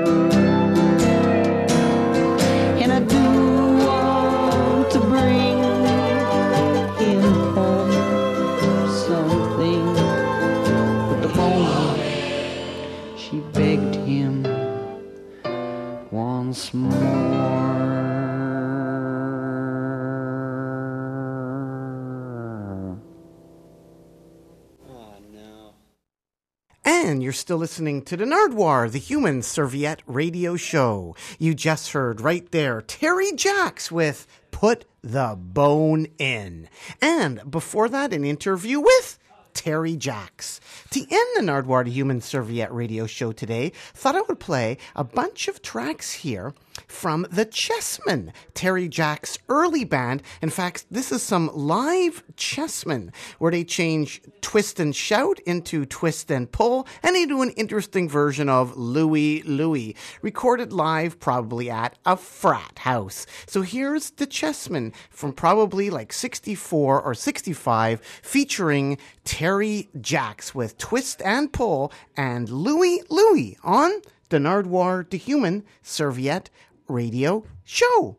Still 27.46 27.58
listening 27.58 28.02
to 28.02 28.16
the 28.16 28.24
Nardwuar, 28.24 28.90
the 28.90 28.98
Human 28.98 29.40
Serviette 29.40 30.02
Radio 30.04 30.56
Show. 30.56 31.14
You 31.38 31.54
just 31.54 31.92
heard 31.92 32.20
right 32.20 32.50
there 32.50 32.82
Terry 32.82 33.30
Jacks 33.36 33.88
with 33.88 34.26
Put 34.50 34.84
the 35.00 35.38
Bone 35.38 36.08
In. 36.18 36.68
And 37.00 37.48
before 37.48 37.88
that, 37.88 38.12
an 38.12 38.24
interview 38.24 38.80
with 38.80 39.20
Terry 39.54 39.96
Jacks. 39.96 40.60
To 40.90 40.98
end 40.98 41.28
the 41.36 41.42
Nardwuar, 41.42 41.84
the 41.84 41.92
Human 41.92 42.20
Serviette 42.20 42.74
Radio 42.74 43.06
Show 43.06 43.30
today, 43.30 43.70
thought 43.94 44.16
I 44.16 44.22
would 44.22 44.40
play 44.40 44.78
a 44.96 45.04
bunch 45.04 45.46
of 45.46 45.62
tracks 45.62 46.10
here 46.10 46.52
from 46.86 47.26
the 47.30 47.46
Chessmen, 47.46 48.32
Terry 48.54 48.88
Jack's 48.88 49.38
early 49.48 49.84
band. 49.84 50.22
In 50.42 50.50
fact, 50.50 50.86
this 50.90 51.12
is 51.12 51.22
some 51.22 51.50
live 51.54 52.22
Chessmen 52.36 53.12
where 53.38 53.52
they 53.52 53.64
change 53.64 54.22
twist 54.40 54.78
and 54.80 54.94
shout 54.94 55.40
into 55.40 55.84
twist 55.84 56.30
and 56.30 56.50
pull, 56.50 56.86
and 57.02 57.14
they 57.14 57.26
do 57.26 57.42
an 57.42 57.50
interesting 57.50 58.08
version 58.08 58.48
of 58.48 58.76
Louie 58.76 59.42
Louie, 59.42 59.96
recorded 60.22 60.72
live 60.72 61.18
probably 61.18 61.70
at 61.70 61.98
a 62.04 62.16
frat 62.16 62.78
house. 62.80 63.26
So 63.46 63.62
here's 63.62 64.10
the 64.10 64.26
Chessmen 64.26 64.94
from 65.10 65.32
probably 65.32 65.90
like 65.90 66.12
64 66.12 67.02
or 67.02 67.14
65, 67.14 68.00
featuring 68.22 68.98
Terry 69.24 69.88
Jacks 70.00 70.54
with 70.54 70.78
twist 70.78 71.22
and 71.22 71.52
pull 71.52 71.92
and 72.16 72.48
Louie 72.48 73.02
Louie 73.10 73.56
on 73.62 73.90
the 74.28 74.38
Nardwuar 74.38 75.08
the 75.08 75.18
Human 75.18 75.64
Serviette 75.82 76.50
Radio 76.88 77.44
Show. 77.64 78.16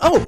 Oh! 0.00 0.26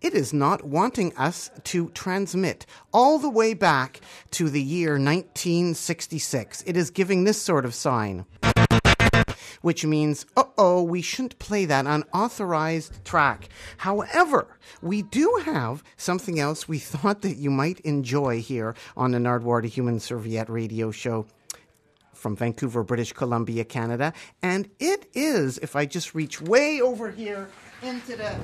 It 0.00 0.14
is 0.14 0.32
not 0.32 0.64
wanting 0.64 1.16
us 1.16 1.50
to 1.64 1.88
transmit 1.90 2.66
all 2.92 3.18
the 3.18 3.30
way 3.30 3.54
back 3.54 4.00
to 4.32 4.48
the 4.48 4.62
year 4.62 4.92
1966. 4.92 6.64
It 6.66 6.76
is 6.76 6.90
giving 6.90 7.24
this 7.24 7.40
sort 7.40 7.64
of 7.64 7.74
sign 7.74 8.26
which 9.62 9.84
means, 9.84 10.26
uh 10.36 10.44
oh, 10.58 10.82
we 10.82 11.02
shouldn't 11.02 11.38
play 11.38 11.64
that 11.64 11.86
unauthorized 11.86 13.04
track. 13.04 13.48
However, 13.78 14.46
we 14.80 15.02
do 15.02 15.40
have 15.44 15.82
something 15.96 16.38
else 16.38 16.68
we 16.68 16.78
thought 16.92 17.22
that 17.22 17.36
you 17.36 17.50
might 17.50 17.80
enjoy 17.80 18.40
here 18.40 18.74
on 18.96 19.12
the 19.12 19.18
Nardwuar 19.18 19.62
the 19.62 19.68
Human 19.68 19.98
Serviette 19.98 20.50
radio 20.50 20.90
show 20.90 21.26
from 22.12 22.36
Vancouver, 22.36 22.84
British 22.84 23.12
Columbia, 23.12 23.64
Canada. 23.64 24.12
And 24.42 24.70
it 24.78 25.10
is, 25.12 25.58
if 25.58 25.74
I 25.74 25.86
just 25.86 26.14
reach 26.14 26.40
way 26.40 26.80
over 26.80 27.10
here 27.10 27.48
into 27.82 28.16
the 28.16 28.36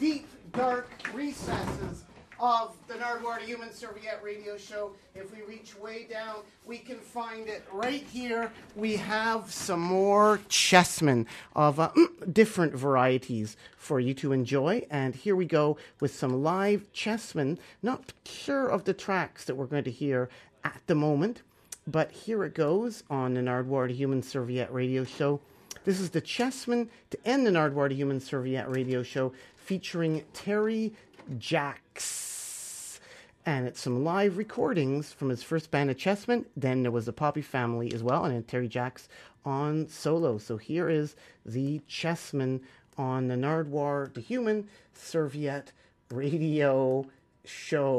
deep, 0.00 0.26
dark 0.52 0.88
recesses 1.12 2.05
of 2.38 2.76
the 2.88 2.94
Nardwuar 2.94 3.40
the 3.40 3.46
Human 3.46 3.72
Serviette 3.72 4.22
radio 4.22 4.56
show, 4.56 4.92
if 5.14 5.34
we 5.34 5.42
reach 5.42 5.76
way 5.78 6.06
down, 6.10 6.36
we 6.64 6.78
can 6.78 6.98
find 6.98 7.48
it 7.48 7.64
right 7.72 8.04
here. 8.12 8.52
We 8.74 8.96
have 8.96 9.52
some 9.52 9.80
more 9.80 10.38
chessmen 10.48 11.26
of 11.54 11.80
uh, 11.80 11.90
different 12.32 12.74
varieties 12.74 13.56
for 13.76 14.00
you 14.00 14.14
to 14.14 14.32
enjoy. 14.32 14.86
And 14.90 15.14
here 15.14 15.36
we 15.36 15.46
go 15.46 15.76
with 16.00 16.14
some 16.14 16.42
live 16.42 16.92
chessmen. 16.92 17.58
Not 17.82 18.12
sure 18.24 18.68
of 18.68 18.84
the 18.84 18.94
tracks 18.94 19.44
that 19.44 19.54
we're 19.54 19.66
going 19.66 19.84
to 19.84 19.90
hear 19.90 20.28
at 20.64 20.80
the 20.86 20.94
moment. 20.94 21.42
But 21.86 22.10
here 22.10 22.44
it 22.44 22.54
goes 22.54 23.04
on 23.08 23.34
the 23.34 23.40
Nardwuar 23.40 23.88
the 23.88 23.94
Human 23.94 24.22
Serviette 24.22 24.72
radio 24.72 25.04
show. 25.04 25.40
This 25.84 26.00
is 26.00 26.10
the 26.10 26.20
Chessmen 26.20 26.88
to 27.10 27.18
end 27.24 27.46
the 27.46 27.50
Nardwar 27.52 27.88
the 27.88 27.94
Human 27.94 28.18
Serviette 28.18 28.68
radio 28.68 29.04
show 29.04 29.32
featuring 29.54 30.24
Terry 30.32 30.92
Jacks. 31.38 33.00
And 33.44 33.66
it's 33.66 33.80
some 33.80 34.04
live 34.04 34.38
recordings 34.38 35.12
from 35.12 35.28
his 35.28 35.42
first 35.42 35.70
band 35.70 35.90
of 35.90 35.96
Chessmen. 35.96 36.46
Then 36.56 36.82
there 36.82 36.90
was 36.90 37.06
the 37.06 37.12
Poppy 37.12 37.42
family 37.42 37.92
as 37.92 38.02
well, 38.02 38.24
and 38.24 38.34
then 38.34 38.42
Terry 38.42 38.68
Jacks 38.68 39.08
on 39.44 39.88
solo. 39.88 40.38
So 40.38 40.56
here 40.56 40.88
is 40.88 41.14
the 41.44 41.80
Chessmen 41.88 42.60
on 42.98 43.28
the 43.28 43.36
Nardwuar 43.36 44.12
the 44.14 44.20
Human 44.20 44.68
Serviette 44.94 45.72
radio 46.10 47.06
show. 47.44 47.92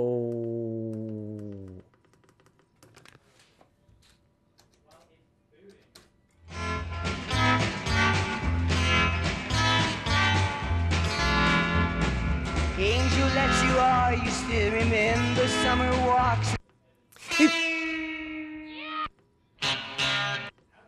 Angel 12.80 13.28
that 13.30 13.64
you 13.66 13.76
are, 13.80 14.14
you 14.24 14.30
still 14.30 14.72
remember 14.72 15.48
summer 15.48 15.90
walks. 16.06 16.56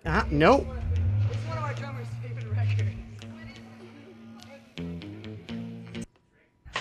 Ah, 0.05 0.23
nope. 0.29 0.67
It's 1.31 1.47
one 1.47 1.57
of 1.57 1.63
our 1.63 1.73
drummer's 1.73 2.05
favorite 2.21 2.45
records. 2.55 2.95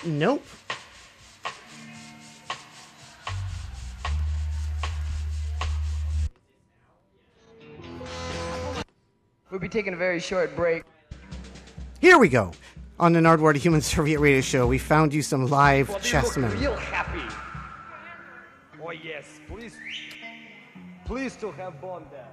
Nope. 0.05 0.45
We'll 9.51 9.59
be 9.59 9.71
taking 9.71 9.95
a 9.95 9.97
very 9.97 10.21
short 10.21 10.55
break. 10.55 10.85
Here 11.99 12.19
we 12.19 12.29
go. 12.29 12.53
On 13.01 13.13
the 13.13 13.21
Nardwuar 13.21 13.53
the 13.53 13.61
Human 13.61 13.81
Serviette 13.81 14.19
Radio 14.19 14.41
Show, 14.41 14.67
we 14.67 14.79
found 14.79 15.15
you 15.15 15.23
some 15.23 15.47
live 15.47 15.89
Well, 15.89 15.99
chessmen. 16.01 16.51
real 16.61 16.75
happy. 16.77 17.23
Oh 18.83 18.91
yes, 18.91 19.41
please, 19.49 19.77
please 21.05 21.37
to 21.37 21.53
have 21.53 21.81
Bond 21.81 22.07
there. 22.11 22.27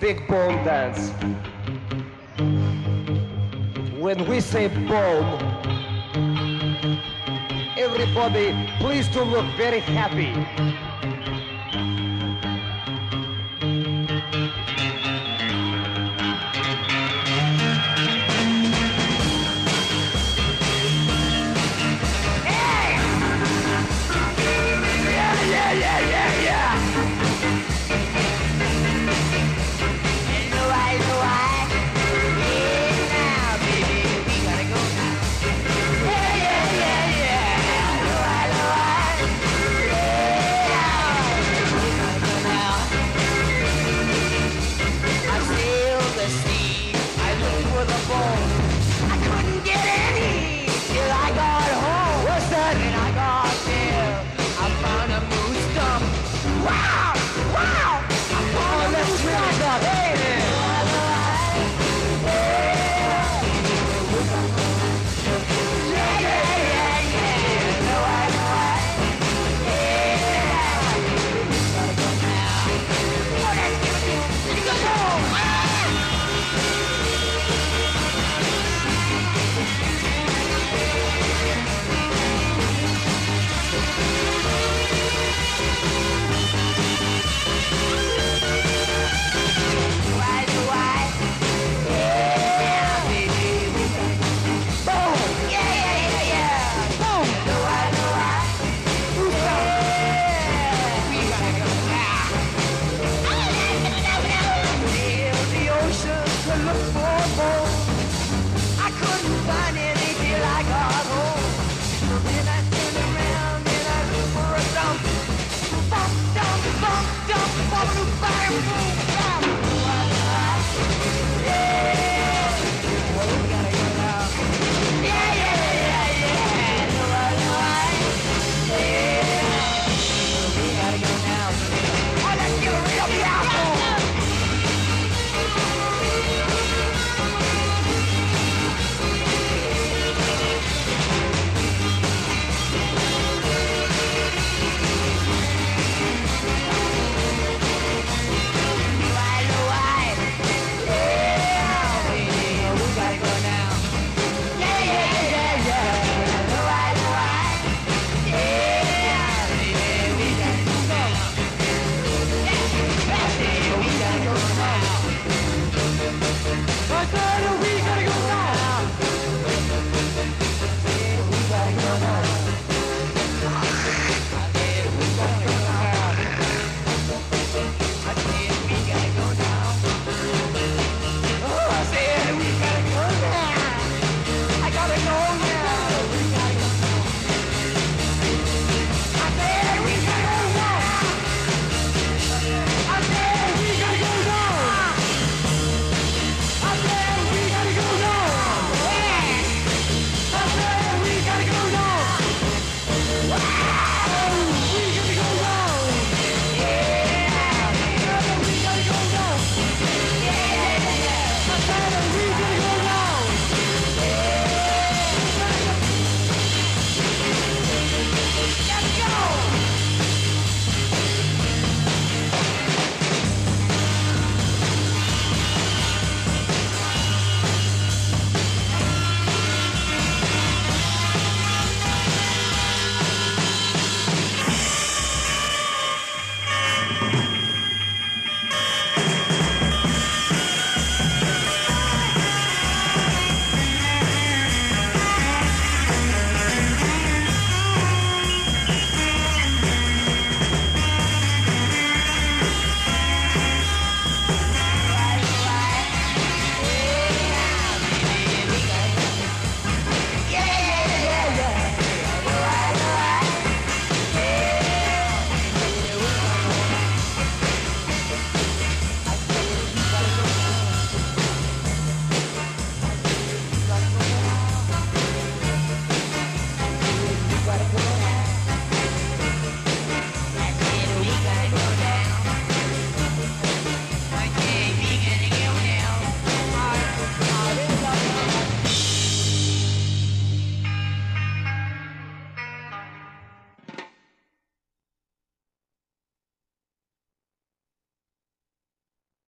Big 0.00 0.26
bone 0.28 0.64
dance. 0.64 1.10
When 3.98 4.26
we 4.28 4.40
say 4.40 4.68
bone, 4.68 5.40
everybody 7.78 8.54
please 8.80 9.08
to 9.10 9.22
look 9.22 9.46
very 9.56 9.80
happy. 9.80 10.83